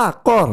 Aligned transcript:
pelakor. 0.00 0.48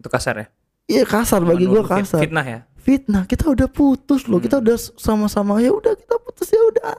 Itu 0.00 0.08
kasar 0.08 0.34
ya. 0.40 0.46
Iya 0.84 1.04
kasar 1.04 1.40
bagi 1.44 1.68
fit- 1.68 1.88
kasar. 1.88 2.20
Fitnah 2.24 2.46
ya. 2.46 2.60
Fitnah. 2.80 3.22
Kita 3.28 3.48
udah 3.52 3.68
putus 3.68 4.24
loh. 4.28 4.40
Kita 4.40 4.60
udah 4.60 4.76
sama-sama 4.96 5.60
ya 5.60 5.72
udah 5.72 5.92
kita 5.96 6.16
putus 6.20 6.48
ya 6.52 6.60
udah. 6.60 6.96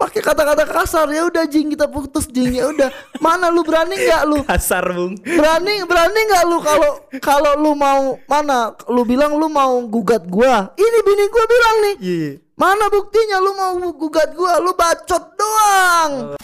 Pakai 0.00 0.24
kata-kata 0.24 0.64
kasar 0.64 1.12
ya 1.12 1.28
udah 1.28 1.44
jing 1.44 1.76
kita 1.76 1.84
putus 1.84 2.24
jing 2.26 2.56
ya 2.56 2.72
udah. 2.72 2.88
Mana 3.20 3.52
lu 3.52 3.60
berani 3.60 4.00
nggak 4.00 4.22
lu? 4.24 4.40
Kasar, 4.48 4.82
Bung. 4.96 5.12
Berani 5.20 5.84
berani 5.84 6.20
nggak 6.24 6.44
lu 6.48 6.58
kalau 6.64 6.92
kalau 7.20 7.52
lu 7.60 7.76
mau 7.76 8.16
mana? 8.24 8.72
Lu 8.88 9.04
bilang 9.04 9.36
lu 9.36 9.52
mau 9.52 9.76
gugat 9.86 10.24
gua. 10.24 10.72
Ini 10.74 10.98
bini 11.04 11.24
gua 11.28 11.44
bilang 11.44 11.76
nih. 11.84 11.94
Iya. 12.00 12.30
Mana 12.56 12.88
buktinya 12.88 13.44
lu 13.44 13.52
mau 13.52 13.76
gugat 13.92 14.32
gua? 14.32 14.56
Lu 14.56 14.72
bacot 14.72 15.24
doang. 15.36 16.39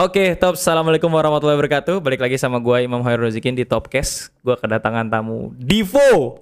Oke, 0.00 0.32
top. 0.32 0.56
Assalamualaikum 0.56 1.12
warahmatullahi 1.12 1.60
wabarakatuh. 1.60 2.00
Balik 2.00 2.24
lagi 2.24 2.40
sama 2.40 2.56
gua 2.56 2.80
Imam 2.80 3.04
Hoirul 3.04 3.28
Rozikin 3.28 3.52
di 3.52 3.68
Topcast. 3.68 4.32
Gua 4.40 4.56
kedatangan 4.56 5.12
tamu 5.12 5.52
Divo 5.60 6.40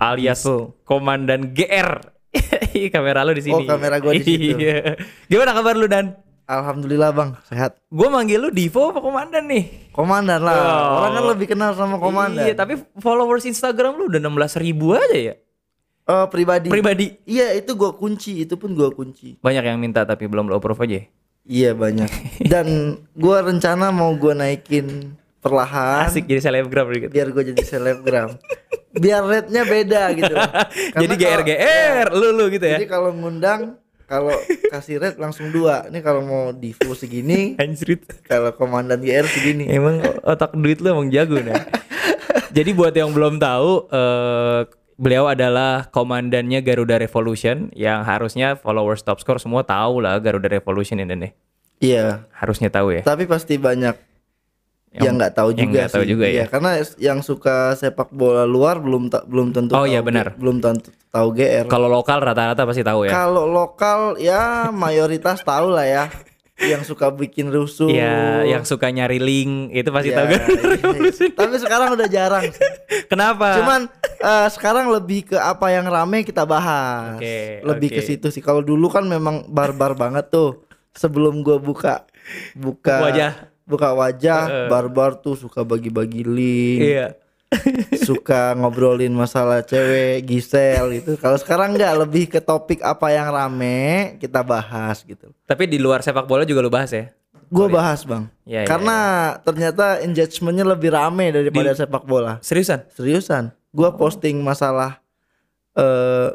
alias 0.00 0.40
Komandan 0.80 1.52
GR. 1.52 2.00
Kamera 2.96 3.20
lu 3.28 3.36
di 3.36 3.44
sini. 3.44 3.52
Oh, 3.52 3.68
kamera 3.68 4.00
gua 4.00 4.16
di 4.16 4.24
situ. 4.24 4.56
Iya. 4.56 4.96
Gimana 5.28 5.52
kabar 5.52 5.76
lu 5.76 5.84
Dan? 5.84 6.16
Alhamdulillah 6.48 7.12
bang, 7.12 7.36
sehat. 7.44 7.76
Gua 7.92 8.08
manggil 8.08 8.40
lu 8.40 8.48
Divo 8.48 8.88
apa 8.88 9.04
Komandan 9.04 9.44
nih? 9.44 9.92
Komandan 9.92 10.40
lah. 10.40 10.56
Oh. 10.56 11.04
Orang 11.04 11.20
kan 11.20 11.24
lebih 11.36 11.46
kenal 11.52 11.76
sama 11.76 12.00
komandan. 12.00 12.48
Iya, 12.48 12.56
tapi 12.56 12.80
followers 12.96 13.44
Instagram 13.44 14.00
lu 14.00 14.08
udah 14.08 14.24
16 14.24 14.64
ribu 14.64 14.96
aja 14.96 15.18
ya. 15.20 15.34
Oh, 16.08 16.32
pribadi. 16.32 16.72
Pribadi. 16.72 17.12
Iya, 17.28 17.60
itu 17.60 17.76
gua 17.76 17.92
kunci, 17.92 18.40
itu 18.40 18.56
pun 18.56 18.72
gua 18.72 18.88
kunci. 18.88 19.36
Banyak 19.44 19.68
yang 19.68 19.76
minta 19.76 20.00
tapi 20.08 20.24
belum 20.24 20.48
lo 20.48 20.56
approve 20.56 20.80
aja. 20.88 21.04
Ya? 21.46 21.70
Iya 21.70 21.70
banyak. 21.78 22.10
Dan 22.52 22.98
gua 23.14 23.46
rencana 23.46 23.94
mau 23.94 24.10
gua 24.18 24.34
naikin 24.34 25.14
perlahan 25.38 26.10
Asik 26.10 26.26
jadi 26.26 26.42
selebgram 26.42 26.90
gitu. 26.90 27.06
biar 27.06 27.30
gua 27.30 27.46
jadi 27.46 27.62
selebgram. 27.62 28.34
biar 28.96 29.22
rate-nya 29.22 29.62
beda 29.62 30.02
gitu. 30.18 30.34
jadi 31.06 31.14
GR 31.14 31.42
GR 31.46 32.06
lu 32.18 32.28
lu 32.34 32.44
gitu 32.50 32.66
ya. 32.66 32.82
Jadi 32.82 32.88
kalau 32.90 33.14
ngundang 33.14 33.78
kalau 34.06 34.34
kasih 34.70 35.02
rate 35.02 35.18
langsung 35.18 35.50
dua. 35.50 35.86
Ini 35.90 35.98
kalau 36.02 36.22
mau 36.22 36.44
divu 36.54 36.94
segini, 36.94 37.54
Anjrit. 37.62 38.06
kalau 38.26 38.54
komandan 38.54 39.02
GR 39.02 39.26
segini. 39.26 39.66
Emang 39.70 40.02
otak 40.22 40.54
duit 40.54 40.78
lu 40.82 40.94
emang 40.94 41.10
jago 41.10 41.38
nah. 41.42 41.58
Jadi 42.54 42.70
buat 42.72 42.94
yang 42.96 43.12
belum 43.12 43.36
tahu 43.36 43.90
eh 43.92 44.62
beliau 44.96 45.28
adalah 45.28 45.88
komandannya 45.88 46.60
Garuda 46.60 46.96
Revolution 46.96 47.68
yang 47.72 48.02
harusnya 48.02 48.56
followers 48.56 49.00
top 49.00 49.20
score 49.20 49.36
semua 49.36 49.62
tahu 49.62 50.00
lah 50.00 50.16
Garuda 50.18 50.48
Revolution 50.48 50.98
ini 50.98 51.14
nih. 51.14 51.32
Iya. 51.78 52.24
Harusnya 52.32 52.68
tahu 52.68 52.96
ya. 52.96 53.02
Tapi 53.04 53.28
pasti 53.28 53.56
banyak 53.56 53.92
Yang- 54.90 55.04
yang 55.04 55.14
nggak 55.20 55.32
tahu 55.34 55.48
yang 55.52 55.60
juga 55.62 55.76
nggak 55.76 55.92
tahu 55.92 56.04
sih. 56.04 56.08
juga 56.08 56.24
ya. 56.24 56.32
Iya, 56.32 56.44
karena 56.48 56.70
yang 56.96 57.18
suka 57.20 57.56
sepak 57.76 58.08
bola 58.10 58.48
luar 58.48 58.80
belum 58.80 59.12
ta- 59.12 59.24
belum 59.24 59.52
tentu 59.52 59.76
Oh, 59.76 59.84
tahu 59.84 59.92
iya, 59.92 60.00
benar. 60.00 60.32
belum 60.34 60.64
tentu 60.64 60.88
tahu 61.12 61.28
GR. 61.32 61.68
Kalau 61.68 61.84
lokal 61.86 62.18
rata-rata 62.18 62.64
pasti 62.64 62.80
tahu 62.80 63.04
ya. 63.04 63.12
Kalau 63.12 63.44
lokal 63.44 64.16
ya 64.16 64.72
mayoritas 64.72 65.44
tahu 65.44 65.68
lah 65.68 65.84
ya. 65.84 66.04
Yang 66.56 66.88
suka 66.88 67.12
bikin 67.12 67.52
rusuh. 67.52 67.84
Iya, 67.84 68.48
yang 68.48 68.64
suka 68.64 68.88
nyari 68.88 69.20
link 69.20 69.76
itu 69.76 69.92
pasti 69.92 70.08
Ya, 70.08 70.16
tahu 70.16 70.26
Garuda 70.32 70.56
iya. 70.56 70.72
Revolution. 70.80 71.28
Tapi 71.36 71.54
sekarang 71.60 71.88
udah 71.92 72.08
jarang. 72.08 72.44
Kenapa? 73.12 73.60
Cuman 73.60 73.80
eh, 74.00 74.48
sekarang 74.48 74.88
lebih 74.88 75.28
ke 75.28 75.36
apa 75.36 75.68
yang 75.68 75.84
rame 75.84 76.24
kita 76.24 76.48
bahas. 76.48 77.20
Oke, 77.20 77.60
lebih 77.60 77.88
ke 77.92 78.00
oke. 78.00 78.08
situ 78.08 78.28
sih. 78.32 78.40
Kalau 78.40 78.64
dulu 78.64 78.88
kan 78.88 79.04
memang 79.04 79.44
barbar 79.46 79.92
banget 80.02 80.32
tuh. 80.32 80.64
Sebelum 80.96 81.44
gua 81.44 81.60
buka 81.60 82.08
buka 82.56 83.04
Wajah. 83.04 83.32
buka 83.68 83.92
wajah, 83.92 84.42
Heeh. 84.48 84.68
barbar 84.72 85.20
tuh 85.20 85.36
suka 85.36 85.60
bagi-bagi 85.60 86.24
link. 86.24 86.80
Iya. 86.80 87.06
Suka 88.06 88.54
ngobrolin 88.58 89.14
masalah 89.14 89.62
cewek, 89.62 90.26
Gisel 90.26 91.02
itu. 91.02 91.14
Kalau 91.18 91.38
sekarang 91.38 91.78
nggak 91.78 91.94
lebih 92.06 92.24
ke 92.26 92.42
topik 92.42 92.82
apa 92.82 93.14
yang 93.14 93.30
rame 93.30 94.18
kita 94.18 94.42
bahas 94.42 95.06
gitu. 95.06 95.30
Tapi 95.46 95.70
di 95.70 95.78
luar 95.78 96.02
sepak 96.02 96.26
bola 96.26 96.42
juga 96.42 96.62
lu 96.62 96.72
bahas 96.72 96.90
ya. 96.90 97.10
Gue 97.46 97.70
bahas 97.70 98.02
bang, 98.02 98.26
iya, 98.42 98.66
karena 98.66 98.98
ternyata 99.46 100.02
engagementnya 100.02 100.66
lebih 100.66 100.90
rame 100.90 101.30
daripada 101.30 101.78
sepak 101.78 102.02
bola. 102.02 102.42
Seriusan? 102.42 102.90
Seriusan, 102.90 103.54
gue 103.70 103.86
posting 103.94 104.42
masalah 104.42 104.98
eh 105.78 106.34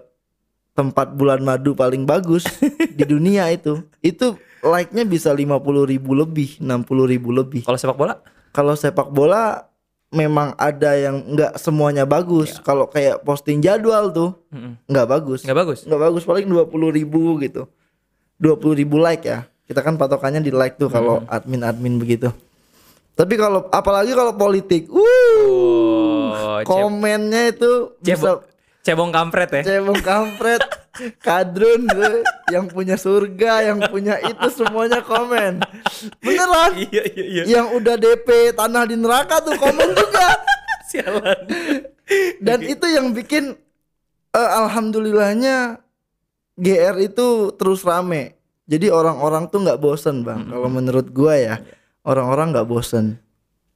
tempat 0.71 1.11
bulan 1.11 1.43
madu 1.43 1.75
paling 1.75 2.07
bagus 2.07 2.47
di 2.97 3.03
dunia 3.03 3.51
itu, 3.51 3.83
itu 3.99 4.39
like-nya 4.63 5.03
bisa 5.03 5.35
50 5.35 5.51
ribu 5.83 6.15
lebih, 6.15 6.63
60 6.63 7.11
ribu 7.11 7.35
lebih. 7.35 7.67
Kalau 7.67 7.75
sepak 7.75 7.97
bola? 7.99 8.15
Kalau 8.55 8.73
sepak 8.79 9.11
bola 9.11 9.70
memang 10.11 10.53
ada 10.55 10.91
yang 10.93 11.23
nggak 11.25 11.55
semuanya 11.55 12.03
bagus. 12.03 12.59
Kalau 12.59 12.85
kayak 12.85 13.21
posting 13.21 13.59
jadwal 13.59 14.11
tuh 14.11 14.29
nggak 14.85 15.07
bagus, 15.07 15.41
Nggak 15.41 15.57
bagus. 15.57 15.79
nggak 15.83 16.01
bagus 16.01 16.23
paling 16.23 16.45
20 16.45 16.67
ribu 16.93 17.39
gitu, 17.39 17.65
20 18.37 18.75
ribu 18.75 18.95
like 18.95 19.23
ya. 19.23 19.47
Kita 19.63 19.79
kan 19.79 19.95
patokannya 19.95 20.39
di 20.39 20.51
like 20.51 20.75
tuh 20.75 20.87
kalau 20.87 21.23
admin-admin 21.25 21.95
begitu. 21.95 22.27
Tapi 23.11 23.35
kalau 23.35 23.67
apalagi 23.69 24.11
kalau 24.11 24.33
politik, 24.33 24.87
wuh, 24.87 26.31
Oh, 26.31 26.59
komennya 26.63 27.51
itu 27.51 27.95
bisa 27.97 28.39
cebong, 28.39 28.39
cebong 28.81 29.11
kampret 29.11 29.49
ya. 29.53 29.61
cebong 29.63 29.99
kampret, 30.01 30.59
kadrun 31.17 31.87
tuh, 31.87 32.23
yang 32.51 32.67
punya 32.67 32.99
surga, 32.99 33.71
yang 33.71 33.79
punya 33.87 34.19
itu 34.19 34.47
semuanya 34.51 34.99
komen. 34.99 35.63
Beneran? 36.19 36.71
iya 36.77 37.03
iya 37.07 37.25
iya. 37.25 37.43
Yang 37.47 37.67
udah 37.79 37.95
DP 37.95 38.27
tanah 38.53 38.83
di 38.85 38.95
neraka 38.99 39.39
tuh 39.39 39.55
komen 39.55 39.89
juga. 39.95 40.27
Sialan. 40.91 41.39
Dan 42.43 42.59
itu 42.67 42.85
yang 42.91 43.15
bikin 43.15 43.55
eh, 44.31 44.51
alhamdulillahnya 44.59 45.79
GR 46.59 46.95
itu 46.99 47.55
terus 47.55 47.87
rame. 47.87 48.35
Jadi 48.67 48.91
orang-orang 48.91 49.47
tuh 49.47 49.63
nggak 49.63 49.79
bosen 49.79 50.23
bang. 50.23 50.47
Kalau 50.47 50.67
menurut 50.67 51.07
gua 51.11 51.35
ya 51.39 51.55
orang-orang 52.03 52.51
nggak 52.51 52.67
bosen. 52.67 53.15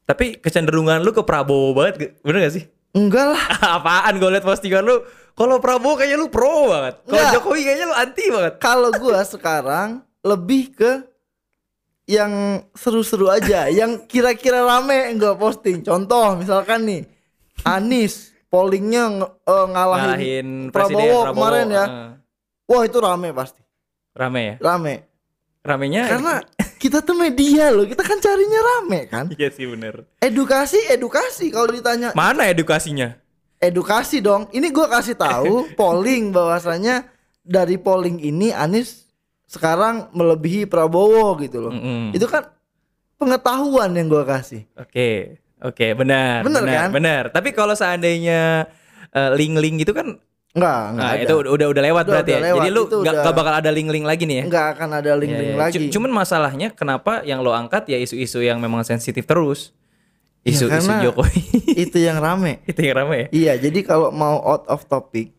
Tapi 0.06 0.38
kecenderungan 0.38 1.02
lu 1.02 1.10
ke 1.10 1.26
Prabowo 1.26 1.74
banget, 1.74 1.96
ge- 1.98 2.14
bener 2.22 2.46
gak 2.46 2.56
sih? 2.62 2.66
Enggak 2.94 3.34
lah. 3.34 3.44
Apaan 3.82 4.22
gue 4.22 4.30
liat 4.30 4.46
postingan 4.46 4.86
lu? 4.86 5.02
Kalau 5.36 5.60
Prabowo 5.60 6.00
kayaknya 6.00 6.18
lu 6.18 6.32
pro 6.32 6.72
banget. 6.72 7.04
Kalau. 7.04 7.32
Jokowi 7.36 7.62
kayaknya 7.68 7.86
lu 7.92 7.96
anti 7.96 8.26
banget. 8.32 8.54
Kalau 8.64 8.90
gua 8.96 9.20
sekarang 9.28 10.00
lebih 10.24 10.72
ke 10.72 10.92
yang 12.08 12.64
seru-seru 12.72 13.28
aja, 13.28 13.68
yang 13.80 14.08
kira-kira 14.08 14.64
rame 14.64 15.12
gua 15.20 15.36
posting. 15.36 15.84
Contoh 15.84 16.40
misalkan 16.40 16.88
nih 16.88 17.02
Anis 17.68 18.32
pollingnya 18.48 19.28
eh, 19.28 19.68
ngalahin, 19.68 20.08
Ngalahin 20.16 20.48
Prabowo, 20.72 21.04
Prabowo. 21.04 21.36
kemarin 21.36 21.68
ya. 21.68 21.86
Heeh. 21.86 22.10
Wah 22.66 22.82
itu 22.82 22.98
rame 22.98 23.30
pasti, 23.36 23.62
rame 24.16 24.42
ya? 24.42 24.56
rame. 24.64 24.96
Ramenya 25.66 26.06
Karena 26.06 26.34
kita 26.84 27.02
tuh 27.02 27.18
media 27.18 27.74
loh, 27.74 27.90
kita 27.90 28.06
kan 28.06 28.22
carinya 28.22 28.62
rame 28.62 29.10
kan. 29.10 29.26
Iya 29.34 29.50
sih 29.50 29.66
bener. 29.66 30.06
Edukasi, 30.22 30.78
edukasi. 30.94 31.50
Kalau 31.50 31.74
ditanya 31.74 32.14
Mana 32.14 32.46
edukasinya? 32.46 33.18
Edukasi 33.66 34.20
dong. 34.20 34.46
Ini 34.50 34.70
gua 34.70 34.88
kasih 34.88 35.14
tahu 35.14 35.54
polling 35.80 36.30
bahwasanya 36.30 37.10
dari 37.42 37.76
polling 37.76 38.18
ini 38.18 38.50
Anies 38.50 39.06
sekarang 39.46 40.10
melebihi 40.12 40.66
Prabowo 40.66 41.38
gitu 41.38 41.62
loh. 41.62 41.72
Mm-mm. 41.72 42.12
Itu 42.12 42.26
kan 42.26 42.50
pengetahuan 43.16 43.92
yang 43.92 44.08
gua 44.08 44.24
kasih. 44.24 44.66
Oke, 44.76 45.40
oke, 45.60 45.88
benar, 45.96 46.42
Bener 46.42 46.62
benar, 46.62 46.76
kan? 46.78 46.90
benar. 46.92 47.24
Tapi 47.30 47.50
kalau 47.52 47.74
seandainya 47.74 48.68
eh, 49.10 49.32
link-link 49.34 49.82
itu 49.82 49.94
kan, 49.94 50.20
Enggak, 50.52 50.82
enggak 50.90 51.04
nah, 51.04 51.12
ada. 51.12 51.24
itu 51.24 51.34
udah 51.36 51.68
udah, 51.68 51.84
lewat 51.84 52.04
Udah, 52.04 52.12
berarti 52.16 52.32
udah 52.32 52.40
ya. 52.40 52.46
lewat. 52.48 52.58
Jadi 52.58 52.70
lu 52.70 52.82
Itu 52.82 52.98
nggak 53.02 53.16
udah- 53.22 53.36
bakal 53.36 53.54
ada 53.56 53.70
link-link 53.70 54.06
lagi 54.06 54.24
nih 54.24 54.38
ya? 54.40 54.44
Enggak 54.46 54.66
akan 54.72 54.90
ada 54.94 55.12
link-link 55.14 55.50
Ya, 55.50 55.56
ya. 55.56 55.62
lagi. 55.62 55.78
Cu- 55.78 55.92
Cuman 55.92 56.12
masalahnya 56.14 56.68
kenapa 56.72 57.14
yang 57.22 57.40
lo 57.40 57.52
angkat 57.52 57.88
ya 57.88 57.98
isu-isu 57.98 58.40
yang 58.40 58.58
memang 58.58 58.82
sensitif 58.82 59.24
terus. 59.24 59.76
Ya, 60.46 60.54
Isu-isu 60.54 60.70
karena 60.70 61.02
Jokowi. 61.02 61.42
itu 61.84 61.98
yang 61.98 62.18
rame. 62.18 62.62
itu 62.64 62.78
yang 62.78 62.96
rame 62.96 63.16
ya? 63.18 63.28
Iya, 63.32 63.54
jadi 63.66 63.80
kalau 63.82 64.14
mau 64.14 64.38
out 64.40 64.70
of 64.70 64.86
topic, 64.86 65.34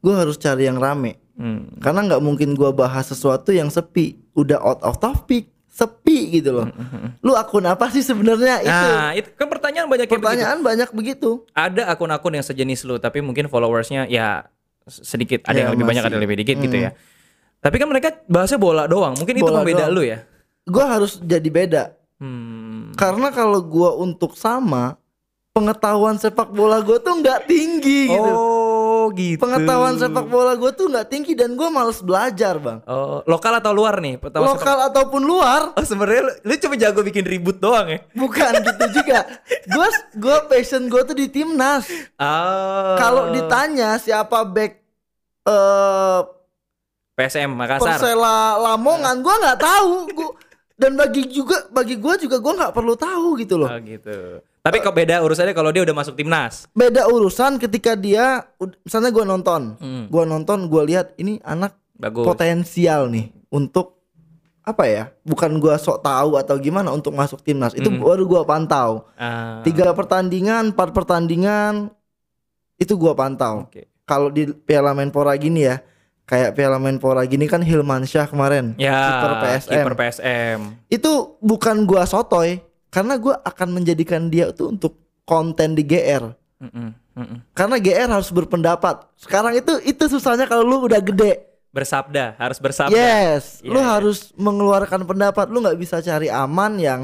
gua 0.00 0.16
harus 0.18 0.34
cari 0.36 0.64
yang 0.64 0.76
rame. 0.76 1.20
Hmm. 1.34 1.76
Karena 1.76 2.00
nggak 2.02 2.20
mungkin 2.20 2.52
gua 2.52 2.72
bahas 2.72 3.04
sesuatu 3.04 3.52
yang 3.52 3.68
sepi, 3.68 4.16
udah 4.32 4.56
out 4.56 4.80
of 4.80 4.96
topic, 4.96 5.46
sepi 5.68 6.32
gitu 6.34 6.56
loh. 6.56 6.72
Lu 7.20 7.36
akun 7.36 7.64
apa 7.64 7.88
sih 7.88 8.00
sebenarnya 8.00 8.56
itu? 8.58 8.72
Hmm, 8.72 8.96
Nah, 8.96 9.12
itu 9.12 9.28
kan 9.30 9.44
pertanyaan 9.46 9.86
banyak 9.86 10.06
yang 10.06 10.16
begitu. 10.16 10.24
Pertanyaan 10.24 10.58
banyak 10.62 10.88
begitu. 10.90 11.30
Ada 11.52 11.82
akun-akun 11.86 12.32
yang 12.32 12.40
sejenis 12.42 12.80
lu 12.82 12.96
tapi 12.96 13.20
mungkin 13.20 13.46
followersnya 13.46 14.08
ya 14.08 14.48
sedikit 14.86 15.44
ada 15.44 15.52
Ya, 15.52 15.60
yang 15.62 15.76
lebih 15.76 15.84
banyak 15.84 16.00
masih. 16.00 16.08
ada 16.08 16.16
yang 16.16 16.24
lebih 16.24 16.38
dikit 16.40 16.56
gitu 16.58 16.76
ya. 16.80 16.96
Tapi 17.58 17.76
kan 17.76 17.88
mereka 17.90 18.08
bahasnya 18.24 18.56
bola 18.56 18.88
doang. 18.88 19.12
Mungkin 19.12 19.36
itu 19.36 19.44
Bola 19.44 19.60
pembeda 19.60 19.84
doang. 19.84 19.92
lu 19.92 20.02
ya. 20.02 20.24
Gua 20.64 20.84
harus 20.88 21.20
jadi 21.20 21.44
beda. 21.46 21.82
Hmm. 22.16 22.55
Karena 22.96 23.28
kalau 23.30 23.60
gua 23.60 23.94
untuk 24.00 24.34
sama, 24.34 24.96
pengetahuan 25.52 26.16
sepak 26.18 26.50
bola 26.50 26.80
gua 26.80 26.98
tuh 26.98 27.20
nggak 27.20 27.46
tinggi 27.46 28.10
gitu. 28.10 28.32
Oh, 29.06 29.12
gitu. 29.14 29.38
Pengetahuan 29.38 29.94
sepak 30.00 30.26
bola 30.26 30.58
gue 30.58 30.72
tuh 30.74 30.90
nggak 30.90 31.06
tinggi 31.06 31.38
dan 31.38 31.54
gue 31.54 31.68
males 31.70 32.02
belajar 32.02 32.58
bang. 32.58 32.82
Oh, 32.90 33.22
lokal 33.30 33.62
atau 33.62 33.70
luar 33.70 34.02
nih? 34.02 34.18
Pertama 34.18 34.50
Lokal 34.50 34.90
ataupun 34.90 35.22
luar, 35.22 35.70
Oh 35.78 35.84
sebenarnya 35.86 36.22
lu, 36.26 36.32
lu 36.42 36.54
cuma 36.58 36.74
jago 36.74 37.00
bikin 37.06 37.22
ribut 37.22 37.62
doang 37.62 37.86
ya? 37.86 38.00
bukan 38.18 38.52
gitu 38.66 38.84
juga. 38.98 39.22
Gue 39.70 39.88
gue 40.18 40.36
passion 40.50 40.90
gue 40.90 41.02
tuh 41.06 41.14
di 41.14 41.30
timnas. 41.30 41.86
Oh. 42.18 42.96
Kalau 42.98 43.30
ditanya 43.30 43.94
siapa 44.02 44.42
back 44.42 44.82
eh 45.46 46.20
PSM 47.16 47.48
Makassar. 47.54 47.96
Persela 47.96 48.60
Lamongan, 48.60 49.22
gue 49.22 49.34
nggak 49.40 49.58
tahu. 49.62 49.92
Gua, 50.12 50.30
dan 50.76 50.92
bagi 50.92 51.24
juga 51.26 51.66
bagi 51.68 51.96
gue 51.96 52.14
juga 52.20 52.36
gue 52.36 52.52
nggak 52.52 52.72
perlu 52.72 52.94
tahu 52.94 53.28
gitu 53.40 53.56
loh. 53.56 53.68
Oh 53.68 53.80
gitu. 53.80 54.44
Tapi 54.60 54.76
kok 54.82 54.92
beda 54.92 55.22
urusannya 55.22 55.54
kalau 55.54 55.70
dia 55.70 55.82
udah 55.82 55.96
masuk 55.96 56.14
timnas? 56.14 56.66
Beda 56.70 57.06
urusan 57.06 57.56
ketika 57.56 57.94
dia, 57.94 58.44
misalnya 58.82 59.10
gue 59.10 59.24
nonton, 59.24 59.78
Hmm. 59.78 60.04
gue 60.10 60.24
nonton, 60.26 60.66
gue 60.66 60.82
lihat 60.84 61.14
ini 61.16 61.38
anak 61.40 61.78
Bagus. 61.94 62.26
potensial 62.26 63.06
nih 63.08 63.30
untuk 63.48 63.96
apa 64.60 64.82
ya? 64.84 65.14
Bukan 65.22 65.62
gua 65.62 65.78
sok 65.78 66.02
tahu 66.02 66.34
atau 66.34 66.58
gimana 66.58 66.90
untuk 66.90 67.14
masuk 67.14 67.38
timnas. 67.38 67.70
Itu 67.72 67.86
Hmm. 67.86 68.02
baru 68.02 68.26
gua 68.26 68.42
pantau. 68.42 69.06
Ah, 69.14 69.62
Tiga 69.62 69.94
pertandingan, 69.94 70.74
empat 70.74 70.90
pertandingan 70.90 71.94
itu 72.76 72.98
gua 72.98 73.14
pantau. 73.14 73.70
Oke. 73.70 73.86
Kalau 74.02 74.26
di 74.26 74.50
Piala 74.50 74.90
Menpora 74.90 75.38
gini 75.38 75.70
ya, 75.70 75.78
kayak 76.26 76.52
Piala 76.52 76.76
Menpora 76.76 77.22
gini 77.22 77.46
kan 77.46 77.58
Hilman 77.58 78.02
Syah 78.02 78.26
kemarin, 78.26 78.74
Ya, 78.76 78.92
kiper 78.92 79.32
PSM. 79.40 79.70
kiper 79.72 79.94
PSM. 79.94 80.58
Itu 80.88 81.12
bukan 81.38 81.82
gua 81.82 82.02
sotoy, 82.02 82.60
karena 82.88 83.14
gua 83.14 83.38
akan 83.40 83.72
menjadikan 83.72 84.26
dia 84.26 84.50
tuh 84.50 84.70
untuk 84.70 84.98
konten 85.22 85.72
di 85.72 85.82
GR. 85.82 86.34
Mm-mm, 86.56 86.88
mm-mm. 87.14 87.38
Karena 87.52 87.76
GR 87.76 88.08
harus 88.08 88.28
berpendapat. 88.28 89.06
Sekarang 89.14 89.52
itu 89.52 89.78
itu 89.82 90.04
susahnya 90.06 90.44
kalau 90.44 90.62
lu 90.62 90.84
udah 90.84 90.98
gede. 90.98 91.46
Bersabda, 91.68 92.34
harus 92.36 92.56
bersabda. 92.56 92.90
Yes, 92.90 93.60
Iya, 93.60 93.68
lu 93.68 93.78
iya. 93.78 93.86
harus 93.92 94.32
mengeluarkan 94.32 95.04
pendapat. 95.04 95.46
Lu 95.46 95.60
nggak 95.60 95.76
bisa 95.76 96.00
cari 96.00 96.26
aman 96.26 96.74
yang 96.76 97.00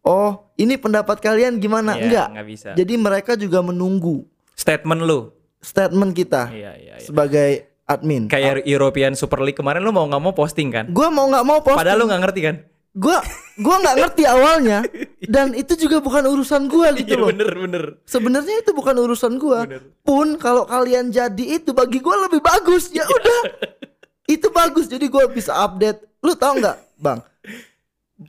oh 0.00 0.50
ini 0.56 0.74
pendapat 0.74 1.16
kalian 1.16 1.56
gimana? 1.56 1.94
Iya, 1.94 2.02
Enggak. 2.02 2.26
nggak 2.34 2.48
bisa. 2.48 2.68
Jadi 2.74 2.94
mereka 2.96 3.32
juga 3.34 3.62
menunggu 3.62 4.26
Statement 4.52 5.00
lu. 5.00 5.30
statement 5.60 6.10
kita 6.10 6.50
Iya, 6.50 6.72
iya, 6.74 6.94
iya. 6.96 7.04
sebagai 7.04 7.69
admin. 7.90 8.30
Kayak 8.30 8.62
European 8.62 9.18
Super 9.18 9.42
League 9.42 9.58
kemarin 9.58 9.82
lu 9.82 9.90
mau 9.90 10.06
nggak 10.06 10.22
mau 10.22 10.30
posting 10.30 10.70
kan? 10.70 10.84
Gua 10.88 11.10
mau 11.10 11.26
nggak 11.26 11.42
mau 11.42 11.58
posting. 11.58 11.80
Padahal 11.82 11.98
lu 11.98 12.06
nggak 12.06 12.22
ngerti 12.22 12.40
kan? 12.46 12.56
Gua 12.90 13.18
gua 13.58 13.76
nggak 13.82 13.96
ngerti 14.02 14.22
awalnya 14.26 14.78
dan 15.34 15.54
itu 15.54 15.78
juga 15.78 15.98
bukan 15.98 16.26
urusan 16.26 16.66
gua 16.66 16.90
gitu 16.94 17.14
Iya 17.14 17.20
loh. 17.22 17.28
bener 17.34 17.50
bener. 17.50 17.82
Sebenarnya 18.06 18.62
itu 18.62 18.70
bukan 18.70 18.94
urusan 18.94 19.32
gua. 19.38 19.66
Pun 20.02 20.38
kalau 20.38 20.66
kalian 20.66 21.10
jadi 21.10 21.58
itu 21.58 21.74
bagi 21.74 21.98
gua 21.98 22.30
lebih 22.30 22.38
bagus. 22.38 22.90
Ya 22.94 23.02
udah. 23.06 23.42
itu 24.30 24.46
bagus 24.54 24.86
jadi 24.86 25.06
gua 25.10 25.26
bisa 25.26 25.50
update. 25.54 26.06
Lu 26.22 26.38
tau 26.38 26.54
nggak, 26.54 26.76
Bang? 26.98 27.18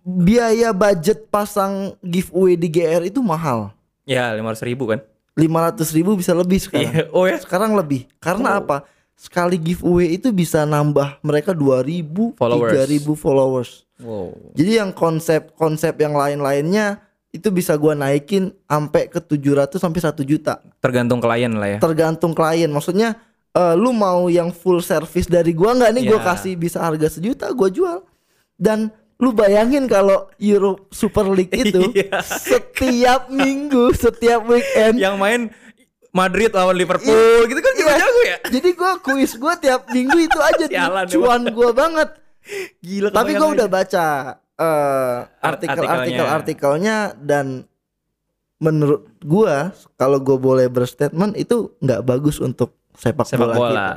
Biaya 0.02 0.72
budget 0.72 1.28
pasang 1.28 1.94
giveaway 2.00 2.56
di 2.56 2.72
GR 2.72 3.04
itu 3.06 3.20
mahal. 3.20 3.76
Ya 4.08 4.32
lima 4.34 4.56
ribu 4.56 4.88
kan? 4.88 5.04
500 5.36 5.96
ribu 5.96 6.12
bisa 6.20 6.36
lebih 6.36 6.60
sekarang. 6.60 6.92
Iya. 6.92 7.04
Oh 7.16 7.24
ya. 7.24 7.40
Sekarang 7.40 7.72
lebih. 7.76 8.08
Karena 8.20 8.60
apa? 8.60 8.84
Sekali 9.22 9.62
giveaway 9.62 10.18
itu 10.18 10.34
bisa 10.34 10.66
nambah 10.66 11.22
mereka 11.22 11.54
2000, 11.54 12.34
Followers. 12.34 12.74
3000 12.90 13.14
followers. 13.14 13.72
Wow. 14.02 14.34
Jadi 14.58 14.82
yang 14.82 14.90
konsep-konsep 14.90 15.94
yang 16.02 16.18
lain-lainnya 16.18 16.98
itu 17.30 17.54
bisa 17.54 17.78
gua 17.78 17.94
naikin 17.94 18.50
sampai 18.66 19.06
ke 19.08 19.22
700 19.22 19.78
sampai 19.78 20.02
1 20.02 20.26
juta. 20.26 20.58
Tergantung 20.82 21.22
klien 21.22 21.54
lah 21.54 21.70
ya. 21.70 21.80
Tergantung 21.80 22.34
klien. 22.34 22.66
Maksudnya 22.68 23.22
eh, 23.54 23.76
lu 23.78 23.94
mau 23.94 24.26
yang 24.26 24.50
full 24.50 24.82
service 24.82 25.30
dari 25.30 25.54
gua 25.54 25.78
nggak 25.78 25.92
nih 25.94 26.04
gua 26.10 26.20
Ya. 26.20 26.26
kasih 26.34 26.58
bisa 26.58 26.82
harga 26.82 27.06
sejuta 27.08 27.46
gua 27.54 27.70
jual. 27.70 28.02
Dan 28.58 28.90
lu 29.22 29.32
bayangin 29.32 29.86
kalau 29.86 30.34
Euro 30.42 30.90
Super 30.90 31.30
League 31.30 31.54
itu 31.54 31.94
Iya. 31.94 32.26
setiap 32.26 33.30
minggu, 33.30 33.94
setiap 33.94 34.42
weekend 34.44 34.98
Yang 34.98 35.16
main 35.16 35.42
Madrid 36.12 36.52
lawan 36.52 36.76
Liverpool 36.76 37.16
gitu 37.46 37.58
kan 37.58 37.74
juga 37.74 37.90
Iya. 37.90 38.02
jago 38.02 38.22
ya. 38.22 38.38
Jadi 38.50 38.70
gua 38.74 38.92
kuis 38.98 39.32
gua 39.36 39.54
tiap 39.56 39.88
minggu 39.88 40.18
itu 40.20 40.40
aja 40.40 40.66
Sialan, 40.66 41.06
cuan 41.08 41.42
gua 41.50 41.70
banget. 41.72 42.10
Gila. 42.80 43.10
Tapi 43.10 43.32
aja. 43.34 43.48
udah 43.48 43.68
baca 43.68 44.06
eh, 44.54 45.18
Art- 45.40 45.58
artikel-artikel 45.58 45.88
artikelnya. 46.22 46.28
artikelnya 46.30 46.98
dan 47.18 47.46
menurut 48.58 49.10
gua 49.20 49.72
kalau 49.96 50.20
gua 50.20 50.38
boleh 50.38 50.68
berstatement 50.68 51.34
itu 51.34 51.74
nggak 51.80 52.02
bagus 52.04 52.38
untuk 52.38 52.78
sepak, 52.94 53.26
sepak 53.26 53.48
bola, 53.48 53.56
bola. 53.56 53.70
kita. 53.72 53.88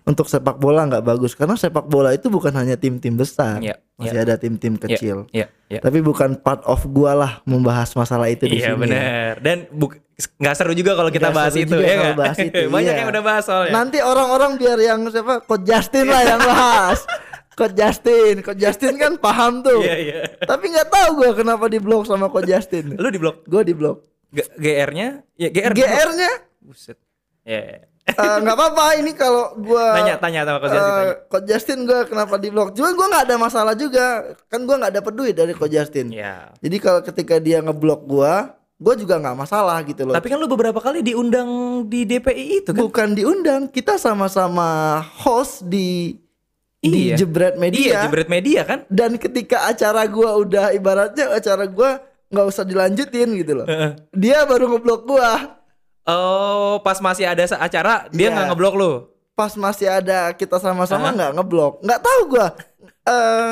Untuk 0.00 0.26
sepak 0.26 0.56
bola 0.56 0.88
nggak 0.88 1.04
bagus 1.04 1.34
karena 1.34 1.54
sepak 1.54 1.84
bola 1.84 2.10
itu 2.10 2.26
bukan 2.26 2.50
hanya 2.52 2.74
tim-tim 2.74 3.14
besar, 3.14 3.60
Iya, 3.60 3.76
masih 3.94 4.16
iya. 4.16 4.24
ada 4.24 4.34
tim-tim 4.36 4.74
Iya, 4.74 4.82
kecil. 4.86 5.16
Iya, 5.30 5.46
iya. 5.68 5.80
Tapi 5.80 6.00
bukan 6.00 6.34
part 6.36 6.64
of 6.64 6.80
gua 6.86 7.12
lah 7.12 7.32
membahas 7.44 7.92
masalah 7.92 8.26
itu 8.26 8.44
di 8.44 8.58
Iya 8.58 8.72
sini. 8.72 8.80
benar. 8.80 9.32
Dan 9.38 9.68
buk- 9.70 10.00
nggak 10.20 10.54
seru 10.54 10.72
juga 10.72 10.92
kalau 10.92 11.08
kita 11.08 11.30
bahas 11.30 11.54
itu 11.54 11.76
ya 11.76 12.12
bahas 12.12 12.38
itu, 12.48 12.66
Banyak 12.66 12.92
iya. 12.92 13.00
yang 13.04 13.08
udah 13.08 13.22
bahas 13.22 13.44
soalnya. 13.46 13.72
Nanti 13.72 13.98
orang-orang 13.98 14.56
biar 14.56 14.76
yang 14.76 15.06
siapa 15.06 15.40
Coach 15.40 15.64
Justin 15.64 16.06
lah 16.06 16.22
yang 16.22 16.40
bahas. 16.40 17.04
Coach 17.58 17.76
Justin, 17.76 18.40
Coach 18.40 18.56
Justin 18.56 18.96
kan 18.96 19.20
paham 19.20 19.60
tuh. 19.60 19.84
Iya, 19.84 19.96
iya. 20.00 20.20
Tapi 20.40 20.72
nggak 20.72 20.88
tahu 20.88 21.08
gue 21.18 21.30
kenapa 21.36 21.68
di 21.68 21.76
blok 21.76 22.04
sama 22.04 22.26
Coach 22.26 22.48
Justin. 22.48 22.96
Lu 22.96 23.08
di 23.08 23.20
blok 23.20 23.44
Gue 23.44 23.62
di 23.62 23.76
blok. 23.76 24.00
G- 24.30 24.48
GR-nya? 24.56 25.20
Ya 25.36 25.48
GR. 25.50 25.74
GR-nya 25.74 26.32
Buset. 26.58 26.96
Ya. 27.42 27.84
eh, 28.06 28.36
nggak 28.40 28.56
apa-apa 28.56 28.96
ini 28.96 29.12
kalau 29.12 29.52
gue 29.54 29.86
Tanya 29.92 30.16
tanya 30.16 30.40
sama 30.42 30.58
Coach 30.58 30.72
Justin. 30.72 30.94
tanya. 30.96 31.14
Coach 31.26 31.46
Justin 31.46 31.78
gue 31.84 32.00
kenapa 32.06 32.34
di 32.36 32.48
blok. 32.48 32.68
Cuma 32.72 32.88
gue 32.90 33.06
nggak 33.06 33.24
ada 33.28 33.36
masalah 33.36 33.74
juga. 33.74 34.06
Kan 34.46 34.64
gue 34.64 34.76
nggak 34.76 34.94
dapet 34.96 35.12
duit 35.12 35.34
dari 35.34 35.52
Coach 35.52 35.70
Justin. 35.70 36.08
Ya. 36.08 36.48
Jadi 36.58 36.76
kalau 36.78 37.00
ketika 37.02 37.36
dia 37.36 37.60
ngeblok 37.60 38.02
gue, 38.02 38.34
gue 38.80 38.94
juga 38.96 39.20
nggak 39.20 39.36
masalah 39.36 39.76
gitu 39.84 40.02
loh. 40.02 40.16
Tapi 40.16 40.26
kan 40.26 40.40
lu 40.40 40.48
beberapa 40.48 40.80
kali 40.80 41.04
diundang 41.04 41.46
di 41.84 42.02
DPI 42.02 42.44
itu 42.58 42.70
kan? 42.72 42.80
Bukan 42.80 43.08
diundang, 43.12 43.68
kita 43.68 43.94
sama-sama 43.94 44.98
host 45.20 45.62
di 45.62 46.16
di 46.76 47.12
Iya. 47.12 47.20
Jebret 47.20 47.54
Media. 47.54 47.76
Iya, 47.76 47.98
jebret 48.08 48.24
media 48.26 48.60
kan? 48.64 48.88
dan 48.88 49.14
ketika 49.14 49.68
acara 49.68 50.08
gua 50.08 50.32
udah 50.34 50.72
ibaratnya 50.72 51.28
acara 51.30 51.68
gua 51.68 52.00
nggak 52.26 52.46
usah 52.46 52.64
dilanjutin 52.64 53.36
gitu 53.36 53.52
loh 53.54 53.66
dia 54.10 54.42
baru 54.42 54.64
ngeblok 54.70 55.02
gua 55.04 55.60
Oh, 56.02 56.80
pas 56.80 56.96
masih 56.98 57.28
ada 57.28 57.44
acara 57.44 58.08
dia 58.08 58.26
Iya. 58.26 58.32
nggak 58.32 58.46
ngeblok 58.48 58.74
lu. 58.74 58.92
pas 59.30 59.52
masih 59.54 59.88
ada 59.88 60.32
kita 60.32 60.56
sama-sama 60.56 61.12
nggak 61.12 61.32
ngeblok 61.32 61.80
nggak 61.80 62.00
tahu 62.00 62.20
gua 62.28 62.46
eh 63.02 63.50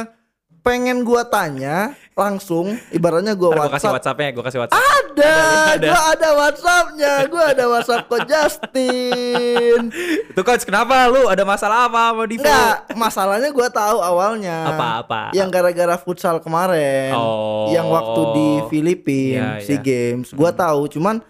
pengen 0.61 1.01
gua 1.01 1.21
tanya 1.23 1.93
langsung 2.19 2.75
ibaratnya 2.91 3.39
gua 3.39 3.55
Ntar 3.55 3.59
gua 3.63 3.67
kasih 3.71 3.89
WhatsApp 3.89 3.95
WhatsApp-nya, 3.95 4.29
gua 4.35 4.45
kasih 4.45 4.59
WhatsApp. 4.59 4.83
ada, 4.83 5.35
Ada. 5.79 5.87
gua 5.87 6.01
ada 6.11 6.29
WhatsAppnya 6.35 7.13
gua 7.31 7.45
ada 7.55 7.65
WhatsApp 7.71 8.05
ke 8.05 8.19
Justin 8.27 9.81
Itu 10.35 10.41
coach, 10.43 10.67
kenapa 10.67 11.07
lu 11.07 11.27
ada 11.27 11.43
masalah 11.43 11.87
apa 11.87 12.11
sama 12.11 12.25
Divo? 12.27 12.43
Enggak, 12.43 12.77
masalahnya 12.95 13.51
gua 13.51 13.69
tahu 13.69 13.99
awalnya. 13.99 14.57
Apa-apa? 14.71 15.31
Yang 15.31 15.49
gara-gara 15.51 15.95
futsal 15.97 16.37
kemarin. 16.39 17.15
Oh. 17.15 17.71
Yang 17.71 17.87
waktu 17.91 18.21
di 18.35 18.49
Filipina, 18.67 19.59
Iya, 19.59 19.67
SEA 19.67 19.75
iya. 19.75 19.83
Games. 19.83 20.35
Gua 20.35 20.51
tahu, 20.51 20.87
cuman 20.91 21.23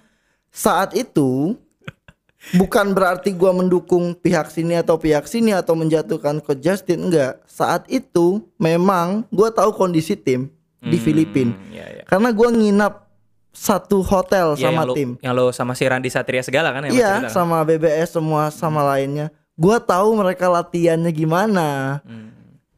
saat 0.48 0.92
itu 0.92 1.56
bukan 2.54 2.92
berarti 2.92 3.32
gua 3.32 3.52
mendukung 3.52 4.12
pihak 4.12 4.48
sini 4.48 4.76
atau 4.76 4.96
pihak 4.96 5.24
sini 5.24 5.52
atau 5.52 5.72
menjatuhkan 5.76 6.40
ke 6.40 6.52
Justin 6.58 7.08
enggak. 7.08 7.40
Saat 7.44 7.84
itu 7.88 8.40
memang 8.56 9.24
gua 9.32 9.48
tahu 9.48 9.72
kondisi 9.72 10.16
tim 10.16 10.48
di 10.78 10.96
Hmm, 10.96 11.04
Filipina. 11.04 11.54
Iya, 11.68 11.84
iya. 11.90 12.02
Karena 12.06 12.30
gua 12.30 12.48
nginap 12.48 13.10
satu 13.50 14.00
hotel 14.00 14.54
Iya, 14.54 14.70
sama 14.70 14.82
yang 14.84 14.94
tim. 14.94 15.10
Yang 15.18 15.32
lu 15.34 15.46
sama 15.50 15.72
si 15.74 15.84
Randi 15.84 16.06
Satria 16.08 16.42
segala 16.42 16.70
kan 16.70 16.86
Iya, 16.86 17.26
kan? 17.26 17.32
sama 17.32 17.58
BBS 17.66 18.14
semua 18.14 18.48
sama 18.48 18.86
lainnya. 18.86 19.34
Gua 19.58 19.82
tahu 19.82 20.14
mereka 20.14 20.46
latihannya 20.46 21.10
gimana. 21.10 21.98
Hmm. 22.06 22.30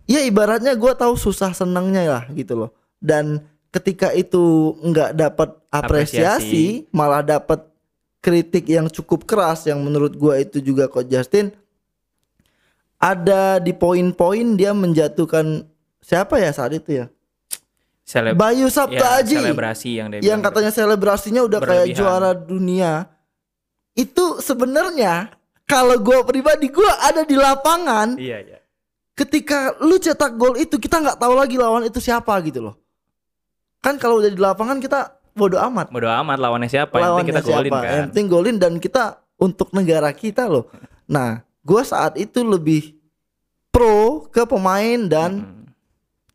Ya 0.09 0.25
ibaratnya 0.25 0.73
gua 0.75 0.97
tahu 0.97 1.15
susah 1.15 1.53
senangnya 1.53 2.03
lah 2.09 2.25
gitu 2.33 2.57
loh. 2.57 2.71
Dan 2.97 3.45
ketika 3.69 4.11
itu 4.11 4.75
nggak 4.81 5.13
dapat 5.15 5.49
apresiasi, 5.69 6.89
malah 6.91 7.21
dapat 7.21 7.63
kritik 8.21 8.65
yang 8.67 8.89
cukup 8.89 9.25
keras 9.25 9.65
yang 9.65 9.81
menurut 9.81 10.17
gua 10.17 10.37
itu 10.37 10.59
juga 10.59 10.89
Coach 10.89 11.09
Justin 11.09 11.53
ada 13.01 13.57
di 13.57 13.73
poin-poin 13.73 14.45
dia 14.57 14.77
menjatuhkan 14.77 15.65
siapa 16.01 16.37
ya 16.37 16.53
saat 16.53 16.77
itu 16.77 17.01
ya? 17.01 17.07
Seleb- 18.11 18.35
Bayu 18.35 18.67
Sabtu 18.67 18.99
ya, 18.99 19.23
Aji 19.23 19.39
selebrasi 19.39 19.91
yang 19.95 20.07
dia 20.11 20.19
yang 20.21 20.41
katanya 20.41 20.71
selebrasinya 20.71 21.41
udah 21.41 21.61
kayak 21.61 21.87
Berlebihan. 21.87 21.99
juara 22.01 22.31
dunia 22.35 22.93
itu 23.93 24.25
sebenarnya 24.39 25.31
kalau 25.63 25.95
gua 25.97 26.23
pribadi 26.23 26.67
gua 26.69 26.91
ada 27.01 27.23
di 27.23 27.37
lapangan 27.37 28.19
Iya, 28.19 28.39
iya. 28.41 28.59
ketika 29.15 29.79
lu 29.79 29.95
cetak 29.97 30.35
gol 30.35 30.57
itu 30.57 30.75
kita 30.75 30.99
nggak 30.99 31.17
tahu 31.17 31.35
lagi 31.35 31.55
lawan 31.55 31.85
itu 31.85 31.99
siapa 31.99 32.35
gitu 32.43 32.61
loh 32.63 32.75
kan 33.79 33.95
kalau 33.95 34.19
udah 34.19 34.29
di 34.29 34.37
lapangan 34.37 34.77
kita 34.77 35.01
bodo 35.31 35.57
amat 35.63 35.89
Bodo 35.89 36.11
amat 36.11 36.37
lawannya 36.37 36.67
siapa, 36.67 36.93
yang 36.93 37.15
penting 37.17 37.31
lawannya 37.31 37.31
kita 37.33 37.43
golin 37.47 37.71
kan. 37.73 37.83
yang 37.87 38.05
penting 38.09 38.27
golin 38.27 38.57
dan 38.59 38.73
kita 38.77 39.05
untuk 39.37 39.71
negara 39.71 40.11
kita 40.11 40.45
loh. 40.45 40.69
Nah, 41.07 41.31
gua 41.61 41.81
saat 41.81 42.13
itu 42.15 42.43
lebih 42.43 42.93
pro 43.71 44.27
ke 44.27 44.45
pemain 44.45 45.01
dan 45.01 45.31
Hmm. 45.41 45.60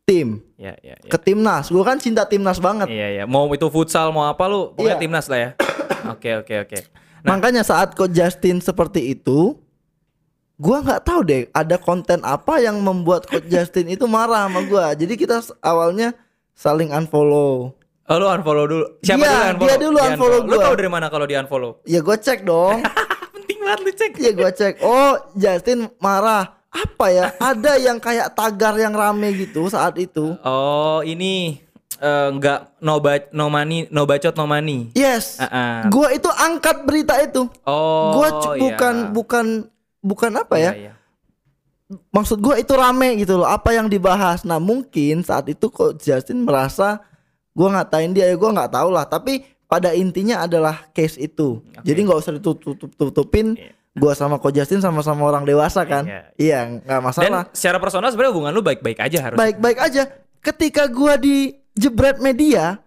Tim, 0.06 0.38
Ya, 0.54 0.78
ya, 0.80 0.94
ya. 0.94 1.10
ke 1.10 1.18
timnas. 1.18 1.66
Gua 1.66 1.82
kan 1.82 1.98
cinta 1.98 2.22
timnas 2.24 2.56
banget. 2.56 2.86
Iya, 2.86 3.06
iya. 3.12 3.24
Mau 3.26 3.50
itu 3.50 3.66
futsal, 3.66 4.14
mau 4.14 4.24
apa 4.24 4.46
lu, 4.46 4.70
pokoknya 4.72 4.94
Iya. 4.94 5.02
timnas 5.02 5.26
lah 5.26 5.38
ya. 5.38 5.50
Oke, 6.14 6.30
oke, 6.38 6.54
oke. 6.62 6.78
Makanya 7.20 7.60
saat 7.60 7.92
Coach 7.92 8.14
Justin 8.14 8.62
seperti 8.62 9.10
itu, 9.10 9.58
gua 10.54 10.78
nggak 10.78 11.02
tahu 11.02 11.20
deh 11.20 11.42
ada 11.50 11.74
konten 11.76 12.22
apa 12.22 12.62
yang 12.62 12.78
membuat 12.78 13.26
Coach 13.26 13.50
Justin 13.50 13.90
itu 13.90 14.06
marah 14.06 14.46
sama 14.46 14.62
gua. 14.62 14.94
Jadi 14.94 15.18
kita 15.18 15.42
awalnya 15.58 16.14
saling 16.54 16.94
unfollow. 16.94 17.74
Oh, 18.06 18.16
lu 18.16 18.26
unfollow 18.30 18.64
dulu. 18.64 18.86
Siapa 19.02 19.18
Dia- 19.18 19.26
dulu 19.26 19.42
unfollow? 19.42 19.66
dia 19.66 19.76
dulu 19.76 19.98
unfollow 19.98 20.38
Lu 20.40 20.54
gua. 20.54 20.64
tahu 20.64 20.74
dari 20.78 20.86
mana 20.88 21.06
kalau 21.10 21.26
di 21.26 21.34
unfollow? 21.34 21.82
Ya 21.82 21.98
gue 21.98 22.14
cek 22.16 22.46
dong. 22.46 22.78
Penting 23.34 23.58
banget 23.58 23.80
lu 23.82 23.90
cek. 23.92 24.12
ya 24.16 24.30
gue 24.30 24.50
cek. 24.52 24.74
Oh 24.80 25.12
Justin 25.34 25.90
marah. 25.98 26.54
Apa 26.76 27.06
ya? 27.08 27.26
Ada 27.34 27.72
yang 27.78 27.96
kayak 27.96 28.32
tagar 28.32 28.76
yang 28.76 28.92
rame 28.92 29.32
gitu 29.34 29.66
saat 29.66 29.96
itu. 29.96 30.36
Oh, 30.38 31.00
ini 31.00 31.56
eh, 31.96 32.28
nggak 32.30 32.78
no, 32.78 33.00
ba- 33.00 33.30
no 33.30 33.48
money, 33.48 33.88
no 33.88 34.04
bacot, 34.04 34.32
no 34.32 34.44
money. 34.44 34.92
Yes. 34.92 35.38
Ah, 35.38 35.48
ah. 35.48 35.80
Gua 35.88 36.12
itu 36.12 36.28
angkat 36.28 36.84
berita 36.84 37.16
itu. 37.18 37.48
Oh, 37.62 38.12
Gua 38.12 38.28
cu- 38.38 38.54
iya. 38.54 38.60
bukan 38.62 38.94
bukan 39.10 39.46
bukan 40.00 40.30
apa 40.36 40.56
ya? 40.56 40.70
Iya, 40.70 40.80
iya. 40.82 40.92
maksud 42.08 42.38
gua 42.38 42.58
itu 42.58 42.74
rame 42.74 43.14
gitu 43.16 43.38
loh 43.38 43.46
apa 43.46 43.70
yang 43.70 43.86
dibahas 43.86 44.42
nah 44.42 44.58
mungkin 44.58 45.22
saat 45.22 45.46
itu 45.46 45.70
kok 45.70 45.94
Justin 45.96 46.42
merasa 46.42 46.98
gua 47.52 47.70
ngatain 47.72 48.10
dia 48.10 48.26
ya 48.26 48.34
gua 48.34 48.50
nggak 48.50 48.74
tahu 48.74 48.90
lah 48.90 49.06
tapi 49.06 49.46
pada 49.64 49.94
intinya 49.94 50.42
adalah 50.42 50.90
case 50.90 51.14
itu 51.16 51.62
jadi 51.82 52.02
nggak 52.02 52.18
usah 52.18 52.34
ditutup 52.34 52.74
tutupin 52.90 53.54
Iya. 53.54 53.70
Gua 53.96 54.12
sama 54.12 54.36
Ko 54.36 54.52
Justin 54.52 54.78
sama-sama 54.78 55.24
orang 55.24 55.42
dewasa 55.42 55.82
kan? 55.82 56.04
Iya. 56.04 56.22
iya 56.36 56.58
nggak 56.68 57.00
Dan 57.00 57.04
masalah. 57.04 57.44
secara 57.50 57.80
personal 57.80 58.12
sebenarnya 58.12 58.32
hubungan 58.36 58.52
lu 58.52 58.60
baik-baik 58.60 59.00
aja 59.00 59.18
harus. 59.18 59.38
baik-baik 59.40 59.78
aja. 59.80 60.02
Ketika 60.38 60.86
gua 60.86 61.16
di 61.16 61.56
jebret 61.72 62.20
media 62.20 62.78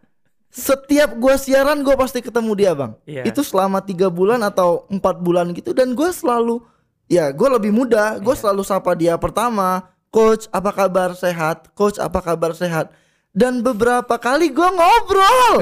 setiap 0.50 1.14
gua 1.18 1.36
siaran 1.36 1.82
gua 1.82 1.94
pasti 1.94 2.22
ketemu 2.22 2.52
dia 2.54 2.72
bang. 2.74 2.92
Iya. 3.04 3.24
itu 3.26 3.42
selama 3.42 3.82
tiga 3.82 4.10
bulan 4.10 4.42
atau 4.42 4.86
empat 4.88 5.18
bulan 5.20 5.50
gitu 5.52 5.74
dan 5.74 5.94
gua 5.94 6.10
selalu 6.10 6.62
ya 7.06 7.30
gua 7.30 7.58
lebih 7.58 7.74
muda. 7.74 8.18
Gua 8.18 8.38
selalu 8.38 8.62
sapa 8.62 8.94
dia 8.94 9.18
pertama 9.18 9.90
coach 10.10 10.46
apa 10.50 10.70
kabar? 10.72 11.14
Sehat? 11.14 11.70
Coach 11.74 11.98
apa 11.98 12.22
kabar? 12.22 12.54
Sehat? 12.54 12.90
Dan 13.30 13.62
beberapa 13.62 14.18
kali 14.18 14.50
gua 14.50 14.70
ngobrol. 14.74 15.54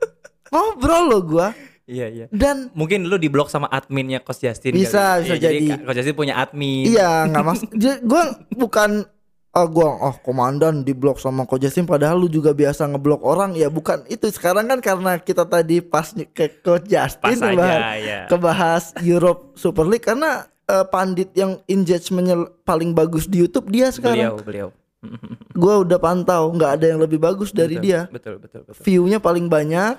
Ngobrol 0.50 1.04
loh 1.06 1.22
gua 1.22 1.48
Iya, 1.90 2.06
iya. 2.06 2.26
dan 2.30 2.70
Mungkin 2.70 3.02
lu 3.04 3.18
diblok 3.18 3.50
sama 3.50 3.66
adminnya 3.66 4.22
Coach 4.22 4.40
Justin 4.40 4.72
Bisa, 4.72 5.18
kali. 5.18 5.26
bisa 5.26 5.34
Iya, 5.34 5.42
jadi. 5.42 5.66
Coach 5.82 5.96
Justin 5.98 6.14
punya 6.14 6.34
admin. 6.36 6.86
Iya 6.86 7.26
nggak 7.26 7.42
mas, 7.42 7.60
gua 8.10 8.22
bukan 8.52 9.02
oh 9.50 9.66
gua 9.66 9.90
oh 10.00 10.14
komandan 10.22 10.80
di 10.80 10.94
blok 10.94 11.18
sama 11.18 11.42
Coach 11.42 11.66
Justin 11.66 11.82
padahal 11.82 12.14
lu 12.16 12.30
juga 12.30 12.54
biasa 12.54 12.86
ngeblok 12.86 13.18
orang 13.20 13.50
ya 13.52 13.66
bukan 13.66 14.06
itu 14.06 14.30
sekarang 14.30 14.64
kan 14.64 14.78
karena 14.78 15.18
kita 15.18 15.42
tadi 15.42 15.82
pas 15.82 16.06
ke 16.14 16.62
Coach 16.62 16.86
Justin 16.86 17.34
Pas 17.34 17.34
aja, 17.34 17.50
kebahas, 17.50 17.82
ya. 17.98 18.20
kebahas 18.30 18.84
Europe 19.02 19.40
Super 19.54 19.82
League 19.84 20.06
karena 20.06 20.46
eh, 20.64 20.86
pandit 20.86 21.34
yang 21.34 21.58
engagementnya 21.66 22.38
paling 22.62 22.94
bagus 22.94 23.26
di 23.26 23.42
YouTube 23.42 23.66
dia 23.68 23.90
Beliau, 23.90 23.96
sekarang 23.98 24.30
beliau. 24.40 24.68
gua 25.58 25.82
udah 25.82 25.98
pantau 25.98 26.52
nggak 26.52 26.70
ada 26.78 26.86
yang 26.86 27.00
lebih 27.00 27.18
bagus 27.18 27.50
dari 27.50 27.74
Betul, 27.74 27.82
dia 27.82 28.00
Betul, 28.06 28.34
betul, 28.38 28.60
betul. 28.62 28.82
view-nya 28.84 29.18
paling 29.18 29.50
banyak 29.50 29.98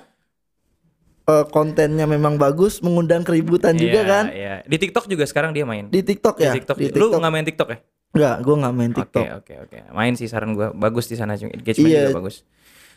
eh, 1.34 1.44
kontennya 1.46 2.04
memang 2.04 2.36
bagus 2.36 2.78
mengundang 2.78 3.22
keributan 3.22 3.72
juga 3.74 3.98
Iya, 3.98 4.04
kan 4.04 4.24
Iya. 4.28 4.54
Di 4.62 4.76
TikTok 4.78 5.04
juga 5.06 5.24
sekarang 5.24 5.50
dia 5.50 5.64
main. 5.64 5.86
di 5.86 6.00
TikTok 6.00 6.36
ya 6.36 6.50
Di 6.50 6.58
TikTok. 6.58 6.76
di 6.76 6.86
Lu 6.88 7.08
TikTok 7.08 7.18
nggak 7.18 7.32
main 7.32 7.44
TikTok 7.44 7.68
ya? 7.68 7.78
nggak 8.12 8.36
gua 8.38 8.54
nggak 8.58 8.74
main 8.74 8.90
Oke, 8.90 8.98
TikTok 8.98 9.24
oke, 9.34 9.54
oke. 9.62 9.76
Main 9.90 10.12
sih 10.12 10.26
saran 10.26 10.52
gua. 10.52 10.68
Bagus 10.70 11.06
di 11.06 11.14
sana 11.14 11.32
juga. 11.32 11.52
Engagement 11.54 11.88
Iya. 11.88 12.02
juga 12.06 12.18
bagus. 12.20 12.44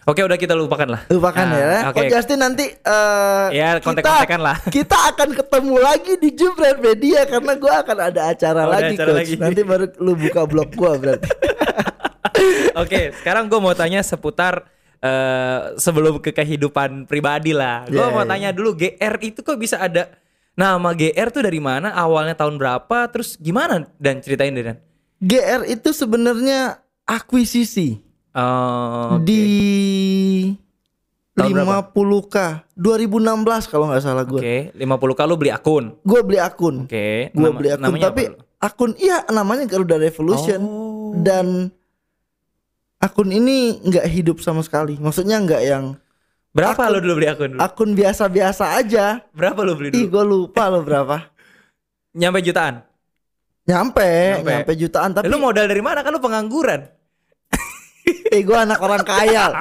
Oke, 0.06 0.22
udah 0.22 0.36
kita 0.36 0.54
lupakan 0.54 0.86
lah. 0.88 1.02
Lupakan 1.08 1.46
Nah, 1.46 1.56
ya. 1.56 1.76
Oke. 1.90 1.98
Coach 1.98 2.12
Justin 2.12 2.38
nanti 2.38 2.68
eh 2.68 3.48
Ya, 3.50 3.80
kontek-kontekan 3.80 4.38
lah. 4.38 4.60
Kita 4.76 4.94
akan 5.10 5.34
ketemu 5.34 5.76
lagi 5.80 6.14
di 6.16 6.30
Jubret 6.30 6.78
Media 6.78 7.26
karena 7.26 7.56
gua 7.56 7.82
akan 7.82 7.98
ada 8.06 8.22
acara 8.28 8.62
Oh, 8.62 8.70
lagi 8.70 8.94
acara 8.94 9.10
coach. 9.10 9.18
lagi. 9.18 9.34
Nanti 9.40 9.62
baru 9.64 9.86
lu 9.98 10.14
buka 10.14 10.42
blog 10.44 10.70
gua 10.74 10.94
berarti. 10.96 11.26
Oke, 12.76 13.16
sekarang 13.16 13.48
gue 13.48 13.58
mau 13.58 13.72
tanya 13.72 14.04
seputar 14.04 14.68
eh, 15.06 15.78
sebelum 15.78 16.18
ke 16.18 16.32
kehidupan 16.32 17.06
pribadi 17.06 17.54
lah. 17.54 17.86
Gue 17.86 18.00
Yeah, 18.00 18.10
mau 18.10 18.26
tanya 18.26 18.50
dulu 18.50 18.74
GR 18.74 19.16
itu 19.22 19.40
kok 19.40 19.56
bisa 19.56 19.78
ada 19.78 20.10
nama 20.54 20.92
GR 20.92 21.30
tuh 21.30 21.44
dari 21.44 21.60
mana? 21.60 21.94
Awalnya 21.94 22.34
tahun 22.34 22.58
berapa? 22.58 23.06
Terus 23.08 23.38
gimana? 23.38 23.86
Dan 23.96 24.20
ceritain 24.20 24.50
deh 24.50 24.66
Dan. 24.66 24.78
GR 25.18 25.62
itu 25.66 25.90
sebenarnya 25.92 26.80
akuisisi 27.04 28.02
Oh, 28.32 29.16
oke. 29.16 29.24
di 29.24 29.44
Tahun 31.32 31.52
berapa? 31.52 31.84
50k 31.86 32.36
2016 32.74 33.68
kalau 33.68 33.88
nggak 33.88 34.02
salah 34.02 34.24
gua. 34.24 34.40
Oke, 34.40 34.72
50 34.72 34.80
kali 35.14 35.28
lu 35.28 35.36
beli 35.36 35.52
akun. 35.52 35.86
Gua 36.02 36.20
beli 36.20 36.40
akun. 36.40 36.76
Oke. 36.84 37.32
Gua 37.32 37.52
nama- 37.52 37.60
beli 37.60 37.70
akun 37.70 37.84
namanya 37.84 38.04
tapi 38.10 38.24
apa 38.28 38.40
akun 38.62 38.92
iya 38.98 39.18
namanya 39.30 39.64
Garuda 39.66 39.96
Revolution 39.96 40.60
Oh. 40.60 41.12
dan 41.18 41.70
akun 42.98 43.30
ini 43.30 43.80
nggak 43.82 44.06
hidup 44.08 44.38
sama 44.40 44.62
sekali. 44.62 44.96
Maksudnya 44.96 45.38
nggak 45.38 45.64
yang 45.64 45.86
Berapa 46.52 46.88
akun- 46.88 46.94
lu 46.94 47.00
dulu 47.02 47.14
beli 47.16 47.28
akun 47.28 47.50
dulu? 47.52 47.60
akun 47.60 47.90
biasa-biasa 47.94 48.80
aja. 48.80 49.20
Berapa 49.32 49.60
lu 49.62 49.76
beli 49.76 49.92
Ih, 49.92 50.08
dulu? 50.08 50.12
gue 50.12 50.24
lupa 50.26 50.68
lo 50.68 50.82
berapa. 50.82 51.28
Nyampe 52.20 52.40
jutaan. 52.40 52.80
Nyampe, 53.66 54.06
Nyampe. 54.40 54.52
nyampe, 54.62 54.72
jutaan 54.78 55.12
tapi 55.12 55.26
lu 55.26 55.36
modal 55.36 55.66
dari 55.66 55.82
mana? 55.82 56.00
Kan 56.00 56.14
lu 56.14 56.22
pengangguran. 56.22 56.86
eh 58.34 58.40
gue 58.40 58.54
anak 58.56 58.78
orang 58.78 59.02
kaya. 59.02 59.52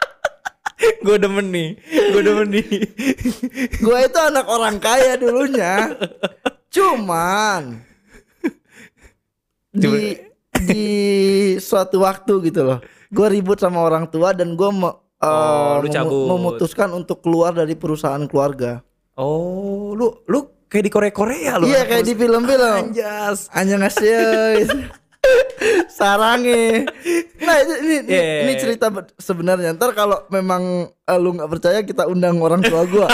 gue 1.06 1.16
demen 1.16 1.46
nih. 1.46 1.76
Gue 2.10 2.22
demen 2.24 2.48
nih. 2.50 2.66
gue 3.78 3.98
itu 4.00 4.18
anak 4.18 4.46
orang 4.48 4.80
kaya 4.80 5.14
dulunya. 5.14 5.92
Cuman 6.66 7.84
di 9.70 10.16
di 10.64 10.86
suatu 11.58 12.02
waktu 12.02 12.32
gitu 12.46 12.62
loh. 12.62 12.78
Gue 13.08 13.28
ribut 13.28 13.58
sama 13.58 13.82
orang 13.82 14.08
tua 14.08 14.32
dan 14.32 14.54
gue 14.54 14.70
Oh, 15.22 15.78
lu 15.78 15.86
cabut. 15.86 16.34
memutuskan 16.34 16.90
untuk 16.90 17.22
keluar 17.22 17.54
dari 17.54 17.78
perusahaan 17.78 18.26
keluarga. 18.26 18.82
Oh, 19.14 19.94
lu 19.94 20.10
lu 20.26 20.66
kayak 20.66 20.82
di 20.82 20.90
Korea 20.90 21.12
Korea 21.14 21.52
lu. 21.62 21.70
Iya 21.70 21.86
kayak 21.86 22.02
di 22.02 22.14
film-film. 22.18 22.90
Anjas. 22.90 23.46
Annyeonghaseyo 23.54 24.66
Sarange 25.92 26.82
Nah 27.38 27.56
ini, 27.60 27.74
ini, 27.78 27.94
Yeah. 28.04 28.42
ini 28.44 28.52
cerita 28.56 28.90
be- 28.90 29.06
sebenarnya 29.16 29.70
Ntar 29.72 29.94
kalau 29.94 30.26
memang 30.28 30.62
eh, 30.90 31.18
lu 31.18 31.32
nggak 31.32 31.46
percaya 31.48 31.78
kita 31.80 32.06
undang 32.06 32.38
orang 32.38 32.60
tua 32.60 32.82
gua 32.84 33.06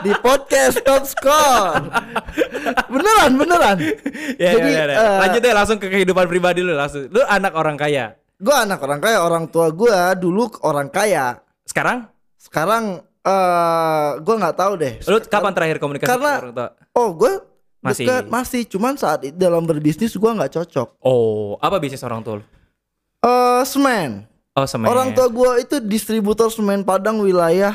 Di 0.00 0.10
podcast 0.18 0.82
Top 0.82 1.06
Score 1.06 1.86
Beneran 2.88 3.32
beneran 3.34 3.76
Ya, 4.34 4.50
Jadi, 4.52 4.68
ya, 4.68 4.82
ya, 4.82 4.84
ya. 4.84 4.96
eh, 4.96 5.18
lanjut 5.20 5.40
deh 5.40 5.54
langsung 5.54 5.78
ke 5.78 5.86
kehidupan 5.88 6.26
pribadi 6.26 6.60
lu 6.60 6.74
langsung. 6.74 7.06
Lu 7.06 7.22
anak 7.22 7.54
orang 7.54 7.76
kaya. 7.76 8.18
Gua 8.36 8.66
anak 8.66 8.82
orang 8.82 8.98
kaya 8.98 9.18
Orang 9.20 9.44
tua 9.46 9.70
gua 9.70 10.12
dulu 10.12 10.50
orang 10.60 10.90
kaya 10.90 11.38
Sekarang 11.62 12.10
Sekarang 12.34 12.98
eh 13.24 14.10
gua 14.20 14.34
nggak 14.36 14.56
tahu 14.58 14.72
deh 14.76 14.94
lu 15.00 15.16
kapan 15.22 15.52
terakhir 15.52 15.78
komunikasi 15.78 16.10
Karena- 16.10 16.34
sama 16.34 16.42
orang 16.42 16.52
tua? 16.52 16.68
Oh 16.92 17.08
gue 17.10 17.32
Masih. 17.84 18.08
masih 18.08 18.32
Masih 18.32 18.62
Cuman 18.64 18.96
saat 18.96 19.20
itu 19.28 19.36
dalam 19.36 19.68
berbisnis 19.68 20.16
gua 20.16 20.32
nggak 20.32 20.56
cocok 20.56 20.88
Oh, 21.04 21.60
apa 21.60 21.76
bisnis 21.76 22.00
orang 22.00 22.24
tua? 22.24 22.40
Eh 23.20 23.62
semen 23.68 24.24
Oh, 24.54 24.64
semen. 24.70 24.86
Orang 24.86 25.10
tua 25.12 25.26
gua 25.28 25.58
itu 25.58 25.82
distributor 25.82 26.46
semen 26.46 26.86
Padang 26.86 27.20
wilayah 27.20 27.74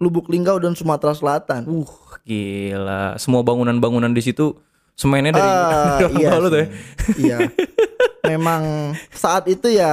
Lubuk 0.00 0.26
Linggau 0.32 0.58
dan 0.58 0.74
Sumatera 0.74 1.14
Selatan. 1.14 1.68
Uh, 1.68 1.88
gila. 2.26 3.14
Semua 3.20 3.44
bangunan-bangunan 3.46 4.10
di 4.10 4.24
situ 4.24 4.58
semennya 4.98 5.34
dari, 5.34 5.46
orang 5.50 6.10
iya 6.18 6.30
lu 6.38 6.48
tuh 6.50 6.58
ya. 6.58 6.68
Iya. 7.14 7.38
Memang 8.30 8.94
saat 9.12 9.44
itu 9.52 9.68
ya 9.68 9.92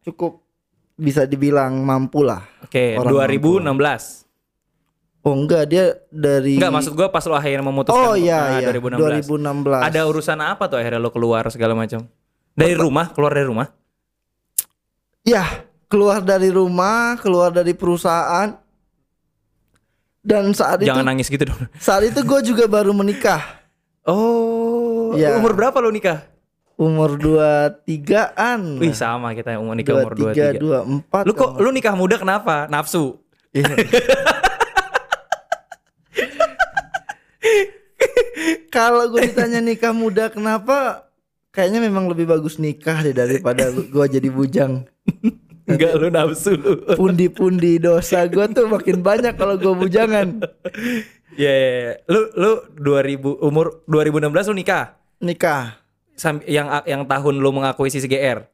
cukup 0.00 0.40
bisa 0.96 1.28
dibilang 1.28 1.76
mampu 1.84 2.24
lah. 2.24 2.40
Oke, 2.64 2.96
Orang 2.96 3.12
2016. 3.12 4.25
Oh 5.26 5.34
enggak 5.34 5.66
dia 5.66 5.90
dari 6.06 6.54
Enggak, 6.54 6.70
maksud 6.70 6.94
gua 6.94 7.10
pas 7.10 7.26
lu 7.26 7.34
akhirnya 7.34 7.66
memutuskan 7.66 7.98
Oh 7.98 8.14
iya 8.14 8.62
ah, 8.62 8.62
iya 8.62 8.70
2016. 8.70 9.26
2016. 9.26 9.90
Ada 9.90 10.00
urusan 10.06 10.38
apa 10.38 10.70
tuh 10.70 10.78
akhirnya 10.78 11.02
lo 11.02 11.10
keluar 11.10 11.42
segala 11.50 11.74
macam? 11.74 12.06
Dari 12.54 12.78
rumah, 12.78 13.10
keluar 13.10 13.34
dari 13.34 13.46
rumah? 13.50 13.66
Ya, 15.26 15.66
keluar 15.90 16.22
dari 16.22 16.54
rumah, 16.54 17.18
keluar 17.18 17.50
dari 17.50 17.74
perusahaan. 17.74 18.54
Dan 20.22 20.54
saat 20.54 20.86
Jangan 20.86 21.02
itu 21.02 21.10
nangis 21.10 21.26
gitu 21.26 21.42
dong. 21.42 21.58
saat 21.86 22.06
itu 22.06 22.22
gue 22.22 22.40
juga 22.46 22.70
baru 22.70 22.94
menikah. 22.94 23.66
Oh, 24.06 25.10
Iya. 25.18 25.42
umur 25.42 25.58
berapa 25.58 25.74
lo 25.82 25.90
nikah? 25.90 26.22
Umur 26.78 27.18
23-an. 27.18 28.78
Wih, 28.78 28.94
sama 28.94 29.34
kita 29.34 29.58
yang 29.58 29.66
umur 29.66 29.74
nikah 29.74 30.06
umur 30.06 30.14
23, 30.14 30.62
23. 30.62 31.26
24. 31.26 31.26
Lu 31.26 31.32
kok 31.34 31.50
lu 31.58 31.70
nikah 31.74 31.94
muda 31.98 32.14
kenapa? 32.14 32.70
Nafsu. 32.70 33.18
Iya. 33.50 33.74
Kalau 38.76 39.08
gue 39.08 39.24
ditanya 39.24 39.58
nikah 39.58 39.96
muda 39.96 40.28
kenapa? 40.28 41.08
Kayaknya 41.48 41.80
memang 41.80 42.12
lebih 42.12 42.28
bagus 42.28 42.60
nikah 42.60 43.00
deh 43.00 43.16
daripada 43.16 43.72
gue 43.72 44.04
jadi 44.06 44.28
bujang. 44.28 44.84
Enggak 45.64 45.96
lu 45.96 46.12
nafsu 46.12 46.54
lu. 46.54 46.84
Pundi-pundi 46.94 47.80
dosa 47.80 48.28
gue 48.28 48.44
tuh 48.52 48.68
makin 48.68 49.00
banyak 49.00 49.34
kalau 49.34 49.56
gue 49.56 49.72
bujangan. 49.72 50.44
Ya, 51.34 51.50
ya, 51.50 51.68
ya. 51.74 51.92
lu 52.06 52.20
lu 52.32 52.52
2000 52.76 53.42
umur 53.42 53.82
2016 53.84 54.52
lu 54.52 54.56
nikah. 54.56 54.84
Nikah. 55.18 55.80
Sam- 56.14 56.44
yang 56.44 56.68
yang 56.84 57.02
tahun 57.04 57.34
lu 57.36 57.50
mengakuisisi 57.50 58.06
GR. 58.06 58.44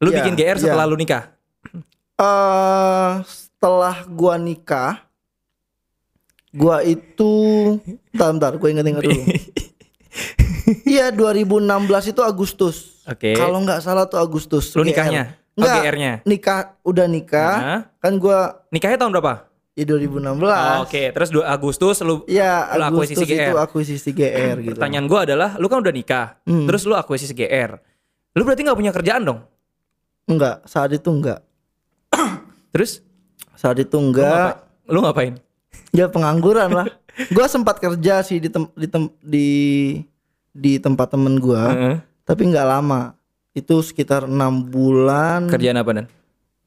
Lu 0.00 0.12
Ya, 0.12 0.20
bikin 0.20 0.34
GR 0.34 0.56
setelah 0.56 0.84
ya. 0.84 0.90
lu 0.90 0.96
nikah. 0.96 1.32
eh 2.16 3.12
setelah 3.24 4.04
gua 4.08 4.36
nikah, 4.36 5.05
gua 6.56 6.80
itu, 6.80 7.32
bentar, 8.10 8.32
bentar, 8.32 8.52
gue 8.54 8.68
inget-inget 8.68 9.02
dulu. 9.04 9.22
Iya 10.84 11.12
2016 11.12 11.62
itu 12.10 12.20
Agustus. 12.20 13.04
Oke. 13.06 13.36
Kalau 13.36 13.62
nggak 13.62 13.78
salah 13.78 14.02
tuh 14.04 14.18
Agustus. 14.18 14.74
Lu 14.74 14.82
nikahnya? 14.82 15.38
Oh, 15.54 15.62
Nggak, 15.62 15.76
GR-nya? 15.78 16.12
Nikah, 16.24 16.60
udah 16.82 17.06
nikah. 17.06 17.54
Hah? 17.54 17.80
Kan 17.96 18.18
gua 18.18 18.66
Nikahnya 18.68 18.98
tahun 18.98 19.14
berapa? 19.14 19.46
ya 19.72 19.84
2016. 19.84 20.26
Oh, 20.42 20.82
Oke, 20.82 21.12
terus 21.12 21.28
2 21.30 21.44
Agustus 21.44 22.00
lu 22.00 22.24
Ya 22.26 22.64
Lu 22.74 22.82
Agustus 22.82 23.20
akuisisi 23.20 23.24
itu 23.28 23.36
GR. 23.46 23.54
akuisisi 23.54 24.10
GR 24.10 24.56
gitu. 24.58 24.74
Pertanyaan 24.74 25.06
gua 25.06 25.20
adalah, 25.22 25.50
lu 25.54 25.68
kan 25.68 25.78
udah 25.78 25.92
nikah, 25.92 26.26
Hmm. 26.42 26.64
terus 26.64 26.82
lu 26.82 26.92
akuisisi 26.92 27.30
GR. 27.30 27.76
Lu 28.32 28.42
berarti 28.42 28.64
nggak 28.64 28.74
punya 28.74 28.90
kerjaan 28.90 29.22
dong? 29.22 29.40
Enggak, 30.26 30.64
saat 30.64 30.90
itu 30.90 31.06
enggak. 31.06 31.44
Terus 32.72 33.04
Saat 33.52 33.78
itu 33.78 33.94
lu, 33.94 34.10
enggak. 34.10 34.26
ngapa- 34.26 34.60
lu 34.88 34.98
ngapain? 35.00 35.34
Ya 35.90 36.06
pengangguran 36.06 36.70
lah. 36.70 36.86
Gua 37.34 37.46
sempat 37.46 37.78
kerja 37.78 38.20
sih 38.20 38.36
di 38.36 38.48
tem- 38.48 38.72
di 38.72 38.86
tem- 38.86 39.16
di 39.18 39.48
di 40.52 40.72
tempat 40.76 41.10
temen 41.10 41.36
gua, 41.36 41.68
Heeh. 41.68 41.96
tapi 42.22 42.42
nggak 42.46 42.66
lama. 42.66 43.12
Itu 43.52 43.80
sekitar 43.80 44.24
enam 44.24 44.60
bulan. 44.62 45.48
Kerjaan 45.48 45.76
apa 45.76 45.90
dan? 45.92 46.06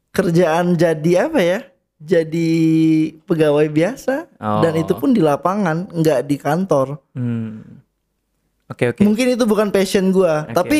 Kerjaan 0.10 0.74
jadi 0.74 1.26
apa 1.26 1.40
ya? 1.40 1.60
Jadi 2.00 2.50
pegawai 3.24 3.68
biasa 3.68 4.26
Oh. 4.40 4.62
dan 4.62 4.74
itu 4.74 4.94
pun 4.94 5.12
di 5.12 5.20
lapangan, 5.20 5.86
nggak 5.86 6.20
di 6.24 6.36
kantor. 6.36 6.98
Hmm. 7.14 7.62
Oke 8.66 8.90
oke. 8.90 9.02
Mungkin 9.02 9.36
itu 9.36 9.44
bukan 9.44 9.70
passion 9.70 10.10
gua, 10.10 10.46
Oke. 10.46 10.54
tapi 10.54 10.80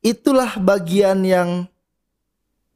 itulah 0.00 0.54
bagian 0.56 1.22
yang 1.22 1.66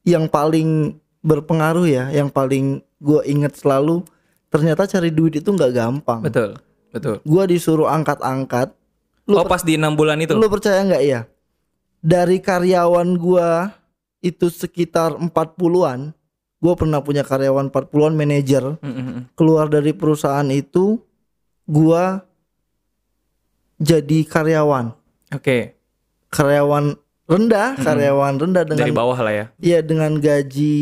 yang 0.02 0.26
paling 0.26 0.98
berpengaruh 1.20 1.86
ya, 1.86 2.04
yang 2.10 2.26
paling 2.26 2.78
gua 2.96 3.22
inget 3.24 3.54
selalu. 3.54 4.02
Ternyata 4.50 4.82
cari 4.90 5.14
duit 5.14 5.38
itu 5.38 5.48
nggak 5.48 5.72
gampang. 5.72 6.20
Betul 6.26 6.58
betul. 6.90 7.22
Gua 7.22 7.46
disuruh 7.46 7.86
angkat-angkat. 7.86 8.74
Lu 9.30 9.38
oh 9.38 9.46
pas 9.46 9.62
di 9.62 9.78
enam 9.78 9.94
bulan 9.94 10.18
itu. 10.18 10.34
Lu 10.34 10.50
percaya 10.50 10.82
nggak 10.82 11.02
ya? 11.06 11.20
Dari 12.02 12.42
karyawan 12.42 13.14
gua 13.14 13.70
itu 14.20 14.50
sekitar 14.50 15.14
40-an. 15.16 16.12
Gua 16.60 16.74
pernah 16.76 17.00
punya 17.00 17.22
karyawan 17.24 17.72
40-an 17.72 18.14
manajer. 18.18 18.64
Mm. 18.82 19.32
Keluar 19.38 19.70
dari 19.70 19.94
perusahaan 19.94 20.46
itu 20.50 20.98
gua 21.64 22.26
jadi 23.80 24.26
karyawan. 24.26 24.92
Oke. 25.32 25.78
Karyawan 26.30 26.98
rendah, 27.30 27.78
karyawan 27.78 28.34
rendah 28.36 28.66
dengan 28.66 28.82
Dari 28.82 28.90
bawah 28.90 29.14
lah 29.14 29.30
ya. 29.30 29.46
Iya 29.62 29.78
dengan 29.80 30.18
gaji 30.18 30.74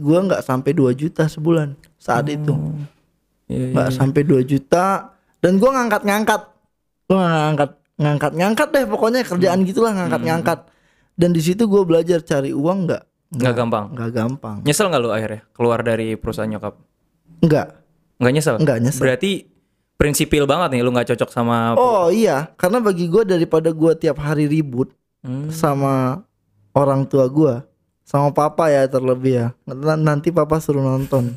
gua 0.00 0.24
nggak 0.24 0.40
sampai 0.40 0.72
2 0.72 0.96
juta 0.96 1.28
sebulan 1.28 1.76
saat 2.00 2.24
itu. 2.32 2.56
Iya, 3.44 3.76
nggak 3.76 3.90
sampai 3.92 4.24
2 4.24 4.40
juta 4.42 5.12
dan 5.44 5.60
gua 5.60 5.76
ngangkat-ngangkat 5.76 6.40
gua 7.04 7.16
ngangkat 7.20 7.70
ngangkat-ngangkat 7.94 8.68
deh 8.72 8.84
pokoknya 8.88 9.20
kerjaan 9.22 9.60
gitulah 9.62 9.92
ngangkat-ngangkat 9.92 10.58
dan 11.14 11.30
di 11.30 11.44
situ 11.44 11.68
gua 11.68 11.84
belajar 11.84 12.24
cari 12.24 12.50
uang 12.50 12.88
nggak 12.88 13.04
Nggak 13.34 13.54
gampang. 13.54 13.84
nggak 13.90 14.10
gampang 14.14 14.56
Nyesel 14.62 14.88
nggak 14.88 15.02
lu 15.02 15.10
akhirnya 15.10 15.42
keluar 15.52 15.82
dari 15.82 16.14
perusahaan 16.14 16.48
nyokap? 16.48 16.74
nggak 17.42 17.66
Nggak 18.14 18.32
nyesel? 18.32 18.54
Nggak 18.62 18.78
nyesel. 18.78 19.02
Berarti 19.02 19.30
prinsipil 19.94 20.46
banget 20.46 20.74
nih 20.74 20.82
lu 20.82 20.90
nggak 20.90 21.14
cocok 21.14 21.30
sama 21.30 21.74
oh 21.76 22.08
iya 22.10 22.50
karena 22.56 22.78
bagi 22.80 23.06
gua 23.06 23.22
daripada 23.22 23.70
gua 23.70 23.94
tiap 23.94 24.18
hari 24.18 24.48
ribut 24.48 24.90
Hmm. 25.24 25.48
sama 25.48 26.20
orang 26.70 27.02
tua 27.02 27.24
gua 27.26 27.64
sama 28.04 28.28
papa 28.28 28.68
ya 28.68 28.84
terlebih 28.84 29.32
ya 29.34 29.46
nanti 29.96 30.28
papa 30.28 30.60
suruh 30.60 30.84
nonton 30.84 31.32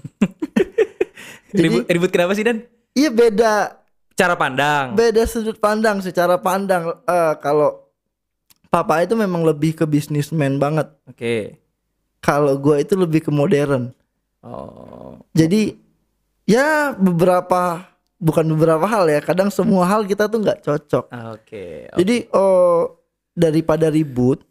ribut, 1.56 1.88
ribut 1.88 2.12
kenapa 2.12 2.36
sih 2.36 2.44
Dan? 2.44 2.68
iya 2.92 3.08
beda 3.08 3.80
Cara 4.12 4.34
pandang. 4.34 4.92
beda 4.92 5.24
sudut 5.24 5.56
pandang 5.56 6.02
secara 6.02 6.36
pandang 6.36 7.00
Eh, 7.06 7.34
kalau 7.40 7.86
papa 8.68 9.00
itu 9.00 9.16
memang 9.16 9.46
lebih 9.46 9.72
ke 9.72 9.86
bisnismen 9.86 10.58
banget 10.58 10.92
Oke. 11.06 11.56
kalau 12.20 12.58
gua 12.58 12.82
itu 12.82 12.94
lebih 12.94 13.24
ke 13.24 13.32
modern 13.32 13.96
Oh. 14.44 15.20
jadi 15.32 15.76
ya 16.44 16.92
beberapa 16.94 17.84
bukan 18.16 18.48
beberapa 18.50 18.84
hal 18.84 19.08
ya 19.08 19.20
kadang 19.20 19.48
semua 19.48 19.84
hal 19.84 20.04
kita 20.04 20.26
tuh 20.26 20.40
nggak 20.40 20.60
cocok 20.62 21.06
Oke. 21.36 21.88
jadi 21.94 22.28
oh 22.32 22.97
daripada 23.38 23.86
ribut 23.88 24.42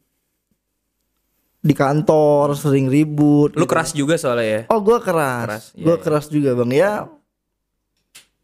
di 1.58 1.74
kantor 1.74 2.54
sering 2.54 2.86
ribut 2.86 3.50
Lu 3.58 3.66
gitu. 3.66 3.68
keras 3.68 3.90
juga 3.90 4.14
soalnya 4.14 4.46
ya. 4.46 4.60
oh 4.70 4.78
gua 4.78 5.02
keras, 5.02 5.42
Keras, 5.42 5.64
iya, 5.74 5.82
gua 5.82 5.96
iya. 5.98 6.02
keras 6.02 6.26
juga 6.30 6.50
bang 6.54 6.70
ya 6.72 6.92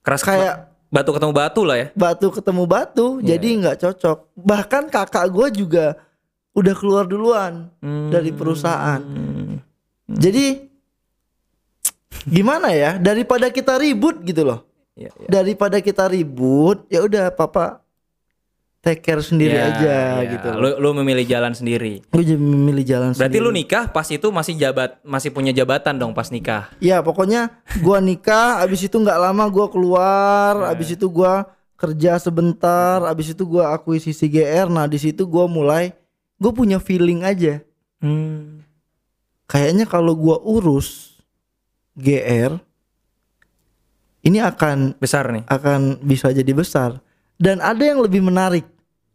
Keras 0.02 0.22
kayak 0.26 0.54
batu 0.90 1.14
ketemu 1.14 1.30
batu 1.32 1.62
lah 1.62 1.76
ya. 1.78 1.86
batu 1.94 2.26
ketemu 2.28 2.62
batu 2.66 3.06
Iya. 3.22 3.38
jadi 3.38 3.48
nggak 3.56 3.76
cocok 3.78 4.18
bahkan 4.34 4.90
kakak 4.90 5.30
gua 5.30 5.46
juga 5.48 5.94
udah 6.52 6.74
keluar 6.74 7.06
duluan 7.06 7.70
dari 8.10 8.28
perusahaan 8.28 8.98
Hmm. 8.98 9.62
jadi 10.10 10.66
gimana 12.24 12.70
ya 12.70 12.98
daripada 12.98 13.48
kita 13.48 13.78
ribut 13.78 14.18
gitu 14.22 14.42
loh 14.42 14.66
Iya, 14.92 15.08
iya. 15.16 15.28
daripada 15.30 15.78
kita 15.78 16.04
ribut 16.04 16.84
ya 16.86 17.00
udah 17.00 17.30
papa 17.30 17.80
take 18.82 19.00
care 19.00 19.22
sendiri 19.22 19.54
Ya, 19.54 19.70
aja 19.70 19.94
ya. 20.18 20.26
gitu 20.28 20.48
Lu 20.52 20.68
lu 20.76 20.90
memilih 20.92 21.22
jalan 21.22 21.54
sendiri. 21.54 22.02
jadi 22.04 22.34
memilih 22.34 22.82
jalan 22.82 23.10
Berarti 23.10 23.30
sendiri 23.32 23.40
lu 23.40 23.50
nikah 23.50 23.86
pas 23.88 24.04
itu 24.04 24.26
masih 24.28 24.54
jabat 24.54 24.98
masih 25.00 25.30
punya 25.30 25.50
jabatan 25.50 25.96
dong 25.96 26.10
pas 26.10 26.28
nikah. 26.28 26.66
ya 26.78 26.98
pokoknya 26.98 27.48
gua 27.78 27.98
nikah 27.98 28.58
abis 28.58 28.82
itu 28.82 28.96
nggak 28.96 29.16
lama 29.16 29.46
gua 29.46 29.66
keluar 29.66 30.52
Ya. 30.60 30.74
abis 30.74 30.92
itu 30.92 31.06
gua 31.06 31.46
kerja 31.74 32.14
sebentar 32.16 33.02
abis 33.04 33.30
itu 33.30 33.42
gua 33.44 33.70
akuisisi 33.72 34.26
GR 34.26 34.66
nah 34.66 34.84
di 34.84 34.98
situ 34.98 35.24
gua 35.24 35.46
mulai 35.46 35.94
gue 36.36 36.50
punya 36.50 36.76
feeling 36.76 37.22
aja 37.22 37.62
Hmm. 37.98 38.66
kayaknya 39.46 39.86
kalau 39.86 40.10
gua 40.12 40.38
urus 40.38 41.14
GR 41.94 42.58
ini 44.22 44.38
akan 44.38 44.94
Besar 44.96 45.30
nih. 45.30 45.46
akan 45.46 45.98
bisa 46.00 46.30
jadi 46.30 46.50
besar 46.50 46.98
dan 47.36 47.58
ada 47.58 47.78
yang 47.80 47.98
lebih 48.00 48.18
menarik 48.20 48.66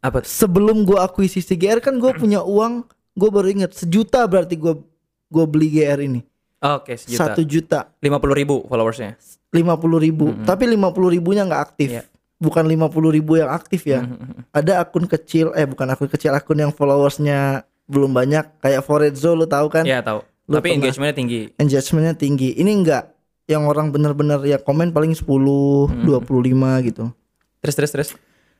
Apa? 0.07 0.23
sebelum 0.23 0.81
gua 0.81 1.03
akuisisi 1.03 1.53
GR 1.53 1.77
kan 1.77 1.95
gue 1.95 2.11
punya 2.13 2.39
uang 2.39 2.85
gue 3.11 3.29
baru 3.29 3.47
inget 3.49 3.71
sejuta 3.73 4.23
berarti 4.23 4.55
gua 4.55 4.79
gua 5.27 5.43
beli 5.43 5.67
GR 5.69 5.99
ini 5.99 6.21
Oke, 6.57 6.95
sejuta. 6.95 7.19
satu 7.27 7.41
juta 7.43 7.79
Lima 7.99 8.17
puluh 8.17 8.33
ribu 8.33 8.63
followersnya. 8.63 9.19
lima 9.49 9.75
puluh 9.75 9.97
ribu 9.97 10.31
tapi 10.41 10.65
lima 10.65 10.89
puluh 10.89 11.09
ribunya 11.09 11.43
nggak 11.43 11.63
aktif 11.65 11.89
Iya. 11.91 12.03
bukan 12.37 12.63
lima 12.63 12.87
puluh 12.87 13.09
ribu 13.09 13.35
yang 13.35 13.47
aktif 13.47 13.83
ya 13.83 14.05
ada 14.49 14.79
akun 14.79 15.05
kecil 15.05 15.51
eh 15.51 15.63
bukan 15.63 15.87
akun 15.87 16.07
kecil 16.07 16.31
akun 16.31 16.57
yang 16.57 16.69
followersnya 16.69 17.61
belum 17.85 18.11
banyak 18.11 18.43
kayak 18.57 18.81
Forezzo 18.81 19.31
lu 19.31 19.45
tahu 19.45 19.67
kan 19.67 19.83
Iya 19.83 19.99
tahu. 20.01 20.19
Lu 20.45 20.55
Tapi 20.55 20.75
engagementnya 20.75 21.11
tinggi. 21.13 21.41
engagementnya 21.55 22.13
tinggi 22.13 22.49
ini 22.53 22.71
enggak 22.73 23.11
yang 23.45 23.63
orang 23.63 23.89
bener-bener 23.89 24.39
ya 24.41 24.57
komen 24.57 24.91
paling 24.91 25.11
10 25.11 25.23
25 25.23 26.07
gitu 26.85 27.05
Terus 27.57 27.75
terus 27.75 27.91
terus. 27.91 28.09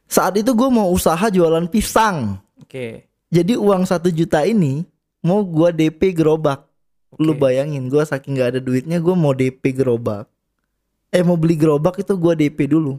Saat 0.08 0.40
itu 0.40 0.56
gue 0.56 0.70
mau 0.72 0.88
usaha 0.90 1.28
jualan 1.28 1.68
pisang 1.68 2.40
Oke. 2.60 3.06
jadi 3.28 3.60
uang 3.60 3.84
satu 3.84 4.08
juta 4.08 4.44
ini 4.44 4.88
mau 5.20 5.44
gua 5.44 5.76
DP 5.76 6.16
gerobak 6.16 6.64
lu 7.20 7.36
Oke. 7.36 7.42
bayangin 7.44 7.92
gua 7.92 8.08
saking 8.08 8.40
nggak 8.40 8.50
ada 8.56 8.60
duitnya 8.64 9.04
gua 9.04 9.16
mau 9.18 9.36
DP 9.36 9.76
gerobak 9.76 10.30
eh 11.12 11.24
mau 11.24 11.36
beli 11.36 11.60
gerobak 11.60 12.00
itu 12.00 12.16
gua 12.16 12.32
DP 12.38 12.72
dulu 12.72 12.96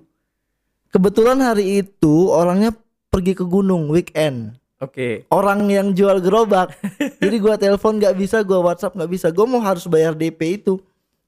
kebetulan 0.93 1.41
hari 1.41 1.81
itu 1.81 2.29
orangnya 2.29 2.77
pergi 3.09 3.33
ke 3.33 3.45
gunung 3.49 3.89
weekend 3.89 4.57
Oke. 4.79 5.25
orang 5.33 5.65
yang 5.73 5.97
jual 5.97 6.21
gerobak 6.21 6.77
jadi 7.23 7.37
gua 7.41 7.55
telepon 7.57 7.97
nggak 7.97 8.15
bisa 8.19 8.45
gua 8.45 8.61
WhatsApp 8.73 8.93
nggak 8.93 9.11
bisa 9.11 9.27
gua 9.33 9.47
mau 9.49 9.63
harus 9.65 9.89
bayar 9.89 10.13
DP 10.13 10.61
itu 10.61 10.77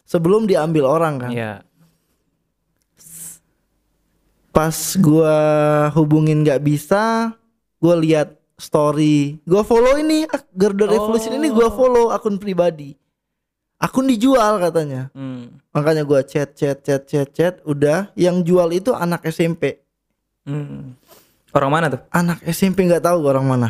sebelum 0.05 0.45
diambil 0.45 0.85
orang 0.91 1.15
kan 1.17 1.31
Iya. 1.33 1.53
Pas 4.51 4.75
gua 4.99 5.37
hubungin 5.95 6.43
nggak 6.43 6.61
bisa 6.61 7.33
gua 7.79 7.95
lihat 7.97 8.35
story 8.57 9.39
gua 9.43 9.63
follow 9.63 9.97
ini 9.97 10.27
Garuda 10.53 10.85
Revolution 10.87 11.35
ini 11.35 11.49
gua 11.49 11.71
follow 11.71 12.11
akun 12.11 12.37
pribadi 12.37 12.95
akun 13.79 14.05
dijual 14.05 14.61
katanya 14.61 15.09
Hmm. 15.15 15.63
makanya 15.71 16.05
gua 16.05 16.21
chat 16.21 16.53
chat 16.53 16.83
chat 16.83 17.07
chat 17.07 17.29
chat 17.31 17.55
udah 17.65 18.13
yang 18.15 18.43
jual 18.43 18.69
itu 18.71 18.93
anak 18.93 19.25
SMP 19.25 19.81
Hmm. 20.41 20.97
Orang 21.51 21.71
mana 21.75 21.91
tuh? 21.91 22.01
Anak 22.15 22.41
SMP 22.47 22.87
nggak 22.87 23.03
tahu 23.03 23.27
orang 23.27 23.43
mana. 23.43 23.69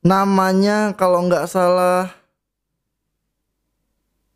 Namanya 0.00 0.96
kalau 0.96 1.20
nggak 1.28 1.44
salah 1.44 2.08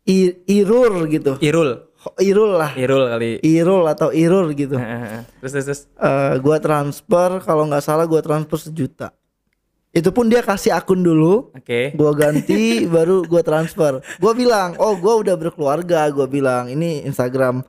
I- 0.07 0.37
Irur 0.47 1.09
gitu. 1.11 1.35
Irul. 1.43 1.86
Irul 2.21 2.55
lah. 2.55 2.71
Irul 2.77 3.09
kali. 3.11 3.43
Irul 3.43 3.83
atau 3.83 4.09
Irur 4.15 4.47
gitu. 4.55 4.79
terus 5.43 5.51
terus. 5.51 5.65
terus. 5.65 5.81
Eh, 5.97 6.33
gua 6.39 6.57
transfer 6.63 7.43
kalau 7.43 7.67
nggak 7.67 7.83
salah 7.83 8.07
gua 8.07 8.23
transfer 8.23 8.59
sejuta. 8.59 9.11
Itu 9.91 10.13
pun 10.13 10.29
dia 10.29 10.45
kasih 10.45 10.77
akun 10.77 11.01
dulu, 11.01 11.49
Oke. 11.57 11.95
gua 11.97 12.13
ganti 12.13 12.81
baru 12.95 13.25
gua 13.25 13.41
transfer. 13.41 13.99
Gua 14.21 14.31
bilang, 14.37 14.77
"Oh, 14.77 14.93
gua 14.95 15.17
udah 15.19 15.35
berkeluarga." 15.35 16.05
Gua 16.13 16.29
bilang, 16.29 16.69
"Ini 16.69 17.03
Instagram 17.07 17.65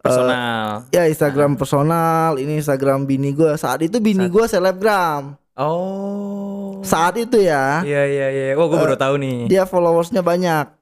Personal. 0.00 0.88
ya 0.88 1.04
Instagram 1.04 1.60
personal, 1.60 2.40
ini 2.40 2.58
Instagram 2.58 3.06
bini 3.06 3.30
gua." 3.36 3.54
Saat 3.54 3.86
itu 3.86 4.02
bini 4.02 4.26
gua 4.26 4.50
selebgram. 4.50 5.38
Oh. 5.60 6.80
Saat 6.80 7.20
itu 7.20 7.36
ya. 7.36 7.84
Iya 7.84 8.02
iya 8.08 8.26
iya. 8.32 8.44
Wah, 8.56 8.64
gue 8.64 8.78
baru 8.80 8.96
tahu 8.96 9.20
nih. 9.20 9.38
Dia 9.52 9.68
followersnya 9.68 10.24
banyak. 10.24 10.72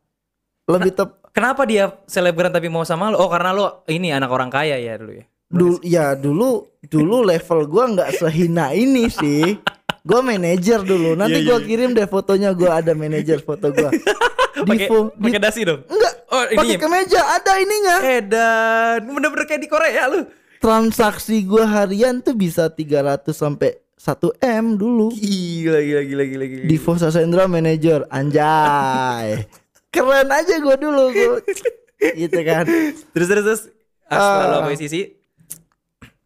Lebih 0.71 0.95
tep 0.95 1.19
Kenapa 1.39 1.63
dia 1.71 1.95
selebgram 2.11 2.51
tapi 2.51 2.67
mau 2.67 2.83
sama 2.83 3.15
lo? 3.15 3.23
Oh, 3.23 3.31
karena 3.31 3.55
lo 3.55 3.87
ini 3.87 4.11
anak 4.11 4.27
orang 4.27 4.51
kaya 4.51 4.75
ya 4.75 4.99
dulu 4.99 5.23
ya. 5.23 5.25
dulu 5.49 5.77
ya 5.87 6.07
dulu 6.19 6.67
dulu 6.83 7.23
level 7.23 7.71
gua 7.71 7.85
nggak 7.95 8.11
sehina 8.19 8.75
ini 8.75 9.07
sih. 9.07 9.55
Gua 10.03 10.19
manajer 10.19 10.83
dulu. 10.83 11.15
Nanti 11.15 11.47
Iya, 11.47 11.55
gua 11.55 11.59
kirim 11.63 11.95
deh 11.95 12.11
fotonya 12.11 12.51
gua 12.59 12.83
ada 12.83 12.91
manajer 12.91 13.39
foto 13.39 13.71
gua. 13.71 13.95
Di, 14.67 14.91
pakai 14.91 15.39
dasi 15.39 15.63
dong. 15.63 15.87
enggak 15.87 16.15
Oh, 16.35 16.43
pakai 16.43 16.75
kemeja 16.75 17.23
ada 17.23 17.53
ininya. 17.63 17.97
Edan, 18.03 19.07
bener-bener 19.07 19.47
kayak 19.47 19.63
di 19.63 19.71
Korea 19.71 20.11
lu. 20.11 20.27
Transaksi 20.59 21.47
gua 21.47 21.71
harian 21.71 22.19
tuh 22.19 22.35
bisa 22.35 22.67
300 22.67 23.31
sampai 23.31 23.79
1 23.95 24.43
M 24.43 24.75
dulu. 24.75 25.15
Gila 25.15 25.79
gila 25.87 26.03
gila 26.03 26.25
gila 26.27 26.45
gila. 26.51 26.65
Divo 26.67 26.99
Sasendra 26.99 27.47
manajer 27.47 28.03
anjay. 28.11 29.47
Keren 29.89 30.29
aja 30.29 30.55
gua 30.61 30.77
dulu 30.77 31.13
gua. 31.13 31.41
gitu 32.21 32.39
kan. 32.45 32.65
Terus 33.13 33.29
terus 33.29 33.45
terus. 33.45 33.63
Ah. 34.09 34.17
Setelah 34.17 34.47
lo 34.49 34.57
akuisisi. 34.69 35.01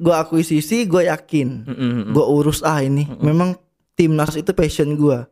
Gua 0.03 0.14
akuisisi, 0.22 0.79
gua 0.87 1.03
yakin. 1.07 1.48
Mm-mm. 1.66 2.11
Gua 2.11 2.27
urus 2.27 2.61
ah 2.66 2.83
ini. 2.83 3.07
Memang 3.22 3.55
timnas 3.94 4.35
itu 4.35 4.51
passion 4.51 4.94
gua. 4.98 5.31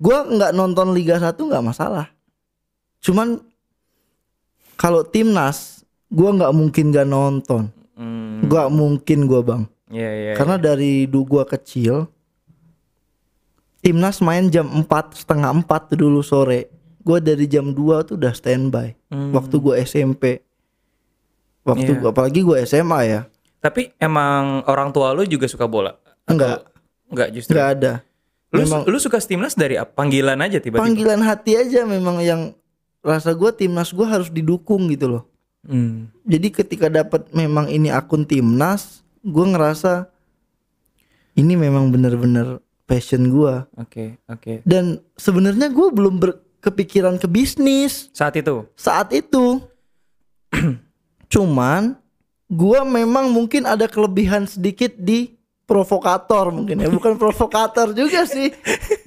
Gua 0.00 0.24
nggak 0.24 0.52
nonton 0.56 0.92
Liga 0.92 1.20
1 1.20 1.36
nggak 1.36 1.64
masalah. 1.64 2.08
Cuman 3.00 3.40
kalau 4.80 5.04
timnas, 5.04 5.84
gua 6.08 6.32
nggak 6.32 6.52
mungkin 6.56 6.88
gak 6.88 7.08
nonton. 7.08 7.68
Gak 8.48 8.72
mungkin 8.72 9.28
gua 9.28 9.40
bang. 9.44 9.62
Iya 9.92 10.10
iya. 10.16 10.32
Karena 10.32 10.56
dari 10.56 11.04
dulu 11.04 11.36
gua 11.36 11.44
kecil, 11.44 12.08
timnas 13.84 14.24
main 14.24 14.48
jam 14.48 14.64
4 14.64 14.88
setengah 15.20 15.52
4 15.68 16.00
dulu 16.00 16.24
sore. 16.24 16.72
Gua 17.00 17.18
dari 17.18 17.48
jam 17.48 17.72
2 17.72 18.04
tuh 18.04 18.14
udah 18.20 18.32
standby. 18.32 18.92
Hmm. 19.08 19.32
Waktu 19.32 19.56
gua 19.56 19.74
SMP. 19.80 20.44
Waktu 21.64 21.96
Iya. 21.96 21.98
gua, 22.00 22.08
apalagi 22.12 22.40
gua 22.40 22.56
SMA 22.60 23.00
ya. 23.04 23.20
Tapi 23.60 23.92
emang 24.00 24.64
orang 24.64 24.88
tua 24.90 25.12
lu 25.12 25.24
juga 25.24 25.44
suka 25.44 25.68
bola? 25.68 25.96
Enggak. 26.24 26.64
Enggak 27.08 27.28
justru. 27.32 27.52
Nggak 27.56 27.68
ada. 27.76 27.92
Lu 28.50 28.64
Memang 28.66 28.82
lu 28.88 28.98
suka 28.98 29.20
timnas 29.20 29.54
dari 29.54 29.78
apa? 29.78 29.92
Panggilan 29.94 30.40
aja 30.40 30.58
tiba-tiba. 30.58 30.82
panggilan 30.82 31.20
hati 31.22 31.54
aja 31.54 31.86
memang 31.86 32.18
yang 32.18 32.50
rasa 33.00 33.30
gua 33.32 33.52
timnas 33.52 33.92
gua 33.92 34.10
harus 34.10 34.28
didukung 34.28 34.88
gitu 34.90 35.06
loh. 35.08 35.24
Hmm. 35.62 36.08
Jadi 36.24 36.48
ketika 36.50 36.88
dapat 36.88 37.28
memang 37.30 37.68
ini 37.68 37.92
akun 37.92 38.24
timnas, 38.24 39.04
gua 39.20 39.44
ngerasa 39.52 40.08
ini 41.36 41.54
memang 41.54 41.92
bener-bener 41.92 42.58
passion 42.84 43.28
gua. 43.30 43.68
Oke, 43.76 44.18
oke. 44.26 44.64
Dan 44.64 44.98
sebenarnya 45.14 45.70
gua 45.70 45.92
belum 45.92 46.18
berkepikiran 46.60 47.16
ke 47.16 47.24
bisnis 47.24 48.12
Saat 48.12 48.36
itu. 48.36 48.68
saat 48.76 49.08
itu. 49.10 49.64
Cuman 51.26 51.96
gua 52.46 52.84
memang 52.84 53.32
mungkin 53.32 53.64
ada 53.64 53.86
kelebihan 53.86 54.44
sedikit 54.44 54.92
di 54.94 55.40
provokator 55.62 56.50
mungkin 56.50 56.76
ya 56.76 56.90
bukan 56.90 57.14
provokator 57.14 57.94
juga 57.94 58.26
sih 58.26 58.50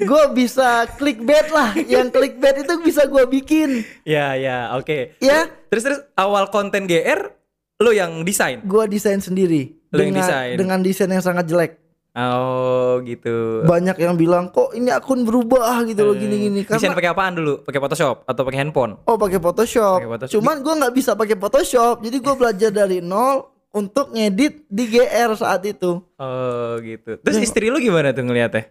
gua 0.02 0.32
bisa 0.32 0.88
clickbait 0.90 1.52
lah 1.52 1.76
yang 1.78 2.08
clickbait 2.08 2.64
itu 2.64 2.80
bisa 2.80 3.04
gua 3.04 3.28
bikin 3.28 3.84
Ya, 4.02 4.32
ya, 4.34 4.72
oke. 4.74 5.20
ya 5.20 5.52
Terus 5.68 5.84
terus 5.84 6.00
awal 6.16 6.48
konten 6.48 6.88
GR 6.88 7.36
lu 7.78 7.92
yang 7.92 8.24
desain. 8.24 8.64
gua 8.64 8.88
desain 8.88 9.20
sendiri 9.20 9.76
Lo 9.92 10.00
yang 10.00 10.16
dengan 10.16 10.24
desain? 10.24 10.56
dengan 10.56 10.80
desain 10.80 11.12
yang 11.12 11.20
sangat 11.22 11.46
jelek 11.46 11.83
Oh, 12.14 13.02
gitu. 13.02 13.66
banyak 13.66 13.98
yang 13.98 14.14
bilang 14.14 14.46
kok 14.48 14.70
ini 14.72 14.88
akun 14.88 15.26
berubah 15.26 15.82
gitu 15.82 16.02
loh 16.04 16.14
gini-gini 16.14 16.62
Desain 16.62 16.78
karena 16.86 16.94
pakai 16.94 17.10
apaan 17.10 17.34
dulu? 17.34 17.54
Pakai 17.62 17.80
Photoshop 17.80 18.22
atau 18.24 18.42
pakai 18.44 18.60
handphone? 18.60 19.02
oh 19.02 19.18
pakai 19.18 19.38
Photoshop. 19.38 19.98
Photoshop. 20.00 20.38
cuman 20.38 20.62
gua 20.62 20.74
nggak 20.78 20.94
bisa 20.94 21.12
pakai 21.14 21.34
Photoshop 21.34 22.00
jadi 22.00 22.18
gua 22.20 22.36
belajar 22.36 22.70
dari 22.70 23.02
nol 23.02 23.50
untuk 23.72 24.14
ngedit 24.14 24.70
di 24.70 24.84
GR 24.88 25.34
saat 25.34 25.66
itu 25.66 26.06
Oh, 26.16 26.78
gitu. 26.80 27.18
Terus 27.18 27.38
Ya. 27.38 27.44
istri 27.44 27.68
lu 27.68 27.78
gimana 27.78 28.10
tuh 28.10 28.22
ngeliatnya? 28.22 28.70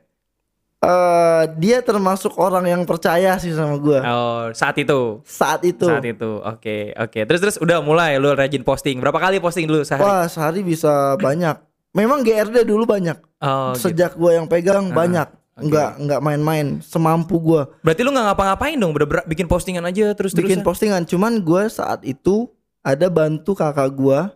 eh 0.79 1.43
dia 1.57 1.79
termasuk 1.79 2.35
orang 2.37 2.63
yang 2.65 2.83
percaya 2.83 3.35
sih 3.37 3.51
sama 3.51 3.75
gua 3.77 3.99
Oh, 4.03 4.43
saat 4.51 4.75
itu. 4.77 5.19
saat 5.23 5.63
itu. 5.63 5.83
Saat 5.83 6.03
itu. 6.05 6.39
Oke, 6.39 6.91
oke. 6.93 7.19
Terus 7.23 7.41
terus 7.41 7.57
udah 7.57 7.79
mulai 7.79 8.19
lu 8.19 8.31
rajin 8.31 8.63
posting. 8.63 8.99
Berapa 8.99 9.19
kali 9.21 9.39
posting 9.39 9.67
dulu 9.67 9.83
sehari? 9.83 10.03
Wah, 10.03 10.27
sehari 10.27 10.63
bisa 10.63 11.15
banyak. 11.17 11.55
Memang 11.93 12.25
GRD 12.25 12.65
dulu 12.65 12.89
banyak. 12.89 13.21
Oh, 13.45 13.77
gitu. 13.77 13.93
Sejak 13.93 14.17
gua 14.17 14.41
yang 14.41 14.49
pegang 14.49 14.89
banyak. 14.93 15.29
Nggak 15.53 15.91
nggak 16.01 16.21
main-main, 16.25 16.81
semampu 16.81 17.37
gua 17.37 17.69
Berarti 17.85 18.01
lu 18.01 18.09
nggak 18.09 18.25
ngapa-ngapain 18.33 18.73
dong, 18.81 18.97
bener-bener 18.97 19.21
bikin 19.29 19.45
postingan 19.45 19.85
aja 19.85 20.17
terus 20.17 20.33
bikin 20.33 20.65
postingan. 20.65 21.05
Cuman 21.05 21.45
gua 21.45 21.69
saat 21.69 22.01
itu 22.09 22.49
ada 22.81 23.13
bantu 23.13 23.53
kakak 23.53 23.93
gua 23.93 24.33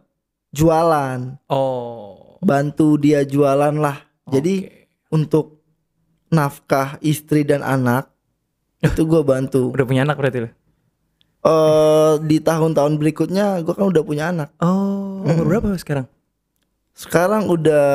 jualan. 0.53 1.41
Oh. 1.49 2.37
Bantu 2.45 3.01
dia 3.01 3.25
jualan 3.25 3.73
lah. 3.81 4.05
Jadi 4.29 4.69
untuk 5.09 5.65
nafkah 6.29 7.01
istri 7.01 7.49
dan 7.49 7.65
anak 7.65 8.13
itu 8.85 9.09
gua 9.09 9.25
bantu. 9.25 9.73
udah 9.73 9.87
punya 9.89 10.05
anak 10.05 10.21
berarti 10.21 10.45
lu. 10.45 10.51
Eh 11.47 12.15
di 12.29 12.45
tahun-tahun 12.45 13.01
berikutnya 13.01 13.65
gua 13.65 13.73
kan 13.73 13.89
udah 13.89 14.03
punya 14.05 14.29
anak. 14.29 14.53
Oh, 14.61 15.25
umur 15.25 15.49
berapa 15.49 15.73
sekarang? 15.81 16.05
Sekarang 16.97 17.45
udah 17.45 17.87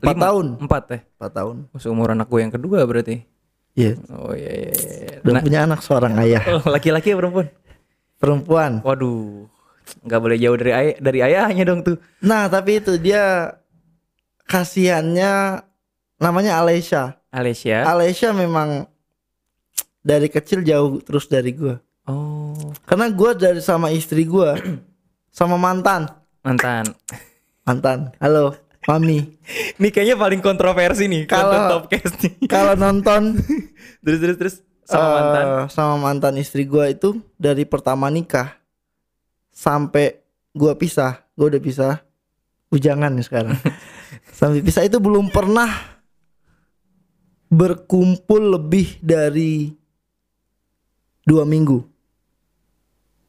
4 0.00 0.16
Lima? 0.16 0.16
tahun. 0.24 0.46
Empat 0.64 0.84
ya. 0.88 0.98
4 1.20 1.28
tahun. 1.28 1.56
Seumur 1.76 2.08
anak 2.08 2.26
gue 2.26 2.40
yang 2.40 2.48
kedua 2.50 2.80
berarti. 2.82 3.20
Iya. 3.76 4.00
Oh 4.16 4.32
iya 4.32 4.48
iya. 4.48 4.72
iya. 4.72 5.16
Udah 5.20 5.32
Nah, 5.36 5.42
punya 5.44 5.60
anak 5.62 5.80
seorang 5.84 6.16
ayah 6.18 6.40
oh, 6.56 6.64
laki-laki 6.66 7.12
ya 7.12 7.20
perempuan? 7.20 7.52
perempuan. 8.18 8.72
Waduh, 8.82 9.46
nggak 10.02 10.18
boleh 10.18 10.34
jauh 10.34 10.56
dari 10.56 10.72
ayah 10.74 10.94
dari 10.98 11.18
ayahnya 11.22 11.62
dong 11.62 11.84
tuh. 11.84 11.94
Nah 12.18 12.48
tapi 12.48 12.82
itu 12.82 12.96
dia 12.96 13.54
kasihannya 14.42 15.62
namanya 16.18 16.58
Alesha. 16.58 17.20
Alessia. 17.28 17.84
Alesha 17.84 18.32
memang 18.32 18.88
dari 20.00 20.26
kecil 20.26 20.64
jauh 20.64 20.98
terus 20.98 21.28
dari 21.28 21.52
gua. 21.52 21.76
Oh, 22.08 22.72
Karena 22.88 23.12
gua 23.12 23.36
dari 23.36 23.60
sama 23.60 23.92
istri 23.92 24.24
gua 24.24 24.56
sama 25.30 25.54
mantan. 25.54 26.08
mantan. 26.40 26.88
Mantan. 27.68 28.16
Halo, 28.16 28.56
mami. 28.88 29.36
Ini 29.76 29.88
kayaknya 29.92 30.16
paling 30.16 30.40
kontroversi 30.40 31.04
nih 31.04 31.28
Kalau- 31.28 31.84
Topcast 31.84 32.16
nih. 32.24 32.32
Kalau 32.52 32.72
nonton 32.72 33.36
terus 34.04 34.18
terus 34.18 34.36
terus 34.40 34.54
sama 34.88 35.04
eh, 35.04 35.12
mantan. 35.12 35.44
sama 35.68 35.94
mantan 36.00 36.34
istri 36.40 36.64
gua 36.64 36.88
itu 36.88 37.20
dari 37.36 37.68
pertama 37.68 38.08
nikah 38.08 38.56
sampai 39.52 40.16
gua 40.56 40.72
pisah, 40.72 41.20
gua 41.36 41.52
udah 41.52 41.60
pisah. 41.60 41.94
Bujangan 42.68 43.12
nih 43.12 43.24
sekarang. 43.24 43.56
sampai 44.32 44.64
pisah 44.64 44.88
itu 44.88 44.96
belum 44.96 45.28
pernah 45.28 45.68
berkumpul 47.48 48.56
lebih 48.56 48.96
dari 49.00 49.72
dua 51.24 51.44
minggu 51.44 51.84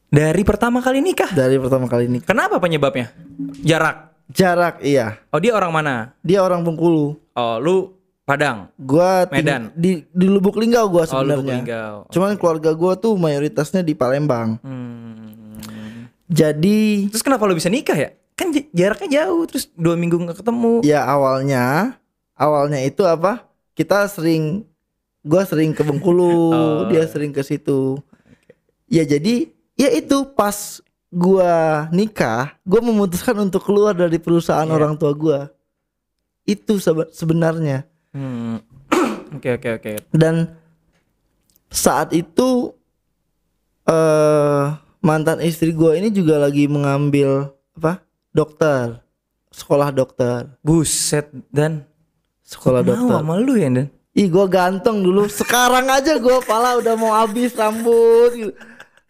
Dari 0.10 0.42
pertama 0.42 0.80
kali 0.80 1.04
nikah. 1.04 1.30
dari 1.30 1.60
pertama 1.60 1.86
kali 1.86 2.08
nikah. 2.10 2.34
Kenapa 2.34 2.58
penyebabnya? 2.58 3.14
Jarak. 3.62 4.09
Jarak 4.30 4.80
iya. 4.82 5.18
Oh 5.30 5.42
dia 5.42 5.52
orang 5.52 5.74
mana? 5.74 6.14
Dia 6.22 6.40
orang 6.40 6.62
Bengkulu. 6.62 7.18
Oh 7.34 7.56
lu 7.58 7.98
Padang. 8.24 8.70
Gua 8.78 9.26
Medan. 9.34 9.74
di 9.74 10.06
di 10.06 10.26
Lubuk 10.30 10.54
Linggau 10.56 10.86
gua 10.86 11.10
Oh 11.10 11.26
lu 11.26 11.34
sebenarnya. 11.34 11.56
Linggau. 11.66 11.96
Cuman 12.14 12.38
keluarga 12.38 12.70
gua 12.72 12.94
tuh 12.94 13.18
mayoritasnya 13.18 13.82
di 13.82 13.98
Palembang. 13.98 14.62
Hmm. 14.62 16.06
Jadi 16.30 17.10
Terus 17.10 17.26
kenapa 17.26 17.50
lu 17.50 17.58
bisa 17.58 17.74
nikah 17.74 17.98
ya? 17.98 18.14
Kan 18.38 18.54
jaraknya 18.70 19.26
jauh 19.26 19.50
terus 19.50 19.66
dua 19.74 19.98
minggu 19.98 20.16
nggak 20.16 20.40
ketemu. 20.40 20.86
ya 20.86 21.02
awalnya 21.04 21.98
awalnya 22.38 22.80
itu 22.80 23.02
apa? 23.04 23.50
Kita 23.74 24.06
sering 24.06 24.62
gua 25.20 25.44
sering 25.44 25.74
ke 25.74 25.82
Bengkulu, 25.82 26.54
Oh. 26.54 26.80
dia 26.88 27.04
sering 27.10 27.34
ke 27.34 27.42
situ. 27.42 27.98
Ya 28.86 29.02
jadi 29.04 29.50
ya 29.74 29.90
itu 29.90 30.22
pas 30.38 30.86
gua 31.10 31.52
nikah, 31.90 32.54
gua 32.62 32.80
memutuskan 32.80 33.34
untuk 33.40 33.62
keluar 33.62 33.92
dari 33.92 34.18
perusahaan 34.18 34.64
Iya. 34.64 34.76
orang 34.76 34.94
tua 34.94 35.12
gua. 35.12 35.40
itu 36.44 36.78
sebe- 36.78 37.10
sebenarnya 37.12 37.86
Hmm. 38.10 38.58
Oke 39.38 39.54
oke 39.54 39.70
oke. 39.72 39.92
dan 40.10 40.58
saat 41.68 42.10
itu 42.12 42.74
eh 43.86 44.66
mantan 45.00 45.40
istri 45.40 45.70
gue 45.72 45.94
ini 45.94 46.10
juga 46.10 46.38
lagi 46.40 46.66
mengambil 46.66 47.54
apa 47.74 48.02
dokter 48.30 48.98
sekolah 49.50 49.90
dokter 49.90 50.50
Buset 50.60 51.30
dan 51.50 51.86
sekolah 52.42 52.82
mau 52.82 52.90
dokter 52.92 53.14
sama 53.16 53.38
lu 53.38 53.54
ya 53.54 53.70
dan. 53.70 53.88
ih 54.12 54.28
gue 54.28 54.46
ganteng 54.48 55.00
dulu 55.00 55.26
sekarang 55.26 55.86
aja 55.88 56.18
gue 56.18 56.38
pala 56.44 56.76
udah 56.76 56.96
mau 56.96 57.14
habis 57.14 57.54
rambut 57.54 58.32
gitu. 58.34 58.54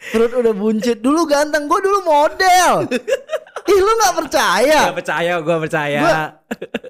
Perut 0.02 0.32
udah 0.34 0.54
buncit. 0.54 0.98
Dulu 0.98 1.24
ganteng 1.24 1.68
gue 1.68 1.80
dulu 1.80 2.00
model. 2.04 2.88
Ih 3.70 3.80
lu 3.80 3.92
nggak 3.94 4.16
percaya? 4.18 4.80
Gak 4.90 4.98
percaya, 4.98 5.32
gua 5.40 5.58
percaya. 5.60 6.00
Gua 6.02 6.22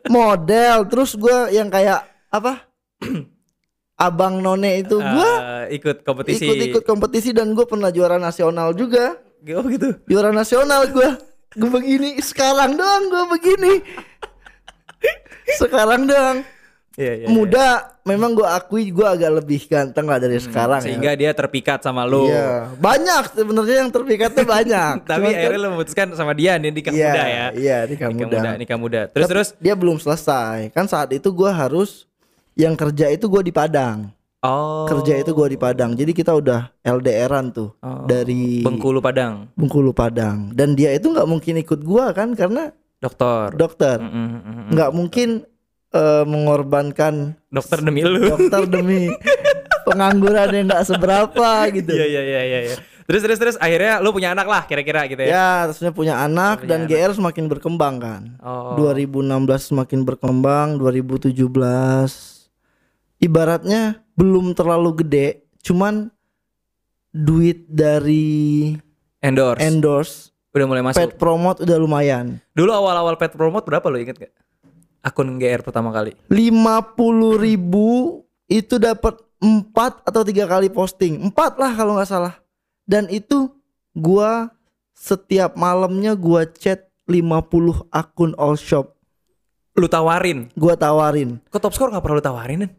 model 0.07 0.77
terus 0.87 1.11
gue 1.13 1.37
yang 1.51 1.67
kayak 1.67 1.99
apa? 2.29 2.63
Abang 3.99 4.39
none 4.39 4.79
itu. 4.79 4.95
Gue 4.95 5.31
Eh, 5.59 5.75
ikut 5.75 6.07
kompetisi. 6.07 6.47
ikut-ikut 6.47 6.83
kompetisi 6.83 7.35
dan 7.35 7.51
gue 7.51 7.65
pernah 7.65 7.91
juara 7.91 8.15
nasional 8.15 8.71
juga. 8.71 9.19
Oh 9.51 9.63
gitu. 9.65 9.95
juara 10.05 10.31
nasional 10.31 10.87
gue 10.87 11.09
gue 11.49 11.69
begini 11.69 12.19
sekarang 12.19 12.75
doang 12.75 13.03
gue 13.07 13.23
begini. 13.33 13.73
Sekarang 15.57 16.05
doang 16.05 16.43
Iya, 16.99 17.13
iya. 17.15 17.27
muda 17.27 17.67
memang 18.03 18.35
gue 18.35 18.43
akui 18.43 18.91
gue 18.91 19.07
agak 19.07 19.31
lebih 19.39 19.63
ganteng 19.65 20.03
lah 20.03 20.19
dari 20.19 20.35
sekarang 20.35 20.83
Sehingga 20.83 21.15
ya 21.15 21.17
dia 21.17 21.31
terpikat 21.31 21.79
sama 21.79 22.03
lu. 22.03 22.27
Iya, 22.27 22.75
banyak 22.75 23.23
sebenarnya 23.31 23.77
yang 23.79 23.89
terpikatnya 23.89 24.43
banyak 24.43 24.95
Tapi 25.07 25.15
Cuman 25.17 25.29
kan- 25.29 25.39
akhirnya 25.39 25.57
lu 25.57 25.69
memutuskan 25.71 26.07
sama 26.11 26.33
dia 26.33 26.53
nih 26.53 26.69
nikah 26.69 26.91
Iya, 26.91 27.07
muda 27.07 27.23
ya. 27.23 27.45
iya, 27.55 27.77
nikah 27.85 28.09
muda. 28.09 28.39
nikah 28.53 28.75
muda. 28.75 29.01
Terus 29.07 29.23
Tapi 29.23 29.31
terus 29.31 29.49
dia 29.57 29.73
belum 29.73 29.95
selesai 29.95 30.69
kan 30.69 30.85
saat 30.85 31.07
itu 31.09 31.29
gue 31.29 31.47
harus 31.47 32.03
yang 32.53 32.75
kerja 32.75 33.07
itu 33.07 33.25
gue 33.25 33.41
di 33.41 33.55
Padang 33.55 34.11
oh 34.39 34.83
kerja 34.85 35.15
itu 35.15 35.31
gue 35.31 35.47
di 35.49 35.57
Padang 35.57 35.91
jadi 35.93 36.11
kita 36.11 36.31
udah 36.33 36.67
LDRan 36.81 37.51
tuh 37.51 37.71
Oh. 37.79 38.03
dari 38.03 38.59
Bengkulu 38.59 38.99
Padang, 38.99 39.47
Bengkulu 39.53 39.91
Padang 39.91 40.51
dan 40.51 40.71
dia 40.73 40.91
itu 40.91 41.07
nggak 41.07 41.23
mungkin 41.25 41.55
ikut 41.57 41.79
gue 41.79 42.05
kan 42.11 42.31
karena 42.33 42.75
dokter. 42.97 43.51
dokter 43.53 43.97
Mm, 43.97 44.09
mm, 44.09 44.27
mm, 44.27 44.39
mm. 44.43 44.67
nggak 44.71 44.89
mungkin 44.91 45.29
eh, 45.91 46.23
mengorbankan 46.23 47.33
Dokter 47.47 47.79
demi 47.79 48.01
lu. 48.01 48.29
dokter 48.29 48.63
demi 48.65 49.09
pengangguran 49.87 50.49
yang 50.51 50.65
nggak 50.67 50.85
seberapa 50.85 51.49
gitu 51.71 51.91
Iya 51.91 52.05
iya 52.07 52.21
iya 52.23 52.41
iya. 52.43 52.59
iya. 52.63 52.77
Terus 53.03 53.21
terus 53.21 53.37
terus 53.37 53.55
akhirnya 53.57 53.97
lu 53.97 54.09
punya 54.09 54.29
anak 54.29 54.45
lah 54.45 54.61
kira-kira 54.63 55.05
gitu 55.05 55.17
ya. 55.19 55.29
ya 55.29 55.47
terusnya 55.65 55.89
punya 55.89 56.15
anak 56.19 56.61
Punya 56.61 56.69
dan 56.69 56.85
GR 56.85 57.09
semakin 57.11 57.45
berkembang 57.47 57.95
kan 57.97 58.21
Oh. 58.37 58.77
2016 58.77 59.25
semakin 59.65 59.99
berkembang 60.03 60.77
2017 60.77 61.33
ibaratnya 63.19 63.81
belum 64.13 64.53
terlalu 64.53 64.93
gede 64.99 65.27
cuman 65.59 66.13
duit 67.09 67.65
dari 67.65 68.77
Endorse. 69.19 69.59
endorse 69.59 70.15
Udah 70.49 70.65
mulai 70.65 70.81
masuk. 70.83 70.97
pet 70.99 71.11
promote 71.15 71.61
udah 71.61 71.77
lumayan 71.77 72.37
Dulu 72.51 72.69
awal-awal 72.69 73.13
pet 73.15 73.33
promote 73.33 73.65
berapa 73.65 73.85
lu 73.85 73.99
inget 73.99 74.17
gak? 74.19 74.33
Akun 74.99 75.39
GR 75.39 75.63
pertama 75.63 75.89
kali. 75.89 76.11
50 76.27 76.75
ribu 77.37 78.21
itu 78.45 78.75
dapat 78.75 79.15
empat 79.39 80.03
atau 80.03 80.21
tiga 80.21 80.43
kali 80.43 80.67
posting 80.67 81.23
empat 81.23 81.55
lah 81.55 81.71
kalau 81.71 81.95
nggak 81.95 82.11
salah 82.11 82.35
dan 82.83 83.07
itu 83.07 83.47
gua 83.95 84.51
setiap 84.91 85.55
malamnya 85.55 86.11
gua 86.11 86.43
chat 86.43 86.91
50 87.07 87.87
akun 87.87 88.35
all 88.35 88.59
shop 88.59 88.99
Lu 89.79 89.87
tawarin. 89.87 90.51
gua 90.59 90.75
tawarin 90.75 91.39
Kok 91.47 91.61
top 91.61 91.71
score 91.71 91.87
gak 91.87 92.03
perlu 92.03 92.19
lu 92.19 92.25
tawarin 92.25 92.67
kan? 92.67 92.71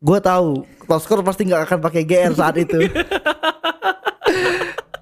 gua 0.00 0.16
tahu 0.16 0.64
Toskor 0.86 1.20
pasti 1.20 1.44
nggak 1.44 1.68
akan 1.68 1.78
pakai 1.82 2.02
GR 2.08 2.32
saat 2.32 2.56
itu 2.56 2.78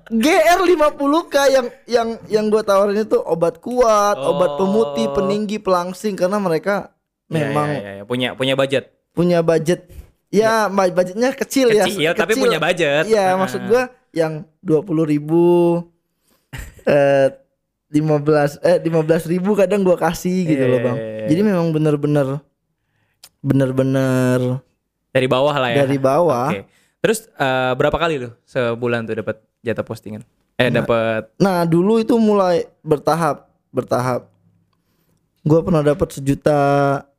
GR 0.07 0.61
50k 0.61 1.35
yang 1.49 1.67
yang 1.87 2.09
yang 2.27 2.45
gua 2.47 2.61
tawarin 2.61 2.99
itu 2.99 3.17
obat 3.17 3.57
kuat, 3.59 4.17
obat 4.17 4.57
pemutih, 4.57 5.07
Oh. 5.07 5.15
peninggi, 5.15 5.57
pelangsing 5.57 6.13
karena 6.13 6.37
mereka 6.37 6.93
memang 7.27 7.69
Ya, 7.69 7.75
ya, 7.75 7.83
ya, 7.83 7.93
ya. 7.95 8.03
punya 8.05 8.29
punya 8.33 8.55
budget. 8.55 8.85
punya 9.11 9.41
budget 9.41 9.87
ya 10.29 10.67
ma- 10.67 10.91
budgetnya 10.91 11.31
kecil, 11.33 11.71
Kecil, 11.71 12.03
ya 12.03 12.11
tapi 12.13 12.35
punya 12.35 12.59
budget. 12.59 13.07
Iya 13.07 13.33
Ah. 13.33 13.39
maksud 13.39 13.63
gua 13.65 13.87
yang 14.11 14.43
dua 14.59 14.83
puluh 14.83 15.05
ribu 15.05 15.79
eh 16.85 17.31
lima 17.89 18.19
belas 18.19 18.59
eh 18.61 18.77
lima 18.79 19.01
belas 19.01 19.25
ribu 19.25 19.55
kadang 19.55 19.81
gua 19.81 19.95
kasih 19.95 20.45
gitu 20.45 20.59
Iya, 20.61 20.69
loh 20.69 20.77
iya, 20.77 20.85
bang 20.85 20.97
iya, 20.97 21.07
iya. 21.07 21.27
jadi 21.31 21.41
memang 21.45 21.67
bener-bener 21.71 22.29
bener-bener 23.41 24.59
Dari 25.11 25.27
bawah 25.27 25.55
lah 25.55 25.71
ya. 25.71 25.77
dari 25.81 25.97
bawah 25.97 26.51
Oke. 26.51 26.67
Terus 26.99 27.29
eh, 27.31 27.73
berapa 27.75 27.95
kali 27.95 28.15
lu 28.19 28.31
sebulan 28.45 29.05
tuh 29.05 29.21
dapat 29.21 29.37
jatah 29.65 29.83
postingan? 29.83 30.23
Eh 30.55 30.69
dapat 30.71 31.33
nah 31.35 31.65
dulu 31.65 31.99
itu 31.99 32.15
mulai 32.15 32.69
bertahap 32.85 33.49
bertahap 33.73 34.29
gua 35.43 35.65
pernah 35.65 35.83
dapat 35.83 36.15
sejuta 36.15 36.59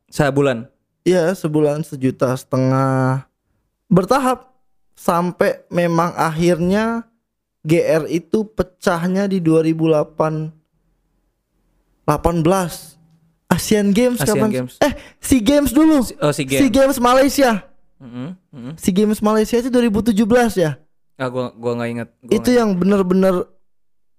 sebulan. 0.08 0.64
ya 1.04 1.34
sebulan 1.34 1.84
sejuta 1.84 2.32
setengah 2.32 3.28
bertahap 3.86 4.56
sampai 4.96 5.60
memang 5.68 6.16
akhirnya 6.16 7.04
GR 7.60 8.08
itu 8.08 8.46
pecahnya 8.48 9.28
di 9.28 9.36
2008 9.38 10.54
18 12.06 12.46
Asian 13.46 13.90
Games 13.92 14.18
Asian 14.22 14.38
kapan 14.38 14.50
Games. 14.50 14.74
eh 14.80 14.92
SEA 15.20 15.42
Games 15.42 15.70
dulu 15.74 16.02
Oh 16.22 16.32
SEA 16.32 16.46
game. 16.46 16.70
Games 16.72 16.98
Malaysia 16.98 17.62
Mm-mm, 18.00 18.34
mm-mm. 18.50 18.72
SEA 18.78 18.94
Games 18.94 19.20
Malaysia 19.20 19.56
itu 19.58 19.68
2017 19.68 20.16
ya 20.56 20.78
Ah 21.16 21.26
gua 21.26 21.48
gua 21.50 21.72
nggak 21.74 21.90
inget. 21.90 22.08
Gua 22.18 22.30
itu 22.30 22.40
nggak- 22.46 22.56
yang 22.56 22.70
bener-bener 22.72 23.34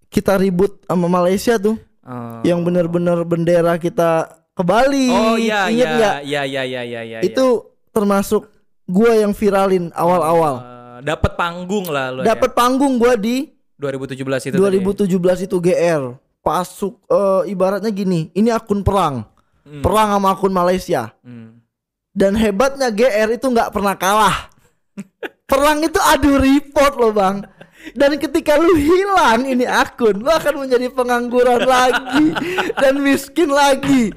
kita 0.07 0.33
ribut 0.36 0.81
sama 0.83 1.07
Malaysia 1.07 1.55
tuh 1.55 1.77
Oh. 2.01 2.39
yang 2.41 2.63
bener-bener 2.63 3.19
bendera 3.21 3.75
kita 3.75 4.25
ke 4.49 4.63
Bali 4.63 5.12
Oh 5.12 5.36
iya 5.36 5.67
Ingat 5.67 5.75
iya 5.91 6.12
iya 6.23 6.41
iya 6.41 6.62
iya 6.63 6.81
iya 6.81 7.01
iya. 7.03 7.19
itu 7.19 7.45
termasuk 7.91 8.47
gua 8.83 9.12
yang 9.13 9.29
viralin 9.29 9.91
awal-awal 9.91 10.55
Eh, 10.57 10.99
dapat 11.03 11.36
panggung 11.36 11.86
lah 11.86 12.10
lo 12.10 12.23
dapat 12.23 12.51
panggung 12.51 12.95
gua 12.95 13.13
di 13.13 13.51
ya. 13.75 13.91
2017 13.91 14.23
itu 14.47 14.55
tadi. 14.55 14.79
2017 14.79 15.12
itu 15.43 15.57
GR 15.60 16.15
pasuk 16.39 17.03
eh, 17.05 17.51
ibaratnya 17.51 17.91
gini 17.91 18.31
ini 18.31 18.49
akun 18.49 18.81
perang 18.81 19.27
Hmm. 19.62 19.83
perang 19.83 20.07
sama 20.10 20.31
akun 20.31 20.49
Malaysia 20.49 21.12
Hmm. 21.19 21.60
dan 22.10 22.33
hebatnya 22.33 22.88
GR 22.88 23.29
itu 23.29 23.45
nggak 23.45 23.67
pernah 23.69 23.93
kalah 23.93 24.47
perang 25.43 25.79
itu 25.79 25.97
adu 25.97 26.36
report 26.36 26.93
loh 26.95 27.12
bang 27.12 27.43
dan 27.93 28.17
ketika 28.17 28.60
lu 28.60 28.75
hilang 28.75 29.47
ini 29.47 29.63
akun 29.63 30.19
lu 30.19 30.27
akan 30.27 30.65
menjadi 30.65 30.91
pengangguran 30.91 31.63
lagi 31.63 32.36
dan 32.75 32.99
miskin 32.99 33.47
lagi 33.47 34.12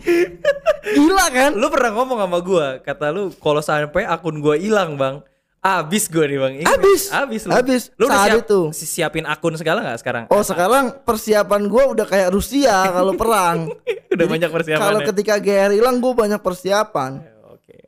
gila 0.83 1.27
kan 1.29 1.51
Lu 1.53 1.69
pernah 1.69 1.93
ngomong 1.93 2.19
sama 2.19 2.39
gua, 2.41 2.67
kata 2.79 3.13
lu 3.13 3.31
kalau 3.37 3.61
sampai 3.61 4.03
akun 4.03 4.41
gua 4.41 4.57
hilang, 4.57 4.97
Bang. 4.97 5.23
Abis 5.61 6.09
gua 6.09 6.25
nih, 6.25 6.41
Bang. 6.41 6.53
Ingat 6.57 6.73
Abis. 6.73 7.03
Abis 7.13 7.41
lu. 7.45 7.51
Abis. 7.53 7.83
Lu 7.95 8.09
udah 8.09 8.21
siap, 8.25 8.39
itu. 8.41 8.61
si- 8.73 8.89
siapin 8.89 9.23
akun 9.23 9.55
segala 9.55 9.85
nggak 9.85 10.01
sekarang? 10.01 10.25
oh 10.27 10.41
sekarang 10.41 11.05
persiapan 11.05 11.63
gua 11.69 11.93
udah 11.93 12.07
kayak 12.09 12.33
Rusia 12.33 12.75
kalau 12.89 13.13
perang 13.13 13.69
udah 14.11 14.19
Jadi 14.19 14.25
banyak 14.27 14.51
persiapan. 14.51 14.83
kalau 14.83 15.01
ketika 15.05 15.35
GR 15.37 15.71
hilang 15.71 16.01
gua 16.01 16.17
banyak 16.17 16.41
persiapan 16.41 17.23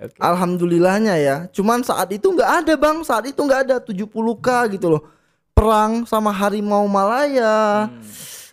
Oke. 0.02 0.18
Alhamdulillahnya 0.18 1.14
ya. 1.18 1.36
Cuman 1.50 1.82
saat 1.82 2.10
itu 2.10 2.30
nggak 2.30 2.50
ada 2.64 2.74
bang. 2.78 2.98
Saat 3.02 3.24
itu 3.30 3.40
nggak 3.42 3.60
ada 3.68 3.76
70k 3.82 4.48
gitu 4.78 4.86
loh. 4.98 5.02
Perang 5.52 6.08
sama 6.08 6.32
harimau 6.32 6.88
Malaya, 6.88 7.86
Hmm. 7.90 8.00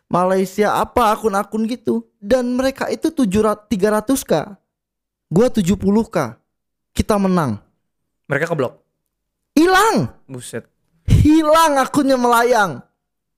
Malaysia 0.10 0.74
apa 0.82 1.14
akun-akun 1.14 1.70
gitu. 1.70 2.04
Dan 2.18 2.58
mereka 2.58 2.90
itu 2.90 3.14
700 3.14 3.70
300k. 3.70 4.58
Gua 5.30 5.48
70k. 5.48 6.38
Kita 6.94 7.16
menang. 7.22 7.62
Mereka 8.26 8.50
keblok. 8.50 8.82
Hilang. 9.54 10.10
Buset. 10.26 10.66
Hilang 11.06 11.78
akunnya 11.78 12.18
melayang. 12.18 12.82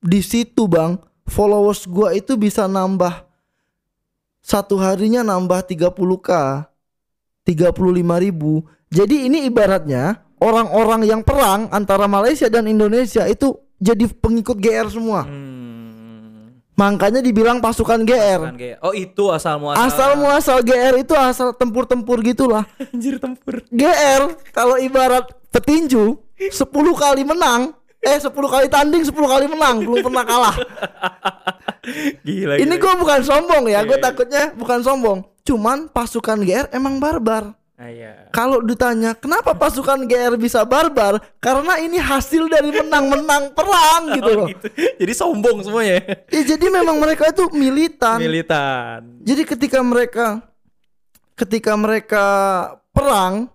Di 0.02 0.18
situ 0.24 0.66
bang, 0.66 0.98
followers 1.28 1.86
gua 1.86 2.16
itu 2.16 2.34
bisa 2.34 2.66
nambah 2.66 3.24
satu 4.42 4.74
harinya 4.80 5.22
nambah 5.22 5.62
30k. 5.62 6.30
35 7.44 8.24
ribu. 8.24 8.62
Jadi 8.92 9.26
ini 9.26 9.48
ibaratnya 9.48 10.20
orang-orang 10.38 11.06
yang 11.08 11.20
perang 11.24 11.70
antara 11.72 12.04
Malaysia 12.06 12.46
dan 12.46 12.68
Indonesia 12.68 13.24
itu 13.26 13.56
jadi 13.78 14.06
pengikut 14.10 14.58
GR 14.58 14.86
semua. 14.92 15.26
Hmm. 15.26 16.62
Makanya 16.72 17.20
dibilang 17.20 17.60
pasukan 17.60 18.00
GR. 18.02 18.40
Kan 18.48 18.56
kayak, 18.56 18.78
oh 18.80 18.94
itu 18.96 19.28
asal 19.28 19.60
muasal. 19.60 19.82
Asal 19.86 20.10
muasal 20.16 20.58
GR 20.64 20.94
itu 20.98 21.14
asal 21.14 21.52
tempur-tempur 21.54 22.22
gitulah. 22.24 22.64
Anjir 22.94 23.20
tempur. 23.20 23.60
GR 23.68 24.22
kalau 24.54 24.76
ibarat 24.80 25.28
petinju 25.52 26.16
10 26.40 26.64
kali 26.96 27.22
menang 27.22 27.76
Eh 28.02 28.18
10 28.18 28.34
kali 28.34 28.66
tanding 28.66 29.06
10 29.06 29.14
kali 29.14 29.46
menang 29.46 29.86
Belum 29.86 30.02
pernah 30.02 30.26
kalah 30.26 30.56
Gila. 32.26 32.58
Ini 32.58 32.74
gue 32.74 32.94
bukan 32.98 33.20
sombong 33.22 33.70
ya 33.70 33.86
Gue 33.86 33.94
Iya, 33.94 34.02
iya. 34.02 34.06
takutnya 34.10 34.42
bukan 34.58 34.82
sombong 34.82 35.22
cuman 35.42 35.86
pasukan 35.86 36.38
GR 36.38 36.66
emang 36.70 36.96
barbar. 36.96 37.54
Ah, 37.74 37.90
iya. 37.90 38.30
Kalau 38.30 38.62
ditanya 38.62 39.10
kenapa 39.10 39.58
pasukan 39.58 40.06
GR 40.06 40.38
bisa 40.38 40.62
barbar? 40.62 41.18
Karena 41.42 41.82
ini 41.82 41.98
hasil 41.98 42.46
dari 42.46 42.70
menang-menang 42.70 43.50
perang 43.50 44.14
gitu 44.14 44.30
Oh, 44.30 44.38
loh. 44.38 44.48
gitu. 44.48 44.66
Jadi 45.02 45.12
sombong 45.12 45.66
semuanya. 45.66 45.98
Ya, 46.30 46.42
jadi 46.46 46.66
memang 46.70 47.02
mereka 47.02 47.26
itu 47.26 47.50
militan. 47.50 48.22
Militan. 48.22 49.18
Jadi 49.20 49.42
ketika 49.42 49.82
mereka 49.82 50.46
ketika 51.34 51.74
mereka 51.74 52.24
perang 52.94 53.50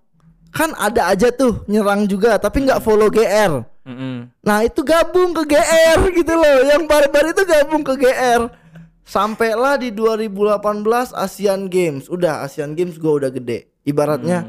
kan 0.51 0.73
ada 0.75 1.07
aja 1.07 1.29
tuh 1.29 1.63
nyerang 1.69 2.03
juga 2.03 2.35
tapi 2.35 2.67
nggak 2.67 2.83
follow 2.83 3.07
GR. 3.07 3.63
Mm-mm. 3.87 4.27
Nah 4.43 4.67
itu 4.67 4.83
gabung 4.83 5.31
ke 5.31 5.47
GR 5.47 5.99
gitu 6.11 6.33
loh 6.35 6.59
Yang 6.67 6.83
barbar 6.91 7.23
itu 7.31 7.47
gabung 7.47 7.87
ke 7.87 7.95
GR 7.95 8.41
Sampailah 9.07 9.79
di 9.79 9.89
2018 9.89 10.59
Asian 11.15 11.65
Games 11.65 12.05
Udah 12.07 12.43
Asian 12.43 12.75
Games 12.75 12.95
gue 12.95 13.07
udah 13.09 13.31
gede 13.31 13.71
Ibaratnya 13.81 14.43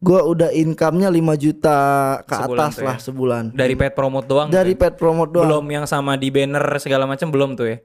gue 0.00 0.16
udah 0.16 0.48
income-nya 0.48 1.12
5 1.12 1.20
juta 1.36 1.78
ke 2.24 2.32
Hmm. 2.32 2.42
Sebulan 2.42 2.56
atas 2.64 2.74
ya? 2.74 2.84
lah 2.86 2.96
sebulan 2.98 3.44
Dari 3.52 3.74
pet 3.76 3.92
promote 3.92 4.24
doang. 4.24 4.48
Dari 4.48 4.72
tuh? 4.72 4.80
pet 4.80 4.94
promote 4.96 5.28
doang 5.30 5.44
belum 5.46 5.66
yang 5.70 5.84
sama 5.84 6.16
di 6.16 6.32
banner 6.32 6.64
segala 6.80 7.04
macam 7.04 7.28
belum 7.28 7.52
tuh 7.52 7.68
ya. 7.68 7.76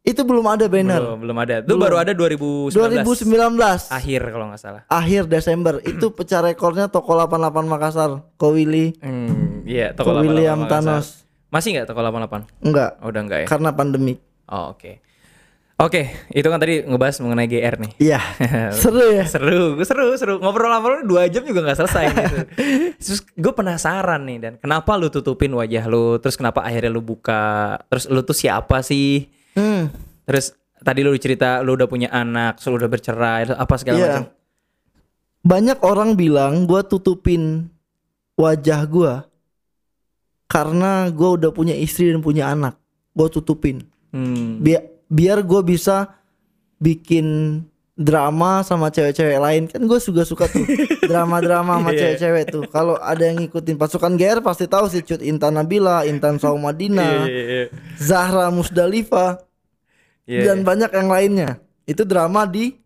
Itu 0.00 0.22
belum 0.22 0.46
ada 0.46 0.70
banner 0.70 1.02
Belum, 1.02 1.18
belum 1.18 1.36
ada. 1.36 1.54
Itu 1.58 1.74
baru 1.74 1.98
ada 1.98 2.14
2019. 2.14 2.70
2019 2.70 3.90
Akhir 3.90 4.20
kalau 4.22 4.46
nggak 4.46 4.62
salah. 4.62 4.82
Akhir 4.86 5.26
Desember 5.26 5.82
Itu 5.90 6.14
pecah 6.14 6.38
rekornya 6.40 6.86
toko 6.86 7.18
88 7.18 7.34
Makassar 7.66 8.10
Ko 8.38 8.54
Willy 8.54 8.94
Hmm, 9.02 9.66
iya, 9.66 9.90
toko 9.90 10.14
Ko 10.14 10.16
88 10.16 10.22
William 10.22 10.58
Makassar. 10.62 11.02
Thanos 11.02 11.06
Masih 11.50 11.68
nggak 11.74 11.90
toko 11.90 11.98
88? 12.00 12.46
Enggak 12.62 12.90
Oh, 13.02 13.10
udah 13.10 13.20
enggak 13.20 13.38
ya? 13.42 13.46
Karena 13.50 13.74
pandemik 13.74 14.22
Oh, 14.46 14.70
oke. 14.70 15.02
Oke, 15.76 16.08
itu 16.32 16.48
kan 16.48 16.56
tadi 16.56 16.88
ngebahas 16.88 17.20
mengenai 17.20 17.44
GR 17.44 17.76
nih. 17.76 17.92
Iya 18.00 18.16
Seru 18.80 19.12
ya 19.12 19.28
seru, 19.28 19.76
gue 19.76 19.84
seru, 19.84 20.16
seru. 20.16 20.34
Ngobrol-ngobrol 20.40 21.04
dua 21.04 21.28
jam 21.28 21.44
juga 21.44 21.60
nggak 21.60 21.76
selesai 21.76 22.04
gitu. 22.16 22.36
Terus 23.04 23.20
gue 23.20 23.52
penasaran 23.52 24.24
nih 24.24 24.38
dan 24.40 24.52
kenapa 24.56 24.96
lu 24.96 25.12
tutupin 25.12 25.52
wajah 25.52 25.84
lu, 25.84 26.16
terus 26.16 26.40
kenapa 26.40 26.64
akhirnya 26.64 26.88
lu 26.88 27.04
buka, 27.04 27.76
terus 27.92 28.08
lu 28.08 28.24
tuh 28.24 28.32
siapa 28.32 28.80
sih? 28.80 29.28
Hmm 29.52 29.92
Terus 30.24 30.56
tadi 30.80 31.04
lu 31.04 31.12
cerita 31.20 31.60
lu 31.60 31.76
udah 31.76 31.84
punya 31.84 32.08
anak, 32.08 32.56
lu 32.64 32.80
udah 32.80 32.88
bercerai, 32.88 33.52
apa 33.52 33.74
segala 33.76 33.96
Iya. 34.00 34.06
macam. 34.08 34.24
Banyak 35.44 35.78
orang 35.84 36.10
bilang 36.16 36.64
gua 36.64 36.88
tutupin 36.88 37.68
wajah 38.40 38.80
gua 38.88 39.28
karena 40.48 41.12
gua 41.12 41.36
udah 41.36 41.52
punya 41.52 41.76
istri 41.76 42.08
dan 42.08 42.24
punya 42.24 42.48
anak. 42.48 42.80
Gua 43.12 43.28
tutupin. 43.28 43.84
Hmm. 44.08 44.64
Biar 44.64 44.95
biar 45.06 45.40
gua 45.40 45.60
bisa 45.60 46.18
bikin 46.76 47.26
drama 47.96 48.60
sama 48.60 48.92
cewek-cewek 48.92 49.40
lain 49.40 49.64
kan 49.64 49.80
gue 49.80 49.96
juga 49.96 50.20
suka 50.20 50.44
tuh 50.44 50.68
drama-drama 51.08 51.80
sama 51.80 51.90
Iya. 51.90 52.12
cewek-cewek 52.12 52.44
tuh 52.52 52.62
kalau 52.68 53.00
ada 53.00 53.24
yang 53.24 53.40
ngikutin 53.40 53.80
pasukan 53.80 54.12
GR 54.14 54.44
pasti 54.44 54.68
tahu 54.68 54.84
sih 54.86 55.00
Cut 55.00 55.24
Intan 55.24 55.56
Nabila, 55.56 56.04
Intan 56.04 56.36
Saumadina, 56.36 57.24
Iya, 57.24 57.24
iya, 57.24 57.64
Zahra 57.96 58.52
Musdalifah 58.52 59.40
iya. 60.28 60.44
dan 60.44 60.60
banyak 60.60 60.92
yang 60.92 61.08
lainnya. 61.08 61.50
Itu 61.88 62.04
drama 62.04 62.44
di 62.44 62.76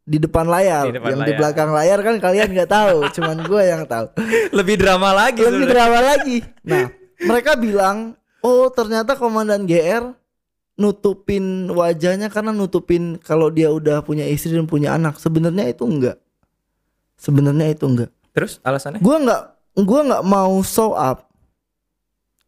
di 0.00 0.22
depan 0.22 0.46
layar. 0.46 0.86
Di 0.86 0.94
depan 0.94 1.08
yang 1.08 1.22
di 1.22 1.26
layar. 1.26 1.38
belakang 1.42 1.70
layar 1.74 1.98
kan 2.00 2.14
kalian 2.20 2.48
nggak 2.54 2.70
tahu, 2.70 2.96
cuman 3.10 3.36
gue 3.42 3.62
yang 3.64 3.82
tahu. 3.84 4.06
Lebih 4.58 4.76
drama 4.78 5.10
lagi 5.10 5.42
Lebih 5.42 5.50
sebenarnya. 5.50 5.74
drama 5.74 5.98
lagi. 5.98 6.36
Nah, 6.62 6.84
mereka 7.20 7.58
bilang, 7.58 7.96
"Oh, 8.38 8.70
ternyata 8.70 9.18
komandan 9.18 9.66
GR 9.66 10.14
nutupin 10.80 11.68
wajahnya 11.68 12.32
karena 12.32 12.56
nutupin 12.56 13.20
kalau 13.20 13.52
dia 13.52 13.68
udah 13.68 14.00
punya 14.00 14.24
istri 14.24 14.56
dan 14.56 14.64
punya 14.64 14.96
anak." 14.96 15.20
Sebenarnya 15.20 15.68
itu 15.68 15.84
enggak. 15.84 16.16
Sebenarnya 17.20 17.76
itu 17.76 17.84
enggak. 17.84 18.10
Terus 18.32 18.56
alasannya? 18.64 19.04
Gua 19.04 19.20
nggak 19.20 19.42
gua 19.84 20.00
nggak 20.08 20.24
mau 20.24 20.56
show 20.64 20.96
up. 20.96 21.28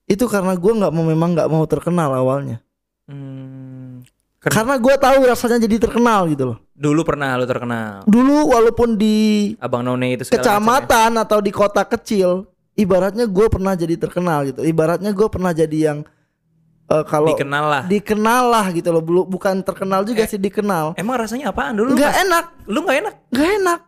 Itu 0.08 0.24
karena 0.32 0.56
gua 0.56 0.72
nggak 0.80 0.92
mau 0.96 1.04
memang 1.04 1.36
nggak 1.36 1.50
mau 1.52 1.64
terkenal 1.68 2.08
awalnya. 2.16 2.64
Hmm. 3.04 4.00
Ken- 4.40 4.50
Karena 4.58 4.74
gua 4.80 4.96
tahu 4.98 5.28
rasanya 5.28 5.62
jadi 5.62 5.76
terkenal 5.78 6.26
gitu 6.32 6.56
loh. 6.56 6.58
Dulu 6.72 7.06
pernah 7.06 7.38
lu 7.38 7.46
terkenal. 7.46 8.02
Dulu 8.10 8.50
walaupun 8.50 8.98
di 8.98 9.52
Abang 9.62 9.86
None 9.86 10.18
itu 10.18 10.26
ya? 10.26 10.34
kecamatan 10.34 11.14
atau 11.14 11.38
di 11.38 11.54
kota 11.54 11.86
kecil, 11.86 12.50
ibaratnya 12.74 13.30
gue 13.30 13.46
pernah 13.46 13.78
jadi 13.78 13.94
terkenal 13.94 14.50
gitu. 14.50 14.66
Ibaratnya 14.66 15.14
gue 15.14 15.28
pernah 15.30 15.54
jadi 15.54 15.78
yang 15.92 15.98
eh, 16.92 17.04
kalau 17.04 17.28
Dikenal 17.28 17.64
lah. 17.64 17.82
dikenal 17.84 18.42
lah 18.46 18.66
gitu 18.70 18.88
loh. 18.88 19.00
Belu- 19.00 19.24
Bukan 19.24 19.60
terkenal 19.60 20.04
juga 20.04 20.22
sih 20.24 20.36
dikenal. 20.36 20.92
Emang 20.94 21.16
rasanya 21.16 21.48
apaan 21.48 21.72
dulu? 21.74 21.96
Nggak 21.96 22.14
enak, 22.20 22.44
Lu 22.68 22.78
nggak 22.80 22.98
enak? 23.00 23.14
nggak 23.28 23.50
enak. 23.58 23.80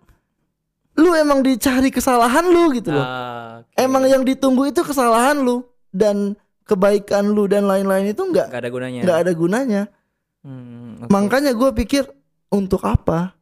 Lu 0.95 1.11
emang 1.13 1.43
dicari 1.43 1.91
kesalahan 1.91 2.47
lu 2.47 2.71
gitu 2.73 2.91
loh. 2.91 3.03
Ah, 3.03 3.61
oke. 3.61 3.75
Emang 3.77 4.07
yang 4.07 4.23
ditunggu 4.23 4.65
itu 4.65 4.81
kesalahan 4.81 5.37
lu 5.37 5.61
dan 5.91 6.39
kebaikan 6.63 7.29
lu 7.29 7.45
dan 7.45 7.67
lain-lain 7.67 8.09
itu 8.09 8.23
nggak 8.23 8.47
nggak 8.49 8.63
ada 8.63 8.71
gunanya. 8.71 9.01
nggak 9.03 9.19
ada 9.21 9.33
gunanya. 9.33 9.83
Hmm, 10.41 11.03
oke. 11.03 11.11
Makanya 11.11 11.51
gue 11.51 11.71
pikir 11.77 12.07
untuk 12.49 12.85
apa? 12.85 13.35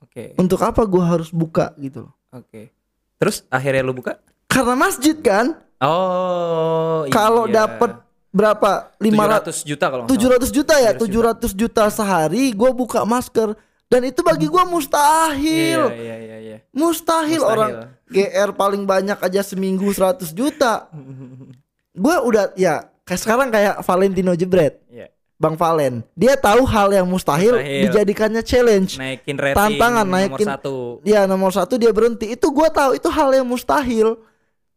Oke. 0.00 0.32
Untuk 0.36 0.58
apa 0.58 0.80
gue 0.82 1.04
harus 1.04 1.28
buka 1.28 1.76
gitu 1.76 2.08
loh? 2.08 2.14
Oke. 2.30 2.72
Terus 3.14 3.44
akhirnya 3.46 3.82
lu 3.82 3.92
buka? 3.92 4.16
Karena 4.46 4.74
masjid 4.74 5.14
kan. 5.14 5.60
Oh, 5.78 7.04
Kalau 7.10 7.44
iya. 7.44 7.66
dapat 7.66 8.00
berapa? 8.34 8.90
500 8.98 9.62
500 9.62 9.62
juta 9.64 9.84
kalau 9.86 10.02
nggak 10.02 10.10
salah. 10.12 10.38
700 10.42 10.50
juta 10.52 10.74
ya 10.76 10.90
700 10.92 11.06
700 11.46 11.54
juta 11.56 11.82
sehari 11.88 12.50
gue 12.50 12.70
buka 12.72 13.00
masker 13.04 13.54
dan 13.86 14.00
itu 14.02 14.20
bagi 14.20 14.44
gue 14.44 14.64
mustahil 14.66 15.80
Iya, 15.86 15.94
iya, 15.94 16.16
iya, 16.18 16.36
iya. 16.40 16.56
mustahil, 16.70 17.38
Mustahil. 17.38 17.42
orang 17.46 17.70
GR 18.06 18.50
paling 18.52 18.82
banyak 18.84 19.16
aja 19.16 19.40
seminggu 19.40 19.86
100 19.88 20.18
juta 20.30 20.90
gue 21.94 22.16
udah 22.20 22.50
ya 22.54 22.74
kayak 23.00 23.20
sekarang 23.20 23.48
kayak 23.48 23.78
Valentino 23.80 24.32
Jebret 24.32 24.82
Iya. 24.88 25.06
Bang 25.34 25.54
Valen 25.54 26.02
dia 26.12 26.34
tahu 26.34 26.62
hal 26.64 26.90
yang 26.92 27.06
mustahil, 27.06 27.54
Mustahil. 27.54 27.82
dijadikannya 27.84 28.42
challenge 28.42 28.96
Naikin 28.96 29.36
rating 29.36 29.58
Tantangan, 29.76 30.02
nomor 30.02 30.14
naikin- 30.16 30.48
satu. 30.48 30.76
ya 31.02 31.20
nomor 31.24 31.50
satu 31.50 31.74
dia 31.74 31.90
berhenti 31.90 32.30
itu 32.30 32.46
gue 32.48 32.68
tahu 32.68 32.94
itu 32.94 33.08
hal 33.08 33.30
yang 33.32 33.44
mustahil 33.44 34.18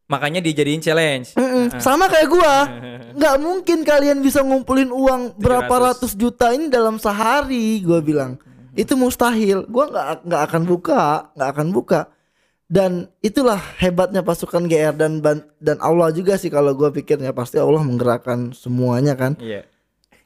Makanya 0.08 0.40
dijadiin 0.40 0.80
challenge. 0.80 1.36
Mm-mm. 1.36 1.68
sama 1.78 2.08
kayak 2.08 2.28
gua 2.28 2.54
nggak 3.18 3.36
mungkin 3.38 3.82
kalian 3.82 4.20
bisa 4.20 4.40
ngumpulin 4.40 4.88
uang 4.88 5.36
berapa 5.36 5.68
700. 5.68 5.84
ratus 5.84 6.12
juta 6.14 6.50
ini 6.50 6.68
dalam 6.68 6.96
sehari 6.96 7.82
gua 7.82 8.00
bilang 8.00 8.40
itu 8.72 8.94
mustahil 8.94 9.66
gua 9.66 9.90
nggak 9.90 10.08
nggak 10.24 10.42
akan 10.44 10.64
buka 10.64 11.02
nggak 11.34 11.50
akan 11.50 11.68
buka 11.70 12.00
dan 12.64 12.92
itulah 13.20 13.58
hebatnya 13.76 14.22
pasukan 14.22 14.64
GR 14.64 14.92
dan 14.92 15.18
dan 15.58 15.78
Allah 15.80 16.08
juga 16.10 16.36
sih 16.36 16.48
kalau 16.48 16.72
gua 16.72 16.88
pikirnya 16.88 17.32
pasti 17.32 17.58
Allah 17.58 17.82
menggerakkan 17.82 18.54
semuanya 18.54 19.12
kan 19.12 19.34
Iya. 19.38 19.66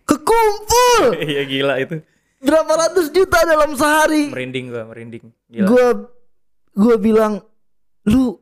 kekumpul 0.03 1.15
Iya 1.23 1.41
gila 1.43 1.75
itu. 1.79 2.01
berapa 2.37 2.73
ratus 2.75 3.09
juta 3.09 3.39
dalam 3.41 3.73
sehari 3.73 4.29
Merinding 4.29 4.65
gua, 4.67 4.83
merinding. 4.83 5.25
Gila. 5.47 5.65
gua 5.65 5.87
gua 6.73 6.95
bilang 6.97 7.33
lu 8.03 8.40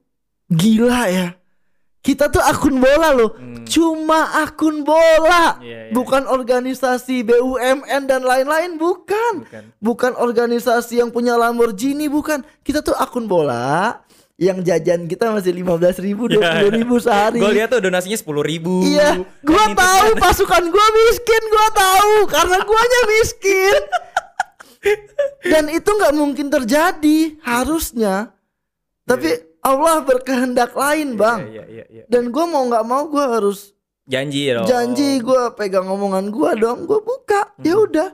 gila 0.49 1.05
ya 1.07 1.27
kita 1.99 2.25
tuh 2.27 2.39
akun 2.39 2.79
bola 2.79 3.11
loh 3.11 3.35
Hmm. 3.35 3.67
cuma 3.67 4.39
akun 4.39 4.81
bola 4.81 5.59
Iya, 5.59 5.91
iya. 5.91 5.91
bukan 5.91 6.25
organisasi 6.25 7.21
BUMN 7.21 8.01
dan 8.05 8.23
lain-lain 8.23 8.75
bukan 8.75 9.45
Bukan. 9.45 9.63
bukan 9.77 10.11
organisasi 10.15 10.99
yang 10.99 11.11
punya 11.11 11.35
Lamborghini 11.35 12.07
bukan 12.07 12.41
kita 12.61 12.79
tuh 12.79 12.95
akun 12.95 13.27
bola 13.27 13.99
yang 14.39 14.63
jajan 14.63 15.03
kita 15.05 15.27
masih 15.29 15.51
lima 15.51 15.75
belas 15.75 15.99
ribu 15.99 16.25
dua 16.25 16.39
puluh 16.39 16.71
ribu 16.71 16.95
sehari 16.97 17.43
Gue 17.43 17.51
lihat 17.53 17.69
tuh 17.69 17.83
donasinya 17.83 18.15
sepuluh 18.15 18.39
ribu. 18.39 18.79
Iya, 18.81 19.19
gua 19.43 19.67
tahu 19.69 20.15
pasukan 20.15 20.63
gua 20.65 20.87
miskin, 20.95 21.43
gua 21.45 21.67
tahu 21.75 22.13
karena 22.31 22.57
guanya 22.63 23.01
miskin. 23.11 23.75
Dan 25.51 25.67
itu 25.67 25.89
nggak 25.91 26.15
mungkin 26.15 26.47
terjadi 26.47 27.35
harusnya. 27.43 28.31
Tapi 29.03 29.48
Allah 29.59 30.01
berkehendak 30.01 30.71
lain, 30.73 31.15
Bang. 31.15 31.43
Iya, 31.45 31.63
iya, 31.67 31.85
iya. 31.91 32.03
Dan 32.07 32.31
gua 32.31 32.47
mau 32.47 32.63
nggak 32.65 32.85
mau 32.85 33.03
gua 33.05 33.39
harus 33.39 33.75
Janji 34.09 34.49
dong. 34.49 34.65
janji 34.65 35.21
gua 35.21 35.53
pegang 35.53 35.85
omongan 35.85 36.33
gua 36.33 36.57
dong, 36.57 36.87
gua 36.87 36.97
buka. 36.97 37.53
Ya 37.61 37.77
udah. 37.77 38.09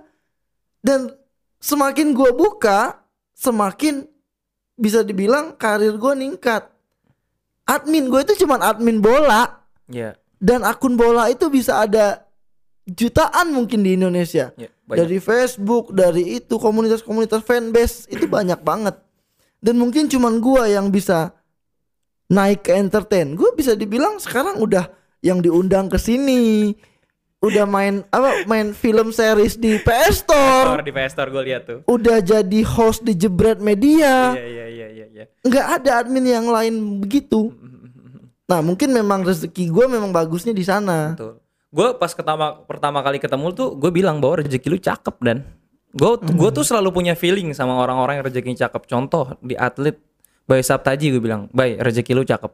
Dan 0.79 1.13
semakin 1.57 2.11
gua 2.11 2.33
buka, 2.33 2.99
semakin 3.31 4.03
bisa 4.75 5.01
dibilang 5.01 5.55
karir 5.55 5.95
gua 5.95 6.13
ningkat. 6.13 6.67
Admin 7.65 8.13
gue 8.13 8.21
itu 8.21 8.45
cuman 8.45 8.61
admin 8.61 9.01
bola 9.01 9.65
Iya. 9.89 10.13
dan 10.37 10.61
akun 10.61 10.93
bola 10.93 11.33
itu 11.33 11.49
bisa 11.49 11.81
ada 11.81 12.21
jutaan 12.85 13.49
mungkin 13.49 13.81
di 13.81 13.97
Indonesia. 13.97 14.53
Iya, 14.53 14.69
banyak. 14.85 14.97
Dari 15.01 15.17
Facebook, 15.17 15.89
dari 15.89 16.37
itu 16.37 16.61
komunitas-komunitas 16.61 17.41
fanbase 17.41 18.05
itu 18.13 18.29
banyak 18.29 18.61
banget. 18.61 19.01
Dan 19.57 19.77
mungkin 19.77 20.05
cuman 20.05 20.37
gua 20.37 20.65
yang 20.65 20.89
bisa 20.89 21.33
naik 22.25 22.65
ke 22.65 22.73
entertain. 22.73 23.33
Gue 23.33 23.53
bisa 23.53 23.73
dibilang 23.73 24.17
sekarang 24.17 24.57
udah 24.57 24.89
yang 25.21 25.39
diundang 25.39 25.87
ke 25.87 25.97
sini. 25.97 26.73
udah 27.35 27.61
main 27.61 28.01
apa 28.09 28.41
main 28.49 28.73
film 28.73 29.13
series 29.13 29.53
di 29.53 29.77
PS 29.77 30.25
Store 30.25 30.81
di 30.81 30.89
PS 30.89 31.13
Store 31.13 31.29
gue 31.29 31.43
lihat 31.45 31.61
tuh. 31.69 31.79
udah 31.85 32.17
jadi 32.17 32.59
host 32.65 33.05
di 33.05 33.13
Jebret 33.13 33.61
Media 33.61 34.33
Iya 34.33 34.45
iya 34.49 34.65
iya 34.65 34.87
iya 34.89 35.05
iya. 35.13 35.25
nggak 35.45 35.67
ada 35.77 36.01
admin 36.01 36.25
yang 36.25 36.49
lain 36.49 36.73
begitu 36.97 37.53
nah 38.49 38.65
mungkin 38.65 38.89
memang 38.89 39.21
rezeki 39.21 39.69
gue 39.69 39.85
memang 39.85 40.09
bagusnya 40.09 40.57
di 40.57 40.65
sana 40.65 41.13
Betul. 41.13 41.37
Gue 41.69 41.87
pas 41.93 42.09
ketama, 42.09 42.65
pertama 42.65 43.03
kali 43.05 43.21
ketemu 43.21 43.53
tuh 43.53 43.77
gue 43.77 43.91
bilang 43.93 44.17
bahwa 44.17 44.41
rezeki 44.41 44.65
lu 44.65 44.79
cakep 44.81 45.15
dan 45.21 45.45
gue 45.95 46.11
gue 46.19 46.49
tuh 46.51 46.61
selalu 46.61 46.91
punya 46.91 47.15
feeling 47.15 47.55
sama 47.55 47.79
orang-orang 47.79 48.19
yang 48.19 48.25
rezekinya 48.27 48.67
cakep. 48.67 48.83
Contoh 48.85 49.39
di 49.39 49.55
atlet 49.55 49.95
Bay 50.43 50.59
Saptaji 50.59 51.09
gue 51.09 51.21
bilang, 51.23 51.47
Bay 51.49 51.79
rezeki 51.79 52.11
lu 52.11 52.21
cakep. 52.21 52.51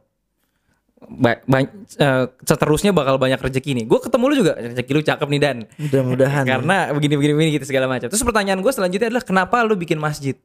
Ba 1.02 1.42
ba- 1.44 1.66
eh, 1.98 2.26
seterusnya 2.46 2.94
bakal 2.94 3.18
banyak 3.18 3.42
rezeki 3.42 3.82
nih. 3.82 3.86
Gue 3.90 4.00
ketemu 4.00 4.24
lu 4.30 4.36
juga 4.38 4.54
rezeki 4.56 4.92
lu 4.94 5.02
cakep 5.02 5.28
nih 5.28 5.42
dan. 5.42 5.58
mudah-mudahan. 5.76 6.46
Karena 6.46 6.78
begini-begini 6.94 7.34
begini 7.34 7.52
gitu 7.58 7.66
segala 7.66 7.90
macam. 7.90 8.08
Terus 8.08 8.22
pertanyaan 8.22 8.62
gue 8.62 8.70
selanjutnya 8.70 9.10
adalah 9.10 9.26
kenapa 9.26 9.66
lu 9.66 9.74
bikin 9.74 9.98
masjid? 9.98 10.38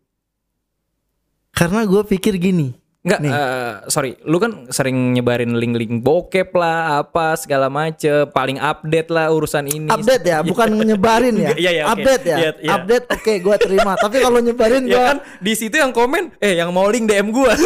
karena 1.56 1.88
gue 1.88 2.04
pikir 2.04 2.36
gini 2.36 2.76
Enggak, 3.06 3.20
Nih. 3.22 3.30
eh, 3.30 3.72
sorry, 3.86 4.18
lu 4.20 4.34
kan 4.36 4.66
sering 4.66 5.14
nyebarin 5.14 5.54
link-link 5.54 6.02
bokep 6.02 6.50
lah, 6.52 6.98
apa 7.00 7.38
segala 7.38 7.70
macem, 7.70 8.26
paling 8.28 8.58
update 8.58 9.08
lah 9.08 9.30
urusan 9.30 9.62
ini. 9.64 9.86
update 9.86 10.26
ya 10.26 10.42
bukan 10.42 10.74
nyebarin 10.74 11.38
ya 11.38 11.54
Iya, 11.62 11.70
iya, 11.72 11.82
oke. 11.84 11.92
update 11.94 12.24
ya 12.24 12.36
Iya, 12.36 12.50
iya. 12.58 12.70
update 12.74 13.06
oke 13.08 13.32
gue 13.38 13.56
terima 13.56 13.92
tapi 13.94 14.18
kalau 14.18 14.38
nyebarin 14.38 14.82
Ya 14.84 14.90
gue 14.90 15.02
kan 15.06 15.18
di 15.38 15.52
situ 15.54 15.76
yang 15.76 15.90
komen, 15.90 16.34
eh 16.36 16.58
yang 16.58 16.68
mau 16.68 16.84
link 16.86 17.06
DM 17.06 17.30
gua. 17.30 17.54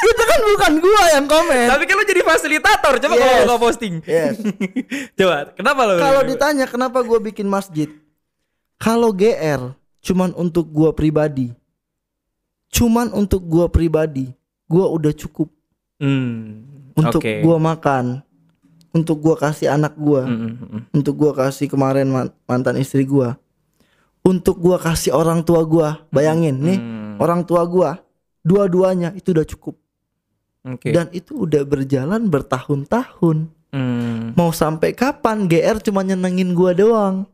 itu 0.00 0.24
kan 0.24 0.40
bukan 0.48 0.72
gue 0.78 1.02
yang 1.08 1.26
komen 1.26 1.66
Tapi 1.68 1.84
kan 1.84 1.94
lu 1.94 2.04
jadi 2.04 2.22
fasilitator, 2.22 2.92
coba 2.98 3.14
kalau 3.14 3.30
Yes. 3.30 3.38
lu 3.38 3.46
nggak 3.46 3.62
posting. 3.62 3.94
Yes. 4.02 4.34
coba, 5.18 5.36
kenapa 5.52 5.80
lu? 5.84 5.94
Kalau 5.96 6.20
ditanya 6.24 6.66
kenapa 6.66 6.98
gue 7.00 7.18
bikin 7.24 7.46
masjid, 7.46 7.86
kalau 8.76 9.10
GR 9.10 9.70
cuman 10.00 10.34
untuk 10.34 10.66
gue 10.66 10.90
pribadi, 10.92 11.54
cuman 12.68 13.10
untuk 13.12 13.42
gue 13.42 13.66
pribadi, 13.68 14.26
gue 14.68 14.84
udah 14.84 15.12
cukup 15.12 15.48
Hmm, 15.98 16.62
untuk 16.94 17.18
gue 17.20 17.56
makan, 17.58 18.22
untuk 18.94 19.18
gue 19.18 19.34
kasih 19.34 19.66
anak 19.68 19.98
gue, 19.98 20.22
Hmm, 20.22 20.38
hmm, 20.38 20.54
hmm. 20.62 20.82
untuk 20.94 21.14
gue 21.16 21.32
kasih 21.34 21.66
kemarin 21.66 22.06
man- 22.06 22.30
mantan 22.44 22.78
istri 22.78 23.02
gue, 23.02 23.34
untuk 24.22 24.62
gue 24.62 24.78
kasih 24.78 25.10
orang 25.10 25.42
tua 25.42 25.66
gue. 25.66 25.88
Bayangin 26.08 26.54
nih, 26.54 26.78
Hmm. 26.78 27.14
orang 27.18 27.42
tua 27.42 27.66
gue, 27.66 27.90
dua-duanya 28.40 29.10
itu 29.12 29.34
udah 29.34 29.42
cukup 29.44 29.74
Oke. 30.64 30.94
dan 30.94 31.10
itu 31.10 31.44
udah 31.44 31.66
berjalan 31.66 32.30
bertahun-tahun. 32.30 33.50
Hmm, 33.68 34.32
Mau 34.32 34.48
sampai 34.48 34.94
kapan 34.94 35.44
GR 35.44 35.82
cuma 35.82 36.00
nyenengin 36.00 36.54
gua 36.54 36.72
doang? 36.72 37.26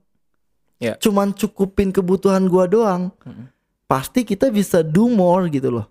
Ya. 0.83 0.99
Cuman 0.99 1.31
cukupin 1.31 1.95
kebutuhan 1.95 2.51
gua 2.51 2.67
doang. 2.67 3.15
Mm. 3.23 3.47
Pasti 3.87 4.27
kita 4.27 4.51
bisa 4.51 4.83
do 4.83 5.07
more 5.07 5.47
gitu 5.47 5.71
loh. 5.71 5.87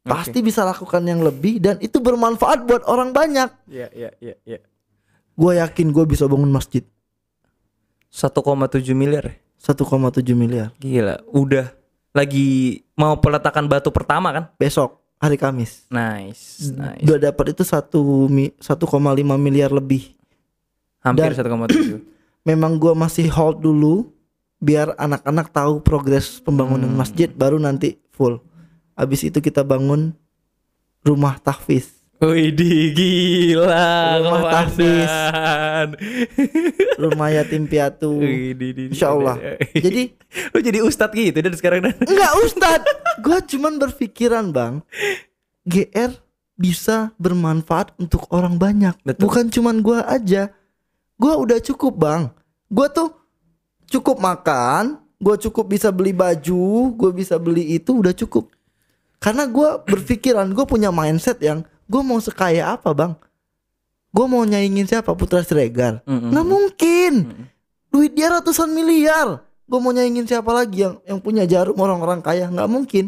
Pasti 0.00 0.40
bisa 0.40 0.64
lakukan 0.64 1.02
yang 1.02 1.20
lebih 1.20 1.60
dan 1.60 1.76
itu 1.78 2.00
bermanfaat 2.00 2.64
buat 2.64 2.82
orang 2.84 3.12
banyak. 3.12 3.48
Iya, 3.66 3.88
iya, 3.92 4.10
iya, 4.18 4.34
iya. 4.44 4.58
Gua 5.34 5.56
yakin 5.56 5.88
gua 5.90 6.04
bisa 6.04 6.24
bangun 6.24 6.48
masjid 6.48 6.84
1,7 8.08 8.34
miliar. 8.92 9.24
ya? 9.24 9.34
1,7 9.60 9.84
miliar 10.32 10.72
Gila, 10.76 11.20
udah 11.28 11.68
lagi 12.10 12.80
mau 12.96 13.20
peletakan 13.20 13.68
batu 13.68 13.92
pertama 13.92 14.32
kan? 14.32 14.48
besok 14.56 14.98
hari 15.20 15.36
Kamis. 15.36 15.84
Nice, 15.86 16.72
nice. 16.72 17.04
Udah 17.04 17.20
dapat 17.22 17.52
itu 17.52 17.62
1 17.62 18.00
mi- 18.26 18.56
1,5 18.56 18.96
miliar 19.36 19.68
lebih. 19.68 20.16
Hampir 21.00 21.36
Dan- 21.36 21.44
1,7. 21.44 22.00
Memang 22.48 22.80
gua 22.80 22.96
masih 22.96 23.28
hold 23.28 23.60
dulu 23.60 24.08
biar 24.56 24.96
anak-anak 24.96 25.52
tahu 25.52 25.80
progres 25.80 26.40
pembangunan 26.40 26.88
Hmm. 26.88 26.96
masjid 26.96 27.28
baru 27.28 27.60
nanti 27.60 28.00
full. 28.10 28.40
Habis 29.00 29.24
itu 29.24 29.40
kita 29.40 29.64
bangun 29.64 30.12
rumah 31.00 31.40
tahfiz. 31.40 31.96
Wih, 32.20 32.52
gila, 32.52 33.80
Rumah 34.20 34.42
tahfiz. 34.44 35.08
rumah 37.00 37.32
yatim 37.32 37.64
piatu. 37.64 38.20
Insya 38.92 39.16
Allah. 39.16 39.40
Jadi 39.72 40.12
lu 40.52 40.60
jadi 40.60 40.84
ustadz 40.84 41.16
gitu 41.16 41.40
dan 41.40 41.54
sekarang 41.56 41.80
dan. 41.80 41.96
enggak 41.96 42.32
Ustad, 42.44 42.80
gue 43.24 43.38
cuman 43.56 43.80
berpikiran 43.80 44.52
bang, 44.52 44.84
GR 45.64 46.12
bisa 46.60 47.08
bermanfaat 47.16 47.96
untuk 47.96 48.28
orang 48.28 48.60
banyak, 48.60 48.92
Betul. 49.00 49.20
bukan 49.24 49.44
cuman 49.48 49.76
gue 49.80 49.98
aja. 50.04 50.52
Gue 51.16 51.32
udah 51.32 51.56
cukup 51.56 51.96
bang, 51.96 52.22
gue 52.68 52.86
tuh 52.92 53.16
cukup 53.88 54.20
makan, 54.20 55.00
gue 55.16 55.36
cukup 55.48 55.72
bisa 55.72 55.88
beli 55.88 56.12
baju, 56.12 56.92
gue 56.92 57.10
bisa 57.16 57.40
beli 57.40 57.80
itu 57.80 57.96
udah 57.96 58.12
cukup. 58.12 58.52
Karena 59.20 59.44
gue 59.44 59.84
berpikiran, 59.84 60.48
gue 60.56 60.64
punya 60.64 60.88
mindset 60.88 61.36
yang 61.44 61.60
gue 61.84 62.02
mau 62.02 62.16
sekaya 62.18 62.72
apa 62.72 62.90
bang? 62.96 63.12
Gue 64.10 64.26
mau 64.26 64.42
nyaingin 64.42 64.88
siapa 64.88 65.12
Putra 65.12 65.44
Siregar? 65.44 66.00
Mm-mm. 66.08 66.32
Nggak 66.32 66.46
mungkin. 66.48 67.12
Duit 67.92 68.16
dia 68.16 68.32
ratusan 68.32 68.72
miliar. 68.72 69.44
Gue 69.68 69.78
mau 69.78 69.92
nyaingin 69.92 70.26
siapa 70.26 70.50
lagi 70.50 70.82
yang 70.82 70.98
yang 71.06 71.20
punya 71.20 71.44
jarum 71.46 71.76
orang-orang 71.78 72.24
kaya? 72.24 72.48
Nggak 72.48 72.70
mungkin. 72.72 73.04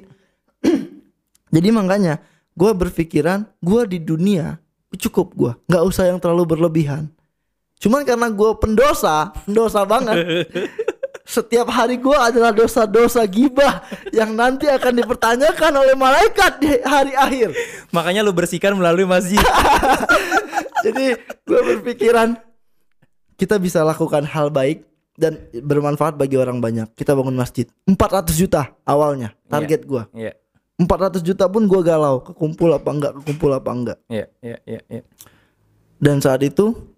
Jadi 1.55 1.69
makanya 1.73 2.21
gue 2.53 2.71
berpikiran 2.71 3.49
gue 3.65 3.83
di 3.89 3.99
dunia 3.99 4.61
cukup 4.93 5.33
gue, 5.33 5.53
nggak 5.73 5.85
usah 5.89 6.13
yang 6.13 6.21
terlalu 6.21 6.57
berlebihan. 6.57 7.09
Cuman 7.81 8.05
karena 8.05 8.29
gue 8.31 8.51
pendosa, 8.61 9.33
pendosa 9.49 9.83
banget. 9.89 10.17
Setiap 11.33 11.72
hari 11.72 11.97
gue 11.97 12.12
adalah 12.12 12.53
dosa-dosa 12.53 13.24
gibah 13.24 13.80
yang 14.12 14.37
nanti 14.37 14.68
akan 14.68 15.01
dipertanyakan 15.01 15.72
oleh 15.80 15.97
malaikat 15.97 16.61
di 16.61 16.76
hari 16.85 17.16
akhir. 17.16 17.57
Makanya 17.89 18.20
lu 18.20 18.37
bersihkan 18.37 18.76
melalui 18.76 19.09
masjid. 19.09 19.41
Jadi 20.85 21.16
gue 21.49 21.61
berpikiran 21.72 22.37
kita 23.41 23.57
bisa 23.57 23.80
lakukan 23.80 24.28
hal 24.28 24.53
baik 24.53 24.85
dan 25.16 25.41
bermanfaat 25.57 26.20
bagi 26.20 26.37
orang 26.37 26.61
banyak. 26.61 26.93
Kita 26.93 27.16
bangun 27.16 27.37
masjid 27.37 27.64
400 27.89 28.28
juta 28.37 28.76
awalnya 28.85 29.33
target 29.49 29.89
gua. 29.89 30.09
Iya. 30.12 30.37
400 30.76 31.24
juta 31.24 31.49
pun 31.49 31.64
gua 31.64 31.80
galau 31.80 32.20
kekumpul 32.20 32.68
apa 32.76 32.91
enggak 32.93 33.12
kekumpul 33.24 33.51
apa 33.57 33.70
enggak. 33.72 33.99
Iya, 34.09 34.26
iya, 34.45 34.59
iya, 34.68 34.80
iya. 34.89 35.03
Dan 35.97 36.20
saat 36.20 36.45
itu 36.45 36.91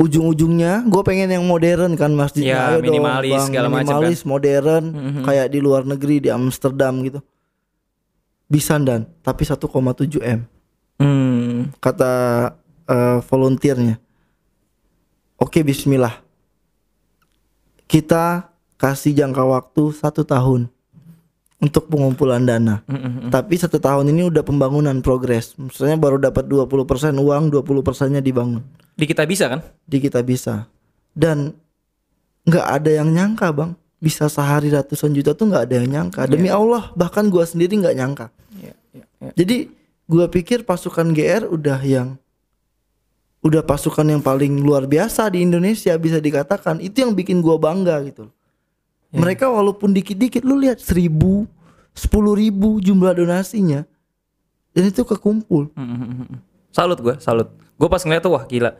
ujung-ujungnya 0.00 0.88
gue 0.88 1.02
pengen 1.04 1.28
yang 1.28 1.44
modern 1.44 1.92
kan 1.92 2.08
masjidnya 2.10 2.56
Ya, 2.56 2.62
Ayo 2.72 2.80
dong, 2.80 2.96
minimalis, 2.96 3.36
Bang, 3.36 3.46
segala 3.46 3.68
macam 3.68 3.76
kan. 3.76 3.84
minimalis 4.00 4.20
modern 4.24 4.84
Mhm. 4.88 5.22
kayak 5.22 5.46
di 5.46 5.58
luar 5.60 5.82
negeri 5.84 6.16
di 6.18 6.32
Amsterdam 6.32 7.04
gitu 7.04 7.20
bisa 8.48 8.80
dan 8.80 9.04
tapi 9.20 9.44
1,7 9.44 10.18
m 10.18 10.40
Hmm. 10.96 11.72
kata 11.76 12.12
eh, 12.84 13.18
volunteernya. 13.22 13.96
Oke 15.36 15.62
Bismillah. 15.62 16.20
Kita 17.84 18.50
kasih 18.74 19.14
jangka 19.14 19.42
waktu 19.42 19.82
satu 19.90 20.22
tahun 20.22 20.68
untuk 21.58 21.86
pengumpulan 21.86 22.40
dana. 22.40 22.80
Mm-mm. 22.84 23.28
Tapi 23.28 23.54
satu 23.54 23.76
tahun 23.76 24.08
ini 24.08 24.26
udah 24.26 24.40
pembangunan 24.40 24.94
progres. 25.00 25.54
Misalnya 25.54 25.96
baru 25.96 26.16
dapat 26.18 26.44
20% 26.44 26.76
uang, 27.14 27.50
20 27.50 27.62
persennya 27.80 28.18
dibangun. 28.18 28.64
Di 29.00 29.08
kita 29.08 29.24
bisa 29.24 29.48
kan? 29.48 29.64
Di 29.88 29.96
kita 29.96 30.20
bisa. 30.20 30.68
Dan 31.16 31.56
nggak 32.44 32.66
ada 32.68 32.90
yang 32.92 33.08
nyangka 33.08 33.48
bang. 33.48 33.72
Bisa 33.96 34.28
sehari 34.28 34.68
ratusan 34.68 35.16
juta 35.16 35.32
tuh 35.32 35.48
nggak 35.48 35.64
ada 35.64 35.74
yang 35.80 35.88
nyangka. 35.88 36.28
Demi 36.28 36.52
Allah, 36.52 36.92
bahkan 36.92 37.32
gua 37.32 37.48
sendiri 37.48 37.80
nggak 37.80 37.96
nyangka. 37.96 38.26
Iya, 38.60 38.74
iya, 38.92 39.04
iya. 39.24 39.32
Jadi 39.36 39.56
gua 40.04 40.28
pikir 40.28 40.68
pasukan 40.68 41.16
GR 41.16 41.48
udah 41.48 41.80
yang 41.80 42.20
udah 43.40 43.64
pasukan 43.64 44.04
yang 44.04 44.20
paling 44.20 44.60
luar 44.60 44.84
biasa 44.84 45.32
di 45.32 45.40
Indonesia 45.40 45.96
bisa 45.96 46.20
dikatakan 46.20 46.84
itu 46.84 47.00
yang 47.00 47.16
bikin 47.16 47.40
gua 47.40 47.56
bangga 47.56 47.96
gitu. 48.04 48.28
Mereka 49.10 49.48
walaupun 49.48 49.90
dikit-dikit 49.90 50.46
lu 50.46 50.60
lihat 50.60 50.78
seribu, 50.78 51.48
sepuluh 51.96 52.36
ribu 52.36 52.78
jumlah 52.78 53.16
donasinya 53.16 53.82
dan 54.70 54.82
itu 54.86 55.02
kekumpul. 55.02 55.66
Salut 56.70 56.98
gue, 57.02 57.18
salut. 57.18 57.50
Gue 57.80 57.88
pas 57.88 58.04
ngeliat 58.04 58.20
tuh 58.20 58.36
wah 58.36 58.44
gila. 58.44 58.76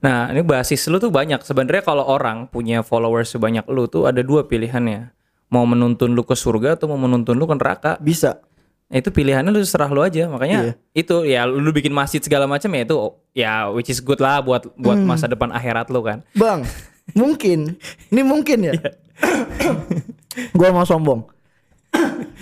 Nah 0.00 0.32
ini 0.32 0.40
basis 0.40 0.88
lu 0.88 0.96
tuh 0.96 1.12
banyak. 1.12 1.44
Sebenarnya 1.44 1.84
kalau 1.84 2.08
orang 2.08 2.48
punya 2.48 2.80
followers 2.80 3.28
sebanyak 3.28 3.68
lu 3.68 3.84
tuh 3.84 4.08
ada 4.08 4.24
dua 4.24 4.48
pilihannya. 4.48 5.12
Mau 5.52 5.68
menuntun 5.68 6.16
lu 6.16 6.24
ke 6.24 6.32
surga 6.32 6.80
atau 6.80 6.88
mau 6.88 6.96
menuntun 6.96 7.36
lu 7.36 7.44
ke 7.44 7.52
neraka. 7.52 8.00
Bisa. 8.00 8.40
Nah, 8.88 8.96
itu 8.96 9.12
pilihannya 9.12 9.52
lu 9.52 9.60
serah 9.60 9.86
lu 9.86 10.00
aja. 10.00 10.24
Makanya 10.26 10.58
Iya. 10.64 10.72
itu 10.96 11.16
ya 11.22 11.44
lu 11.44 11.68
bikin 11.68 11.92
masjid 11.92 12.18
segala 12.18 12.48
macam 12.48 12.70
ya 12.70 12.80
itu 12.80 12.96
ya 13.32 13.52
which 13.68 13.86
is 13.86 14.00
good 14.00 14.18
lah 14.18 14.40
buat 14.40 14.64
buat 14.74 14.96
Hmm. 14.96 15.04
masa 15.06 15.28
depan 15.28 15.52
akhirat 15.52 15.92
lu 15.92 16.00
kan. 16.00 16.24
Bang, 16.32 16.64
mungkin 17.12 17.76
ini 18.08 18.22
mungkin 18.24 18.58
ya. 18.66 18.74
gua 20.56 20.72
mau 20.72 20.82
sombong. 20.82 21.28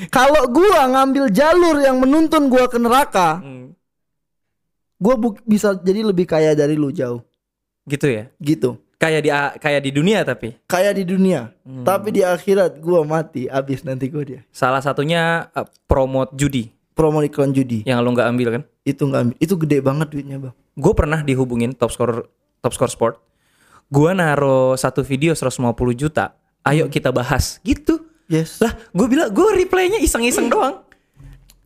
Kalau 0.08 0.46
gua 0.46 0.86
ngambil 0.86 1.26
jalur 1.28 1.80
yang 1.80 1.98
menuntun 1.98 2.46
gua 2.46 2.68
ke 2.68 2.78
neraka, 2.78 3.40
Hmm. 3.40 3.57
Bu- 4.98 5.38
bisa 5.42 5.74
jadi 5.74 6.02
lebih 6.02 6.26
kaya 6.26 6.52
dari 6.52 6.74
lu 6.74 6.90
jauh. 6.90 7.22
Gitu 7.84 8.04
ya. 8.06 8.28
gitu 8.36 8.76
Kayak 8.98 9.20
di 9.22 9.30
kayak 9.56 9.80
di 9.80 9.90
dunia 9.90 10.20
tapi 10.22 10.58
kayak 10.66 10.92
di 10.92 11.06
dunia 11.06 11.54
Hmm. 11.62 11.86
tapi 11.86 12.10
di 12.10 12.20
akhirat 12.20 12.76
gua 12.78 13.00
mati 13.00 13.46
abis 13.46 13.80
nanti 13.80 14.10
gua 14.10 14.26
dia 14.26 14.40
salah 14.50 14.82
satunya 14.82 15.46
eh, 15.48 15.62
promote 15.86 16.34
judi 16.34 16.74
promo 16.92 17.22
iklan 17.22 17.54
judi 17.54 17.86
yang 17.86 18.02
lo 18.02 18.10
nggak 18.10 18.26
ambil 18.26 18.48
kan? 18.50 18.62
itu 18.82 18.98
nggak 18.98 19.20
ambil 19.22 19.36
itu 19.38 19.54
gede 19.56 19.78
banget 19.80 20.08
duitnya 20.10 20.36
bang 20.40 20.54
Gue 20.74 20.94
pernah 20.94 21.18
dihubungin 21.20 21.72
top 21.72 21.90
score 21.90 22.30
top 22.58 22.70
score 22.70 22.86
sport. 22.88 23.14
Gue 23.88 24.10
naro 24.12 24.74
satu 24.74 25.02
video 25.02 25.30
150 25.30 25.74
juta. 25.92 26.38
Ayo 26.62 26.86
kita 26.86 27.10
bahas 27.10 27.58
gitu. 27.62 27.98
yes 28.26 28.58
Lah, 28.58 28.78
gue 28.88 29.06
bilang 29.06 29.26
gue 29.28 29.48
replaynya 29.56 29.98
iseng-iseng 29.98 30.46
doang. 30.52 30.86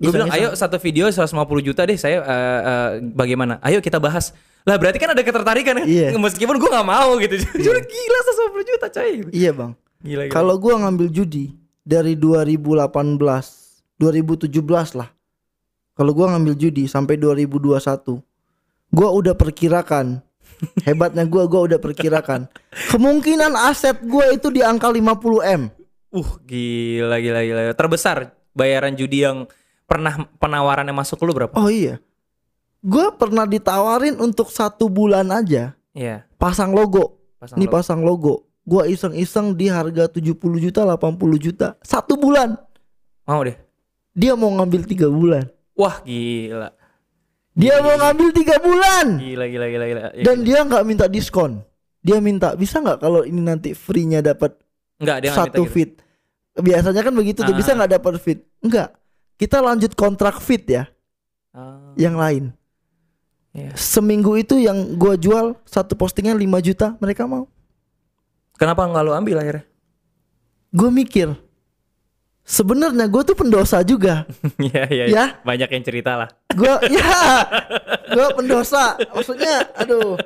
Gue 0.03 0.11
bilang, 0.11 0.34
ayo 0.34 0.50
satu 0.59 0.82
video 0.82 1.07
150 1.07 1.30
juta 1.62 1.86
deh, 1.86 1.94
saya 1.94 2.18
eh, 2.18 2.61
eh, 2.66 2.90
bagaimana? 3.14 3.62
Ayo 3.62 3.78
kita 3.78 4.03
bahas. 4.03 4.34
Lah 4.66 4.74
berarti 4.74 4.98
kan 4.98 5.14
ada 5.14 5.22
ketertarikan 5.22 5.78
ya? 5.82 6.11
Iya. 6.11 6.18
Meskipun 6.18 6.59
gue 6.59 6.70
nggak 6.70 6.86
mau 6.86 7.14
gitu. 7.22 7.38
Cuma 7.64 7.78
gila 7.78 8.18
150 8.59 8.70
juta 8.74 8.86
coy. 8.90 9.12
Iya 9.30 9.50
bang 9.55 9.72
Gila, 10.03 10.26
gila. 10.26 10.34
kalau 10.34 10.59
gua 10.59 10.82
ngambil 10.82 11.14
judi 11.14 11.55
dari 11.86 12.18
2018 12.18 12.90
2017 14.03 14.98
lah 14.98 15.09
kalau 15.94 16.11
gua 16.11 16.34
ngambil 16.34 16.59
judi 16.59 16.90
sampai 16.90 17.14
2021 17.14 18.18
gua 18.90 19.09
udah 19.14 19.34
perkirakan 19.38 20.18
hebatnya 20.86 21.22
gua 21.22 21.46
gua 21.46 21.70
udah 21.70 21.78
perkirakan 21.78 22.50
kemungkinan 22.90 23.55
aset 23.55 24.03
gua 24.03 24.34
itu 24.34 24.50
di 24.50 24.59
angka 24.59 24.90
50 24.90 25.55
m 25.55 25.62
Uh, 26.12 26.36
gila, 26.44 27.16
gila, 27.24 27.40
gila. 27.40 27.72
Terbesar 27.72 28.36
bayaran 28.53 28.92
judi 28.92 29.24
yang 29.24 29.48
pernah 29.93 30.12
penawarannya 30.34 30.90
masuk 30.90 31.16
ke 31.16 31.24
lu 31.24 31.32
berapa? 31.34 31.53
oh 31.53 31.68
iya 31.68 32.01
gua 32.80 33.12
pernah 33.12 33.45
ditawarin 33.45 34.16
untuk 34.16 34.49
satu 34.49 34.88
bulan 34.88 35.28
aja 35.28 35.76
Iya. 35.93 36.24
pasang 36.34 36.72
logo 36.72 37.20
Pasang 37.36 37.57
ini 37.57 37.66
logo. 37.66 37.74
pasang 37.74 38.01
logo 38.01 38.34
gua 38.62 38.86
iseng-iseng 38.86 39.53
di 39.53 39.68
harga 39.68 40.09
70 40.09 40.32
juta 40.59 40.80
80 40.82 40.97
juta 41.38 41.76
satu 41.80 42.16
bulan 42.16 42.57
Mau 43.22 43.43
deh. 43.43 43.55
dia 44.11 44.32
mau 44.32 44.49
ngambil 44.51 44.82
tiga 44.84 45.07
bulan 45.07 45.45
Wah, 45.72 46.01
gila. 46.01 46.72
dia 47.53 47.76
mau 47.78 47.93
ngambil 47.95 48.28
tiga 48.32 48.57
bulan 48.59 49.07
Gila, 49.16 49.45
gila, 49.47 49.66
gila, 49.68 49.84
gila. 49.86 50.01
Ya, 50.11 50.22
dan 50.22 50.36
dia 50.40 50.59
nggak 50.62 50.84
minta 50.84 51.07
diskon 51.07 51.61
dia 51.99 52.18
minta 52.18 52.53
bisa 52.55 52.78
nggak 52.78 52.99
kalau 52.99 53.22
ini 53.22 53.38
nanti 53.38 53.72
free-nya 53.72 54.18
dapat 54.20 54.57
enggak 54.97 55.18
dia 55.20 55.30
satu 55.30 55.61
minta 55.61 55.61
gitu. 55.61 55.70
fit 55.70 55.90
biasanya 56.55 57.01
kan 57.01 57.12
begitu 57.12 57.40
tuh 57.40 57.51
Ah. 57.51 57.57
bisa 57.57 57.70
nggak 57.72 57.93
dapat 57.93 58.14
fit 58.16 58.40
enggak 58.59 58.90
kita 59.43 59.59
lanjut 59.59 59.90
kontrak 59.93 60.38
fit 60.38 60.62
ya 60.62 60.86
Ah, 61.51 61.93
yang 61.99 62.14
lain 62.14 62.55
iya. 63.51 63.74
seminggu 63.74 64.38
itu 64.38 64.57
yang 64.57 64.95
gua 64.95 65.14
jual 65.14 65.53
satu 65.66 65.93
postingan 65.93 66.32
5 66.32 66.49
juta 66.62 66.95
mereka 66.97 67.26
mau 67.26 67.45
Kenapa 68.55 68.86
nggak 68.86 69.03
lu 69.03 69.12
ambil 69.12 69.36
akhirnya? 69.36 69.64
gue 70.70 70.88
mikir 70.88 71.28
sebenarnya 72.43 73.05
gue 73.05 73.22
tuh 73.22 73.36
pendosa 73.36 73.84
juga 73.84 74.24
Iya, 74.62 74.82
iya. 74.88 75.05
Ya. 75.07 75.24
Banyak 75.43 75.68
yang 75.68 75.84
cerita 75.84 76.16
lah. 76.16 76.28
gue 76.49 76.72
ya 76.97 77.12
gue 78.09 78.26
pendosa 78.32 78.97
maksudnya 79.11 79.68
aduh 79.74 80.16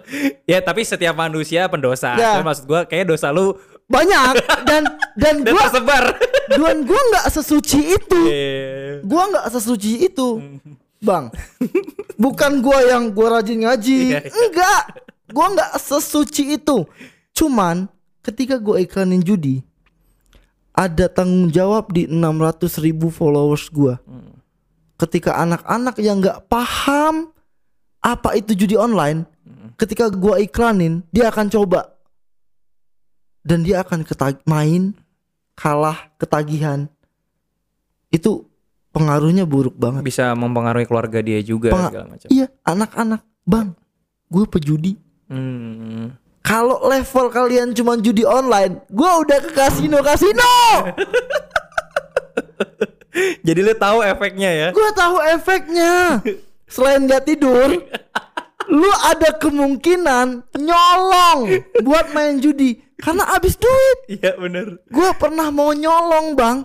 Ya, 0.42 0.62
tapi 0.62 0.82
setiap 0.82 1.12
manusia 1.12 1.66
pendosa. 1.66 2.14
Ya. 2.14 2.38
Maksud 2.38 2.64
gua 2.64 2.86
kayak 2.86 3.10
dosa 3.10 3.34
lu 3.34 3.58
banyak. 3.86 4.34
Dan 4.66 4.82
dan 5.16 5.34
dan 5.46 5.54
gue 5.54 5.62
tersebar. 5.62 6.04
dan 6.50 6.76
gue 6.82 7.00
nggak 7.10 7.26
sesuci 7.30 7.80
itu. 7.94 8.20
Iya. 8.26 9.02
gua 9.06 9.22
nggak 9.30 9.46
sesuci 9.54 9.90
itu. 10.06 10.28
Bang 11.06 11.28
bukan 12.16 12.64
gua 12.64 12.80
yang 12.82 13.12
gua 13.12 13.38
rajin 13.38 13.62
ngaji. 13.68 14.00
Iya, 14.16 14.20
iya. 14.24 14.32
enggak 14.32 14.82
gua 15.30 15.46
nggak 15.54 15.72
sesuci 15.78 16.56
itu. 16.56 16.88
Cuman 17.36 17.86
ketika 18.24 18.56
gua 18.58 18.80
iklanin 18.80 19.22
judi 19.22 19.62
ada 20.76 21.08
tanggung 21.08 21.52
jawab 21.52 21.92
di 21.92 22.08
600 22.08 22.84
ribu 22.84 23.12
followers 23.12 23.68
gua. 23.70 24.00
Ketika 24.96 25.36
anak-anak 25.36 26.00
yang 26.00 26.24
nggak 26.24 26.48
paham 26.48 27.28
apa 28.00 28.38
itu 28.38 28.56
judi 28.56 28.78
online 28.78 29.26
ketika 29.76 30.08
gua 30.08 30.40
iklanin 30.40 31.04
dia 31.12 31.28
akan 31.28 31.52
coba 31.52 31.95
dan 33.46 33.62
dia 33.62 33.80
akan 33.80 34.02
ketag- 34.02 34.42
main 34.42 34.90
kalah 35.54 36.10
ketagihan. 36.16 36.90
Itu 38.08 38.50
pengaruhnya 38.90 39.44
buruk 39.44 39.74
banget. 39.74 40.02
Bisa 40.02 40.32
mempengaruhi 40.32 40.84
keluarga 40.84 41.20
dia 41.20 41.38
juga 41.40 41.70
Penga- 41.70 41.88
segala 41.88 42.06
macam. 42.08 42.26
iya 42.28 42.46
anak-anak. 42.60 43.22
Bang 43.42 43.78
gue 44.26 44.44
pejudi. 44.44 44.92
Hmm. 45.26 46.14
kalau 46.40 46.78
level 46.84 47.26
kalian 47.28 47.74
cuma 47.74 47.94
judi 47.96 48.22
online 48.22 48.78
gue 48.86 49.10
udah 49.20 49.38
ke 49.40 49.50
kasino 49.52 49.98
kasino! 49.98 50.54
Jadi 53.42 53.60
lu 53.60 53.74
tahu 53.74 54.04
efeknya 54.04 54.50
ya? 54.52 54.68
gue 54.70 54.90
tahu 54.92 55.16
efeknya. 55.28 56.22
Selain 56.66 57.02
gak 57.02 57.24
tidur 57.24 57.70
lu 58.66 58.90
ada 59.06 59.30
kemungkinan 59.36 60.42
nyolong 60.58 61.40
buat 61.80 62.10
main 62.10 62.38
judi 62.38 62.82
karena 62.96 63.28
habis 63.28 63.54
duit. 63.54 64.18
Iya 64.18 64.34
bener. 64.36 64.80
Gue 64.88 65.10
pernah 65.16 65.50
mau 65.50 65.70
nyolong 65.70 66.34
bang. 66.34 66.58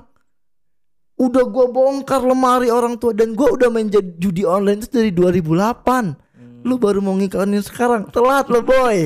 Udah 1.22 1.46
gue 1.46 1.66
bongkar 1.70 2.26
lemari 2.26 2.74
orang 2.74 2.98
tua 2.98 3.14
dan 3.14 3.38
gue 3.38 3.46
udah 3.46 3.70
main 3.70 3.86
judi 3.92 4.42
online 4.42 4.82
itu 4.82 4.90
dari 4.90 5.12
2008 5.14 6.66
lu 6.66 6.78
baru 6.78 7.02
mau 7.02 7.14
ngikanin 7.18 7.62
sekarang. 7.62 8.10
Telat 8.10 8.50
lo 8.50 8.62
boy. 8.62 9.06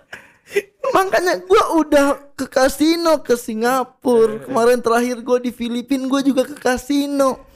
Makanya 0.96 1.38
gue 1.46 1.64
udah 1.78 2.34
ke 2.34 2.44
kasino 2.44 3.22
ke 3.22 3.38
Singapura. 3.38 4.42
Kemarin 4.42 4.82
terakhir 4.82 5.22
gue 5.22 5.38
di 5.38 5.50
Filipina 5.54 6.08
gue 6.08 6.20
juga 6.26 6.42
ke 6.44 6.56
kasino. 6.58 7.46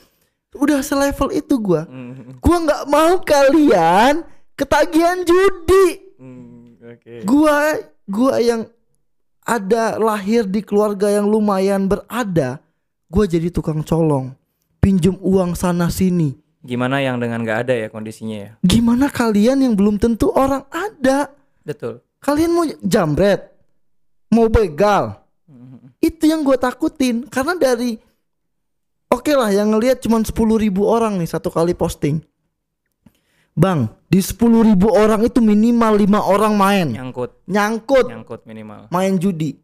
Udah 0.55 0.79
selevel 0.81 1.35
itu 1.35 1.59
gue 1.59 1.83
Hmm. 1.83 2.39
gue 2.39 2.57
nggak 2.63 2.87
mau 2.87 3.19
kalian 3.27 4.23
ketagihan 4.55 5.23
judi. 5.23 5.87
Hmm, 6.19 6.79
Oke. 6.81 7.23
gua 7.27 7.79
gua 8.07 8.35
yang 8.41 8.67
ada 9.45 10.01
lahir 10.01 10.49
di 10.49 10.65
keluarga 10.65 11.13
yang 11.13 11.29
lumayan 11.29 11.85
berada 11.87 12.59
gua 13.07 13.25
jadi 13.29 13.53
tukang 13.53 13.85
colong. 13.85 14.33
Pinjem 14.81 15.17
uang 15.21 15.57
sana 15.57 15.89
sini. 15.89 16.37
Gimana 16.65 17.01
yang 17.01 17.21
dengan 17.21 17.45
nggak 17.45 17.69
ada 17.69 17.75
ya 17.77 17.89
kondisinya 17.93 18.37
ya? 18.41 18.51
gimana 18.65 19.13
kalian 19.13 19.61
yang 19.61 19.77
belum 19.77 20.01
tentu 20.01 20.33
orang 20.33 20.65
ada? 20.73 21.29
Betul. 21.61 22.01
kalian 22.25 22.57
mau 22.57 22.65
jambret 22.81 23.53
mau 24.33 24.49
begal. 24.49 25.21
Itu 26.01 26.25
yang 26.29 26.45
gue 26.45 26.57
takutin 26.57 27.25
karena 27.29 27.57
dari 27.57 27.97
oke 29.09 29.33
lah 29.33 29.49
yang 29.53 29.73
ngelihat 29.73 30.05
cuma 30.05 30.21
10.000 30.21 30.33
ribu 30.61 30.85
orang 30.85 31.17
nih 31.17 31.29
satu 31.29 31.49
kali 31.49 31.73
posting 31.73 32.21
bang 33.55 33.87
di 34.05 34.19
10.000 34.19 34.35
ribu 34.65 34.91
orang 34.91 35.23
itu 35.23 35.39
minimal 35.39 35.95
lima 35.97 36.21
orang 36.21 36.55
main 36.55 36.87
Nyangkut, 36.91 37.39
nyangkut 37.45 38.07
nyangkut 38.07 38.41
minimal. 38.45 38.87
main 38.89 39.15
judi 39.15 39.59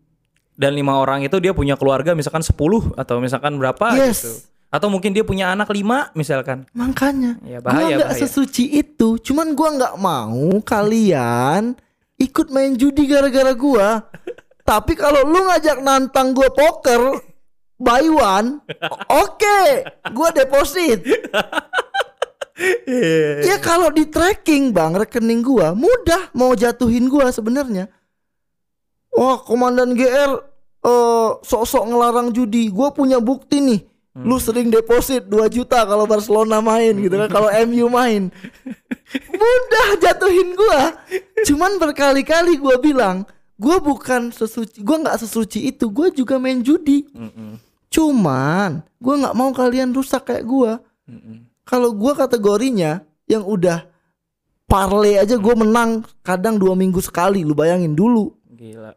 Dan 0.52 0.74
lima 0.74 0.94
orang 0.94 1.20
itu 1.20 1.32
dia 1.36 1.50
punya 1.50 1.72
keluarga 1.72 2.12
misalkan 2.12 2.40
10 2.40 2.52
atau 2.94 3.14
misalkan 3.16 3.56
berapa 3.56 3.96
Yes. 3.96 4.20
gitu. 4.20 4.30
Atau 4.68 4.86
mungkin 4.86 5.10
dia 5.10 5.24
punya 5.24 5.50
anak 5.50 5.66
5 5.66 6.12
misalkan. 6.12 6.68
Makanya, 6.70 7.40
Ya, 7.42 7.58
gua 7.58 7.72
bahaya, 7.72 7.96
nggak 7.96 8.10
bahaya. 8.12 8.22
sesuci 8.22 8.68
itu. 8.70 9.16
Cuman 9.18 9.50
gua 9.52 9.72
nggak 9.72 9.96
mau 9.96 10.60
kalian 10.62 11.74
ikut 12.14 12.46
main 12.48 12.76
judi 12.76 13.02
gara-gara 13.04 13.50
gua. 13.50 14.04
Tapi 14.68 14.92
kalau 14.94 15.24
lu 15.24 15.42
ngajak 15.42 15.80
nantang 15.80 16.30
gua 16.30 16.52
poker, 16.52 17.18
buy 17.74 18.04
one, 18.06 18.60
oke, 19.24 19.60
gua 20.12 20.28
deposit. 20.30 21.00
Ya 23.48 23.56
kalau 23.56 23.88
di 23.88 24.04
tracking 24.04 24.70
bang 24.70 24.92
rekening 24.92 25.40
gua 25.40 25.72
mudah 25.72 26.28
mau 26.36 26.52
jatuhin 26.52 27.08
gua 27.08 27.32
sebenarnya. 27.32 27.88
Wah 29.16 29.40
komandan 29.40 29.96
GR 29.96 30.32
eh 30.80 31.30
sok-sok 31.40 31.84
ngelarang 31.88 32.28
judi. 32.36 32.68
Gua 32.68 32.92
punya 32.92 33.16
bukti 33.20 33.58
nih. 33.64 33.80
Lu 34.10 34.42
sering 34.42 34.68
deposit 34.68 35.30
2 35.30 35.46
juta 35.48 35.86
kalau 35.86 36.04
Barcelona 36.04 36.58
main 36.58 36.98
gitu 36.98 37.14
kan 37.14 37.30
kalau 37.30 37.48
MU 37.66 37.86
main. 37.88 38.28
Mudah 39.32 39.88
jatuhin 40.02 40.52
gua. 40.58 40.98
Cuman 41.46 41.78
berkali-kali 41.80 42.58
gua 42.60 42.76
bilang, 42.76 43.24
gua 43.56 43.80
bukan 43.80 44.34
sesuci, 44.34 44.82
gua 44.84 45.00
nggak 45.00 45.24
sesuci 45.24 45.72
itu. 45.72 45.88
Gua 45.88 46.10
juga 46.12 46.36
main 46.36 46.60
judi. 46.60 47.06
Mm-mm. 47.14 47.56
Cuman 47.88 48.82
gua 49.00 49.14
nggak 49.24 49.36
mau 49.38 49.50
kalian 49.54 49.94
rusak 49.94 50.26
kayak 50.28 50.44
gua. 50.44 50.82
Mm-mm. 51.08 51.49
Kalau 51.70 51.94
gua 51.94 52.18
kategorinya 52.18 53.06
yang 53.30 53.46
udah 53.46 53.86
parlay 54.66 55.22
aja 55.22 55.38
gua 55.38 55.54
menang 55.54 56.02
kadang 56.26 56.58
dua 56.58 56.74
minggu 56.74 56.98
sekali. 56.98 57.46
Lu 57.46 57.54
bayangin 57.54 57.94
dulu. 57.94 58.34
Gila. 58.50 58.90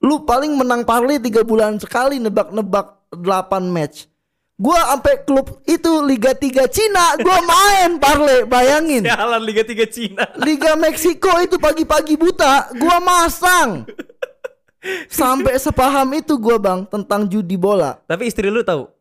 Lu 0.00 0.24
paling 0.24 0.56
menang 0.56 0.88
parlay 0.88 1.20
tiga 1.20 1.44
bulan 1.44 1.76
sekali 1.76 2.16
nebak-nebak 2.16 3.04
8 3.12 3.68
match. 3.68 4.08
Gua 4.54 4.78
sampai 4.94 5.26
klub 5.26 5.50
itu 5.66 5.90
Liga 6.06 6.30
3 6.30 6.70
Cina, 6.70 7.18
gua 7.18 7.42
main 7.42 7.98
parle, 7.98 8.46
bayangin. 8.46 9.02
Sialan 9.08 9.42
Liga 9.42 9.66
3 9.66 9.82
Cina. 9.90 10.24
Liga 10.38 10.78
Meksiko 10.78 11.42
itu 11.42 11.58
pagi-pagi 11.58 12.14
buta, 12.14 12.70
gua 12.78 13.02
masang. 13.02 13.82
Sampai 15.10 15.58
sepaham 15.58 16.06
itu 16.14 16.38
gua 16.38 16.60
bang 16.60 16.80
tentang 16.86 17.26
judi 17.26 17.58
bola. 17.58 17.98
Tapi 18.06 18.30
istri 18.30 18.46
lu 18.46 18.62
tahu? 18.62 18.93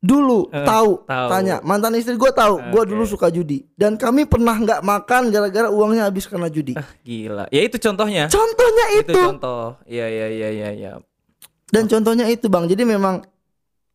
Dulu 0.00 0.48
Eh, 0.48 0.64
tahu, 0.64 1.04
tahu. 1.04 1.28
tanya 1.28 1.60
mantan 1.60 1.92
istri 1.92 2.16
gua 2.16 2.32
tahu, 2.32 2.56
gua 2.72 2.82
Oke. 2.82 2.88
dulu 2.88 3.04
suka 3.04 3.28
judi. 3.28 3.68
Dan 3.76 4.00
kami 4.00 4.24
pernah 4.24 4.56
nggak 4.56 4.80
makan 4.80 5.28
gara-gara 5.28 5.68
uangnya 5.68 6.08
habis 6.08 6.24
karena 6.24 6.48
judi. 6.48 6.72
Ah, 6.72 6.88
gila. 7.00 7.44
Ya 7.48 7.60
itu 7.60 7.76
contohnya. 7.76 8.24
Contohnya 8.26 8.86
Itu 8.96 9.12
itu. 9.12 9.20
contoh. 9.20 9.76
Iya 9.84 10.06
iya 10.08 10.26
iya 10.26 10.48
iya 10.50 10.68
iya. 10.72 10.92
Dan 11.68 11.84
contohnya 11.84 12.24
itu 12.26 12.48
bang. 12.48 12.64
Jadi 12.64 12.82
memang 12.82 13.20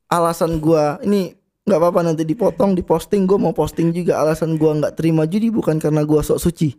alasan 0.06 0.62
gua 0.62 1.01
ini 1.01 1.34
nggak 1.66 1.80
apa-apa 1.82 2.06
nanti 2.06 2.22
dipotong, 2.22 2.78
diposting. 2.78 3.26
Gua 3.26 3.41
mau 3.41 3.51
posting 3.51 3.89
juga 3.89 4.22
alasan 4.22 4.56
gua 4.56 4.78
nggak 4.78 4.93
terima 4.93 5.26
judi 5.26 5.49
bukan 5.49 5.82
karena 5.82 6.06
gua 6.06 6.22
sok 6.22 6.38
suci. 6.39 6.78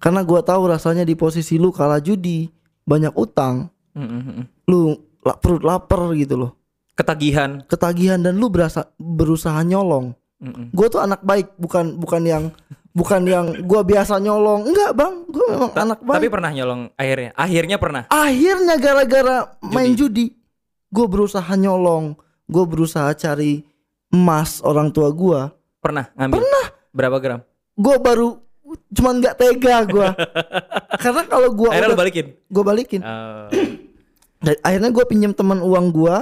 Karena 0.00 0.24
gua 0.24 0.40
tahu 0.40 0.66
rasanya 0.66 1.04
di 1.04 1.12
posisi 1.12 1.54
lu 1.54 1.68
kalah 1.68 2.00
judi, 2.00 2.48
banyak 2.82 3.12
utang, 3.12 3.68
Mm, 3.92 4.02
mm, 4.02 4.22
mm. 4.24 4.44
lu 4.66 4.96
perut 5.38 5.60
lapar 5.60 6.16
gitu 6.16 6.34
loh, 6.34 6.56
Ketagihan. 6.92 7.64
ketagihan 7.64 8.20
dan 8.20 8.36
lu 8.36 8.46
berasa 8.46 8.92
berusaha 8.96 9.56
nyolong. 9.62 10.12
Mm. 10.38 10.70
Gua 10.70 10.86
tuh 10.86 11.00
anak 11.00 11.22
baik, 11.22 11.56
bukan 11.56 11.96
bukan 11.96 12.22
yang 12.22 12.44
bukan 12.92 13.24
yang 13.24 13.46
gua 13.62 13.80
biasa 13.80 14.18
nyolong. 14.18 14.68
Enggak 14.68 14.92
bang, 14.92 15.12
gua 15.26 15.46
memang 15.48 15.70
anak 15.72 15.98
baik. 16.00 16.18
Tapi 16.18 16.28
pernah 16.28 16.50
nyolong 16.50 16.80
akhirnya. 16.94 17.30
Akhirnya 17.32 17.76
pernah. 17.76 18.02
akhirnya 18.06 18.74
gara-gara 18.76 19.36
main 19.62 19.92
judi 19.92 20.36
gue 20.88 21.06
berusaha 21.08 21.48
nyolong 21.56 22.12
gue 22.44 22.64
berusaha 22.68 23.08
cari 23.14 23.64
emas 24.10 24.60
orang 24.60 24.92
tua 24.92 25.08
gue 25.08 25.40
Pernah 25.80 26.12
ngambil. 26.12 26.36
Pernah. 26.36 26.64
Berapa 26.92 27.16
gram? 27.16 27.40
gue 27.72 27.96
baru 27.96 28.36
cuman 28.92 29.14
nggak 29.18 29.34
tega 29.34 29.76
gue 29.82 30.08
karena 31.02 31.22
kalau 31.24 31.48
gue 31.48 31.72
Akhirnya 31.72 31.88
lu 31.88 31.96
balikin. 31.96 32.26
gue 32.36 32.62
balikin. 32.62 33.00
Dan 34.36 34.54
akhirnya 34.60 34.90
gue 34.90 35.04
pinjem 35.06 35.32
teman 35.32 35.58
uang 35.58 35.86
gue 35.90 36.16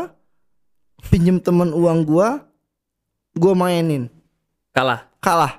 pinjem 1.07 1.39
teman 1.39 1.71
uang 1.71 2.03
gue 2.03 2.29
gue 3.33 3.53
mainin 3.53 4.13
kalah. 4.71 5.07
kalah 5.17 5.57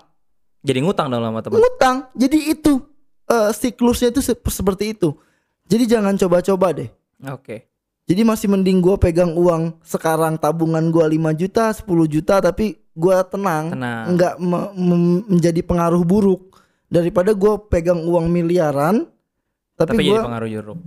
Jadi 0.61 0.77
ngutang 0.79 1.07
dong 1.07 1.21
sama 1.21 1.39
teman. 1.39 1.57
ngutang 1.57 1.97
jadi 2.13 2.37
itu 2.51 2.85
eh, 3.25 3.49
siklusnya 3.51 4.09
itu 4.09 4.21
se- 4.21 4.37
seperti 4.37 4.91
itu 4.91 5.17
jadi 5.65 5.87
jangan 5.89 6.13
coba-coba 6.15 6.67
deh 6.75 6.89
Oke. 7.23 7.69
Jadi 8.01 8.21
masih 8.21 8.49
mending 8.49 8.81
gue 8.81 8.97
pegang 8.97 9.31
uang 9.31 9.77
sekarang 9.79 10.35
tabungan 10.35 10.89
gue 10.89 11.05
5 11.05 11.31
juta, 11.37 11.69
10 11.69 11.85
juta 12.07 12.41
tapi 12.41 12.73
gue 12.91 13.15
tenang, 13.23 13.71
Tenang. 13.71 14.03
nggak 14.11 14.33
me- 14.35 14.71
me- 14.73 15.23
menjadi 15.29 15.61
pengaruh 15.61 16.01
buruk 16.01 16.59
daripada 16.87 17.31
gue 17.31 17.53
pegang 17.69 18.01
uang 18.01 18.25
miliaran 18.25 19.05
tapi, 19.77 19.95
Tapi 19.95 20.01
gue 20.03 20.11
jadi 20.11 20.25
pengaruh 20.25 20.49
jeruk. 20.49 20.79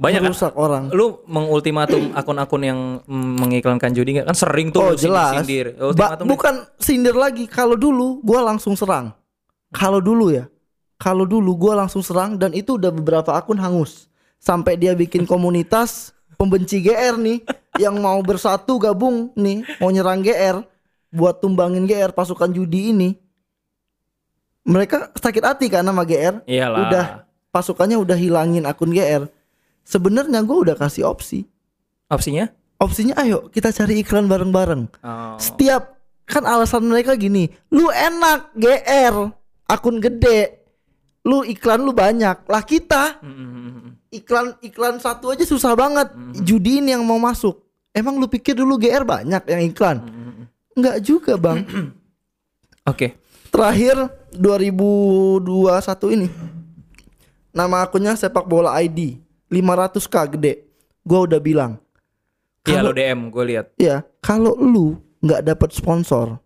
Banyak 0.00 0.20
kan? 0.24 0.28
merusak 0.32 0.52
orang. 0.56 0.88
Lu 0.96 1.20
mengultimatum 1.28 2.16
akun-akun 2.16 2.62
yang 2.64 2.80
mengiklankan 3.06 3.92
judi 3.92 4.16
nggak 4.16 4.32
kan 4.32 4.36
sering 4.38 4.72
tuh 4.72 4.80
Oh 4.80 4.92
jelas. 4.96 5.44
sindir. 5.44 5.76
Ba- 5.92 6.16
bukan 6.24 6.64
sindir 6.80 7.12
lagi. 7.12 7.44
Kalau 7.44 7.76
dulu 7.76 8.24
gue 8.24 8.40
langsung 8.40 8.72
serang. 8.72 9.12
Kalau 9.68 10.00
dulu 10.00 10.32
ya, 10.32 10.48
kalau 10.96 11.28
dulu 11.28 11.52
gue 11.54 11.72
langsung 11.76 12.00
serang 12.00 12.40
dan 12.40 12.56
itu 12.56 12.80
udah 12.80 12.88
beberapa 12.88 13.36
akun 13.36 13.60
hangus. 13.60 14.08
Sampai 14.40 14.80
dia 14.80 14.96
bikin 14.96 15.28
komunitas 15.28 16.16
pembenci 16.40 16.80
GR 16.80 17.20
nih 17.20 17.44
yang 17.76 18.00
mau 18.00 18.16
bersatu 18.24 18.80
gabung 18.80 19.28
nih 19.36 19.68
mau 19.76 19.92
nyerang 19.92 20.24
GR 20.24 20.64
buat 21.12 21.44
tumbangin 21.44 21.84
GR 21.84 22.08
pasukan 22.10 22.48
judi 22.48 22.96
ini. 22.96 23.20
Mereka 24.64 25.12
sakit 25.12 25.44
hati 25.44 25.66
kan 25.68 25.84
sama 25.84 26.08
GR. 26.08 26.40
Iyalah. 26.48 26.80
Udah 26.88 27.06
pasukannya 27.50 28.00
udah 28.00 28.16
hilangin 28.16 28.64
akun 28.64 28.92
GR. 28.92 29.28
Sebenarnya 29.84 30.44
gue 30.44 30.58
udah 30.68 30.76
kasih 30.78 31.08
opsi. 31.08 31.46
Opsinya? 32.10 32.50
Opsinya 32.80 33.14
ayo 33.20 33.52
kita 33.52 33.70
cari 33.70 34.00
iklan 34.00 34.26
bareng-bareng. 34.26 34.82
Oh. 35.04 35.36
Setiap 35.36 36.00
kan 36.24 36.46
alasan 36.46 36.86
mereka 36.86 37.18
gini, 37.18 37.50
lu 37.74 37.90
enak 37.90 38.54
GR, 38.54 39.16
akun 39.66 39.98
gede, 39.98 40.64
lu 41.26 41.42
iklan 41.44 41.82
lu 41.82 41.92
banyak. 41.92 42.46
Lah 42.46 42.62
kita 42.64 43.20
Mm, 43.20 43.34
mm, 43.34 43.48
mm, 43.50 43.70
mm. 43.70 43.90
iklan 44.14 44.46
iklan 44.64 44.96
satu 45.02 45.34
aja 45.34 45.44
susah 45.44 45.76
banget. 45.76 46.08
Judiin 46.40 46.88
yang 46.88 47.02
mau 47.04 47.18
masuk. 47.18 47.60
Emang 47.90 48.16
lu 48.16 48.30
pikir 48.30 48.54
dulu 48.54 48.78
GR 48.78 49.02
banyak 49.02 49.42
yang 49.50 49.62
iklan? 49.66 49.98
Enggak 50.78 50.96
juga, 51.02 51.34
Bang. 51.34 51.66
Oke. 52.90 53.18
Terakhir 53.50 54.08
2021 54.30 56.14
ini 56.14 56.28
nama 57.50 57.82
akunnya 57.82 58.14
sepak 58.14 58.46
bola 58.46 58.78
ID 58.78 59.18
500k 59.50 60.16
gede. 60.38 60.52
Gua 61.02 61.26
udah 61.26 61.40
bilang, 61.42 61.76
Iya 62.62 62.84
lo 62.84 62.92
DM 62.92 63.32
gue 63.32 63.44
lihat. 63.50 63.66
ya 63.80 64.04
kalau 64.20 64.54
lu 64.54 65.00
nggak 65.20 65.42
dapat 65.42 65.70
sponsor, 65.74 66.38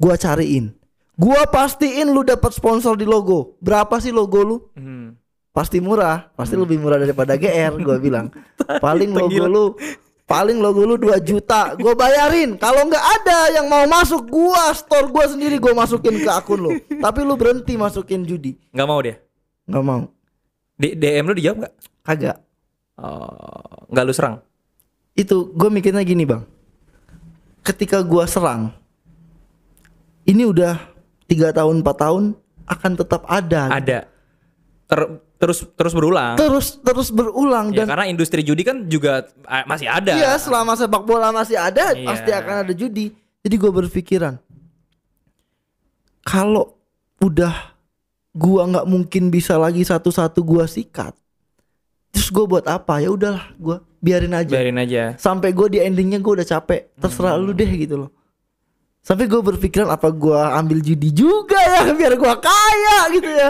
gua 0.00 0.14
cariin. 0.16 0.72
Gua 1.20 1.44
pastiin 1.44 2.08
lu 2.08 2.24
dapat 2.24 2.56
sponsor 2.56 2.96
di 2.96 3.04
logo. 3.04 3.60
Berapa 3.60 4.00
sih 4.00 4.08
logo 4.08 4.40
lu? 4.40 4.56
Hmm. 4.72 5.12
Pasti 5.52 5.76
murah, 5.82 6.32
pasti 6.32 6.56
lebih 6.56 6.80
murah 6.80 6.96
daripada 6.96 7.36
GR. 7.36 7.76
Gua 7.84 8.00
bilang. 8.00 8.32
Paling 8.84 9.12
logo 9.12 9.44
lu 9.44 9.66
paling 10.30 10.62
logo 10.62 10.86
lu 10.86 10.94
2 10.94 11.18
juta. 11.26 11.74
Gua 11.74 11.98
bayarin. 11.98 12.54
Kalau 12.54 12.86
nggak 12.86 13.04
ada 13.18 13.50
yang 13.50 13.66
mau 13.66 13.82
masuk, 13.90 14.30
gua 14.30 14.70
store 14.70 15.10
gua 15.10 15.26
sendiri 15.26 15.58
gua 15.58 15.74
masukin 15.74 16.22
ke 16.22 16.30
akun 16.30 16.58
lu. 16.62 16.70
Tapi 17.04 17.26
lu 17.26 17.34
berhenti 17.34 17.74
masukin 17.74 18.22
judi. 18.22 18.54
Nggak 18.70 18.86
mau 18.86 19.02
dia. 19.02 19.18
nggak 19.66 19.84
mau. 19.84 20.06
Di 20.80 20.96
DM 20.96 21.28
lu 21.28 21.36
dijawab 21.36 21.56
nggak? 21.60 21.74
Kagak. 22.00 22.38
Oh, 22.96 23.84
nggak 23.92 24.04
lu 24.08 24.12
serang. 24.16 24.40
Itu 25.12 25.52
gue 25.52 25.68
mikirnya 25.68 26.00
gini, 26.00 26.24
Bang. 26.24 26.48
Ketika 27.60 28.00
gua 28.00 28.24
serang 28.24 28.72
ini 30.24 30.48
udah 30.48 30.80
tiga 31.28 31.52
tahun 31.52 31.84
4 31.84 32.02
tahun 32.02 32.22
akan 32.64 32.92
tetap 32.96 33.22
ada. 33.28 33.68
Ada. 33.68 33.98
Ter- 34.88 35.20
terus 35.40 35.64
terus 35.72 35.92
berulang. 35.96 36.36
Terus 36.36 36.76
terus 36.84 37.08
berulang 37.08 37.72
Ya 37.72 37.82
dan 37.84 37.96
karena 37.96 38.06
industri 38.08 38.44
judi 38.44 38.60
kan 38.60 38.84
juga 38.88 39.24
ah, 39.48 39.64
masih 39.64 39.88
ada. 39.88 40.12
Iya, 40.12 40.36
selama 40.36 40.76
sepak 40.76 41.04
bola 41.04 41.32
masih 41.32 41.56
ada, 41.56 41.96
Iya. 41.96 42.04
pasti 42.04 42.30
akan 42.30 42.56
ada 42.68 42.72
judi. 42.76 43.12
Jadi 43.40 43.54
gue 43.56 43.72
berpikiran, 43.72 44.36
kalau 46.20 46.76
udah 47.24 47.69
gua 48.30 48.66
nggak 48.70 48.86
mungkin 48.86 49.28
bisa 49.28 49.58
lagi 49.58 49.82
satu-satu 49.82 50.40
gua 50.46 50.64
sikat, 50.70 51.14
terus 52.14 52.28
gue 52.30 52.44
buat 52.46 52.66
apa? 52.66 53.02
Ya 53.02 53.10
udahlah, 53.10 53.50
gua 53.58 53.82
biarin 53.98 54.34
aja. 54.34 54.54
Biarin 54.54 54.78
aja. 54.78 55.02
Sampai 55.18 55.50
gue 55.52 55.66
di 55.66 55.78
endingnya 55.82 56.22
gue 56.22 56.32
udah 56.40 56.46
capek, 56.46 56.94
terserah 56.98 57.36
lu 57.36 57.52
deh 57.52 57.68
gitu 57.68 58.06
loh. 58.06 58.10
Sampai 59.00 59.26
gue 59.26 59.40
berpikiran 59.40 59.88
apa 59.88 60.12
gua 60.12 60.54
ambil 60.60 60.84
judi 60.84 61.10
juga 61.10 61.56
ya 61.56 61.90
biar 61.98 62.14
gua 62.20 62.36
kaya 62.38 62.98
gitu 63.16 63.30
ya. 63.30 63.48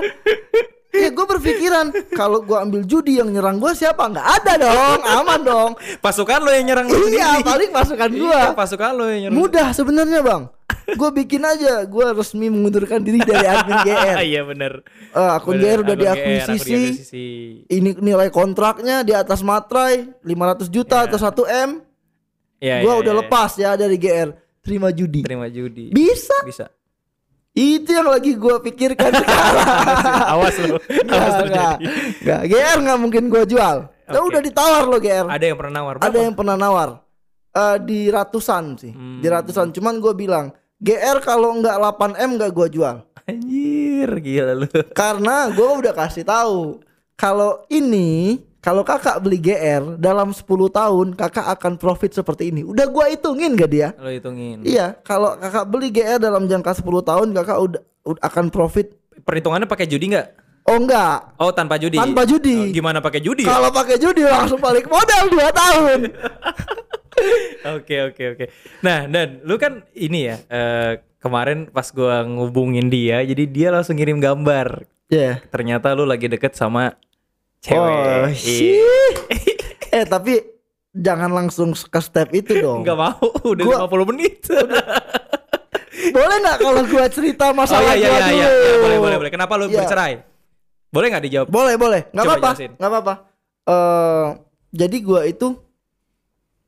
Ya 0.91 1.09
gue 1.14 1.22
berpikiran 1.22 1.95
kalau 2.18 2.43
gua 2.43 2.66
ambil 2.66 2.82
judi 2.82 3.22
yang 3.22 3.30
nyerang 3.30 3.62
gua 3.62 3.70
siapa? 3.70 4.11
Nggak 4.11 4.26
ada 4.43 4.53
dong, 4.59 5.01
aman 5.07 5.41
dong. 5.41 5.70
Pasukan 6.03 6.43
lo 6.43 6.51
yang 6.51 6.66
nyerang 6.66 6.91
lu 6.91 7.07
Iya, 7.07 7.38
paling 7.47 7.70
pasukan 7.70 8.11
Iya, 8.11 8.18
gua. 8.18 8.41
pasukan 8.59 8.91
lo 8.99 9.07
yang 9.07 9.30
nyerang. 9.30 9.38
Mudah 9.38 9.70
sebenarnya 9.70 10.20
bang. 10.20 10.43
Gue 10.91 11.11
bikin 11.14 11.43
aja, 11.47 11.86
gue 11.86 12.07
resmi 12.11 12.51
mengundurkan 12.51 12.99
diri 12.99 13.22
dari 13.22 13.47
admin 13.47 13.78
GR. 13.86 14.16
Iya 14.34 14.43
bener. 14.43 14.82
Eh, 15.14 15.30
akun 15.30 15.55
Bener, 15.59 15.78
GR 15.78 15.86
udah 15.86 15.97
diakuisisi. 15.97 16.82
Ini 17.70 17.91
nilai 18.03 18.26
kontraknya 18.34 19.07
di 19.07 19.14
atas 19.14 19.47
materai 19.47 20.11
500 20.26 20.66
juta 20.66 21.07
atau 21.07 21.18
1 21.18 21.47
m. 21.47 21.70
Iya, 22.59 22.82
Gue 22.82 22.93
iya, 22.93 23.01
udah 23.07 23.14
iya. 23.14 23.20
lepas 23.22 23.51
ya 23.55 23.70
dari 23.78 23.97
GR. 23.97 24.34
Terima 24.61 24.91
judi. 24.91 25.22
Terima 25.22 25.47
judi. 25.47 25.95
Bisa. 25.95 26.36
Bisa. 26.43 26.66
Itu 27.51 27.90
yang 27.90 28.07
lagi 28.07 28.38
gue 28.38 28.57
pikirkan 28.62 29.11
sekarang. 29.20 29.66
Awas 30.28 30.57
lo. 30.62 30.76
Awas 30.78 30.84
Nggak, 31.03 31.34
terjadi. 31.42 31.84
nggak. 32.22 32.42
GR 32.46 32.78
nggak 32.78 32.98
mungkin 32.98 33.22
gue 33.26 33.42
jual. 33.44 33.76
Ya 34.11 34.18
Oke. 34.18 34.26
udah 34.30 34.40
ditawar 34.40 34.82
lo 34.86 34.98
GR. 34.98 35.26
Ada 35.26 35.44
yang 35.44 35.59
pernah 35.59 35.74
nawar. 35.74 35.94
Ada 35.98 36.18
yang 36.18 36.34
pernah 36.34 36.57
nawar. 36.57 36.90
Eh, 37.51 37.76
di 37.82 38.01
ratusan 38.07 38.64
sih. 38.78 38.92
Hmm. 38.94 39.18
Di 39.18 39.26
ratusan. 39.26 39.74
Cuman 39.74 39.98
gue 39.98 40.14
bilang 40.14 40.51
GR 40.78 41.18
kalau 41.20 41.59
nggak 41.59 41.76
8 41.76 42.14
m 42.16 42.30
nggak 42.38 42.51
gue 42.51 42.68
jual. 42.70 42.96
Anjir, 43.26 44.11
gila 44.18 44.53
lu. 44.55 44.66
Karena 44.90 45.51
gue 45.51 45.70
udah 45.78 45.92
kasih 45.92 46.22
tahu 46.22 46.82
kalau 47.14 47.62
ini 47.66 48.38
kalau 48.61 48.84
kakak 48.84 49.16
beli 49.24 49.40
GR 49.40 49.96
dalam 49.96 50.36
10 50.36 50.44
tahun 50.44 51.06
kakak 51.16 51.48
akan 51.56 51.80
profit 51.80 52.12
seperti 52.12 52.52
ini. 52.52 52.61
Udah 52.61 52.84
gua 52.92 53.08
hitungin 53.08 53.56
gak 53.56 53.70
dia? 53.72 53.88
Lo 53.96 54.12
hitungin. 54.12 54.61
Iya, 54.61 55.00
kalau 55.00 55.32
kakak 55.40 55.64
beli 55.64 55.88
GR 55.88 56.20
dalam 56.20 56.44
jangka 56.44 56.84
10 56.84 56.84
tahun 57.00 57.28
kakak 57.32 57.56
udah, 57.56 57.82
udah 58.04 58.20
akan 58.20 58.52
profit. 58.52 58.92
Perhitungannya 59.24 59.64
pakai 59.64 59.88
judi 59.88 60.12
nggak? 60.12 60.28
Oh 60.68 60.76
enggak. 60.76 61.40
Oh 61.40 61.50
tanpa 61.56 61.80
judi. 61.80 61.96
Tanpa 61.96 62.28
judi. 62.28 62.68
Oh, 62.68 62.68
gimana 62.68 63.00
pakai 63.00 63.24
judi? 63.24 63.48
ya? 63.48 63.56
Kalau 63.56 63.72
pakai 63.72 63.96
judi 63.96 64.22
langsung 64.28 64.61
balik 64.61 64.84
modal 64.92 65.24
2 65.32 65.40
tahun. 65.56 66.00
Oke 67.76 68.00
oke 68.00 68.24
oke. 68.32 68.44
Nah 68.80 69.04
dan 69.04 69.44
lu 69.44 69.61
kan 69.61 69.84
ini 69.92 70.32
ya 70.32 70.40
eh, 70.48 71.04
kemarin 71.20 71.68
pas 71.68 71.84
gua 71.92 72.24
ngubungin 72.24 72.88
dia, 72.88 73.20
jadi 73.20 73.44
dia 73.44 73.68
langsung 73.68 74.00
ngirim 74.00 74.16
gambar. 74.16 74.88
Ya. 75.12 75.42
Ternyata 75.52 75.92
lu 75.92 76.08
lagi 76.08 76.32
deket 76.32 76.56
sama 76.56 76.96
cewek. 77.61 77.92
Oh, 77.94 78.26
Iya. 78.28 78.96
eh 79.92 80.04
tapi 80.04 80.40
jangan 80.90 81.30
langsung 81.30 81.70
ke 81.70 82.00
step 82.00 82.28
itu 82.32 82.58
dong. 82.58 82.82
Nggak 82.82 82.96
mau, 82.96 83.20
udah 83.44 83.64
Gua- 83.64 83.80
50 83.86 84.11
menit. 84.11 84.42
Boleh 86.11 86.36
nggak 86.40 86.58
kalau 86.58 86.82
gua 86.84 87.06
cerita 87.06 87.44
oh 87.46 87.54
masalah 87.54 87.92
iya 87.92 88.00
iya 88.00 88.08
gua 88.08 88.16
iya, 88.16 88.26
dulu? 88.26 88.34
iya. 88.34 88.48
Ya, 88.48 88.74
boleh 88.80 88.98
boleh 88.98 89.16
boleh. 89.18 89.30
Kenapa 89.30 89.52
lu 89.54 89.66
Iya. 89.66 89.78
bercerai? 89.78 90.12
Boleh 90.90 91.06
nggak 91.06 91.24
dijawab? 91.24 91.46
Boleh, 91.48 91.74
boleh. 91.76 92.00
Nggak 92.11 92.24
apa-apa. 92.26 92.50
Nggak 92.74 92.90
apa-apa. 92.90 93.14
Eh, 93.62 94.26
jadi 94.72 94.96
gua 95.00 95.20
itu 95.22 95.54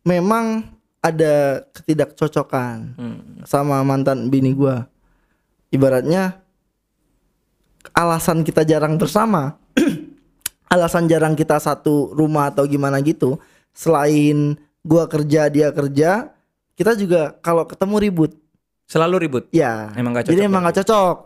memang 0.03 0.63
ada 1.01 1.67
ketidakcocokan 1.73 2.77
Hmm. 2.95 3.19
sama 3.43 3.83
mantan 3.83 4.29
bini 4.29 4.53
gua. 4.53 4.87
Ibaratnya 5.69 6.39
alasan 7.93 8.43
kita 8.43 8.63
jarang 8.63 8.95
bersama, 8.95 9.59
alasan 10.73 11.05
jarang 11.05 11.37
kita 11.37 11.61
satu 11.61 12.17
rumah 12.17 12.49
atau 12.49 12.65
gimana 12.65 12.97
gitu, 13.05 13.37
selain 13.77 14.57
gua 14.81 15.05
kerja 15.05 15.53
dia 15.53 15.69
kerja, 15.69 16.33
kita 16.73 16.97
juga 16.97 17.37
kalau 17.45 17.69
ketemu 17.69 17.97
ribut. 18.09 18.33
Selalu 18.89 19.29
ribut. 19.29 19.45
Ya. 19.53 19.93
Emang 19.93 20.17
Jadi 20.17 20.33
cocok 20.33 20.49
emang 20.49 20.61
ya? 20.61 20.65
nggak 20.65 20.77
cocok. 20.81 21.17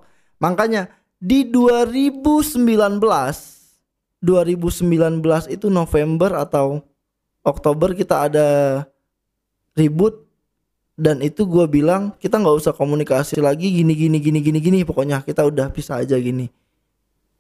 Makanya 0.43 0.83
di 1.23 1.47
2019 1.47 2.67
2019 4.21 5.55
itu 5.55 5.67
November 5.71 6.31
atau 6.43 6.83
Oktober 7.47 7.95
kita 7.95 8.27
ada 8.27 8.49
ribut 9.79 10.27
dan 10.99 11.21
itu 11.21 11.45
gua 11.47 11.69
bilang 11.69 12.17
kita 12.19 12.41
nggak 12.41 12.57
usah 12.59 12.73
komunikasi 12.75 13.39
lagi 13.39 13.71
gini 13.71 13.93
gini 13.93 14.19
gini 14.19 14.41
gini 14.41 14.59
gini 14.59 14.79
pokoknya 14.83 15.23
kita 15.23 15.45
udah 15.45 15.69
bisa 15.69 16.01
aja 16.01 16.17
gini 16.17 16.49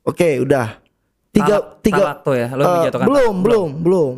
oke 0.04 0.44
udah 0.44 0.85
tiga 1.36 1.56
Talak- 1.60 1.84
tiga 1.84 2.00
talak 2.00 2.18
tuh 2.22 2.34
ya, 2.34 2.48
Eh, 2.48 2.56
menjatuhkan 2.56 3.06
belum 3.06 3.20
talak. 3.28 3.44
belum 3.44 3.68
belum. 3.84 4.14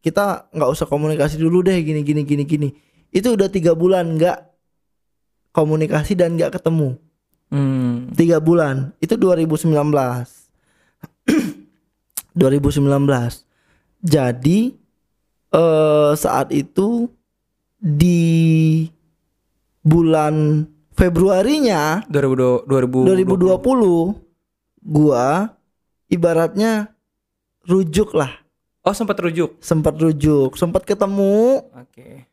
Kita 0.00 0.24
nggak 0.50 0.70
usah 0.72 0.86
komunikasi 0.86 1.36
dulu 1.36 1.60
deh 1.60 1.76
gini 1.78 2.00
gini 2.00 2.24
gini 2.24 2.42
gini. 2.42 2.68
Itu 3.08 3.36
udah 3.36 3.46
tiga 3.46 3.76
bulan 3.76 4.16
nggak 4.16 4.38
komunikasi 5.50 6.16
dan 6.16 6.34
nggak 6.34 6.56
ketemu. 6.56 6.96
Hmm. 7.52 8.08
tiga 8.16 8.40
bulan. 8.40 8.96
Itu 8.96 9.14
2019 9.14 9.68
2019 12.32 13.44
jadi 14.16 14.60
eh 15.52 16.12
saat 16.16 16.48
itu 16.48 17.12
di 17.76 18.88
bulan 19.82 20.64
Februarinya 20.92 22.04
2000 22.08 22.64
2000 22.64 23.04
2020 23.04 24.16
gua 24.82 25.52
ibaratnya 26.12 26.92
rujuk 27.64 28.12
lah 28.12 28.28
Oh 28.82 28.90
sempat 28.90 29.14
rujuk. 29.16 29.56
sempat 29.58 29.94
rujuk 29.94 30.54
sempat 30.54 30.82
ketemu 30.82 31.62
Oke. 31.72 32.26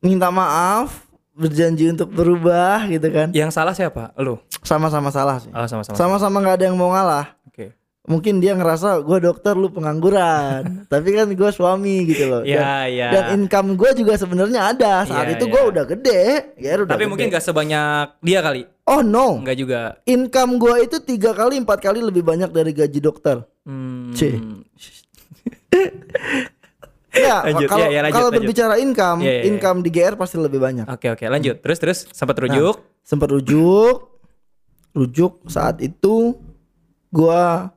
minta 0.00 0.28
maaf 0.28 1.04
berjanji 1.32 1.88
untuk 1.88 2.08
berubah 2.08 2.84
gitu 2.86 3.08
kan 3.08 3.28
Yang 3.30 3.52
salah 3.52 3.72
siapa? 3.72 4.12
Lu. 4.16 4.40
sama-sama 4.60 5.08
salah 5.08 5.36
sih 5.36 5.48
Oh 5.48 5.64
sama-sama. 5.64 5.94
sama-sama 5.94 6.36
nggak 6.38 6.56
ada 6.56 6.64
yang 6.66 6.76
mau 6.76 6.90
ngalah. 6.90 7.36
Mungkin 8.02 8.38
dia 8.38 8.52
ngerasa 8.52 8.98
gue 9.00 9.18
dokter 9.20 9.54
lu 9.54 9.70
pengangguran 9.70 10.62
tapi 10.92 11.08
kan 11.12 11.28
gue 11.28 11.50
suami 11.50 12.02
gitu 12.04 12.26
loh 12.26 12.42
Iya, 12.42 12.58
dan, 12.58 12.86
iya. 12.88 13.08
dan 13.08 13.24
income 13.36 13.74
gue 13.74 13.90
juga 13.94 14.14
sebenarnya 14.14 14.60
ada 14.68 15.02
saat 15.02 15.24
Iya, 15.24 15.38
itu 15.38 15.44
iya. 15.44 15.52
gue 15.52 15.62
udah 15.68 15.84
gede 15.86 16.22
ya 16.56 16.70
udah 16.76 16.86
Tapi 16.88 16.98
gede. 17.00 17.10
mungkin 17.10 17.26
gak 17.28 17.44
sebanyak 17.44 18.06
dia 18.18 18.40
kali. 18.40 18.66
oh 18.84 19.00
no 19.00 19.38
Enggak 19.38 19.54
juga. 19.56 19.80
income 20.04 20.58
gue 20.58 20.74
itu 20.82 20.96
tiga 21.00 21.30
kali 21.30 21.56
empat 21.56 21.78
kali 21.80 22.00
lebih 22.00 22.22
banyak 22.22 22.50
dari 22.50 22.70
gaji 22.70 22.98
dokter 22.98 23.46
Hmm. 23.62 24.10
C. 24.10 24.26
ya 27.14 27.44
kalau 27.62 27.86
ya, 27.86 28.00
ya, 28.00 28.10
kalau 28.10 28.30
berbicara 28.32 28.74
income 28.76 29.20
Iya, 29.20 29.28
iya, 29.28 29.38
iya. 29.38 29.42
income 29.46 29.78
di 29.78 29.90
GR 29.92 30.14
pasti 30.16 30.34
lebih 30.34 30.58
banyak 30.58 30.88
Oke 30.88 31.06
oke 31.08 31.22
lanjut. 31.24 31.60
Terus 31.60 31.78
terus 31.78 31.98
sempat 32.10 32.34
rujuk. 32.36 32.80
sempat 33.00 33.28
rujuk 33.28 34.10
rujuk 34.90 35.46
saat 35.46 35.78
itu 35.78 36.34
gua 37.08 37.70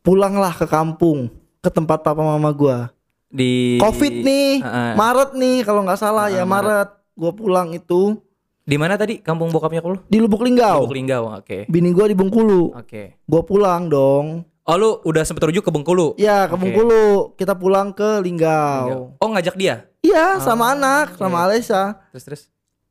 pulanglah 0.00 0.50
ke 0.50 0.64
kampung 0.64 1.28
ke 1.58 1.68
tempat 1.68 2.00
papa 2.00 2.20
mama 2.20 2.50
gua 2.50 2.88
di 3.26 3.78
covid 3.78 4.14
nih 4.20 4.58
Heeh. 4.58 4.92
maret 4.94 5.30
nih 5.32 5.56
kalau 5.62 5.80
nggak 5.82 5.96
salah 5.96 6.26
ya 6.26 6.40
Ah, 6.40 6.48
maret 6.48 6.88
gua 7.12 7.30
pulang 7.30 7.70
itu 7.70 8.16
di 8.62 8.74
mana 8.74 8.94
tadi 8.94 9.18
kampung 9.18 9.48
bokapnya 9.48 9.82
lu? 9.82 9.98
di 10.04 10.16
lubuk 10.16 10.40
linggau 10.40 10.84
Lubuk 10.84 10.94
Linggau. 10.94 11.36
Oke. 11.36 11.66
bini 11.66 11.90
gua 11.90 12.06
di 12.06 12.14
Bengkulu 12.14 12.72
Oke. 12.72 13.18
gua 13.22 13.42
pulang 13.42 13.86
dong 13.86 14.26
Oh 14.62 14.76
lu 14.76 15.02
udah 15.02 15.24
sempet 15.24 15.42
rujuk 15.42 15.60
ke 15.60 15.72
Bengkulu? 15.72 16.14
ya 16.14 16.46
ke 16.46 16.54
Oke. 16.54 16.60
Bengkulu 16.62 17.02
kita 17.34 17.54
pulang 17.54 17.90
ke 17.90 18.20
Linggau 18.20 19.14
Oh 19.16 19.28
ngajak 19.28 19.54
dia? 19.54 19.90
iya 20.00 20.38
sama 20.38 20.70
anak 20.70 21.14
sama 21.14 21.42
Alesa 21.42 21.98
Terus 22.10 22.24
terus. 22.24 22.42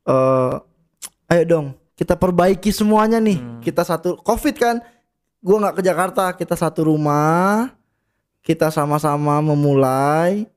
eh 0.04 0.54
ayo 1.30 1.44
dong 1.46 1.68
kita 1.94 2.14
perbaiki 2.14 2.70
semuanya 2.70 3.18
nih 3.18 3.38
Hmm. 3.38 3.60
kita 3.60 3.82
satu 3.82 4.16
covid 4.18 4.56
kan 4.56 4.76
gua 5.40 5.58
nggak 5.68 5.76
ke 5.80 5.84
Jakarta 5.84 6.24
kita 6.36 6.56
satu 6.56 6.88
rumah 6.92 7.72
kita 8.44 8.72
sama-sama 8.74 9.44
memulai. 9.44 10.50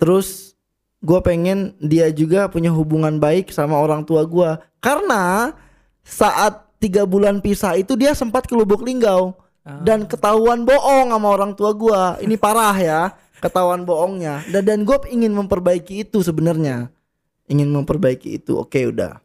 Terus 0.00 0.56
gua 1.02 1.20
pengen 1.20 1.76
dia 1.82 2.08
juga 2.08 2.48
punya 2.48 2.72
hubungan 2.72 3.20
baik 3.20 3.52
sama 3.52 3.76
orang 3.76 4.06
tua 4.06 4.24
gua. 4.24 4.62
Karena 4.80 5.52
saat 6.00 6.66
tiga 6.80 7.04
bulan 7.04 7.44
pisah 7.44 7.76
itu 7.76 7.94
dia 7.94 8.16
sempat 8.16 8.48
ke 8.48 8.54
Lubuk 8.56 8.82
Linggau. 8.82 9.36
Ah. 9.60 9.76
dan 9.84 10.08
ketahuan 10.08 10.64
bohong 10.64 11.12
sama 11.12 11.28
orang 11.28 11.52
tua 11.52 11.76
gua. 11.76 12.16
Ini 12.16 12.40
parah 12.40 12.72
ya 12.80 13.00
ketahuan 13.44 13.84
bohongnya. 13.84 14.40
Dan 14.48 14.62
dan 14.64 14.80
gue 14.88 14.96
ingin 15.12 15.32
memperbaiki 15.36 16.08
itu 16.08 16.24
sebenarnya. 16.24 16.88
Ingin 17.44 17.68
memperbaiki 17.68 18.40
itu. 18.40 18.56
Oke 18.56 18.88
udah 18.88 19.20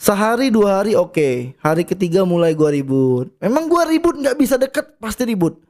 sehari 0.00 0.48
dua 0.48 0.80
hari 0.80 0.96
oke 0.96 1.52
hari 1.58 1.84
ketiga 1.84 2.24
mulai 2.24 2.56
gua 2.56 2.72
ribut 2.72 3.28
memang 3.36 3.68
gua 3.68 3.84
ribut 3.84 4.16
nggak 4.16 4.32
bisa 4.34 4.56
deket 4.56 4.96
pasti 4.96 5.28
ribut 5.28 5.60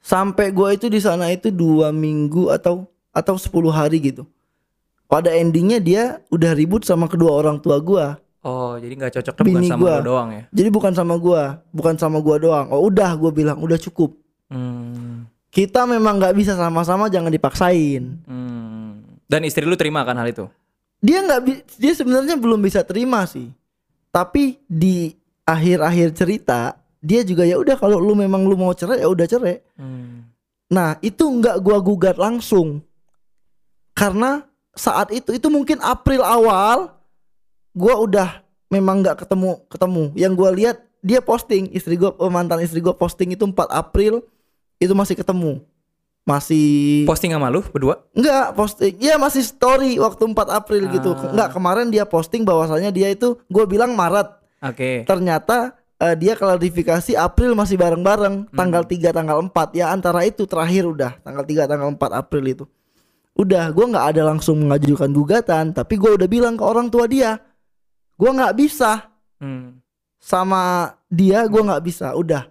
sampai 0.00 0.48
gua 0.50 0.72
itu 0.72 0.88
di 0.88 0.96
sana 0.96 1.28
itu 1.28 1.52
dua 1.52 1.92
minggu 1.92 2.48
atau 2.48 2.88
atau 3.10 3.34
10 3.34 3.44
hari 3.68 4.00
gitu 4.02 4.24
pada 5.04 5.28
endingnya 5.30 5.78
dia 5.78 6.02
udah 6.28 6.52
ribut 6.52 6.84
sama 6.84 7.04
kedua 7.06 7.32
orang 7.34 7.58
tua 7.58 7.76
gua 7.78 8.16
Oh 8.38 8.78
jadi 8.78 8.94
nggak 8.94 9.12
cocok 9.18 9.34
bukan 9.36 9.50
Bini 9.50 9.66
sama 9.66 9.82
gua. 9.82 9.92
lu 9.92 10.06
doang 10.06 10.28
ya? 10.30 10.42
jadi 10.48 10.68
bukan 10.70 10.92
sama 10.94 11.14
gua 11.18 11.42
bukan 11.68 11.94
sama 11.98 12.18
gua 12.18 12.36
doang 12.38 12.66
oh 12.70 12.86
udah 12.86 13.10
gua 13.14 13.30
bilang 13.30 13.58
udah 13.58 13.76
cukup 13.78 14.16
Hmm. 14.48 15.28
kita 15.52 15.84
memang 15.84 16.16
nggak 16.16 16.32
bisa 16.32 16.56
sama-sama 16.56 17.12
jangan 17.12 17.28
dipaksain 17.28 18.16
Hmm. 18.24 19.04
Dan 19.28 19.44
istri 19.44 19.60
lu 19.62 19.76
terima 19.76 20.00
kan 20.02 20.16
hal 20.16 20.24
itu? 20.24 20.48
Dia 20.98 21.22
nggak 21.22 21.40
dia 21.78 21.92
sebenarnya 21.94 22.34
belum 22.34 22.58
bisa 22.62 22.82
terima 22.82 23.22
sih. 23.24 23.50
Tapi 24.10 24.58
di 24.66 25.14
akhir-akhir 25.46 26.08
cerita 26.18 26.74
dia 26.98 27.22
juga 27.22 27.46
ya 27.46 27.56
udah 27.62 27.78
kalau 27.78 28.02
lu 28.02 28.18
memang 28.18 28.42
lu 28.42 28.58
mau 28.58 28.74
cerai 28.74 29.02
ya 29.02 29.08
udah 29.08 29.26
cerai. 29.26 29.62
Hmm. 29.78 30.26
nah 30.68 31.00
itu 31.00 31.24
nggak 31.24 31.64
gua 31.64 31.78
gugat 31.80 32.16
langsung. 32.18 32.84
Karena 33.96 34.44
saat 34.76 35.10
itu 35.14 35.32
itu 35.32 35.48
mungkin 35.48 35.80
April 35.80 36.20
awal 36.20 36.92
gua 37.72 37.94
udah 38.02 38.30
memang 38.68 39.00
nggak 39.00 39.24
ketemu 39.24 39.64
ketemu. 39.70 40.02
Yang 40.18 40.32
gua 40.34 40.50
lihat 40.52 40.76
dia 41.00 41.22
posting 41.22 41.70
istri 41.72 41.94
gua 41.94 42.12
mantan 42.28 42.60
istri 42.60 42.82
gua 42.82 42.92
posting 42.92 43.32
itu 43.32 43.46
4 43.46 43.54
April 43.70 44.20
itu 44.82 44.92
masih 44.94 45.14
ketemu 45.14 45.62
masih 46.28 47.08
Posting 47.08 47.32
sama 47.32 47.48
lu 47.48 47.64
berdua? 47.64 48.04
Enggak 48.12 48.52
posting 48.52 49.00
Ya 49.00 49.16
masih 49.16 49.40
story 49.40 49.96
waktu 49.96 50.28
4 50.28 50.36
April 50.52 50.92
gitu 50.92 51.16
Ah. 51.16 51.32
Enggak 51.32 51.56
kemarin 51.56 51.88
dia 51.88 52.04
posting 52.04 52.44
bahwasanya 52.44 52.92
dia 52.92 53.08
itu 53.08 53.40
Gue 53.48 53.64
bilang 53.64 53.96
Maret 53.96 54.28
Oke. 54.60 55.08
Ternyata 55.08 55.72
eh, 55.96 56.12
dia 56.14 56.36
klarifikasi 56.36 57.16
April 57.16 57.56
masih 57.56 57.74
bareng-bareng 57.74 58.52
Tanggal 58.52 58.84
3 58.84 59.08
tanggal 59.10 59.40
4 59.40 59.48
Ya 59.72 59.88
antara 59.88 60.20
itu 60.22 60.44
terakhir 60.44 60.84
udah 60.84 61.16
Tanggal 61.18 61.42
3 61.42 61.64
tanggal 61.64 61.88
4 61.88 61.96
April 62.12 62.44
itu 62.44 62.64
Udah 63.32 63.70
gue 63.70 63.86
nggak 63.86 64.06
ada 64.12 64.22
langsung 64.26 64.60
mengajukan 64.60 65.08
gugatan 65.08 65.72
Tapi 65.72 65.94
gue 65.94 66.10
udah 66.12 66.28
bilang 66.28 66.54
ke 66.54 66.62
orang 66.62 66.92
tua 66.92 67.08
dia 67.08 67.40
Gue 68.14 68.28
nggak 68.28 68.52
bisa 68.54 69.08
Hmm. 69.38 69.78
Sama 70.18 70.62
dia 71.06 71.46
gue 71.46 71.62
nggak 71.62 71.80
bisa 71.80 72.10
Udah 72.12 72.50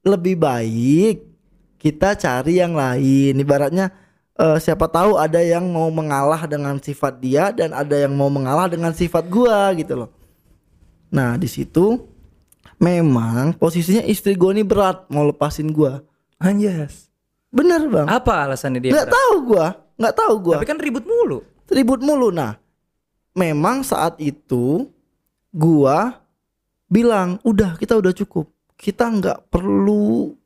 Lebih 0.00 0.38
baik 0.38 1.27
kita 1.78 2.14
cari 2.14 2.58
yang 2.58 2.74
lain 2.74 3.34
ibaratnya 3.34 3.94
eh, 4.34 4.58
siapa 4.58 4.86
tahu 4.86 5.14
ada 5.14 5.38
yang 5.38 5.64
mau 5.70 5.88
mengalah 5.88 6.44
dengan 6.44 6.76
sifat 6.76 7.18
dia 7.18 7.50
dan 7.50 7.70
ada 7.70 7.94
yang 7.94 8.12
mau 8.12 8.26
mengalah 8.28 8.66
dengan 8.66 8.90
sifat 8.90 9.26
gua 9.26 9.70
gitu 9.72 9.94
loh 9.94 10.10
nah 11.08 11.34
di 11.34 11.46
situ 11.46 12.02
memang 12.76 13.56
posisinya 13.56 14.04
istri 14.04 14.34
gua 14.34 14.52
ini 14.52 14.62
berat 14.62 15.08
mau 15.08 15.24
lepasin 15.24 15.70
gua 15.70 16.02
Anjas. 16.38 17.10
bener 17.50 17.88
bang 17.88 18.06
Apa 18.06 18.46
alasannya 18.46 18.78
dia? 18.78 18.92
nggak 18.94 19.08
berat? 19.08 19.16
tahu 19.16 19.34
gua 19.42 19.66
nggak 19.98 20.14
tahu 20.14 20.34
gua 20.38 20.54
Tapi 20.60 20.68
kan 20.68 20.78
ribut 20.78 21.02
mulu. 21.02 21.38
ribut 21.66 21.98
mulu 21.98 22.28
nah 22.30 22.54
memang 23.34 23.82
saat 23.82 24.18
itu 24.18 24.86
gua 25.50 26.22
bilang 26.86 27.42
udah 27.42 27.74
kita 27.74 27.98
udah 27.98 28.14
cukup 28.14 28.46
kita 28.78 29.10
nggak 29.10 29.50
perlu 29.50 30.37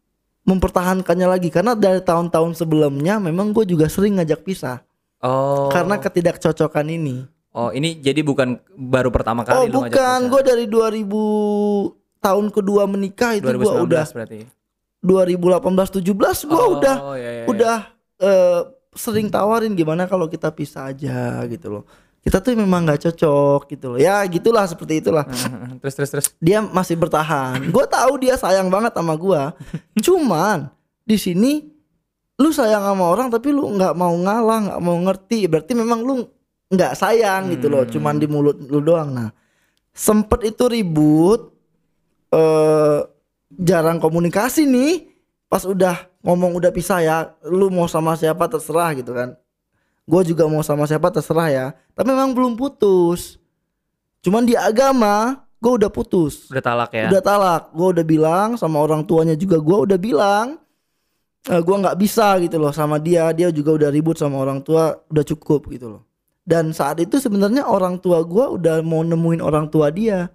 mempertahankannya 0.42 1.28
lagi 1.28 1.48
karena 1.48 1.72
dari 1.72 2.00
tahun-tahun 2.00 2.56
sebelumnya 2.56 3.16
memang 3.16 3.50
gue 3.50 3.62
juga 3.64 3.86
sering 3.86 4.18
ngajak 4.18 4.42
pisah 4.42 4.82
Oh. 5.22 5.70
karena 5.70 6.02
ketidakcocokan 6.02 6.86
ini 6.90 7.22
Oh, 7.52 7.68
ini 7.68 7.94
jadi 7.94 8.24
bukan 8.24 8.56
baru 8.74 9.12
pertama 9.12 9.44
oh 9.44 9.46
kali 9.46 9.70
lu 9.70 9.84
ngajak 9.84 9.92
bukan 9.92 10.20
gue 10.26 10.40
dari 10.42 10.64
2000 10.66 11.06
tahun 12.18 12.46
kedua 12.48 12.82
menikah 12.86 13.36
itu 13.36 13.46
gue 13.46 13.60
2019 13.60 13.86
udah 13.86 14.04
berarti. 14.08 14.40
2018 14.98 16.02
17 16.02 16.48
gue 16.48 16.58
Oh, 16.58 16.68
udah 16.74 16.96
iya, 17.14 17.20
iya, 17.20 17.30
iya. 17.38 17.44
udah 17.46 17.78
eh, 18.18 18.60
sering 18.92 19.28
tawarin 19.28 19.72
gimana 19.72 20.06
kalau 20.06 20.26
kita 20.26 20.50
pisah 20.50 20.90
aja 20.90 21.42
gitu 21.46 21.70
loh 21.70 21.84
kita 22.22 22.38
tuh 22.38 22.54
memang 22.54 22.86
nggak 22.86 23.10
cocok 23.10 23.66
gitu 23.66 23.86
loh. 23.94 23.98
Ya 23.98 24.22
gitulah 24.30 24.62
seperti 24.70 25.02
itulah. 25.02 25.26
Terus 25.82 25.94
terus 25.98 26.10
terus. 26.14 26.26
dia 26.38 26.62
masih 26.62 26.94
bertahan. 26.94 27.58
Gue 27.74 27.82
tahu 27.90 28.22
dia 28.22 28.38
sayang 28.38 28.70
banget 28.70 28.94
sama 28.94 29.18
gue 29.18 29.42
cuman 30.06 30.70
di 31.02 31.18
sini 31.18 31.66
lu 32.38 32.54
sayang 32.54 32.86
sama 32.86 33.10
orang 33.10 33.26
tapi 33.26 33.50
lu 33.50 33.66
nggak 33.74 33.98
mau 33.98 34.14
ngalah 34.14 34.70
nggak 34.70 34.80
mau 34.80 34.96
ngerti. 35.02 35.50
Berarti 35.50 35.72
memang 35.74 36.06
lu 36.06 36.22
nggak 36.70 36.94
sayang 36.94 37.50
gitu 37.50 37.66
loh. 37.66 37.82
Cuman 37.82 38.22
di 38.22 38.30
mulut 38.30 38.54
lu 38.70 38.78
doang. 38.78 39.10
Nah 39.10 39.34
sempet 39.90 40.54
itu 40.54 40.70
ribut 40.70 41.50
eh 42.30 43.02
jarang 43.58 43.98
komunikasi 43.98 44.62
nih. 44.70 45.10
Pas 45.50 45.66
udah 45.66 46.06
ngomong 46.22 46.54
udah 46.54 46.70
pisah 46.70 47.02
ya 47.02 47.16
lu 47.50 47.66
mau 47.66 47.90
sama 47.90 48.14
siapa 48.14 48.46
terserah 48.46 48.94
gitu 48.94 49.10
kan 49.10 49.34
gue 50.06 50.22
juga 50.34 50.50
mau 50.50 50.62
sama 50.66 50.84
siapa 50.88 51.08
terserah 51.14 51.48
ya. 51.50 51.66
Tapi 51.94 52.08
memang 52.10 52.34
belum 52.34 52.52
putus. 52.58 53.38
Cuman 54.22 54.46
di 54.46 54.58
agama 54.58 55.46
gue 55.62 55.72
udah 55.78 55.90
putus. 55.90 56.50
Udah 56.50 56.64
talak 56.64 56.90
ya. 56.94 57.06
udah 57.10 57.22
talak. 57.22 57.62
Gue 57.74 57.88
udah 57.94 58.04
bilang 58.06 58.48
sama 58.58 58.82
orang 58.82 59.06
tuanya 59.06 59.38
juga 59.38 59.62
gue 59.62 59.78
udah 59.90 59.98
bilang 59.98 60.58
eh, 61.46 61.62
gue 61.62 61.76
nggak 61.78 61.98
bisa 61.98 62.38
gitu 62.42 62.58
loh 62.58 62.74
sama 62.74 62.98
dia. 62.98 63.30
Dia 63.30 63.54
juga 63.54 63.78
udah 63.78 63.88
ribut 63.94 64.18
sama 64.18 64.42
orang 64.42 64.62
tua 64.62 64.98
udah 65.10 65.24
cukup 65.26 65.70
gitu 65.70 65.98
loh. 65.98 66.02
Dan 66.42 66.74
saat 66.74 66.98
itu 66.98 67.22
sebenarnya 67.22 67.70
orang 67.70 68.02
tua 68.02 68.26
gue 68.26 68.58
udah 68.58 68.82
mau 68.82 69.06
nemuin 69.06 69.38
orang 69.38 69.70
tua 69.70 69.94
dia. 69.94 70.26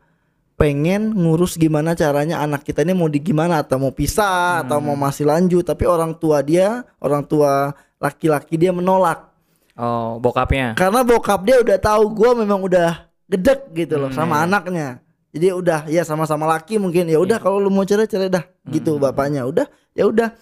Pengen 0.57 1.13
ngurus 1.13 1.53
gimana 1.53 1.93
caranya 1.93 2.41
anak 2.41 2.65
kita 2.65 2.81
ini 2.81 2.97
mau 2.97 3.05
di 3.05 3.21
gimana 3.21 3.61
atau 3.61 3.77
mau 3.77 3.93
pisah 3.93 4.65
atau 4.65 4.81
mau 4.81 4.97
masih 4.97 5.27
lanjut. 5.27 5.61
Tapi 5.61 5.83
orang 5.85 6.15
tua 6.17 6.41
dia 6.41 6.81
orang 6.97 7.27
tua 7.27 7.75
laki-laki 8.01 8.57
dia 8.57 8.73
menolak 8.73 9.36
Oh, 9.77 10.17
bokapnya. 10.17 10.73
karena 10.73 11.01
bokap 11.01 11.39
dia 11.41 11.57
udah 11.57 11.77
tahu 11.77 12.09
gue 12.11 12.31
memang 12.35 12.59
udah 12.59 13.05
gedek 13.25 13.69
gitu 13.71 13.95
loh 13.95 14.09
Hmm, 14.09 14.17
sama 14.17 14.35
iya. 14.35 14.43
anaknya 14.43 14.87
jadi 15.29 15.47
udah 15.53 15.79
ya 15.85 16.01
sama-sama 16.01 16.45
laki 16.47 16.75
mungkin 16.75 17.05
ya 17.05 17.17
udah 17.17 17.37
kalau 17.37 17.57
lu 17.57 17.69
mau 17.69 17.83
cerai 17.83 18.05
cerai 18.05 18.27
dah 18.27 18.41
Hmm, 18.41 18.73
gitu 18.73 18.97
bapaknya 18.97 19.43
udah 19.43 19.65
ya 19.91 20.03
udah 20.03 20.33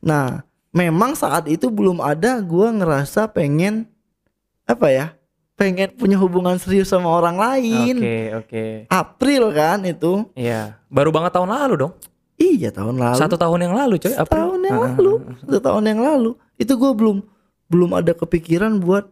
nah 0.00 0.42
memang 0.70 1.14
saat 1.14 1.46
itu 1.46 1.68
belum 1.68 1.98
ada 1.98 2.38
gue 2.38 2.66
ngerasa 2.72 3.26
pengen 3.28 3.86
apa 4.64 4.88
ya 4.88 5.06
pengen 5.54 5.92
punya 5.92 6.16
hubungan 6.16 6.56
serius 6.56 6.88
sama 6.88 7.06
orang 7.08 7.36
lain 7.36 7.94
Oke, 7.96 8.18
oke. 8.34 8.64
April 8.88 9.42
kan 9.50 9.78
itu 9.82 10.26
Iya. 10.34 10.82
Baru 10.88 11.08
banget 11.08 11.30
tahun 11.32 11.46
lalu 11.48 11.74
dong. 11.78 11.92
iya 12.34 12.68
tahun 12.68 12.96
lalu 12.96 13.14
Satu 13.16 13.36
tahun 13.36 13.58
yang 13.60 13.74
lalu, 13.76 13.94
coy. 13.98 14.10
April. 14.12 14.34
tahun 14.40 14.60
yang 14.60 14.74
Ah, 14.74 14.82
ah, 14.82 14.90
lalu 14.90 15.12
ah. 15.14 15.36
satu 15.38 15.58
tahun 15.62 15.84
yang 15.86 16.00
lalu 16.00 16.30
itu 16.56 16.72
gue 16.72 16.90
belum 16.92 17.16
belum 17.66 17.90
ada 17.94 18.12
kepikiran 18.12 18.76
buat 18.76 19.08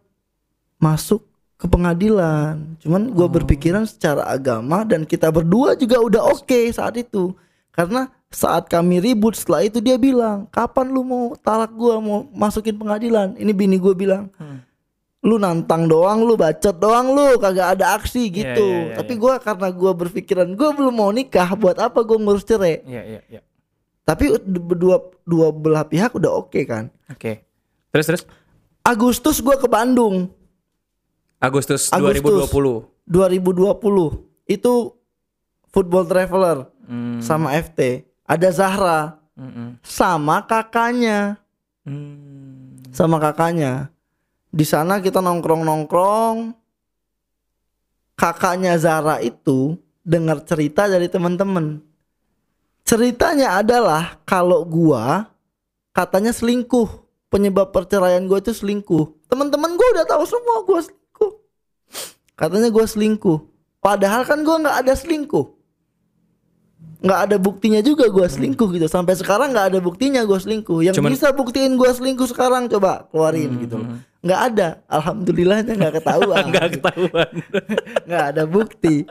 masuk 0.77 1.23
ke 1.55 1.65
pengadilan 1.65 2.75
cuman 2.77 3.09
gue 3.09 3.21
Oh. 3.21 3.31
berpikiran 3.31 3.83
secara 3.83 4.27
agama 4.27 4.83
dan 4.83 5.03
kita 5.03 5.29
berdua 5.29 5.73
juga 5.73 5.97
udah 5.97 6.21
oke 6.29 6.59
saat 6.69 6.97
itu 6.97 7.31
karena 7.71 8.05
saat 8.27 8.65
kami 8.65 8.97
ribut 8.99 9.33
setelah 9.33 9.63
itu 9.63 9.77
dia 9.77 9.95
bilang 9.95 10.49
kapan 10.49 10.89
lu 10.89 11.01
mau 11.01 11.23
talak 11.37 11.71
gue 11.71 11.95
mau 11.97 12.27
masukin 12.29 12.73
pengadilan 12.73 13.33
ini 13.35 13.51
bini 13.51 13.77
gue 13.77 13.93
bilang 13.93 14.27
Hmm. 14.35 14.59
lu 15.23 15.39
nantang 15.39 15.87
doang 15.87 16.19
lu 16.19 16.35
bacot 16.35 16.75
doang 16.75 17.07
lu 17.09 17.39
kagak 17.39 17.79
ada 17.79 17.95
aksi 17.95 18.27
Iya, 18.27 18.35
gitu 18.35 18.67
iya, 18.67 18.83
iya, 18.83 18.95
tapi 18.99 19.13
gue 19.15 19.33
karena 19.39 19.67
gue 19.71 19.91
berpikiran 19.95 20.47
gue 20.51 20.69
belum 20.73 20.91
mau 20.91 21.09
nikah 21.09 21.47
buat 21.55 21.79
apa 21.79 22.03
gue 22.03 22.17
ngurus 22.17 22.43
cerai 22.43 22.83
Iya, 22.83 23.01
iya, 23.07 23.21
iya. 23.29 23.41
tapi 24.03 24.35
dua 24.75 24.99
dua 25.23 25.47
belah 25.49 25.85
pihak 25.85 26.11
udah 26.11 26.31
oke 26.35 26.59
kan 26.65 26.91
Oke. 27.07 27.39
Terus 27.87 28.05
terus 28.05 28.23
Agustus 28.83 29.39
gua 29.39 29.55
ke 29.55 29.65
Bandung 29.65 30.27
Agustus, 31.39 31.91
Agustus. 31.91 32.51
2020. 32.51 32.87
2020 33.03 33.75
itu 34.47 34.73
football 35.67 36.05
traveler 36.05 36.67
Hmm. 36.83 37.23
sama 37.23 37.55
FT 37.55 38.03
ada 38.27 38.49
Zahra 38.51 39.15
Mm-mm. 39.39 39.79
sama 39.79 40.43
kakaknya 40.43 41.39
Hmm. 41.87 42.79
sama 42.91 43.19
kakaknya 43.19 43.87
di 44.47 44.63
sana 44.63 44.99
kita 44.99 45.19
nongkrong 45.19 45.63
nongkrong 45.63 46.51
kakaknya 48.15 48.75
Zahra 48.75 49.19
itu 49.19 49.79
dengar 49.99 50.43
cerita 50.43 50.87
dari 50.87 51.07
teman-teman 51.07 51.79
ceritanya 52.83 53.59
adalah 53.59 54.19
kalau 54.23 54.63
gua 54.63 55.31
katanya 55.91 56.35
selingkuh 56.35 57.02
penyebab 57.33 57.73
perceraian 57.73 58.21
gue 58.21 58.37
itu 58.37 58.53
selingkuh. 58.53 59.25
Teman-teman 59.25 59.73
gue 59.73 59.87
udah 59.97 60.05
tahu 60.05 60.23
semua 60.29 60.61
gue 60.61 60.79
selingkuh. 60.85 61.31
Katanya 62.37 62.69
gue 62.69 62.85
selingkuh. 62.85 63.39
Padahal 63.81 64.21
kan 64.23 64.45
gue 64.45 64.55
nggak 64.61 64.77
ada 64.85 64.93
selingkuh. 64.93 65.45
Nggak 67.03 67.19
ada 67.19 67.35
buktinya 67.41 67.81
juga 67.81 68.05
gue 68.07 68.27
selingkuh 68.29 68.69
gitu. 68.77 68.85
Sampai 68.85 69.17
sekarang 69.17 69.49
nggak 69.49 69.73
ada 69.73 69.79
buktinya 69.81 70.21
gue 70.21 70.37
selingkuh. 70.37 70.85
Yang 70.85 71.01
Cuman- 71.01 71.11
bisa 71.17 71.33
buktiin 71.33 71.73
gue 71.73 71.89
selingkuh 71.89 72.29
sekarang 72.29 72.69
coba 72.69 73.09
keluarin 73.09 73.57
gitu. 73.57 73.81
loh 73.81 73.97
nggak 74.23 74.41
ada. 74.55 74.67
Alhamdulillahnya 74.87 75.73
nggak 75.75 75.99
ketahuan. 75.99 76.43
Nggak 76.53 76.67
ketahuan. 76.79 77.31
nggak 78.07 78.25
ada 78.31 78.43
bukti. 78.47 79.03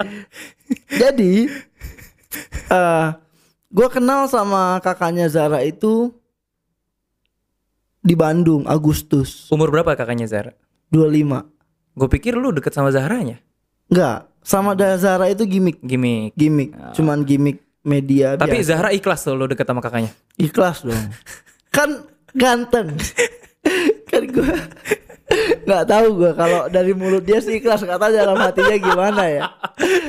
Jadi 0.88 1.52
eh 2.72 3.06
gue 3.68 3.88
kenal 3.92 4.24
sama 4.32 4.80
kakaknya 4.80 5.28
Zara 5.28 5.60
itu 5.60 6.16
di 8.02 8.12
Bandung 8.12 8.66
Agustus 8.66 9.46
Umur 9.48 9.70
berapa 9.70 9.94
kakaknya 9.94 10.26
Zara? 10.26 10.52
25 10.90 11.46
Gue 11.92 12.08
pikir 12.10 12.34
lu 12.34 12.50
deket 12.50 12.72
sama 12.72 12.88
Zahranya. 12.88 13.38
Enggak 13.86 14.26
sama 14.42 14.74
Zara 14.74 15.28
itu 15.28 15.44
gimmick 15.44 15.78
Gimik. 15.78 16.34
gimmick 16.34 16.74
cuman 16.92 17.22
gimmick 17.22 17.62
media 17.80 18.34
Tapi 18.34 18.58
biasa. 18.58 18.68
Zahra 18.68 18.90
ikhlas 18.90 19.22
tuh 19.22 19.32
lu 19.32 19.46
deket 19.46 19.62
sama 19.62 19.78
kakaknya. 19.78 20.10
ikhlas 20.34 20.82
dong 20.82 20.98
kan 21.68 22.02
ganteng 22.32 22.96
kan 24.10 24.22
gue 24.24 24.54
nggak 25.62 25.84
tahu 25.86 26.06
gue 26.18 26.32
kalau 26.32 26.66
dari 26.68 26.92
mulut 26.92 27.22
dia 27.22 27.38
sih 27.38 27.56
ikhlas 27.56 27.80
kata 27.80 28.10
dalam 28.10 28.36
hatinya 28.36 28.74
gimana 28.74 29.22
ya 29.26 29.42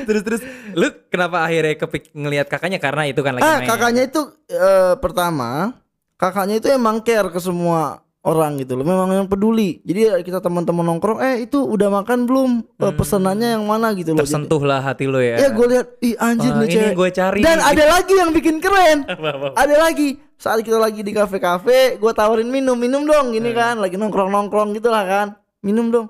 terus 0.04 0.20
terus 0.20 0.42
lu 0.72 0.90
kenapa 1.08 1.40
akhirnya 1.40 1.78
kepik 1.78 2.10
ngelihat 2.10 2.46
kakaknya 2.46 2.76
karena 2.76 3.06
itu 3.06 3.20
kan 3.20 3.38
lagi 3.38 3.44
ah 3.44 3.58
main. 3.58 3.68
kakaknya 3.68 4.02
itu 4.04 4.20
eh, 4.48 4.94
pertama 4.98 5.78
kakaknya 6.24 6.56
itu 6.56 6.68
emang 6.70 6.98
care 6.98 7.28
ke 7.28 7.36
semua 7.36 8.00
orang 8.22 8.56
gitu 8.56 8.72
loh 8.72 8.82
memang 8.82 9.12
yang 9.14 9.28
peduli. 9.28 9.84
Jadi 9.84 10.24
kita 10.24 10.40
teman-teman 10.40 10.80
nongkrong 10.82 11.20
eh 11.20 11.44
itu 11.44 11.60
udah 11.60 11.92
makan 11.92 12.24
belum? 12.24 12.50
Eh, 12.80 12.88
pesanannya 12.90 13.52
yang 13.52 13.64
mana? 13.64 13.92
gitu 13.92 14.10
loh 14.10 14.24
Tersentuh 14.24 14.58
lah 14.58 14.80
hati 14.80 15.04
lu 15.04 15.20
ya. 15.20 15.36
ya 15.36 15.48
gue 15.50 15.66
lihat 15.68 15.86
ih 16.00 16.16
anjir 16.16 16.48
Wah, 16.48 16.58
nih 16.58 16.68
cewek. 16.70 16.92
gue 16.94 17.08
cari. 17.12 17.40
dan 17.40 17.60
ada 17.60 17.84
lagi 17.86 18.14
yang 18.14 18.32
bikin 18.32 18.56
keren. 18.58 19.04
Ada 19.60 19.76
lagi 19.78 20.08
saat 20.34 20.60
kita 20.60 20.76
lagi 20.76 21.00
di 21.00 21.12
kafe-kafe 21.12 21.96
gue 21.96 22.12
tawarin 22.12 22.48
minum 22.48 22.74
minum 22.74 23.04
dong 23.04 23.28
Eh. 23.28 23.36
gini 23.36 23.52
kan 23.52 23.76
lagi 23.76 23.94
nongkrong 23.94 24.32
nongkrong 24.32 24.72
gitu 24.72 24.88
lah 24.88 25.04
kan. 25.04 25.26
Minum 25.60 25.92
dong. 25.92 26.08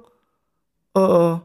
Oh. 0.92 1.42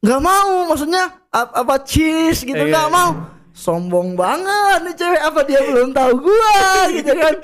Nggak 0.00 0.20
mau 0.20 0.64
maksudnya 0.66 1.04
ap- 1.28 1.52
apa 1.54 1.80
cheese 1.80 2.40
gitu 2.42 2.56
Iya, 2.58 2.72
nggak 2.72 2.88
mau 2.88 3.10
sombong 3.54 4.18
banget 4.18 4.78
nih 4.82 4.94
cewek 4.98 5.22
apa 5.22 5.40
dia 5.46 5.60
belum 5.62 5.94
tahu 5.94 6.12
gua 6.26 6.58
gitu 6.90 7.12
kan 7.14 7.34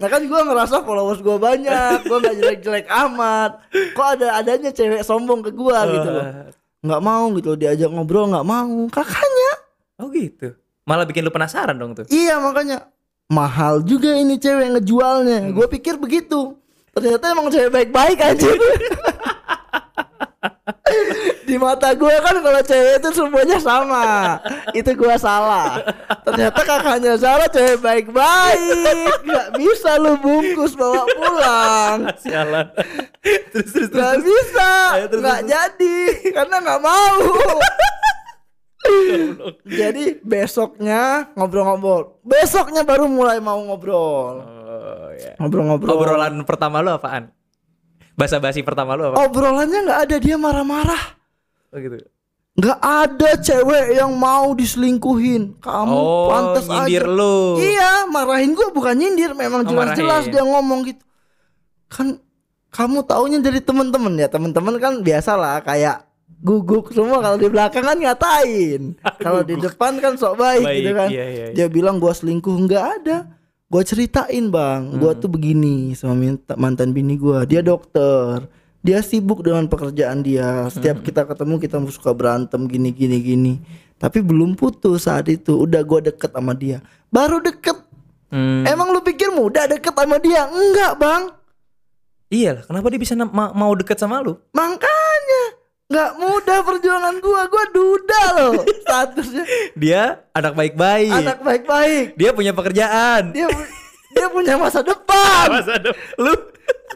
nah 0.00 0.08
kan 0.08 0.22
gua 0.24 0.40
ngerasa 0.48 0.80
followers 0.80 1.20
gua 1.20 1.36
banyak 1.36 2.08
gua 2.08 2.18
nggak 2.24 2.36
jelek-jelek 2.40 2.86
amat 2.88 3.60
kok 3.92 4.08
ada 4.16 4.40
adanya 4.40 4.72
cewek 4.72 5.04
sombong 5.04 5.44
ke 5.44 5.52
gua 5.52 5.84
gitu 5.84 6.08
loh 6.08 6.26
nggak 6.80 7.02
mau 7.04 7.28
gitu 7.36 7.60
diajak 7.60 7.92
ngobrol 7.92 8.32
nggak 8.32 8.48
mau 8.48 8.88
kakaknya 8.88 9.60
Oh 10.00 10.08
gitu. 10.08 10.56
Malah 10.88 11.04
bikin 11.04 11.22
lu 11.22 11.30
penasaran 11.30 11.76
dong 11.76 11.92
tuh. 11.92 12.08
Iya 12.08 12.40
makanya 12.40 12.88
mahal 13.28 13.84
juga 13.84 14.16
ini 14.16 14.40
cewek 14.40 14.80
ngejualnya. 14.80 15.52
Gue 15.52 15.68
pikir 15.68 16.00
begitu. 16.00 16.56
Ternyata 16.96 17.36
emang 17.36 17.52
cewek 17.52 17.70
baik-baik 17.70 18.18
aja. 18.18 18.48
di 21.48 21.56
mata 21.58 21.90
gue 21.94 22.14
kan 22.22 22.36
kalau 22.38 22.62
cewek 22.62 23.02
itu 23.02 23.10
semuanya 23.10 23.58
sama. 23.58 24.38
Itu 24.70 24.94
gue 24.94 25.14
salah. 25.18 25.82
Ternyata 26.22 26.60
kakaknya 26.62 27.14
Zara 27.18 27.46
cewek 27.50 27.82
baik-baik. 27.82 29.24
Nggak 29.26 29.48
bisa 29.58 29.98
lu 29.98 30.14
bungkus 30.22 30.78
bawa 30.78 31.02
pulang. 31.10 31.98
Sialan. 32.22 32.66
terus 33.52 33.70
terus 33.74 33.88
terus. 33.90 33.98
nggak 33.98 34.16
bisa. 34.22 34.70
Ayo, 34.94 35.06
terus, 35.10 35.22
nggak 35.22 35.42
jadi 35.46 35.98
karena 36.36 36.56
nggak 36.62 36.80
mau. 36.82 37.18
Jadi 39.66 40.04
besoknya 40.24 41.30
ngobrol-ngobrol. 41.36 42.22
Besoknya 42.24 42.82
baru 42.82 43.06
mulai 43.06 43.38
mau 43.42 43.60
ngobrol. 43.60 44.40
Oh, 44.40 45.08
ya. 45.14 45.36
ngobrol-ngobrol. 45.36 45.94
Obrolan 46.00 46.34
pertama 46.48 46.80
lu 46.80 46.94
apaan? 46.96 47.34
Basa-basi 48.20 48.60
pertama 48.60 48.92
lu 48.92 49.08
apa? 49.08 49.24
obrolannya 49.24 49.80
nggak 49.82 50.00
ada 50.04 50.16
dia 50.18 50.36
marah-marah. 50.36 51.16
Oh, 51.70 51.78
gitu. 51.78 51.96
nggak 52.52 52.78
ada 52.78 53.30
cewek 53.38 53.96
yang 53.96 54.12
mau 54.12 54.52
diselingkuhin. 54.52 55.56
Kamu 55.58 55.94
Oh, 55.94 56.28
pantas 56.28 56.66
nyindir 56.66 57.02
aja. 57.02 57.10
lu. 57.10 57.56
iya 57.56 57.92
marahin 58.06 58.52
gua 58.52 58.68
bukan 58.68 58.92
nyindir. 58.92 59.32
Memang 59.32 59.64
Oh, 59.64 59.68
jelas-jelas 59.70 60.28
marahin. 60.28 60.32
dia 60.34 60.44
ngomong 60.44 60.80
gitu. 60.84 61.02
Kan 61.86 62.20
kamu 62.68 63.02
taunya 63.02 63.38
dari 63.38 63.58
teman-teman 63.58 64.14
ya 64.14 64.28
teman-teman 64.28 64.76
kan 64.76 64.92
biasalah 65.00 65.58
kayak 65.60 66.04
guguk 66.38 66.90
semua. 66.90 67.18
Kalau 67.18 67.36
di 67.36 67.48
belakang 67.48 67.82
kan 67.82 67.96
ngatain. 67.96 68.82
Kalau 69.24 69.40
di 69.40 69.56
depan 69.56 69.96
kan 69.96 70.14
sok 70.14 70.36
baik, 70.36 70.62
Baik, 70.62 70.76
gitu 70.78 70.90
kan. 70.92 71.08
iya, 71.08 71.24
iya, 71.24 71.44
iya. 71.46 71.54
dia 71.56 71.66
bilang 71.66 71.96
gua 71.96 72.12
selingkuh. 72.12 72.52
Nggak 72.60 72.84
ada 72.98 73.16
gua 73.70 73.80
ceritain 73.80 74.50
bang. 74.50 74.98
Gua 74.98 75.14
Hmm. 75.14 75.20
tuh 75.20 75.30
begini 75.30 75.94
sama 75.94 76.12
minta- 76.12 76.58
mantan 76.58 76.90
bini 76.90 77.14
gua. 77.14 77.46
Dia 77.46 77.62
dokter. 77.62 78.50
Dia 78.80 78.98
sibuk 79.00 79.40
dengan 79.40 79.64
pekerjaan 79.64 80.20
dia. 80.20 80.66
Hmm. 80.66 80.68
setiap 80.68 81.00
kita 81.00 81.24
ketemu 81.24 81.54
kita 81.56 81.76
suka 81.88 82.10
berantem 82.10 82.66
gini 82.66 82.90
gini 82.90 83.18
gini. 83.18 83.54
Tapi 83.94 84.20
belum 84.20 84.52
putus 84.52 85.04
saat 85.04 85.28
itu. 85.28 85.54
Udah 85.54 85.80
gua 85.80 86.02
deket 86.02 86.28
sama 86.28 86.52
dia. 86.52 86.82
Baru 87.08 87.38
deket. 87.38 87.78
Hmm. 88.28 88.62
emang 88.62 88.90
lu 88.90 89.00
pikir 89.00 89.26
mudah 89.28 89.66
deket 89.66 89.90
sama 89.90 90.18
dia? 90.18 90.46
Enggak 90.46 90.94
bang. 90.96 91.22
Iya 92.28 92.54
lah, 92.54 92.62
kenapa 92.62 92.86
dia 92.86 93.00
bisa 93.00 93.18
ma- 93.18 93.50
mau 93.50 93.74
deket 93.74 93.98
sama 93.98 94.22
lu? 94.22 94.38
Makanya 94.52 95.42
nggak 95.90 96.10
mudah 96.16 96.58
perjuangan 96.62 97.14
gua, 97.18 97.50
gua 97.50 97.64
duda 97.74 98.22
loh 98.38 98.52
statusnya. 98.86 99.44
Dia 99.74 100.22
anak 100.30 100.54
baik-baik. 100.54 101.10
Anak 101.10 101.38
baik-baik. 101.42 102.14
Dia 102.14 102.30
punya 102.30 102.54
pekerjaan. 102.54 103.34
Dia 103.34 103.50
dia 104.10 104.26
punya 104.30 104.54
masa 104.54 104.86
depan. 104.86 105.46
Masa 105.58 105.74
de- 105.78 105.98
lu 106.16 106.34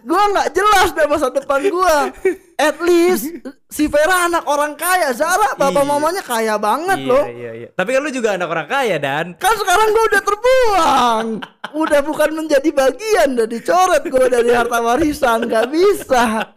Gua 0.05 0.21
nggak 0.29 0.53
jelas 0.53 0.93
deh 0.93 1.09
masa 1.09 1.33
depan 1.33 1.65
gua. 1.73 2.13
At 2.61 2.77
least 2.85 3.41
si 3.73 3.89
Vera 3.89 4.29
anak 4.29 4.45
orang 4.45 4.77
kaya, 4.77 5.17
Zara 5.17 5.57
bapak 5.57 5.81
Iya. 5.81 5.89
mamanya 5.89 6.23
kaya 6.23 6.55
banget 6.61 6.99
iya, 7.01 7.09
loh. 7.09 7.25
iya, 7.25 7.51
iya. 7.57 7.69
Tapi 7.73 7.89
kan 7.89 8.01
lu 8.05 8.11
juga 8.13 8.37
anak 8.37 8.49
orang 8.53 8.69
kaya 8.69 8.97
dan 9.01 9.33
Kan 9.41 9.55
sekarang 9.57 9.97
gua 9.97 10.05
udah 10.05 10.23
terbuang. 10.23 11.27
Udah 11.73 12.01
bukan 12.05 12.31
menjadi 12.37 12.69
bagian, 12.69 13.33
udah 13.33 13.49
dicoret 13.49 14.05
gua 14.05 14.27
dari 14.29 14.51
harta 14.53 14.79
warisan, 14.79 15.49
nggak 15.49 15.67
bisa. 15.73 16.53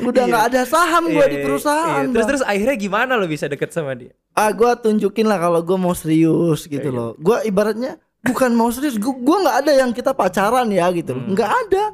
Udah 0.00 0.22
nggak 0.24 0.44
ada 0.48 0.62
saham 0.62 1.08
gua 1.08 1.18
Iya, 1.20 1.26
di 1.26 1.36
iya, 1.36 1.44
perusahaan. 1.44 2.00
iya. 2.00 2.08
Terus 2.08 2.18
Bang. 2.20 2.30
terus 2.30 2.42
akhirnya 2.44 2.76
gimana 2.76 3.12
lu 3.14 3.26
bisa 3.26 3.46
deket 3.46 3.70
sama 3.70 3.92
dia? 3.92 4.14
ah 4.32 4.50
gue 4.50 4.66
tunjukin 4.80 5.24
lah 5.24 5.38
kalau 5.38 5.60
gue 5.60 5.74
mau 5.76 5.92
serius 5.92 6.64
gitu 6.64 6.82
Iya, 6.84 6.90
loh 6.90 7.10
gue 7.16 7.38
ibaratnya 7.44 7.94
bukan 8.20 8.50
mau 8.50 8.66
serius 8.68 8.94
gue 8.96 9.14
gua 9.16 9.38
nggak 9.40 9.56
ada 9.60 9.72
yang 9.76 9.90
kita 9.90 10.10
pacaran 10.10 10.66
ya 10.68 10.90
gitu 10.90 11.10
Hmm. 11.10 11.20
loh 11.20 11.26
nggak 11.32 11.50
ada 11.60 11.84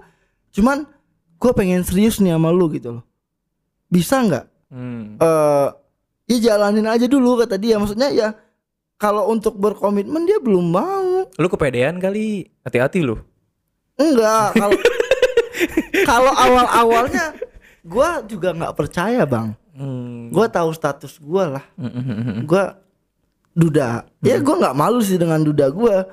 cuman 0.51 0.78
gue 1.37 1.53
pengen 1.53 1.81
serius 1.81 2.16
nih 2.16 2.33
sama 2.33 2.49
lu 2.49 2.68
gitu 2.70 2.97
loh 2.97 3.05
bisa 3.87 4.20
nggak 4.20 4.45
Hmm. 4.68 5.18
eh 5.18 5.68
ya 6.28 6.37
jalanin 6.47 6.87
aja 6.87 7.05
dulu 7.05 7.37
kata 7.39 7.57
dia 7.57 7.74
maksudnya 7.74 8.09
ya 8.09 8.28
kalau 8.97 9.28
untuk 9.28 9.55
berkomitmen 9.55 10.24
dia 10.24 10.39
belum 10.39 10.64
mau 10.64 11.28
Lu 11.33 11.47
kepedean 11.47 11.97
kali. 11.97 12.45
Hati-hati 12.61 13.01
lu. 13.01 13.20
enggak 13.97 14.53
kalau 14.55 14.78
kalau 16.09 16.33
awal 16.33 16.66
awalnya 16.70 17.37
gue 17.81 18.09
juga 18.28 18.49
nggak 18.53 18.74
percaya 18.76 19.24
bang. 19.24 19.57
Hmm. 19.70 20.28
gue 20.28 20.47
tahu 20.53 20.70
status 20.76 21.16
gue 21.16 21.45
lah. 21.57 21.64
Hmm, 21.81 22.45
gua 22.45 22.76
duda. 23.57 24.05
Ya 24.20 24.37
gua 24.39 24.61
nggak 24.61 24.76
malu 24.76 25.01
sih 25.01 25.16
dengan 25.16 25.41
duda 25.41 25.72
gua. 25.72 26.05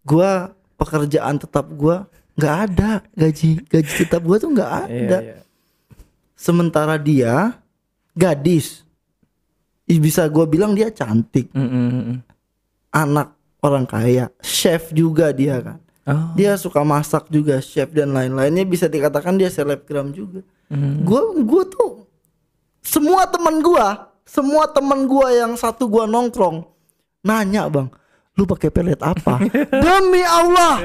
Gua 0.00 0.50
pekerjaan 0.80 1.36
tetap 1.36 1.68
gua 1.76 2.08
nggak 2.40 2.54
ada. 2.70 2.90
Gaji 3.12 3.68
gaji 3.68 3.92
tetap 4.00 4.24
gua 4.24 4.36
tuh 4.40 4.50
nggak 4.54 4.70
Iya, 4.70 4.80
ada. 4.88 5.18
iya. 5.22 5.36
sementara 6.36 6.96
dia 6.96 7.52
gadis. 8.16 8.80
Bisa 9.86 10.24
gua 10.32 10.48
bilang 10.48 10.72
dia 10.72 10.88
cantik. 10.88 11.52
Hmm, 11.52 11.68
hmm. 11.68 12.18
anak 12.90 13.36
orang 13.60 13.84
kaya. 13.84 14.32
Chef 14.40 14.88
juga 14.90 15.36
dia 15.36 15.60
kan 15.60 15.78
Oh. 16.06 16.30
dia 16.32 16.54
suka 16.54 16.80
masak 16.80 17.26
juga 17.26 17.58
chef 17.58 17.90
dan 17.90 18.10
lain-lainnya 18.10 18.62
bisa 18.62 18.86
dikatakan 18.86 19.34
dia 19.34 19.50
selebgram 19.50 20.10
juga 20.10 20.46
Hmm. 20.66 21.02
gua 21.02 21.22
gua 21.40 21.62
tuh 21.62 22.06
semua 22.80 23.22
teman 23.24 23.58
gua 23.58 23.86
semua 24.22 24.66
teman 24.66 25.02
gua 25.04 25.30
yang 25.30 25.54
satu 25.54 25.86
gua 25.86 26.06
nongkrong 26.06 26.62
nanya 27.22 27.66
bang 27.66 27.86
lu 28.34 28.42
pakai 28.44 28.70
pelet 28.70 28.98
apa 28.98 29.38
demi 29.82 30.22
Allah 30.22 30.82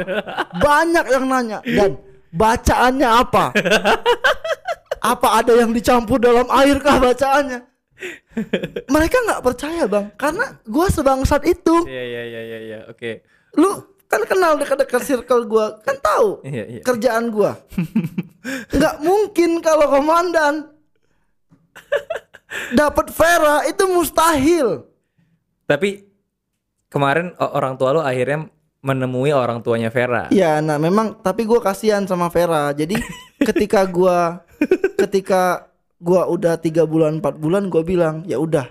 banyak 0.55 1.05
yang 1.07 1.25
nanya 1.25 1.59
dan 1.63 1.97
bacaannya 2.29 3.09
apa 3.11 3.45
apa 5.01 5.27
ada 5.35 5.53
yang 5.55 5.69
dicampur 5.69 6.17
dalam 6.17 6.45
air 6.51 6.77
kah 6.77 6.97
bacaannya 6.97 7.65
mereka 8.85 9.17
nggak 9.19 9.41
percaya 9.43 9.83
bang 9.85 10.05
karena 10.13 10.45
gua 10.63 10.87
sebangsat 10.87 11.41
itu 11.43 11.75
Iya 11.85 12.03
iya 12.03 12.21
iya 12.23 12.41
iya 12.41 12.59
iya. 12.61 12.79
Oke. 12.85 13.25
lu 13.53 13.90
kan 14.11 14.27
kenal 14.27 14.59
dekat-dekat 14.59 15.01
circle 15.01 15.47
gua 15.47 15.79
kan 15.81 15.95
tahu 15.97 16.43
Iya 16.43 16.63
iya. 16.67 16.81
kerjaan 16.83 17.31
gua. 17.31 17.55
Nggak 18.75 18.95
mungkin 18.99 19.63
kalau 19.63 19.87
komandan 19.87 20.67
dapat 22.75 23.07
Vera 23.15 23.63
itu 23.63 23.83
mustahil. 23.87 24.83
Tapi 25.63 26.03
kemarin 26.91 27.31
orang 27.39 27.79
tua 27.79 27.95
lu 27.95 28.01
akhirnya 28.03 28.51
menemui 28.81 29.31
orang 29.31 29.61
tuanya 29.61 29.93
Vera. 29.93 30.25
ya 30.33 30.57
nah 30.59 30.75
memang 30.75 31.21
tapi 31.21 31.47
gua 31.47 31.63
kasihan 31.63 32.03
sama 32.03 32.27
Vera. 32.27 32.75
Jadi 32.75 32.99
ketika 33.47 33.87
gua 33.87 34.43
ketika 34.99 35.71
gua 36.01 36.27
udah 36.27 36.59
tiga 36.59 36.83
bulan 36.83 37.23
empat 37.23 37.39
bulan 37.39 37.71
gua 37.71 37.85
bilang 37.85 38.27
ya 38.27 38.35
udah 38.35 38.67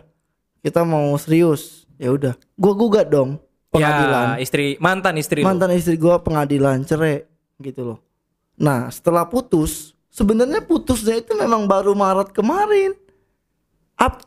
kita 0.61 0.85
mau 0.85 1.17
serius. 1.17 1.89
Ya 1.97 2.13
udah 2.13 2.37
gua 2.57 2.73
gugat 2.77 3.09
dong 3.09 3.41
pengadilan. 3.71 4.37
Ya, 4.37 4.43
istri 4.43 4.77
mantan 4.83 5.15
istri 5.17 5.41
mantan 5.47 5.71
istri 5.73 5.97
gua 5.97 6.21
pengadilan 6.21 6.83
cerai 6.83 7.25
gitu 7.63 7.95
loh. 7.95 7.99
Nah 8.59 8.91
setelah 8.91 9.25
putus 9.25 9.95
sebenarnya 10.11 10.61
putusnya 10.67 11.23
itu 11.23 11.33
memang 11.39 11.65
baru 11.65 11.95
Maret 11.95 12.35
kemarin. 12.35 12.93
Ap 13.97 14.21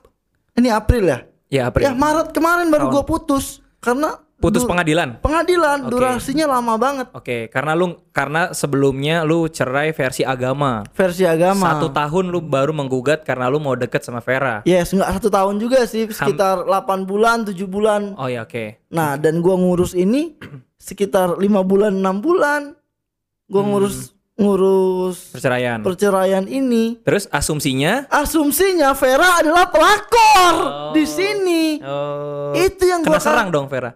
ini 0.55 0.69
April 0.71 1.03
ya? 1.05 1.19
Ya, 1.53 1.61
April. 1.69 1.85
ya 1.85 1.91
Maret 1.93 2.33
kemarin 2.33 2.71
baru 2.71 2.89
gua 2.89 3.03
putus. 3.05 3.59
Karena 3.83 4.15
Putus 4.43 4.61
du- 4.61 4.67
pengadilan. 4.67 5.17
pengadilan 5.17 5.77
Oke. 5.81 5.89
durasinya 5.89 6.45
lama 6.51 6.75
banget 6.75 7.07
Oke, 7.11 7.47
karena 7.47 7.71
lu 7.73 7.95
karena 8.11 8.51
sebelumnya 8.51 9.23
lu 9.23 9.47
cerai 9.47 9.89
versi 9.89 10.21
agama. 10.21 10.83
versi 10.91 11.23
agama 11.23 11.71
Satu 11.71 11.87
tahun 11.89 12.27
lu 12.27 12.43
baru 12.43 12.69
menggugat 12.69 13.23
karena 13.23 13.47
lu 13.47 13.57
mau 13.57 13.73
deket 13.73 14.03
sama 14.03 14.19
Vera. 14.19 14.59
yes 14.63 14.91
nggak 14.91 15.07
satu 15.13 15.29
tahun 15.29 15.55
juga 15.57 15.83
sih 15.85 16.05
sekitar 16.05 16.67
8 16.67 16.75
bulan 17.03 17.41
7 17.41 17.55
bulan 17.65 18.13
Oh 18.15 18.27
ya 18.27 18.43
oke. 18.43 18.83
nah 18.89 19.15
dan 19.15 19.39
gua 19.39 19.55
ngurus 19.55 19.95
ini 19.95 20.35
sekitar 20.75 21.37
lima 21.37 21.63
bulan 21.63 21.95
enam 21.95 22.19
bulan 22.19 22.75
gua 23.45 23.63
ngurus 23.63 24.11
ngurus 24.33 25.31
Perceraian. 25.31 25.79
perceraian 25.79 26.43
ini 26.43 26.99
Terus 26.99 27.29
asumsinya 27.29 28.09
asumsinya 28.09 28.91
Vera 28.91 29.39
adalah 29.39 29.69
pelakor 29.69 30.55
di 30.91 31.05
sini. 31.05 31.77
oh, 31.79 32.51
Itu 32.51 32.83
yang 32.83 33.01
kena 33.01 33.09
gua 33.09 33.21
serang 33.21 33.47
dong 33.47 33.69
Vera. 33.69 33.93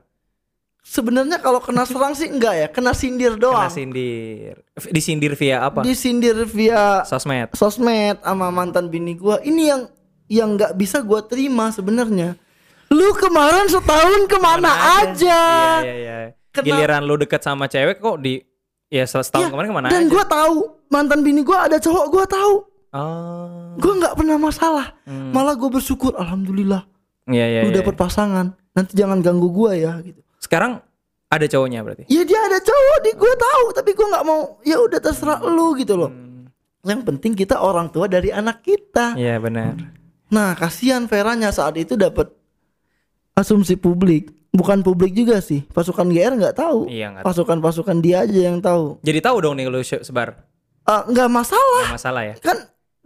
Sebenarnya 0.88 1.38
kalau 1.38 1.60
kena 1.60 1.84
serang 1.84 2.16
sih 2.16 2.26
enggak 2.26 2.56
ya, 2.56 2.68
kena 2.68 2.92
sindir 2.92 3.36
Kena 3.36 3.44
doang. 3.60 3.68
sindir. 3.68 4.56
Disindir 4.88 5.36
via 5.36 5.60
apa? 5.62 5.84
Disindir 5.84 6.48
via 6.48 7.04
Sosmed. 7.04 7.52
sosmed 7.52 8.18
sama 8.18 8.48
mantan 8.50 8.88
bini 8.88 9.14
gua. 9.14 9.38
Ini 9.40 9.64
yang 9.68 9.82
yang 10.28 10.50
nggak 10.56 10.74
bisa 10.74 11.00
gua 11.02 11.20
terima 11.22 11.70
sebenarnya. 11.70 12.40
Lu 12.88 13.12
kemarin 13.14 13.68
setahun 13.68 14.26
ke 14.26 14.38
mana 14.38 14.72
aja? 14.98 15.40
Iya, 15.78 15.94
iya, 15.94 16.16
iya. 16.24 16.32
Kena- 16.50 16.66
Giliran 16.66 17.04
lu 17.04 17.16
deket 17.16 17.42
sama 17.42 17.68
cewek 17.68 18.00
kok 18.00 18.18
di 18.18 18.40
ya 18.88 19.04
setahun 19.04 19.44
Iya, 19.44 19.52
kemarin 19.52 19.68
ke 19.68 19.76
mana 19.76 19.88
Dan 19.92 20.02
aja? 20.02 20.10
gua 20.10 20.24
tahu 20.24 20.56
mantan 20.88 21.20
bini 21.20 21.44
gua 21.44 21.68
ada 21.68 21.78
cowok 21.78 22.06
gua 22.08 22.24
tahu. 22.26 22.56
Oh. 22.90 23.76
Gua 23.76 23.94
nggak 23.94 24.16
pernah 24.16 24.38
masalah. 24.38 24.88
Hmm. 25.04 25.30
Malah 25.30 25.54
gua 25.54 25.70
bersyukur 25.70 26.16
alhamdulillah 26.16 26.88
Iya, 27.28 27.46
iya, 27.46 27.60
lu 27.62 27.70
iya. 27.70 27.78
dapet 27.78 27.94
pasangan. 27.94 28.56
Nanti 28.72 28.96
jangan 28.96 29.20
ganggu 29.20 29.52
gua 29.52 29.76
ya 29.76 30.00
gitu. 30.00 30.24
Sekarang 30.48 30.80
ada 31.28 31.44
cowoknya 31.46 31.84
berarti. 31.84 32.08
Ya 32.08 32.24
dia 32.24 32.40
ada 32.42 32.56
cowok 32.58 32.98
di 33.02 33.12
gue 33.14 33.34
tahu 33.38 33.66
tapi 33.74 33.92
gue 33.92 34.08
nggak 34.08 34.24
mau 34.24 34.64
ya 34.64 34.80
udah 34.80 34.96
terserah 34.98 35.44
lu 35.44 35.76
gitu 35.76 35.94
loh. 35.94 36.08
Hmm. 36.10 36.26
yang 36.82 37.04
penting 37.04 37.36
kita 37.36 37.60
orang 37.60 37.92
tua 37.92 38.08
dari 38.08 38.32
anak 38.32 38.64
kita 38.64 39.12
Iya 39.14 39.36
benar. 39.38 39.76
nah 40.26 40.56
kasihan 40.56 41.04
Veranya 41.04 41.52
saat 41.52 41.76
itu 41.76 41.94
dapat 41.94 42.32
asumsi 43.34 43.76
publik 43.76 44.32
bukan 44.50 44.80
publik 44.82 45.12
juga 45.12 45.38
sih 45.40 45.68
pasukan 45.68 46.08
GR 46.08 46.34
nggak 46.34 46.56
tahu 46.56 46.88
Iya, 46.88 47.12
nggak 47.12 47.22
tahu. 47.22 47.28
pasukan-pasukan 47.28 47.98
dia 48.00 48.24
aja 48.24 48.40
yang 48.42 48.58
tahu 48.58 48.98
Jadi 49.02 49.20
tahu 49.20 49.38
dong 49.38 49.56
nih 49.56 49.68
lu 49.68 49.82
se- 49.82 50.00
sebar. 50.02 50.48
Ah, 50.82 51.04
nggak 51.04 51.28
masalah 51.28 51.84
Nggak 51.84 51.98
masalah 52.00 52.22
ya. 52.24 52.36
kan 52.40 52.58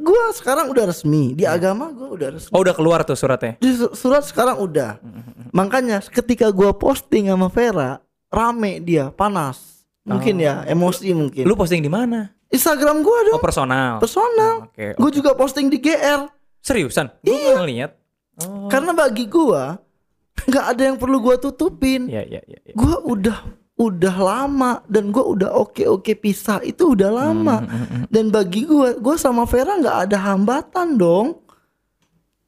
gua 0.01 0.31
sekarang 0.31 0.67
udah 0.67 0.85
resmi 0.85 1.31
di 1.31 1.45
agama 1.45 1.89
gua 1.89 2.09
udah 2.11 2.29
resmi 2.31 2.49
Oh 2.49 2.59
udah 2.59 2.73
keluar 2.73 3.01
tuh 3.01 3.13
suratnya. 3.13 3.55
di 3.55 3.71
su- 3.71 3.93
surat 3.93 4.21
sekarang 4.21 4.57
udah 4.57 4.97
makanya 5.51 6.01
ketika 6.03 6.49
gua 6.49 6.73
posting 6.73 7.27
sama 7.27 7.47
Vera 7.47 8.01
rame 8.27 8.79
dia 8.79 9.09
panas 9.09 9.85
mungkin 10.01 10.35
ya 10.35 10.65
emosi 10.65 11.13
mungkin 11.13 11.43
Lu 11.43 11.53
posting 11.53 11.79
di 11.79 11.87
mana? 11.87 12.33
Instagram 12.47 12.99
gua 12.99 13.19
dong 13.23 13.37
Oh 13.37 13.39
personal. 13.39 13.95
personal 13.97 14.67
Oke. 14.67 14.91
gue 14.91 15.11
juga 15.13 15.31
posting 15.31 15.67
di 15.67 15.77
GR 15.77 16.27
Seriusan? 16.57 17.09
Gue 17.19 17.31
Iya. 17.31 17.55
ngeliat. 17.55 17.91
Oh. 18.39 18.65
karena 18.67 18.91
bagi 18.91 19.25
gua 19.25 19.77
nggak 20.49 20.65
ada 20.67 20.81
yang 20.83 20.97
perlu 20.97 21.17
gua 21.19 21.37
tutupin 21.37 22.05
Iya 22.05 22.21
iya 22.23 22.41
iya. 22.43 22.59
iya. 22.63 22.73
gua 22.73 22.97
udah 23.03 23.37
udah 23.81 24.15
lama 24.21 24.71
dan 24.85 25.09
gua 25.09 25.25
udah 25.33 25.49
oke 25.57 25.81
oke 25.89 26.13
pisah 26.21 26.61
itu 26.61 26.93
udah 26.93 27.09
lama. 27.09 27.65
Dan 28.13 28.29
bagi 28.29 28.69
gua 28.69 28.93
gua 29.01 29.17
sama 29.17 29.49
Vera 29.49 29.73
nggak 29.81 29.97
ada 30.09 30.17
hambatan 30.21 31.01
dong. 31.01 31.41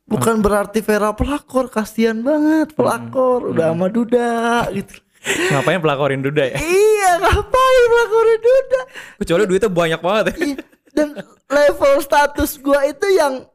Bukan 0.06 0.46
berarti 0.46 0.86
Vera 0.86 1.16
pelakor 1.18 1.74
kasihan 1.74 2.22
banget 2.22 2.78
pelakor 2.78 3.50
udah 3.50 3.74
sama 3.74 3.88
Duda 3.90 4.70
gitu. 4.70 5.02
Ngapain 5.24 5.80
pelakorin 5.80 6.20
Duda 6.20 6.44
ya? 6.52 6.58
iya 6.60 7.12
ngapain 7.16 7.84
pelakorin 7.88 8.40
Duda? 8.44 8.82
Kecuali 9.24 9.44
duitnya 9.48 9.72
banyak 9.72 10.00
banget 10.04 10.24
ya. 10.30 10.34
Iya, 10.36 10.64
dan 10.94 11.08
level 11.50 11.94
status 12.04 12.60
gua 12.62 12.86
itu 12.86 13.08
yang 13.16 13.48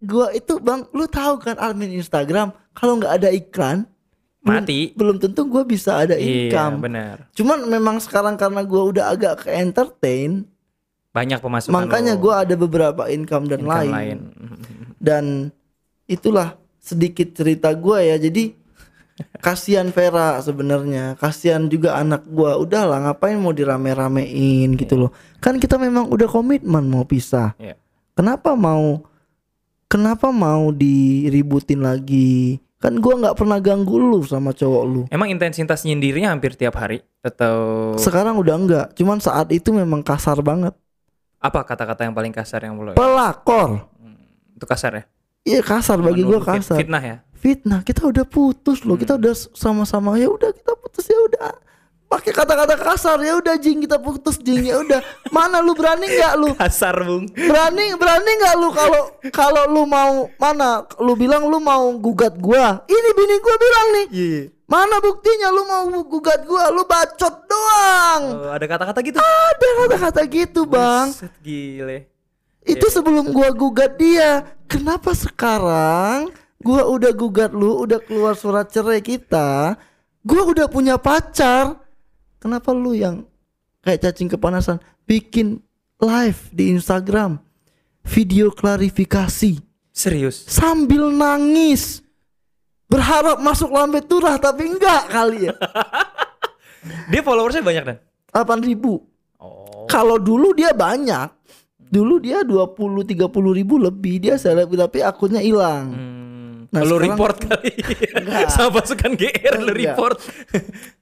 gua 0.00 0.32
itu 0.32 0.56
bang 0.62 0.86
lu 0.94 1.04
tahu 1.10 1.42
kan 1.42 1.58
admin 1.60 1.92
Instagram 1.98 2.54
kalau 2.72 2.96
nggak 3.02 3.12
ada 3.20 3.28
iklan 3.34 3.84
Mati. 4.48 4.80
belum 4.92 5.16
tentu 5.16 5.42
gua 5.44 5.62
bisa 5.62 5.98
ada 5.98 6.14
Iya 6.14 6.48
income 6.48 6.76
benar. 6.80 7.16
cuman 7.32 7.58
memang 7.64 7.96
sekarang 7.98 8.34
karena 8.34 8.62
gua 8.62 8.82
udah 8.86 9.04
agak 9.08 9.42
ke 9.42 9.50
entertain 9.52 10.46
Banyak 11.10 11.38
pemasukan 11.38 11.72
makanya 11.72 12.14
gua 12.14 12.42
ada 12.42 12.54
beberapa 12.54 13.08
income 13.08 13.46
dan 13.46 13.60
Income 13.60 13.72
lain. 13.72 13.90
lain. 13.90 14.18
dan 14.96 15.24
itulah 16.04 16.54
sedikit 16.78 17.32
cerita 17.32 17.72
gua 17.72 17.98
ya 17.98 18.16
jadi 18.16 18.52
kasihan 19.40 19.88
Vera 19.88 20.36
sebenarnya 20.38 21.16
kasihan 21.16 21.66
juga 21.66 21.96
anak 21.96 22.22
gua 22.26 22.54
udahlah 22.54 23.00
ngapain 23.02 23.34
mau 23.34 23.50
dirame-ramein 23.50 24.76
gitu 24.76 24.94
loh 24.98 25.10
kan 25.38 25.56
kita 25.56 25.74
memang 25.74 26.06
udah 26.06 26.26
komitmen 26.26 26.84
mau 26.84 27.02
pisah 27.02 27.56
Iya. 27.56 27.74
kenapa 28.12 28.52
mau 28.52 29.00
kenapa 29.86 30.28
mau 30.28 30.68
diributin 30.68 31.80
lagi 31.80 32.60
kan 32.76 32.92
gua 32.96 33.14
nggak 33.18 33.36
pernah 33.36 33.56
ganggu 33.56 33.96
lu 33.96 34.20
sama 34.20 34.52
cowok 34.52 34.82
lu. 34.84 35.02
Emang 35.08 35.26
intensitas 35.26 35.80
nyindirnya 35.82 36.28
hampir 36.28 36.52
tiap 36.52 36.76
hari 36.76 37.00
atau? 37.20 37.92
Sekarang 37.96 38.36
udah 38.36 38.54
enggak 38.54 38.86
cuman 38.92 39.16
saat 39.16 39.48
itu 39.48 39.70
memang 39.70 40.00
kasar 40.00 40.38
banget. 40.40 40.76
Apa 41.36 41.62
kata-kata 41.62 42.04
yang 42.04 42.12
paling 42.12 42.30
kasar 42.30 42.60
yang 42.60 42.76
lo 42.76 42.92
pelakor. 42.92 43.88
Itu 44.52 44.64
kasar 44.64 44.92
ya? 44.94 45.04
iya 45.42 45.60
kasar 45.60 46.00
bagi 46.00 46.20
gua 46.20 46.36
Menuduh 46.36 46.52
fit- 46.52 46.58
kasar. 46.60 46.76
Fitnah 46.76 46.98
ya. 47.00 47.16
fitnah 47.32 47.80
kita 47.80 48.02
udah 48.02 48.24
putus 48.24 48.82
loh 48.82 48.96
kita 48.96 49.14
udah 49.14 49.30
sama-sama 49.54 50.16
ya 50.16 50.26
udah 50.26 50.50
kita 50.50 50.72
putus 50.74 51.06
ya 51.06 51.14
udah 51.22 51.52
pakai 52.06 52.30
kata-kata 52.30 52.74
kasar 52.78 53.18
ya 53.18 53.38
udah 53.38 53.58
jing 53.58 53.82
kita 53.82 53.98
putus 53.98 54.38
jing 54.38 54.62
ya 54.62 54.78
udah. 54.82 55.02
Mana 55.34 55.58
lu 55.58 55.74
berani 55.74 56.06
nggak 56.06 56.34
lu? 56.38 56.50
Kasar 56.54 56.96
bung. 57.02 57.26
berani 57.34 57.94
berani 57.98 58.30
nggak 58.42 58.54
lu 58.58 58.68
kalau 58.70 59.02
kalau 59.34 59.62
lu 59.70 59.82
mau 59.84 60.30
mana 60.38 60.86
lu 61.02 61.12
bilang 61.18 61.46
lu 61.50 61.58
mau 61.58 61.90
gugat 61.98 62.38
gua. 62.38 62.82
Ini 62.86 63.10
bini 63.14 63.36
gua 63.42 63.56
bilang 63.58 63.86
nih. 63.92 64.06
Iya. 64.10 64.42
mana 64.66 64.98
buktinya 64.98 65.54
lu 65.54 65.62
mau 65.62 65.86
gugat 66.02 66.42
gua? 66.42 66.70
Lu 66.74 66.82
bacot 66.86 67.34
doang. 67.46 68.22
Oh, 68.34 68.50
ada 68.50 68.66
kata-kata 68.66 68.98
gitu. 69.02 69.18
ada 69.22 69.68
kata-kata 69.86 70.20
gitu 70.26 70.66
bang. 70.66 71.06
Buset, 71.10 71.34
gile. 71.42 71.98
itu 72.66 72.86
sebelum 72.90 73.30
gua 73.30 73.54
gugat 73.54 73.94
dia. 73.94 74.42
Kenapa 74.66 75.14
sekarang 75.14 76.34
gua 76.58 76.82
udah 76.90 77.12
gugat 77.14 77.54
lu 77.54 77.86
udah 77.86 78.02
keluar 78.02 78.34
surat 78.34 78.66
cerai 78.66 78.98
kita 78.98 79.78
gua 80.26 80.42
udah 80.50 80.66
punya 80.66 80.98
pacar 80.98 81.85
kenapa 82.38 82.72
lu 82.72 82.92
yang 82.96 83.24
kayak 83.84 84.02
cacing 84.02 84.30
kepanasan 84.30 84.80
bikin 85.04 85.60
live 86.00 86.40
di 86.52 86.72
Instagram 86.74 87.40
video 88.06 88.52
klarifikasi 88.52 89.58
Serius. 89.90 90.46
sambil 90.46 91.08
nangis 91.08 92.04
berharap 92.86 93.42
masuk 93.42 93.72
lambe 93.72 93.98
turah 94.04 94.38
tapi 94.38 94.68
enggak 94.68 95.10
kali 95.10 95.50
ya 95.50 95.54
Dia 97.10 97.22
followersnya 97.22 97.66
banyak 97.66 97.84
dan. 97.84 97.96
8000 98.30 98.70
ribu 98.70 99.02
Oh. 99.36 99.84
Kalau 99.84 100.16
dulu 100.16 100.56
dia 100.56 100.72
banyak. 100.72 101.28
Dulu 101.76 102.18
dia 102.24 102.40
20 102.40 103.04
30 103.04 103.28
ribu 103.52 103.76
lebih 103.76 104.16
dia 104.16 104.40
seleb 104.40 104.72
tapi 104.72 105.04
akunnya 105.04 105.44
hilang. 105.44 105.92
Hmm. 105.92 106.25
Nah, 106.76 106.84
sekarang- 106.84 107.04
report 107.08 107.36
kali. 107.40 107.72
Enggak. 108.14 108.46
Sama 108.48 108.70
pasukan 108.74 109.12
GR 109.12 109.54
Enggak. 109.56 109.74
report. 109.74 110.16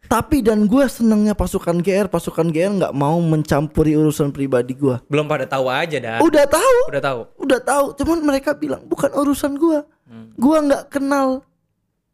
Tapi 0.04 0.36
dan 0.40 0.64
gue 0.64 0.84
senengnya 0.86 1.32
pasukan 1.32 1.76
GR, 1.76 2.06
pasukan 2.06 2.46
GR 2.46 2.72
nggak 2.76 2.92
mau 2.92 3.18
mencampuri 3.18 3.94
urusan 3.94 4.30
pribadi 4.30 4.72
gue. 4.72 5.00
Belum 5.06 5.24
pada 5.24 5.44
tahu 5.44 5.66
aja 5.66 5.96
dah. 5.96 6.18
Udah 6.20 6.44
tahu, 6.44 6.76
Udah 6.88 7.02
tahu. 7.02 7.20
udah 7.38 7.60
tahu. 7.60 7.84
Cuman 7.96 8.18
mereka 8.22 8.52
bilang 8.52 8.84
bukan 8.84 9.10
urusan 9.10 9.54
gue. 9.54 9.82
Hmm. 10.04 10.30
Gua 10.34 10.60
nggak 10.60 10.84
kenal 10.88 11.42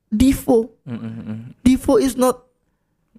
Divo. 0.06 0.74
Mm, 0.82 0.90
mm, 0.92 1.12
mm. 1.22 1.38
Divo 1.60 1.94
is 1.96 2.14
not, 2.14 2.42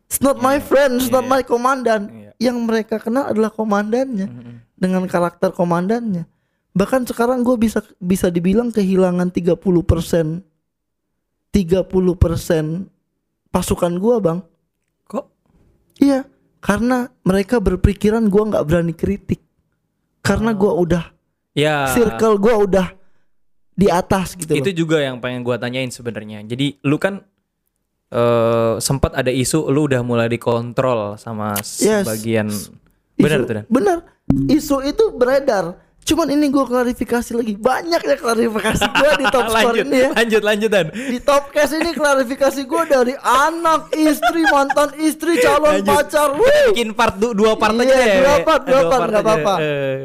it's 0.04 0.20
not 0.20 0.40
my 0.40 0.60
friend, 0.60 1.00
it's 1.00 1.08
not 1.08 1.24
Iya. 1.24 1.32
my 1.32 1.42
komandan. 1.42 2.02
Iya. 2.10 2.32
Yang 2.42 2.58
mereka 2.62 2.96
kenal 2.98 3.28
adalah 3.28 3.48
komandannya 3.48 4.28
dengan 4.74 5.04
karakter 5.06 5.52
komandannya. 5.52 6.28
Bahkan 6.72 7.04
sekarang 7.04 7.44
gue 7.44 7.60
bisa 7.60 7.84
bisa 8.00 8.32
dibilang 8.32 8.72
kehilangan 8.72 9.28
30 9.28 9.60
persen, 9.84 10.40
30 11.52 11.84
persen 12.16 12.88
pasukan 13.52 13.94
gua 14.00 14.16
bang. 14.24 14.40
Kok? 15.06 15.26
Iya, 16.00 16.24
karena 16.64 17.12
mereka 17.22 17.60
berpikiran 17.60 18.32
gua 18.32 18.48
nggak 18.48 18.66
berani 18.66 18.96
kritik. 18.96 19.44
Karena 20.24 20.56
gua 20.56 20.74
udah 20.74 21.06
Ya. 21.52 21.92
circle 21.92 22.40
gua 22.40 22.56
udah 22.64 22.88
di 23.76 23.92
atas 23.92 24.40
gitu 24.40 24.56
itu 24.56 24.72
loh. 24.72 24.78
juga 24.88 24.98
yang 25.04 25.20
pengen 25.20 25.44
gua 25.44 25.60
tanyain 25.60 25.92
sebenarnya. 25.92 26.48
Jadi 26.48 26.80
lu 26.82 26.96
kan 26.96 27.20
eh 28.12 28.76
sempat 28.80 29.16
ada 29.16 29.32
isu 29.32 29.68
lu 29.68 29.88
udah 29.88 30.04
mulai 30.04 30.28
dikontrol 30.28 31.16
sama 31.16 31.56
Yes. 31.60 32.08
sebagian 32.08 32.48
benar 33.16 33.40
tuh 33.44 33.54
dan. 33.60 33.66
Bener. 33.68 33.98
Isu 34.48 34.80
itu 34.84 35.12
beredar. 35.12 35.76
Cuman 36.02 36.28
ini 36.28 36.48
gua 36.48 36.66
klarifikasi 36.66 37.32
lagi. 37.32 37.54
Banyak 37.56 38.02
ya 38.02 38.16
klarifikasi 38.16 38.84
gua 38.84 39.12
di 39.16 39.26
top 39.28 39.46
score 39.50 39.56
lanjut, 39.72 39.86
ini 39.86 39.98
ya. 39.98 40.10
lanjut, 40.12 40.42
lanjut 40.42 40.70
dan. 40.70 40.86
Di 40.90 41.20
top 41.20 41.44
cast 41.50 41.74
ini 41.74 41.92
klarifikasi 41.92 42.62
gua 42.66 42.84
dari 42.86 43.14
anak, 43.16 43.94
istri, 43.94 44.42
mantan 44.46 44.98
istri, 44.98 45.38
calon 45.38 45.78
Lanjut. 45.78 45.88
pacar. 45.88 46.30
Wuh. 46.34 46.74
Bikin 46.74 46.92
part 46.92 47.16
du- 47.16 47.34
dua 47.34 47.54
part 47.54 47.76
Iya, 47.76 47.86
aja 47.86 47.96
ya. 47.96 48.16
dua 48.20 48.36
part, 48.42 48.64
dua 48.64 48.82
part, 48.84 49.02
nggak 49.06 49.20
aja. 49.20 49.30
apa-apa. 49.30 49.56
Eh, 49.58 50.00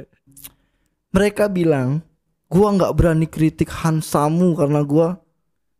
Mereka 1.08 1.44
bilang 1.48 2.04
gua 2.46 2.68
nggak 2.70 2.92
berani 2.92 3.26
kritik 3.26 3.72
Hansamu 3.72 4.52
karena 4.52 4.80
gua 4.80 5.16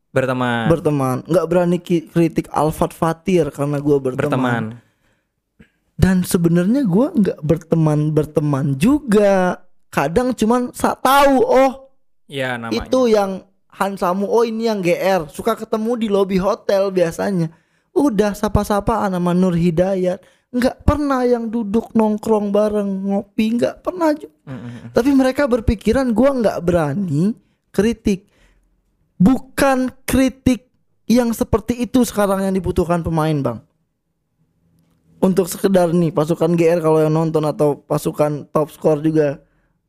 berteman. 0.09 0.65
berteman 0.67 1.17
nggak 1.23 1.47
berani 1.47 1.79
kritik 1.79 2.49
Alfat 2.49 2.91
Fatir 2.91 3.47
karena 3.51 3.77
gua 3.77 4.01
berteman, 4.01 4.33
berteman. 4.33 4.65
dan 5.95 6.25
sebenarnya 6.25 6.83
gua 6.83 7.13
nggak 7.13 7.39
berteman 7.39 8.11
berteman 8.11 8.67
juga 8.75 9.61
kadang 9.89 10.31
cuman 10.31 10.71
sa 10.71 10.93
tahu 10.93 11.41
oh 11.41 11.73
Ya 12.27 12.55
namanya. 12.55 12.83
itu 12.83 13.01
yang 13.07 13.47
Hansamu 13.69 14.25
oh 14.25 14.41
ini 14.41 14.67
yang 14.67 14.81
GR 14.81 15.29
suka 15.29 15.53
ketemu 15.53 15.91
di 15.97 16.09
lobi 16.09 16.37
hotel 16.37 16.89
biasanya. 16.89 17.53
Udah 17.93 18.33
sapa-sapaan 18.33 19.13
sama 19.13 19.31
Nur 19.31 19.53
Hidayat. 19.53 20.21
Nggak 20.49 20.81
pernah 20.83 21.23
yang 21.23 21.47
duduk 21.47 21.93
nongkrong 21.93 22.49
bareng 22.49 22.89
ngopi 23.07 23.55
nggak 23.55 23.81
pernah 23.81 24.11
ju- 24.11 24.33
Mm, 24.43 24.53
mm, 24.53 24.63
mm. 24.63 24.89
tapi 24.91 25.11
mereka 25.11 25.45
berpikiran 25.45 26.09
gua 26.11 26.33
nggak 26.33 26.59
berani 26.61 27.37
kritik. 27.69 28.31
Bukan 29.17 29.93
kritik 30.03 30.73
yang 31.05 31.31
seperti 31.31 31.77
itu 31.79 32.01
sekarang 32.01 32.43
yang 32.43 32.53
dibutuhkan 32.53 33.01
pemain 33.01 33.37
bang. 33.37 33.59
Untuk 35.19 35.47
sekedar 35.47 35.91
nih 35.91 36.11
pasukan 36.11 36.53
GR 36.53 36.79
kalau 36.79 37.01
yang 37.01 37.11
nonton 37.11 37.43
atau 37.43 37.77
pasukan 37.79 38.45
top 38.47 38.69
score 38.69 39.01
juga 39.01 39.41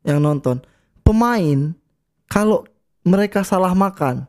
yang 0.08 0.24
nonton 0.24 0.64
pemain 1.04 1.76
kalau 2.24 2.64
mereka 3.04 3.44
salah 3.44 3.76
makan 3.76 4.24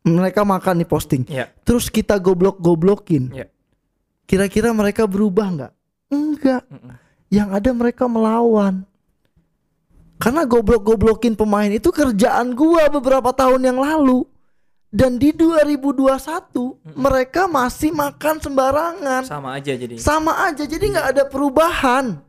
mereka 0.00 0.40
makan 0.42 0.80
nih 0.80 0.88
posting 0.88 1.22
Ya. 1.28 1.52
terus 1.60 1.92
kita 1.92 2.16
goblok 2.16 2.56
goblokin 2.56 3.28
Ya. 3.30 3.46
kira-kira 4.24 4.72
mereka 4.72 5.04
berubah 5.04 5.46
nggak 5.52 5.72
enggak 6.08 6.62
Mm, 6.66 6.80
mm. 6.80 6.92
yang 7.28 7.48
ada 7.52 7.70
mereka 7.70 8.08
melawan 8.08 8.88
Karena 10.20 10.44
goblok-goblokin 10.44 11.32
pemain 11.32 11.72
itu 11.72 11.88
kerjaan 11.88 12.52
gua 12.52 12.92
beberapa 12.92 13.32
tahun 13.32 13.72
yang 13.72 13.80
lalu. 13.80 14.28
Dan 14.92 15.16
di 15.16 15.32
2021 15.32 16.76
mereka 16.92 17.48
masih 17.48 17.88
makan 17.88 18.36
sembarangan. 18.36 19.24
Sama 19.24 19.56
aja 19.56 19.72
jadi. 19.72 19.96
Sama 19.96 20.44
aja, 20.44 20.68
jadi 20.68 20.84
nggak 20.92 21.08
ada 21.16 21.24
perubahan. 21.24 22.20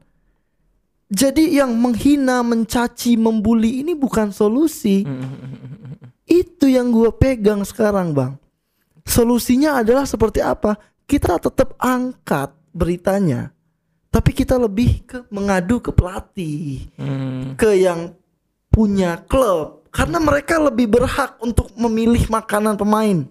Jadi 1.11 1.59
yang 1.59 1.75
menghina, 1.75 2.39
mencaci, 2.39 3.19
membuli 3.19 3.83
ini 3.83 3.91
bukan 3.91 4.31
solusi. 4.31 5.03
Itu 6.23 6.71
yang 6.71 6.87
gue 6.87 7.11
pegang 7.11 7.67
sekarang, 7.67 8.15
bang. 8.15 8.39
Solusinya 9.03 9.83
adalah 9.83 10.07
seperti 10.07 10.39
apa? 10.39 10.79
Kita 11.03 11.35
tetap 11.35 11.75
angkat 11.75 12.55
beritanya, 12.71 13.51
tapi 14.07 14.31
kita 14.31 14.55
lebih 14.55 15.03
ke 15.03 15.27
mengadu 15.27 15.83
ke 15.83 15.91
pelatih, 15.91 16.87
Hmm. 16.95 17.59
ke 17.59 17.75
yang 17.75 18.15
punya 18.71 19.19
klub, 19.27 19.83
karena 19.91 20.23
mereka 20.23 20.55
lebih 20.63 20.87
berhak 20.87 21.35
untuk 21.43 21.67
memilih 21.75 22.23
makanan 22.31 22.79
pemain. 22.79 23.27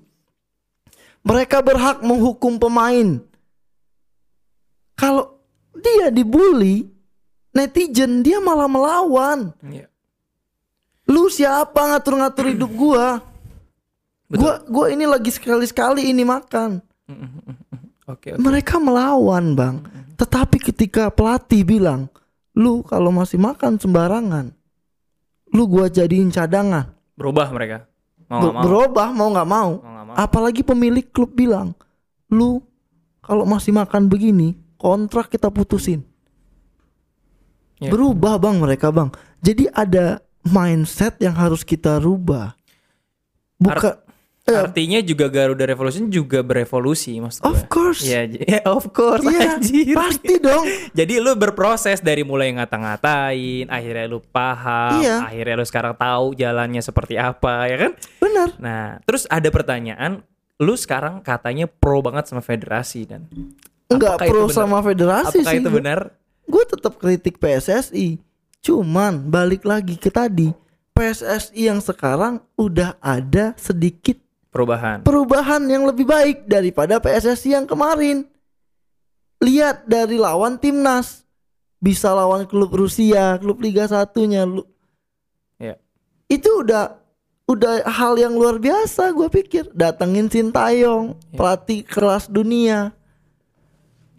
Mereka 1.24 1.64
berhak 1.64 2.04
menghukum 2.04 2.60
pemain. 2.60 3.24
Kalau 5.00 5.40
dia 5.72 6.12
dibully, 6.12 6.99
netizen 7.54 8.22
dia 8.22 8.38
malah 8.38 8.70
melawan. 8.70 9.54
Iya. 9.62 9.86
Lu 11.10 11.26
siapa 11.26 11.90
ngatur-ngatur 11.90 12.54
hidup 12.54 12.70
gua? 12.74 13.18
Gua 14.30 14.62
gua 14.70 14.86
ini 14.94 15.10
lagi 15.10 15.34
sekali-sekali 15.34 16.06
ini 16.06 16.22
makan. 16.22 16.78
Oke. 18.06 18.34
oke. 18.34 18.38
Mereka 18.38 18.78
melawan, 18.78 19.58
Bang. 19.58 19.76
Tetapi 20.14 20.62
ketika 20.62 21.10
pelatih 21.10 21.66
bilang, 21.66 22.06
"Lu 22.54 22.86
kalau 22.86 23.10
masih 23.10 23.42
makan 23.42 23.80
sembarangan, 23.82 24.54
lu 25.50 25.66
gua 25.66 25.90
jadiin 25.90 26.30
cadangan." 26.30 26.94
Berubah 27.18 27.50
mereka. 27.50 27.90
Mau 28.30 28.38
Ber- 28.38 28.38
nggak 28.38 28.54
mau. 28.54 28.62
Berubah 28.62 29.08
mau 29.10 29.28
nggak 29.34 29.48
mau. 29.50 29.70
Mau 29.82 30.04
mau. 30.06 30.14
Apalagi 30.14 30.62
pemilik 30.62 31.06
klub 31.10 31.34
bilang, 31.34 31.74
"Lu 32.30 32.62
kalau 33.18 33.42
masih 33.42 33.74
makan 33.74 34.06
begini, 34.06 34.54
kontrak 34.78 35.26
kita 35.26 35.50
putusin." 35.50 36.09
Ya. 37.80 37.88
Berubah, 37.88 38.36
Bang, 38.36 38.60
mereka, 38.60 38.92
Bang. 38.92 39.08
Jadi 39.40 39.64
ada 39.66 40.20
mindset 40.42 41.16
yang 41.18 41.32
harus 41.32 41.64
kita 41.64 41.96
rubah. 41.96 42.52
Bukan 43.56 43.92
eh, 44.44 44.56
Artinya 44.56 45.00
juga 45.00 45.28
Garuda 45.28 45.64
Revolution 45.64 46.08
juga 46.08 46.40
berevolusi 46.40 47.16
maksud 47.16 47.40
Of 47.40 47.64
gue. 47.64 47.68
course. 47.68 48.00
Ya, 48.02 48.24
of 48.68 48.88
course. 48.90 49.20
Iya, 49.22 49.56
anjir. 49.56 49.92
pasti 49.92 50.36
dong. 50.36 50.64
Jadi 50.98 51.14
lu 51.16 51.32
berproses 51.34 52.00
dari 52.00 52.20
mulai 52.20 52.52
ngata-ngatain, 52.52 53.68
akhirnya 53.68 54.06
lu 54.06 54.20
paham, 54.22 55.00
Iya. 55.00 55.24
akhirnya 55.24 55.54
lu 55.56 55.64
sekarang 55.64 55.94
tahu 55.94 56.32
jalannya 56.34 56.80
seperti 56.80 57.16
apa, 57.16 57.64
ya 57.64 57.76
kan? 57.78 57.92
Benar. 58.18 58.48
Nah, 58.56 58.84
terus 59.04 59.24
ada 59.24 59.48
pertanyaan, 59.48 60.20
lu 60.56 60.74
sekarang 60.74 61.20
katanya 61.20 61.64
pro 61.64 62.00
banget 62.00 62.28
sama 62.28 62.40
federasi 62.40 63.04
dan 63.04 63.24
Enggak 63.90 64.22
Apakah 64.22 64.28
pro 64.28 64.44
sama 64.48 64.78
federasi 64.80 65.40
apakah 65.40 65.50
sih. 65.50 65.58
itu 65.58 65.70
benar? 65.72 65.98
Gue 66.50 66.66
tetap 66.66 66.98
kritik 66.98 67.38
PSSI. 67.38 68.18
Cuman 68.60 69.30
balik 69.30 69.62
lagi 69.62 69.94
ke 69.94 70.10
tadi, 70.10 70.50
PSSI 70.92 71.70
yang 71.70 71.80
sekarang 71.80 72.42
udah 72.58 72.98
ada 73.00 73.56
sedikit 73.56 74.18
Perubahan. 74.50 75.06
perubahan 75.06 75.62
yang 75.70 75.86
lebih 75.86 76.04
baik 76.04 76.50
daripada 76.50 76.98
PSSI 76.98 77.54
yang 77.54 77.64
kemarin. 77.70 78.26
Lihat 79.40 79.86
dari 79.86 80.18
lawan 80.18 80.58
timnas, 80.58 81.24
bisa 81.80 82.12
lawan 82.12 82.44
klub 82.44 82.68
Rusia, 82.74 83.38
klub 83.40 83.62
Liga 83.62 83.86
satunya, 83.88 84.44
lu 84.44 84.66
Ya. 85.56 85.76
itu 86.28 86.48
udah 86.64 87.00
udah 87.44 87.84
hal 87.84 88.16
yang 88.16 88.32
luar 88.32 88.56
biasa 88.56 89.12
gue 89.12 89.28
pikir 89.28 89.68
datengin 89.76 90.30
Sintayong 90.30 91.18
pelatih 91.36 91.84
kelas 91.84 92.32
dunia 92.32 92.96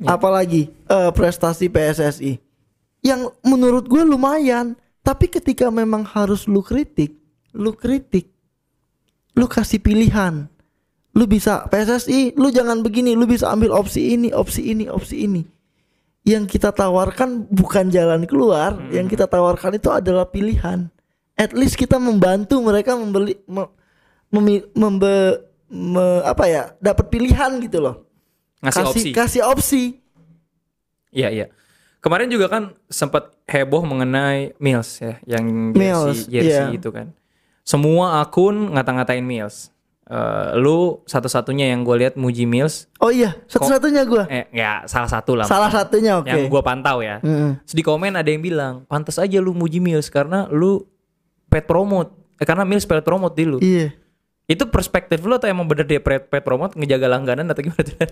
apalagi 0.09 0.69
eh, 0.89 1.11
prestasi 1.13 1.69
PSSI 1.69 2.39
yang 3.01 3.29
menurut 3.41 3.85
gue 3.89 4.01
lumayan 4.05 4.77
tapi 5.01 5.29
ketika 5.29 5.69
memang 5.73 6.05
harus 6.05 6.45
lu 6.45 6.61
kritik 6.61 7.17
lu 7.53 7.73
kritik 7.75 8.31
lu 9.35 9.47
kasih 9.47 9.79
pilihan. 9.79 10.47
Lu 11.11 11.27
bisa 11.27 11.67
PSSI 11.67 12.39
lu 12.39 12.51
jangan 12.51 12.79
begini 12.79 13.15
lu 13.15 13.27
bisa 13.27 13.51
ambil 13.51 13.75
opsi 13.75 14.15
ini 14.15 14.31
opsi 14.31 14.71
ini 14.71 14.87
opsi 14.87 15.27
ini. 15.27 15.43
Yang 16.23 16.55
kita 16.55 16.71
tawarkan 16.71 17.49
bukan 17.49 17.89
jalan 17.89 18.23
keluar 18.29 18.77
yang 18.93 19.09
kita 19.09 19.25
tawarkan 19.27 19.75
itu 19.75 19.89
adalah 19.91 20.29
pilihan. 20.29 20.87
At 21.35 21.51
least 21.51 21.75
kita 21.75 21.97
membantu 21.97 22.61
mereka 22.61 22.93
membeli 22.95 23.35
me- 23.49 23.71
memi- 24.29 24.67
membe- 24.77 25.41
me- 25.67 26.23
apa 26.23 26.43
ya 26.47 26.63
dapat 26.79 27.09
pilihan 27.11 27.59
gitu 27.65 27.81
loh 27.81 28.10
Ngasih 28.61 28.81
kasih 28.81 28.89
opsi. 28.93 29.09
kasih 29.13 29.41
opsi 29.45 29.83
Iya, 31.11 31.27
iya. 31.27 31.45
Kemarin 32.01 32.31
juga 32.31 32.49
kan 32.49 32.73
sempat 32.89 33.35
heboh 33.45 33.83
mengenai 33.85 34.57
Mills 34.57 34.97
ya, 34.97 35.21
yang 35.27 35.75
Mills, 35.75 36.25
jersey, 36.25 36.39
jersey 36.39 36.65
iya. 36.73 36.79
itu 36.79 36.89
kan. 36.89 37.13
Semua 37.61 38.23
akun 38.23 38.73
ngata-ngatain 38.73 39.21
Mills. 39.21 39.69
Eh, 40.11 40.47
lu 40.59 40.99
satu-satunya 41.07 41.71
yang 41.71 41.87
gue 41.87 41.95
lihat 42.03 42.19
muji 42.19 42.43
Mills, 42.43 42.91
oh 42.99 43.07
iya 43.07 43.31
satu-satunya 43.47 44.03
gua 44.03 44.27
eh 44.27 44.43
ya 44.51 44.83
salah 44.83 45.07
satu 45.07 45.39
lah. 45.39 45.47
salah 45.47 45.71
satunya 45.71 46.19
oke 46.19 46.27
Yang 46.27 46.51
gue 46.51 46.61
pantau 46.67 46.99
ya. 46.99 47.23
Mm-mm. 47.23 47.63
Terus 47.63 47.75
di 47.79 47.83
komen 47.85 48.19
ada 48.19 48.27
yang 48.27 48.43
bilang, 48.43 48.83
pantas 48.91 49.15
aja 49.15 49.39
lu 49.39 49.55
muji 49.55 49.79
Mills 49.79 50.11
karena 50.11 50.51
lu 50.51 50.83
pet 51.47 51.63
promote. 51.63 52.11
Eh, 52.41 52.43
karena 52.43 52.67
Mills 52.67 52.83
pet 52.83 53.07
promote 53.07 53.39
di 53.39 53.45
lu. 53.47 53.55
iya 53.63 53.95
Itu 54.51 54.67
perspektif 54.67 55.23
lu 55.23 55.31
atau 55.31 55.47
emang 55.47 55.63
bener 55.63 55.87
dia 55.87 56.03
pet, 56.03 56.27
pet 56.27 56.43
promote 56.43 56.75
ngejaga 56.75 57.07
langganan 57.07 57.47
atau 57.47 57.63
gimana? 57.63 58.03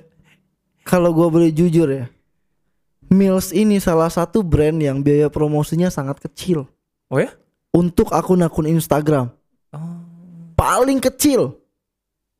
Kalau 0.89 1.13
gua 1.13 1.29
boleh 1.29 1.53
jujur 1.53 1.85
ya 1.85 2.09
Mills 3.09 3.49
ini 3.49 3.77
salah 3.77 4.09
satu 4.09 4.41
brand 4.41 4.77
yang 4.77 5.01
biaya 5.01 5.29
promosinya 5.29 5.89
sangat 5.89 6.17
kecil 6.19 6.65
oh 7.07 7.17
ya? 7.17 7.29
untuk 7.69 8.09
akun-akun 8.09 8.65
Instagram 8.67 9.29
Oh. 9.69 10.01
paling 10.57 10.97
kecil 10.97 11.61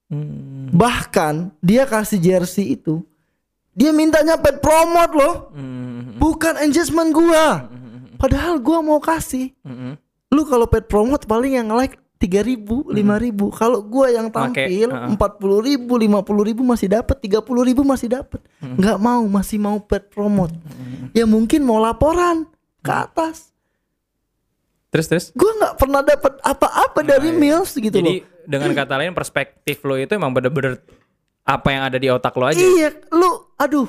Hmm. 0.10 0.74
bahkan 0.74 1.54
dia 1.62 1.86
kasih 1.86 2.18
jersey 2.18 2.74
itu 2.74 3.06
dia 3.72 3.94
mintanya 3.94 4.34
pet 4.36 4.58
promote 4.58 5.14
loh 5.14 5.36
Hmm. 5.54 6.18
bukan 6.18 6.58
engagement 6.58 7.14
gua 7.14 7.70
padahal 8.18 8.58
gua 8.58 8.82
mau 8.82 8.98
kasih 8.98 9.54
Hmm. 9.62 10.02
lu 10.34 10.42
kalau 10.44 10.66
pet 10.66 10.90
promote 10.90 11.30
paling 11.30 11.62
yang 11.62 11.70
like 11.70 12.02
tiga 12.20 12.44
ribu 12.44 12.84
lima 12.92 13.16
ribu. 13.16 13.48
Kalau 13.50 13.80
gua 13.80 14.12
yang 14.12 14.28
tampil 14.28 14.92
empat 14.92 15.40
puluh 15.40 15.64
ribu 15.64 15.96
lima 15.96 16.20
puluh 16.20 16.44
ribu 16.44 16.68
masih 16.68 16.92
dapat 16.92 17.16
tiga 17.18 17.40
puluh 17.40 17.64
ribu 17.64 17.82
masih 17.88 18.12
dapat 18.12 18.44
nggak 18.60 19.00
mau 19.00 19.24
masih 19.26 19.56
mau 19.58 19.80
pet 19.80 20.12
promote. 20.12 20.52
Ya 21.16 21.24
mungkin 21.24 21.64
mau 21.64 21.80
laporan 21.80 22.44
ke 22.84 22.92
atas. 22.92 23.50
Terus 24.92 25.06
terus? 25.08 25.26
gua 25.32 25.52
nggak 25.64 25.76
pernah 25.80 26.02
dapat 26.04 26.34
apa-apa 26.44 27.00
dari 27.02 27.30
Mills 27.32 27.72
gitu 27.72 27.94
Nah, 27.94 28.04
Jadi 28.04 28.16
loh. 28.20 28.44
dengan 28.50 28.70
kata 28.76 28.94
lain 29.00 29.14
perspektif 29.16 29.80
lo 29.86 29.96
itu 29.96 30.12
emang 30.12 30.34
bener-bener 30.34 30.82
apa 31.46 31.68
yang 31.72 31.84
ada 31.88 31.98
di 31.98 32.10
otak 32.10 32.36
lo 32.36 32.46
aja. 32.46 32.60
iya 32.60 32.92
lu 33.16 33.48
aduh. 33.56 33.88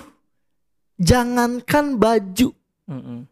Jangankan 1.01 1.97
baju. 1.97 2.53
Mm-mm. 2.91 3.25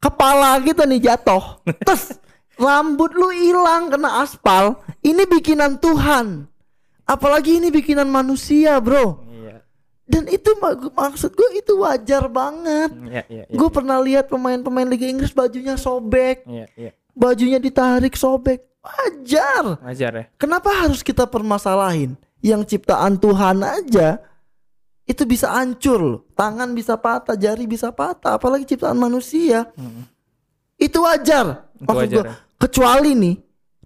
kepala 0.00 0.58
kita 0.60 0.84
nih 0.84 1.00
jatuh. 1.00 1.62
Terus 1.86 2.18
rambut 2.56 3.10
lu 3.14 3.30
hilang 3.30 3.90
kena 3.90 4.22
aspal. 4.22 4.80
Ini 5.00 5.26
bikinan 5.26 5.78
Tuhan. 5.78 6.46
Apalagi 7.04 7.60
ini 7.60 7.68
bikinan 7.68 8.08
manusia 8.08 8.80
bro. 8.80 9.20
Iya. 9.28 9.60
dan 10.04 10.28
itu 10.28 10.52
mak- 10.60 10.92
maksud 10.92 11.32
gue 11.32 11.60
itu 11.60 11.80
wajar 11.80 12.28
banget. 12.28 12.92
Iya, 13.08 13.22
iya, 13.28 13.44
iya. 13.48 13.56
gue 13.56 13.68
pernah 13.72 13.96
lihat 14.00 14.28
pemain-pemain 14.28 14.84
Liga 14.84 15.08
Inggris 15.08 15.32
bajunya 15.32 15.80
sobek. 15.80 16.44
Iya, 16.44 16.66
iya. 16.76 16.90
bajunya 17.16 17.56
ditarik 17.56 18.12
sobek. 18.12 18.60
Wajar. 18.84 19.80
Wajar 19.80 20.12
ya. 20.12 20.24
kenapa 20.36 20.68
harus 20.76 21.00
kita 21.00 21.24
permasalahin? 21.24 22.20
Yang 22.44 22.76
ciptaan 22.76 23.16
Tuhan 23.16 23.64
aja 23.64 24.20
itu 25.04 25.24
bisa 25.24 25.52
hancur 25.52 26.00
loh. 26.00 26.20
Tangan 26.36 26.76
bisa 26.76 27.00
patah 27.00 27.36
jari 27.36 27.64
bisa 27.64 27.88
patah 27.88 28.36
apalagi 28.36 28.68
ciptaan 28.68 29.00
manusia. 29.00 29.72
Itu 30.76 31.00
wajar. 31.04 31.64
Itu 31.80 31.84
maksud 31.88 32.08
wajar 32.12 32.24
gua, 32.24 32.28
ya. 32.28 32.36
Kecuali 32.58 33.12
nih 33.14 33.34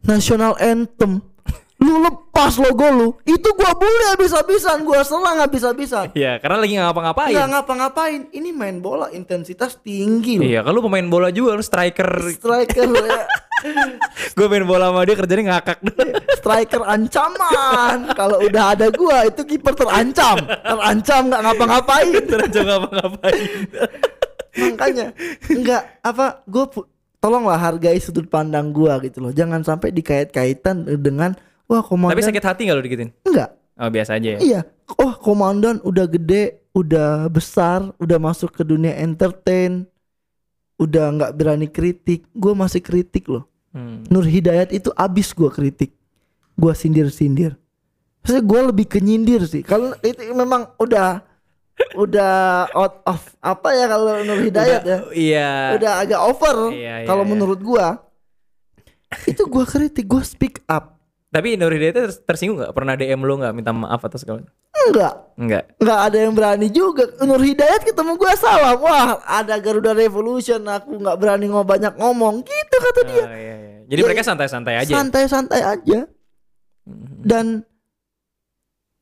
national 0.05 0.55
anthem. 0.59 1.21
Lu 1.79 2.03
lepas 2.03 2.59
logo 2.59 2.87
lu. 2.91 3.09
Itu 3.23 3.55
gua 3.55 3.71
bully 3.79 4.05
habis-habisan 4.11 4.83
gua 4.83 5.07
serang 5.07 5.39
habis-habisan. 5.39 6.11
Iya, 6.11 6.43
karena 6.43 6.59
lagi 6.59 6.75
ngapa-ngapain. 6.75 7.31
nggak 7.39 7.49
ngapa-ngapain. 7.55 8.21
Ini 8.35 8.51
main 8.51 8.83
bola 8.83 9.07
intensitas 9.15 9.79
tinggi 9.79 10.43
loh. 10.43 10.47
Iya, 10.47 10.67
kalau 10.67 10.83
pemain 10.83 11.07
bola 11.07 11.31
juga 11.31 11.55
lu 11.55 11.63
striker. 11.63 12.35
striker 12.35 12.83
ya. 12.83 13.23
Gue 14.39 14.47
main 14.51 14.67
bola 14.67 14.91
sama 14.91 15.07
dia 15.07 15.17
kerjanya 15.19 15.45
ngakak. 15.55 15.79
Striker 16.39 16.83
ancaman. 16.83 18.11
Kalau 18.15 18.39
udah 18.43 18.65
ada 18.75 18.87
gua 18.91 19.27
itu 19.27 19.43
kiper 19.47 19.75
terancam. 19.75 20.39
Terancam 20.47 21.23
nggak 21.31 21.43
ngapa-ngapain. 21.47 22.23
Terus 22.31 22.51
ngapa-ngapain. 22.55 23.47
makanya 24.59 25.15
nggak 25.47 26.03
apa 26.03 26.43
gue 26.51 26.65
tolonglah 27.19 27.59
hargai 27.59 27.99
sudut 27.99 28.27
pandang 28.27 28.71
gua 28.71 28.99
gitu 29.03 29.23
loh. 29.23 29.33
Jangan 29.35 29.63
sampai 29.63 29.91
dikait-kaitan 29.91 30.87
dengan 30.99 31.35
wah 31.67 31.83
komandan 31.83 32.15
Tapi 32.19 32.27
sakit 32.27 32.45
hati 32.45 32.61
nggak 32.67 32.77
lu 32.79 32.85
digituin? 32.85 33.11
enggak. 33.27 33.51
Oh 33.79 33.87
biasa 33.87 34.19
aja 34.19 34.29
ya. 34.35 34.39
Iya. 34.43 34.61
Oh, 34.99 35.15
komandan 35.15 35.79
udah 35.87 36.11
gede, 36.11 36.67
udah 36.75 37.31
besar, 37.31 37.95
udah 38.03 38.19
masuk 38.19 38.51
ke 38.51 38.67
dunia 38.67 38.97
entertain. 38.99 39.87
Udah 40.79 41.15
nggak 41.15 41.33
berani 41.39 41.69
kritik. 41.71 42.27
Gua 42.35 42.59
masih 42.59 42.83
kritik 42.83 43.31
loh. 43.31 43.47
Hmm. 43.71 44.03
Nur 44.11 44.27
Hidayat 44.27 44.75
itu 44.75 44.91
abis 44.99 45.31
gua 45.31 45.51
kritik. 45.55 45.95
Gua 46.59 46.75
sindir-sindir. 46.75 47.55
Maksudnya 48.23 48.43
gua 48.43 48.61
lebih 48.75 48.91
ke 48.91 48.99
nyindir 48.99 49.47
sih. 49.47 49.63
Kalau 49.63 49.95
itu 50.03 50.27
memang 50.35 50.75
udah 50.83 51.23
udah 51.95 52.35
out 52.73 53.03
of 53.05 53.21
apa 53.39 53.69
ya 53.71 53.87
kalau 53.87 54.23
Nur 54.23 54.41
Hidayat 54.41 54.83
ya. 54.83 54.99
Iya. 55.11 55.51
Udah 55.75 55.93
agak 55.99 56.21
over 56.21 56.57
Iya, 56.71 57.03
iya, 57.03 57.07
kalau 57.07 57.23
iya. 57.23 57.31
menurut 57.31 57.59
gua. 57.59 58.03
Itu 59.25 59.47
gua 59.47 59.65
kritik, 59.65 60.05
gua 60.05 60.21
speak 60.21 60.63
up. 60.65 60.99
Tapi 61.29 61.55
Nur 61.55 61.71
Hidayat 61.71 61.95
ter- 61.95 62.21
tersinggung 62.25 62.59
nggak? 62.59 62.73
Pernah 62.73 62.95
DM 62.95 63.21
lu 63.21 63.37
nggak 63.37 63.53
minta 63.53 63.71
maaf 63.71 64.01
atau 64.01 64.17
segala? 64.17 64.43
Enggak. 64.81 65.15
Enggak. 65.35 65.65
nggak 65.77 65.99
ada 66.03 66.19
yang 66.19 66.33
berani 66.33 66.69
juga 66.69 67.05
Nur 67.21 67.39
Hidayat 67.39 67.83
ketemu 67.83 68.15
gua 68.15 68.33
salam 68.35 68.79
wah 68.79 69.21
ada 69.23 69.55
Garuda 69.57 69.93
Revolution 69.93 70.65
aku 70.65 70.97
nggak 70.97 71.15
berani 71.15 71.47
ngomong 71.47 71.69
banyak 71.69 71.95
ngomong 71.95 72.35
gitu 72.41 72.77
kata 72.77 73.01
dia 73.05 73.23
Oh, 73.23 73.31
iya, 73.31 73.55
iya. 73.55 73.77
Jadi 73.87 74.01
Ya, 74.01 74.05
mereka 74.05 74.23
santai-santai 74.23 74.75
aja. 74.77 74.93
santai-santai 74.93 75.61
aja 75.63 75.99
dan 77.21 77.63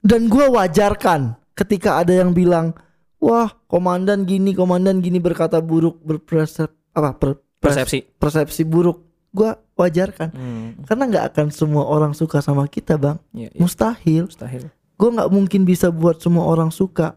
dan 0.00 0.26
gua 0.26 0.50
wajarkan 0.52 1.38
ketika 1.56 1.96
ada 1.96 2.12
yang 2.12 2.30
bilang 2.30 2.76
wah 3.16 3.48
komandan 3.66 4.22
gini 4.22 4.52
komandan 4.52 5.00
gini 5.00 5.16
berkata 5.16 5.58
buruk 5.58 5.98
berpersep 6.00 6.68
apa 6.92 7.10
per- 7.12 7.40
pers- 7.56 7.74
Persepsi. 7.74 7.98
persepsi 8.14 8.62
buruk 8.62 9.00
gua 9.30 9.56
wajarkan 9.74 10.28
Hmm. 10.30 10.68
karena 10.84 11.04
nggak 11.06 11.24
akan 11.26 11.46
semua 11.50 11.84
orang 11.84 12.12
suka 12.12 12.38
sama 12.38 12.64
kita 12.66 12.94
bang 12.94 13.16
Iya, 13.30 13.48
iya. 13.48 13.58
mustahil 13.58 14.24
Mustahil. 14.26 14.68
gua 14.94 15.08
nggak 15.12 15.30
mungkin 15.30 15.64
bisa 15.64 15.88
buat 15.88 16.20
semua 16.20 16.44
orang 16.44 16.68
suka 16.68 17.16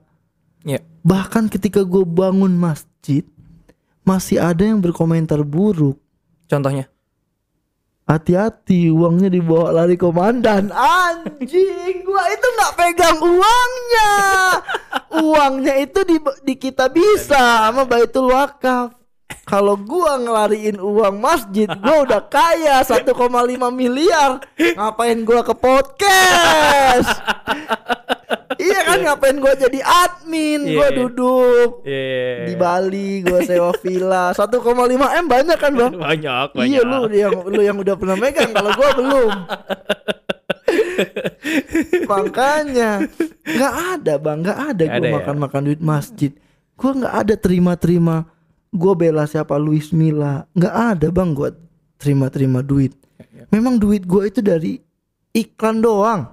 Iya. 0.59 0.83
Bahkan 0.99 1.47
ketika 1.47 1.79
gue 1.81 2.03
bangun 2.03 2.51
masjid 2.51 3.23
Masih 4.01 4.35
ada 4.37 4.59
yang 4.59 4.79
berkomentar 4.79 5.39
buruk 5.41 5.95
Contohnya? 6.45 6.91
Hati-hati 8.09 8.89
uangnya 8.89 9.29
dibawa 9.29 9.69
lari 9.69 9.93
komandan. 9.93 10.73
Anjing 10.73 12.01
Gua 12.01 12.25
itu 12.33 12.47
nggak 12.57 12.73
pegang 12.73 13.21
uangnya. 13.21 14.13
Uangnya 15.21 15.73
itu 15.77 16.01
di, 16.09 16.17
di 16.41 16.57
kita 16.57 16.89
bisa 16.89 17.69
Sama 17.69 17.85
Baitul 17.85 18.33
Wakaf. 18.33 18.97
Kalau 19.45 19.77
gua 19.77 20.17
ngelariin 20.17 20.81
uang 20.81 21.21
masjid 21.21 21.69
Gua 21.69 22.01
udah 22.01 22.25
kaya 22.25 22.81
1,5 22.81 23.13
miliar. 23.69 24.41
Ngapain 24.57 25.21
gua 25.21 25.45
ke 25.45 25.53
podcast 25.53 27.13
Iya 28.69 28.81
kan 28.85 28.97
ngapain 29.01 29.37
gua 29.37 29.53
jadi 29.53 29.79
admin 29.81 30.61
Iya, 30.63 30.75
Gua 30.77 30.87
iya. 30.87 30.95
duduk 30.95 31.69
Iya. 31.81 32.45
di 32.45 32.53
Bali 32.53 33.11
gua 33.21 33.39
sewa 33.41 33.71
villa 33.75 34.23
1,5 34.31 34.61
M 35.17 35.25
banyak 35.25 35.57
kan 35.57 35.71
bang 35.73 35.93
Banyak, 36.05 36.47
banyak. 36.53 36.69
Iya 36.69 36.81
lu 36.83 36.99
yang 37.09 37.33
lu 37.45 37.61
yang 37.61 37.77
udah 37.77 37.95
pernah 37.97 38.15
megang 38.15 38.51
kalau 38.51 38.71
gua 38.71 38.89
belum. 38.93 39.31
Makanya 42.05 42.89
nggak 43.43 43.73
ada 43.95 44.13
bang, 44.17 44.37
nggak 44.43 44.59
ada 44.69 44.83
ada 44.87 45.01
ya? 45.01 45.13
makan 45.17 45.35
makan 45.39 45.61
duit 45.65 45.81
masjid. 45.81 46.31
Gua 46.75 46.91
nggak 46.95 47.15
ada 47.15 47.35
terima 47.35 47.73
terima. 47.75 48.29
Gua 48.69 48.93
bela 48.93 49.25
siapa 49.25 49.57
Luis 49.57 49.89
Milla, 49.89 50.45
nggak 50.53 50.75
ada 50.93 51.07
bang 51.09 51.33
gua 51.33 51.49
terima 51.97 52.29
terima 52.29 52.61
duit. 52.61 52.93
Memang 53.49 53.81
duit 53.81 54.05
gua 54.05 54.29
itu 54.29 54.39
dari 54.39 54.77
iklan 55.33 55.81
doang. 55.81 56.29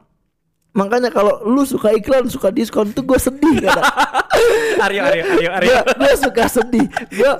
Makanya 0.77 1.09
kalau 1.09 1.40
lu 1.43 1.65
suka 1.65 1.90
iklan 1.90 2.28
suka 2.28 2.48
diskon 2.48 2.93
tuh 2.93 3.01
gue 3.03 3.16
sedih 3.16 3.57
kadang. 3.65 3.86
Aryo, 4.78 5.01
Aryo, 5.03 5.24
Aryo, 5.27 5.51
Aryo. 5.51 5.77
Gue 5.81 5.81
gue 5.98 6.12
suka 6.15 6.44
sedih. 6.47 6.85
Gue 7.09 7.32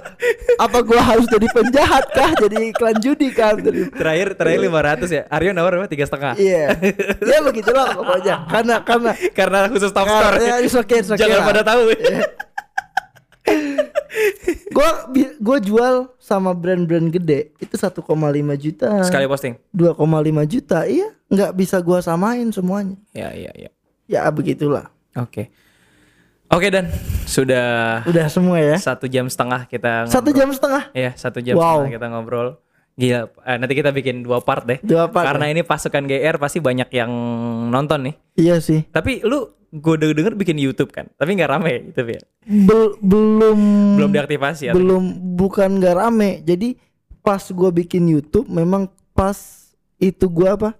apa 0.57 0.79
gue 0.81 0.97
harus 0.97 1.29
jadi 1.29 1.47
penjahat 1.47 2.05
kah? 2.11 2.33
Jadi 2.35 2.73
iklan 2.73 2.97
judi 2.97 3.29
kan? 3.31 3.61
Jadi- 3.61 3.93
Terakhir, 3.93 4.29
terakhir 4.35 4.61
500 4.65 5.07
ya. 5.11 5.23
Aryo 5.29 5.51
nawar 5.53 5.77
berapa? 5.77 5.87
Tiga 5.87 6.05
setengah. 6.05 6.33
Iya, 6.37 6.73
ya 7.31 7.39
begitulah 7.41 7.93
pokoknya. 7.93 8.37
Karena 8.49 8.75
karena 8.81 9.11
Karena 9.31 9.59
khusus 9.69 9.93
top 9.93 10.09
score. 10.09 10.41
ya, 10.41 10.57
it's 10.59 10.73
okay, 10.73 11.05
it's 11.05 11.13
okay 11.13 11.21
Jangan 11.21 11.39
lah. 11.39 11.47
pada 11.47 11.63
tahu. 11.63 11.81
Gue 14.69 14.89
gue 15.37 15.59
jual 15.63 15.95
sama 16.19 16.53
brand-brand 16.53 17.09
gede 17.11 17.53
itu 17.57 17.75
1,5 17.75 18.03
juta, 18.57 18.89
Sekali 19.03 19.25
posting. 19.25 19.55
2,5 19.71 19.97
juta. 20.45 20.85
Iya, 20.85 21.09
nggak 21.27 21.53
bisa 21.55 21.81
gue 21.81 21.99
samain 22.01 22.49
semuanya. 22.51 22.97
Ya, 23.13 23.33
iya, 23.33 23.53
iya. 23.55 23.71
Ya 24.07 24.29
begitulah. 24.29 24.89
Oke. 25.15 25.49
Oke 26.47 26.71
dan 26.71 26.87
sudah 27.27 28.01
Udah 28.07 28.31
semua 28.31 28.63
ya. 28.63 28.79
satu 28.79 29.11
jam 29.11 29.27
setengah 29.27 29.67
kita 29.67 30.07
Satu 30.07 30.31
ngobrol. 30.31 30.39
jam 30.39 30.49
setengah. 30.55 30.83
Iya 30.95 31.11
satu 31.19 31.39
jam 31.43 31.59
Wow. 31.59 31.83
setengah 31.83 31.93
kita 31.99 32.07
ngobrol. 32.07 32.49
Gila, 32.97 33.29
eh, 33.29 33.57
nanti 33.57 33.75
kita 33.75 33.91
bikin 33.91 34.25
dua 34.25 34.41
part 34.41 34.65
deh. 34.65 34.81
Dua 34.81 35.07
part 35.07 35.29
Karena 35.29 35.47
ini 35.47 35.61
pasukan 35.61 36.03
GR 36.03 36.37
pasti 36.37 36.59
banyak 36.59 36.89
yang 36.91 37.13
nonton 37.69 38.09
nih. 38.09 38.15
Iya 38.35 38.57
sih. 38.59 38.89
Tapi 38.89 39.21
lu 39.21 39.45
gue 39.69 39.95
denger, 39.95 40.17
denger 40.17 40.35
bikin 40.35 40.57
YouTube 40.57 40.89
kan, 40.89 41.13
tapi 41.13 41.37
nggak 41.37 41.51
rame 41.51 41.73
gitu 41.87 42.09
ya. 42.09 42.23
Bel- 42.43 42.97
belum 42.99 43.59
Belum 43.95 44.11
diaktifasi 44.11 44.63
ya. 44.67 44.73
belum 44.73 45.05
bukan 45.35 45.77
gak 45.77 45.93
rame 45.95 46.41
jadi 46.41 46.73
pas 47.19 47.43
gua 47.51 47.69
bikin 47.69 48.07
YouTube 48.07 48.47
memang 48.47 48.87
pas 49.11 49.37
itu 49.97 50.25
gua 50.27 50.55
apa 50.55 50.71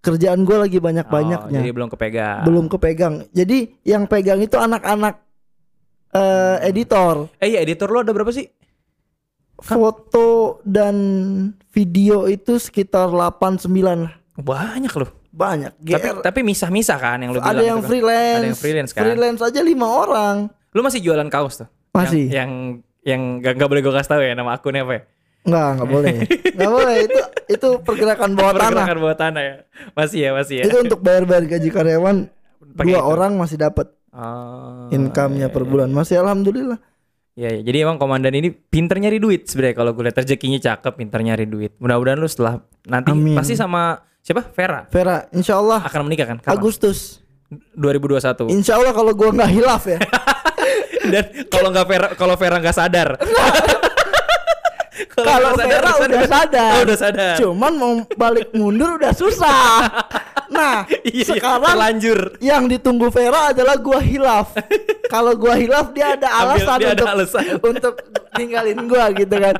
kerjaan 0.00 0.42
gua 0.42 0.64
lagi 0.64 0.78
banyak 0.78 1.04
Oh, 1.04 1.12
banyaknya 1.12 1.60
jadi 1.60 1.70
belum 1.70 1.88
kepegang. 1.88 2.42
belum 2.42 2.66
kepegang 2.66 3.14
jadi 3.30 3.58
yang 3.84 4.08
pegang 4.08 4.40
itu 4.40 4.56
anak-anak 4.56 5.20
eh, 6.10 6.56
editor 6.64 7.28
Eh 7.36 7.48
iya 7.48 7.60
editor 7.60 7.86
lu 7.86 8.00
ada 8.00 8.10
berapa 8.10 8.32
sih? 8.32 8.48
Foto 9.62 10.26
dan 10.62 10.96
video 11.68 12.24
itu 12.26 12.56
sekitar 12.56 13.06
8 13.06 13.36
9 13.60 13.70
lah 13.78 14.14
Banyak 14.34 14.92
loh. 14.94 15.10
banyak 15.30 15.72
Tapi 15.76 15.86
GR 16.02 16.16
tapi 16.20 16.40
misah-misah 16.42 16.96
kan 16.96 17.18
yang 17.18 17.30
lu 17.30 17.38
ada 17.38 17.54
bilang 17.54 17.62
yang 17.62 17.78
itu 17.78 17.84
kan. 17.84 17.88
freelance 17.88 18.34
Ada 18.34 18.46
yang 18.46 18.58
freelance 18.58 18.90
kan. 18.90 19.02
freelance 19.04 19.40
aja 19.40 19.60
lima 19.60 19.86
orang 19.86 20.36
Lu 20.70 20.80
masih 20.80 20.98
jualan 21.00 21.26
kaos 21.26 21.58
tuh? 21.58 21.68
Masih. 21.90 22.26
Yang 22.26 22.50
yang, 23.02 23.22
yang 23.38 23.42
gak, 23.42 23.54
gak 23.56 23.68
boleh 23.68 23.80
gue 23.80 23.92
kasih 23.92 24.06
tahu 24.08 24.22
ya 24.22 24.32
nama 24.32 24.50
akunnya 24.52 24.82
apa 24.82 24.94
ya? 24.94 25.02
nggak 25.40 25.68
nggak 25.72 25.88
boleh 25.88 26.12
nggak 26.52 26.68
boleh 26.70 26.96
itu 27.00 27.20
itu 27.48 27.68
pergerakan 27.80 28.30
bawah 28.34 28.52
tanah 28.52 28.68
Pergerakan 28.76 28.98
bawah 28.98 29.16
tanah 29.16 29.42
ya. 29.42 29.54
Masih 29.90 30.18
ya, 30.20 30.30
masih 30.30 30.54
ya. 30.56 30.64
itu 30.66 30.76
untuk 30.78 31.00
bayar-bayar 31.00 31.44
gaji 31.46 31.68
karyawan 31.70 32.16
Pakai 32.70 32.86
dua 32.86 32.98
itu. 32.98 33.08
orang 33.08 33.32
masih 33.34 33.56
dapat 33.56 33.88
Oh, 34.10 34.90
income-nya 34.90 35.48
per 35.48 35.62
bulan 35.62 35.86
masih 35.88 36.18
alhamdulillah 36.18 36.82
Ya, 37.32 37.48
ya, 37.48 37.62
jadi 37.62 37.84
emang 37.84 37.96
komandan 37.96 38.32
ini 38.32 38.50
pinter 38.50 38.96
nyari 38.96 39.16
duit 39.16 39.46
sebenarnya 39.46 39.74
kalau 39.74 39.90
gue 39.90 40.02
lihat 40.02 40.18
rezekinya 40.18 40.58
cakep, 40.58 40.92
pinter 40.94 41.20
nyari 41.20 41.44
duit. 41.44 41.72
Mudah-mudahan 41.78 42.16
lu 42.16 42.26
setelah 42.26 42.58
nanti 42.84 43.10
Amin. 43.10 43.32
pasti 43.32 43.54
sama 43.54 43.96
siapa? 44.20 44.44
Vera 44.50 44.84
Vera 44.86 45.24
insya 45.30 45.56
Allah 45.56 45.80
akan 45.80 46.00
menikah 46.04 46.26
kan? 46.26 46.38
Kapan? 46.38 46.52
Agustus 46.52 47.22
2021. 47.72 48.50
insya 48.50 48.76
Allah 48.76 48.92
kalau 48.92 49.12
gua 49.12 49.30
nggak 49.32 49.50
hilaf 49.50 49.82
ya 49.84 49.98
Dan 51.12 51.24
kalau 51.46 51.70
nggak 51.70 51.86
Vera 51.86 52.08
kalau 52.12 52.34
Vera 52.34 52.56
nggak 52.56 52.76
sadar. 52.76 53.08
kalau 55.16 55.52
Vera 55.54 55.90
udah 55.98 56.24
sadar 56.26 56.72
Oh, 56.72 56.82
udah 56.82 56.98
sadar. 56.98 57.34
cuman 57.36 57.72
mau 57.74 57.92
balik 58.12 58.52
mundur 58.52 58.96
udah 58.96 59.12
susah 59.12 59.88
nah 60.50 60.84
Iya, 60.84 60.98
iya, 61.06 61.24
sekarang 61.26 61.72
terlanjur. 61.72 62.18
yang 62.38 62.66
ditunggu 62.66 63.08
Vera 63.08 63.50
adalah 63.50 63.76
gua 63.76 63.98
hilaf 63.98 64.52
kalau 65.10 65.34
gua 65.34 65.58
hilaf 65.58 65.90
dia 65.90 66.14
ada 66.14 66.30
Ambil- 66.30 66.62
alasan 66.62 66.76
dia 66.78 66.86
ada 66.86 66.94
untuk 66.94 67.08
alasan. 67.10 67.44
untuk 67.74 67.94
tinggalin 68.32 68.78
gua 68.86 69.10
gitu 69.10 69.34
kan. 69.34 69.54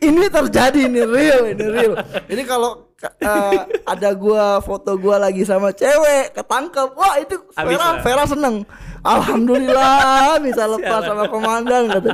Ini 0.00 0.24
terjadi 0.32 0.80
ini 0.88 1.02
real 1.04 1.42
ini 1.52 1.64
real. 1.68 1.92
Ini 2.24 2.42
kalau 2.42 2.88
eh, 3.04 3.58
ada 3.84 4.10
gua 4.16 4.58
foto 4.58 4.96
gua 4.96 5.20
lagi 5.20 5.44
sama 5.44 5.70
cewek 5.70 6.32
ketangkep 6.32 6.88
wah 6.96 7.20
itu 7.20 7.36
Abis 7.52 7.76
Vera 7.76 7.84
lah. 7.84 7.94
Vera 8.00 8.24
seneng. 8.24 8.56
Alhamdulillah 9.04 10.36
bisa 10.48 10.64
lepas 10.64 11.04
sama 11.04 11.28
komandan 11.28 11.92
gitu 11.92 12.08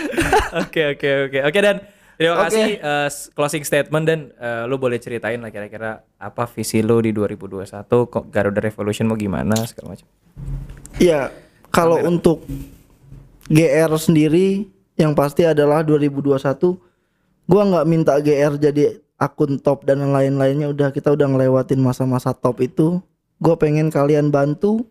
Oke 0.62 0.92
oke 0.92 1.08
oke. 1.26 1.38
Oke 1.48 1.58
dan. 1.58 1.78
Terima 2.18 2.34
Oke. 2.34 2.50
kasih 2.50 2.68
eh, 2.76 3.08
closing 3.30 3.62
statement 3.62 4.04
dan. 4.04 4.20
Eh, 4.34 4.64
lu 4.66 4.74
boleh 4.76 4.98
ceritain 4.98 5.38
lah 5.38 5.48
kira-kira 5.48 6.02
apa 6.18 6.44
visi 6.44 6.82
lu 6.82 6.98
di 6.98 7.14
2021 7.14 7.64
kok 7.86 8.24
Garuda 8.28 8.58
Revolution 8.58 9.06
mau 9.06 9.14
gimana 9.14 9.54
segala 9.64 9.94
macam. 9.94 10.04
Ya, 10.98 11.30
kalau 11.68 12.00
untuk 12.04 12.44
GR 13.48 13.92
sendiri 13.96 14.68
yang 14.98 15.14
pasti 15.14 15.46
adalah 15.46 15.80
2021 15.86 16.36
gua 17.48 17.62
nggak 17.64 17.86
minta 17.88 18.14
GR 18.20 18.54
jadi 18.60 18.98
akun 19.18 19.58
top 19.58 19.82
dan 19.82 19.98
lain-lainnya 20.14 20.70
udah 20.70 20.94
kita 20.94 21.10
udah 21.12 21.26
ngelewatin 21.26 21.82
masa-masa 21.82 22.30
top 22.30 22.62
itu. 22.62 23.02
Gue 23.42 23.54
pengen 23.58 23.90
kalian 23.90 24.30
bantu 24.30 24.86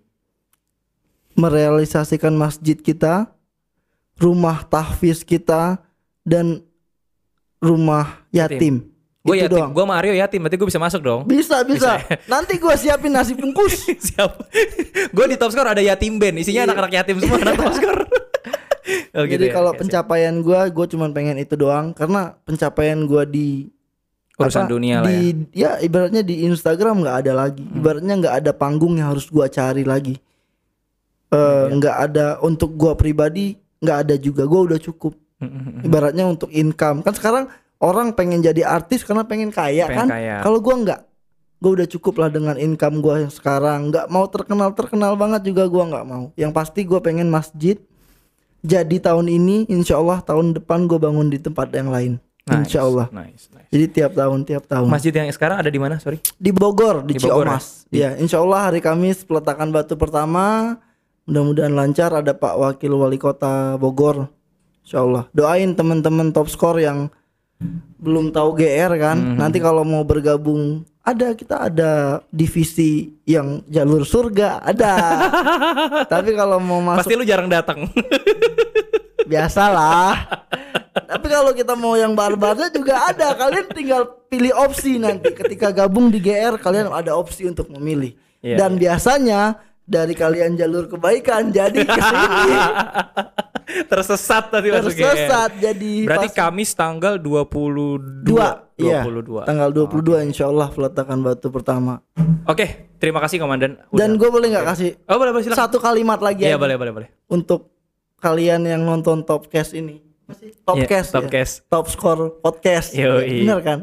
merealisasikan 1.40 2.36
masjid 2.36 2.76
kita, 2.76 3.32
rumah 4.20 4.68
tahfiz 4.68 5.24
kita 5.24 5.80
dan 6.28 6.60
rumah 7.64 8.28
yatim. 8.36 8.92
Gue 9.28 9.44
doang. 9.46 9.72
gue 9.76 9.84
Mario 9.84 10.14
yatim, 10.16 10.40
berarti 10.40 10.56
gue 10.56 10.68
bisa 10.72 10.80
masuk 10.80 11.02
dong. 11.04 11.22
Bisa, 11.28 11.68
bisa. 11.68 12.00
Nanti 12.32 12.56
gua 12.56 12.74
siapin 12.74 13.12
nasi 13.12 13.36
bungkus. 13.36 13.84
Siap. 14.08 14.32
gue 15.12 15.26
di 15.28 15.36
top 15.36 15.52
score 15.52 15.68
ada 15.68 15.84
yatim 15.84 16.16
band, 16.16 16.40
isinya 16.40 16.64
anak-anak 16.66 16.92
yatim 16.96 17.20
semua 17.20 17.44
anak 17.44 17.56
top 17.58 17.74
score. 17.80 18.02
oh, 19.14 19.24
gitu 19.28 19.36
Jadi 19.36 19.46
ya. 19.48 19.54
kalau 19.54 19.72
siap. 19.76 19.80
pencapaian 19.84 20.36
gua, 20.40 20.60
gua 20.72 20.86
cuman 20.88 21.12
pengen 21.12 21.36
itu 21.36 21.60
doang 21.60 21.92
karena 21.92 22.40
pencapaian 22.42 23.04
gua 23.04 23.28
di 23.28 23.68
urusan 24.38 24.64
apa, 24.64 24.72
dunia 24.72 25.02
lah 25.02 25.10
di, 25.10 25.50
ya. 25.52 25.76
ya. 25.76 25.84
ibaratnya 25.84 26.22
di 26.22 26.48
Instagram 26.48 27.04
nggak 27.04 27.18
ada 27.26 27.32
lagi. 27.36 27.66
Ibaratnya 27.68 28.14
nggak 28.16 28.36
ada 28.40 28.52
panggung 28.56 28.96
yang 28.96 29.12
harus 29.12 29.28
gua 29.28 29.52
cari 29.52 29.84
lagi. 29.84 30.16
Eh 31.28 31.36
Iya. 31.36 31.76
nggak 31.76 31.96
ada 32.00 32.28
untuk 32.40 32.72
gua 32.74 32.96
pribadi 32.96 33.60
nggak 33.84 33.98
ada 34.08 34.16
juga. 34.16 34.48
Gua 34.48 34.72
udah 34.72 34.80
cukup. 34.80 35.18
Mm-mm. 35.38 35.84
Ibaratnya 35.84 36.26
untuk 36.26 36.50
income. 36.50 37.04
Kan 37.04 37.14
sekarang 37.14 37.46
orang 37.82 38.14
pengen 38.14 38.42
jadi 38.42 38.66
artis 38.66 39.06
karena 39.06 39.26
pengen 39.26 39.54
kaya 39.54 39.88
Pengen 39.90 40.08
kan. 40.08 40.42
Kalau 40.44 40.60
gua 40.62 40.76
nggak 40.82 41.02
gue 41.58 41.72
udah 41.74 41.90
cukup 41.90 42.22
lah 42.22 42.30
dengan 42.30 42.54
income 42.54 43.02
gua 43.02 43.26
yang 43.26 43.34
sekarang. 43.34 43.90
Nggak 43.90 44.06
mau 44.14 44.26
terkenal 44.30 44.70
terkenal 44.78 45.18
banget 45.18 45.42
juga 45.50 45.66
gua 45.66 45.90
nggak 45.90 46.06
mau. 46.06 46.24
Yang 46.38 46.52
pasti 46.54 46.86
gua 46.86 47.02
pengen 47.02 47.28
masjid 47.34 47.82
jadi 48.66 48.98
tahun 49.00 49.30
ini 49.30 49.70
insya 49.70 50.02
Allah 50.02 50.20
tahun 50.20 50.58
depan 50.58 50.90
gue 50.90 51.00
bangun 51.00 51.30
di 51.30 51.38
tempat 51.38 51.70
yang 51.72 51.94
lain. 51.94 52.20
Nice, 52.48 52.72
insya 52.72 52.88
Allah. 52.88 53.08
Nice, 53.12 53.52
nice. 53.52 53.70
jadi 53.72 53.86
tiap 53.92 54.12
tahun 54.16 54.48
tiap 54.48 54.64
tahun. 54.68 54.88
Masjid 54.88 55.12
yang 55.12 55.28
sekarang 55.32 55.60
ada 55.60 55.72
di 55.72 55.80
mana? 55.80 56.00
Sorry. 56.00 56.20
di 56.40 56.52
Bogor 56.56 57.04
di, 57.04 57.16
Di 57.16 57.28
Bogor 57.28 57.48
Ciomas 57.48 57.88
ya 57.92 58.16
insya 58.16 58.40
Allah 58.40 58.72
hari 58.72 58.80
Kamis 58.80 59.24
peletakan 59.28 59.72
batu 59.72 60.00
pertama. 60.00 60.76
Mudah-mudahan 61.28 61.76
lancar. 61.76 62.16
Ada 62.16 62.32
Pak 62.32 62.56
Wakil 62.56 62.92
Wali 62.96 63.20
Kota 63.20 63.76
Bogor. 63.76 64.32
Insya 64.88 65.04
Allah. 65.04 65.28
Doain 65.36 65.76
teman-teman 65.76 66.32
top 66.32 66.48
score 66.48 66.80
yang 66.80 67.12
belum 67.98 68.30
tahu 68.30 68.50
GR 68.58 68.92
kan. 69.02 69.18
Mhm. 69.18 69.38
nanti 69.42 69.58
kalau 69.58 69.82
mau 69.82 70.06
bergabung 70.06 70.86
ada 71.02 71.32
kita 71.34 71.72
ada 71.72 72.22
divisi 72.30 73.16
yang 73.24 73.64
jalur 73.72 74.04
surga 74.04 74.62
ada. 74.62 74.94
Tapi 76.14 76.36
kalau 76.36 76.60
mau 76.60 76.84
masuk 76.84 77.08
Pasti 77.08 77.16
lu 77.16 77.24
jarang 77.24 77.48
datang. 77.48 77.88
biasalah. 79.32 80.28
Tapi 81.08 81.28
kalau 81.32 81.52
kita 81.56 81.74
mau 81.80 81.96
yang 81.96 82.12
barbarnya 82.12 82.68
juga 82.72 83.08
ada. 83.08 83.34
Kalian 83.40 83.68
tinggal 83.72 84.04
pilih 84.28 84.52
opsi 84.60 85.00
nanti. 85.00 85.32
Ketika 85.32 85.72
gabung 85.72 86.12
di 86.12 86.20
GR 86.20 86.60
kalian 86.60 86.92
ada 86.92 87.16
opsi 87.16 87.48
untuk 87.48 87.72
memilih. 87.72 88.12
Iya, 88.44 88.60
dan 88.62 88.78
biasanya 88.78 89.58
dari 89.88 90.14
kalian 90.14 90.60
jalur 90.60 90.92
kebaikan 90.92 91.50
jadi 91.50 91.82
ke 91.88 91.96
sini 91.96 92.52
Tersesat 93.92 94.48
tadi 94.48 94.68
masuk 94.70 94.92
tersesat 94.92 95.52
jadi 95.58 95.92
Berarti 96.04 96.28
pas- 96.30 96.38
Kamis 96.42 96.72
tanggal 96.72 97.18
22. 97.18 98.24
dua 98.24 98.64
iya 98.76 99.02
22. 99.02 99.44
tanggal 99.44 99.70
22 99.70 100.02
insya 100.26 100.48
Allah 100.48 100.68
peletakan 100.68 101.20
batu 101.20 101.48
pertama 101.48 102.00
Oke, 102.44 102.64
terima 102.96 103.20
kasih 103.20 103.38
komandan. 103.38 103.76
Udah. 103.88 104.00
dan 104.00 104.16
gue 104.16 104.28
boleh 104.28 104.48
nggak 104.50 104.66
kasih 104.66 104.90
Oh, 105.04 105.16
boleh, 105.16 105.32
boleh 105.32 105.46
silakan. 105.46 105.62
satu 105.62 105.78
kalimat 105.78 106.18
lagi 106.18 106.42
Iya, 106.42 106.56
aja 106.56 106.58
boleh, 106.58 106.76
boleh, 106.76 106.92
boleh. 106.94 107.10
untuk 107.28 107.76
kalian 108.18 108.64
yang 108.64 108.82
nonton 108.82 109.22
Topcast 109.22 109.74
ini 109.74 110.00
Topcast 110.64 111.10
Iya, 111.10 111.16
Topcast. 111.18 111.54
ya? 111.58 111.68
Top 111.68 111.86
Score 111.88 112.24
Podcast 112.38 112.92
Yoi. 112.92 113.44
bener 113.44 113.60
kan 113.60 113.80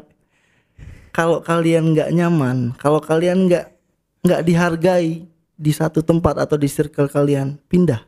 kalau 1.11 1.39
kalian 1.41 1.93
nggak 1.93 2.11
nyaman 2.11 2.73
kalau 2.75 2.99
kalian 2.99 3.47
nggak 3.47 3.69
nggak 4.21 4.41
dihargai 4.43 5.29
di 5.55 5.71
satu 5.71 6.01
tempat 6.01 6.35
atau 6.39 6.57
di 6.57 6.67
circle 6.67 7.07
kalian 7.07 7.61
pindah 7.63 8.01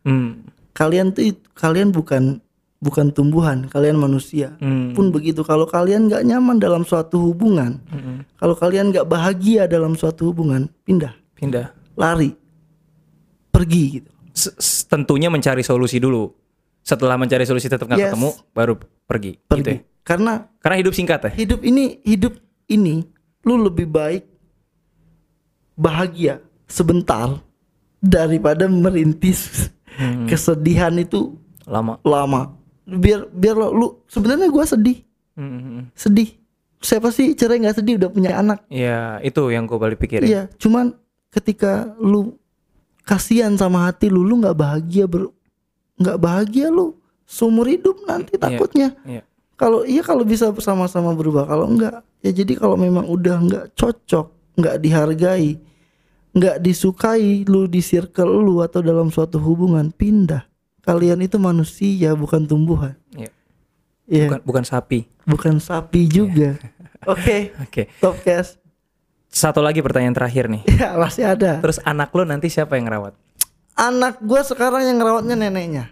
Hmm. 0.00 0.46
Kalian 0.74 1.10
tuh 1.10 1.22
kalian 1.52 1.88
bukan 1.88 2.42
bukan 2.78 3.08
tumbuhan 3.08 3.64
kalian 3.66 3.96
manusia 3.96 4.58
Hmm. 4.58 4.92
pun 4.92 5.08
begitu 5.08 5.40
kalau 5.40 5.64
kalian 5.64 6.04
nggak 6.04 6.20
nyaman 6.22 6.58
dalam 6.58 6.82
suatu 6.82 7.16
hubungan 7.24 7.80
Mm-mm. 7.86 8.28
kalau 8.36 8.52
kalian 8.52 8.90
nggak 8.90 9.06
bahagia 9.06 9.64
dalam 9.64 9.94
suatu 9.94 10.28
hubungan 10.28 10.68
pindah 10.82 11.14
Pindah. 11.32 11.72
lari 11.94 12.36
pergi 13.48 13.84
gitu 13.94 14.10
S- 14.34 14.84
tentunya 14.84 15.30
mencari 15.30 15.62
solusi 15.62 15.96
dulu. 15.96 16.26
Setelah 16.82 17.14
mencari 17.14 17.42
solusi 17.44 17.64
tetap 17.64 17.86
nggak 17.86 17.96
Yes. 17.96 18.10
ketemu, 18.10 18.30
baru 18.50 18.74
pergi. 19.06 19.32
Gitu 19.32 19.46
pergi 19.46 19.72
ya. 19.72 19.80
karena 20.02 20.32
Karena 20.58 20.76
hidup 20.76 20.92
singkat 20.92 21.20
ya. 21.22 21.30
hidup 21.32 21.60
ini 21.62 21.84
hidup 22.02 22.34
ini 22.66 23.06
lu 23.40 23.56
lebih 23.56 23.86
baik 23.86 24.26
bahagia 25.74 26.38
sebentar 26.66 27.40
daripada 27.98 28.66
merintis 28.66 29.70
Hmm. 29.94 30.26
kesedihan 30.26 30.90
itu 30.94 31.38
Lama. 31.64 31.96
lama 32.02 32.52
biar 32.84 33.26
biar 33.28 33.54
lo 33.54 33.68
lu 33.70 33.88
sebenarnya 34.06 34.48
gua 34.48 34.64
sedih 34.64 35.00
Hmm. 35.34 35.90
sedih 35.92 36.30
siapa 36.78 37.08
sih 37.08 37.32
cerai 37.32 37.58
nggak 37.58 37.76
sedih 37.76 37.96
udah 37.96 38.06
punya 38.08 38.36
anak 38.36 38.62
Ya, 38.68 39.16
itu 39.18 39.40
yang 39.48 39.64
gue 39.64 39.74
balik 39.74 39.98
pikirin. 39.98 40.24
iya 40.24 40.42
cuman 40.54 40.94
ketika 41.28 41.90
lu 41.96 42.36
kasihan 43.02 43.50
sama 43.52 43.84
hati 43.84 44.06
lu 44.06 44.20
lu 44.20 44.38
nggak 44.38 44.54
bahagia 44.54 45.04
ber 45.04 45.32
nggak 45.96 46.18
bahagia 46.18 46.68
lu 46.68 46.94
seumur 47.24 47.64
hidup 47.64 47.98
nanti 48.04 48.36
takutnya 48.36 48.92
Iya. 49.02 49.22
kalau 49.54 49.82
iya 49.82 50.02
kalau 50.02 50.22
bisa 50.22 50.48
bersama-sama 50.48 51.12
berubah 51.12 51.44
kalau 51.44 51.66
enggak 51.66 51.98
ya 52.20 52.30
jadi 52.30 52.52
kalau 52.54 52.76
memang 52.76 53.04
udah 53.04 53.36
nggak 53.40 53.64
cocok 53.72 54.26
nggak 54.54 54.76
dihargai 54.78 55.58
nggak 56.34 56.56
disukai 56.58 57.42
lu 57.44 57.64
di 57.64 57.78
circle 57.78 58.42
lu 58.42 58.58
atau 58.58 58.78
dalam 58.78 59.08
suatu 59.08 59.38
hubungan 59.38 59.88
pindah 59.88 60.42
kalian 60.80 61.18
itu 61.20 61.38
manusia 61.38 62.12
bukan 62.12 62.42
tumbuhan 62.42 62.94
Iya. 63.10 63.30
Iya, 64.04 64.26
Bukan 64.28 64.40
bukan 64.44 64.64
sapi. 64.64 64.98
bukan 65.24 65.54
sapi 65.56 66.00
juga 66.04 66.58
oke 67.06 67.54
Oke. 67.60 67.88
Topcast 67.96 68.60
Satu 69.26 69.58
lagi 69.58 69.80
pertanyaan 69.80 70.12
terakhir 70.12 70.46
nih. 70.46 70.62
ya 70.68 70.94
masih 70.94 71.24
ada 71.24 71.58
Terus 71.58 71.80
anak 71.80 72.10
lo 72.10 72.22
nanti 72.22 72.46
siapa 72.46 72.74
yang 72.74 72.86
ngerawat? 72.86 73.14
anak 73.74 74.20
gua 74.20 74.42
sekarang 74.42 74.84
yang 74.84 74.98
ngerawatnya 74.98 75.34
neneknya 75.36 75.90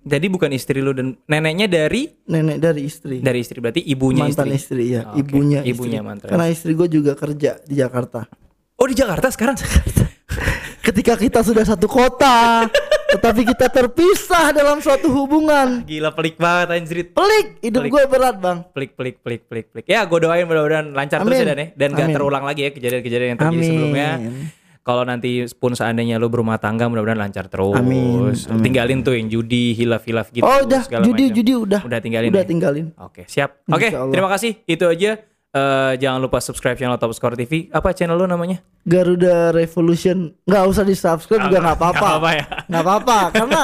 Jadi 0.00 0.26
bukan 0.26 0.50
istri 0.50 0.80
lo 0.80 0.90
dan 0.90 1.14
neneknya 1.24 1.64
dari 1.66 2.08
nenek 2.24 2.58
dari 2.58 2.80
istri 2.82 3.20
dari 3.20 3.38
istri 3.38 3.58
berarti 3.58 3.80
ibunya 3.82 4.24
mantan 4.24 4.48
istri. 4.48 4.56
istri, 4.82 4.84
ya 4.90 5.02
Oke, 5.06 5.20
ibunya 5.20 5.60
ibunya 5.62 6.00
istri. 6.00 6.08
mantan. 6.08 6.28
karena 6.28 6.46
istri 6.48 6.72
gue 6.72 6.88
juga 6.90 7.12
kerja 7.12 7.60
di 7.62 7.74
Jakarta 7.74 8.24
Oh 8.78 8.86
di 8.86 8.94
Jakarta 8.94 9.26
sekarang? 9.28 9.58
ketika 10.78 11.18
kita 11.18 11.42
sudah 11.42 11.66
satu 11.66 11.84
kota 11.84 12.64
tetapi 13.10 13.42
kita 13.44 13.66
terpisah 13.68 14.54
dalam 14.54 14.78
suatu 14.78 15.10
hubungan 15.10 15.82
Gila 15.82 16.14
pelik 16.14 16.38
banget 16.38 16.68
anjrit. 16.72 17.08
pelik 17.10 17.58
hidup 17.60 17.82
gue 17.84 18.02
berat 18.06 18.36
bang 18.38 18.62
Pelik 18.70 18.94
pelik 18.94 19.16
pelik 19.18 19.42
pelik 19.44 19.66
pelik. 19.68 19.84
Ya 19.84 20.06
gue 20.06 20.18
doain 20.18 20.46
mudah-mudahan 20.46 20.94
lancar 20.94 21.20
terus 21.20 21.34
ya 21.34 21.44
Amin. 21.44 21.48
Dan 21.48 21.58
ya. 21.58 21.66
Dan 21.74 21.88
gak 21.90 22.06
Amin. 22.06 22.14
terulang 22.14 22.44
lagi 22.46 22.60
ya 22.62 22.70
kejadian-kejadian 22.70 23.28
yang 23.28 23.38
terjadi 23.38 23.58
Amin. 23.58 23.68
sebelumnya. 23.68 24.10
Kalau 24.80 25.04
nanti 25.04 25.30
pun 25.52 25.76
seandainya 25.76 26.16
lo 26.16 26.30
berumah 26.30 26.56
tangga 26.56 26.88
mudah-mudahan 26.88 27.20
lancar 27.20 27.50
terus. 27.50 27.76
Amin. 27.76 28.32
Amin. 28.32 28.62
Tinggalin 28.62 28.98
tuh 29.02 29.12
yang 29.12 29.28
judi, 29.28 29.74
hilaf-hilaf 29.74 30.30
gitu. 30.30 30.46
oh 30.46 30.64
udah 30.64 30.80
judi 31.02 31.24
macam. 31.26 31.36
judi 31.36 31.52
udah 31.58 31.80
Udah 31.84 31.98
tinggalin 32.00 32.30
udah 32.30 32.40
ya? 32.40 32.48
tinggalin 32.48 32.86
Oke, 32.96 33.26
siap. 33.26 33.60
Oke, 33.66 33.90
terima 33.90 34.30
kasih. 34.30 34.62
Itu 34.64 34.88
aja. 34.88 35.20
Eh, 35.48 35.92
jangan 35.96 36.20
lupa 36.20 36.44
subscribe 36.44 36.76
channel 36.76 37.00
Top 37.00 37.08
Score 37.16 37.32
TV. 37.32 37.72
Apa 37.72 37.96
channel 37.96 38.14
lo 38.14 38.28
namanya? 38.28 38.60
Garuda 38.84 39.48
Revolution 39.48 40.36
nggak 40.44 40.64
usah 40.64 40.84
di 40.84 40.92
subscribe 40.92 41.40
juga 41.42 41.60
nggak 41.60 41.76
apa-apa 41.76 41.96
Nggak 41.96 42.04
apa-apa 42.04 42.30
ya. 42.30 42.44
nggak 42.68 42.82
apa-apa 42.84 43.18
karena 43.30 43.62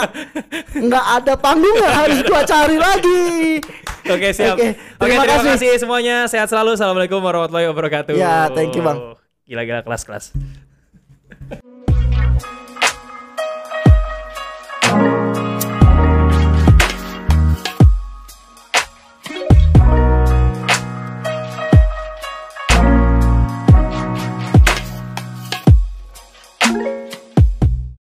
nggak 0.81 1.06
ada 1.16 1.32
panggung 1.36 1.77
yang 1.77 1.94
harus 1.94 2.19
gua 2.24 2.40
cari 2.43 2.77
lagi 2.77 3.24
Oke, 4.05 4.32
siap. 4.32 4.56
Oke, 4.56 4.77
Oke, 4.77 4.81
terima 4.98 5.24
terima, 5.24 5.24
kasih. 5.27 5.48
kasih 5.56 5.70
semuanya. 5.81 6.16
Sehat 6.28 6.48
selalu. 6.48 6.77
Assalamualaikum 6.77 7.20
warahmatullahi 7.20 7.73
wabarakatuh. 7.73 8.12
Ya, 8.12 8.52
thank 8.52 8.77
you, 8.77 8.85
Bang. 8.85 9.16
Gila-gila 9.44 9.81
kelas-kelas. 9.81 10.32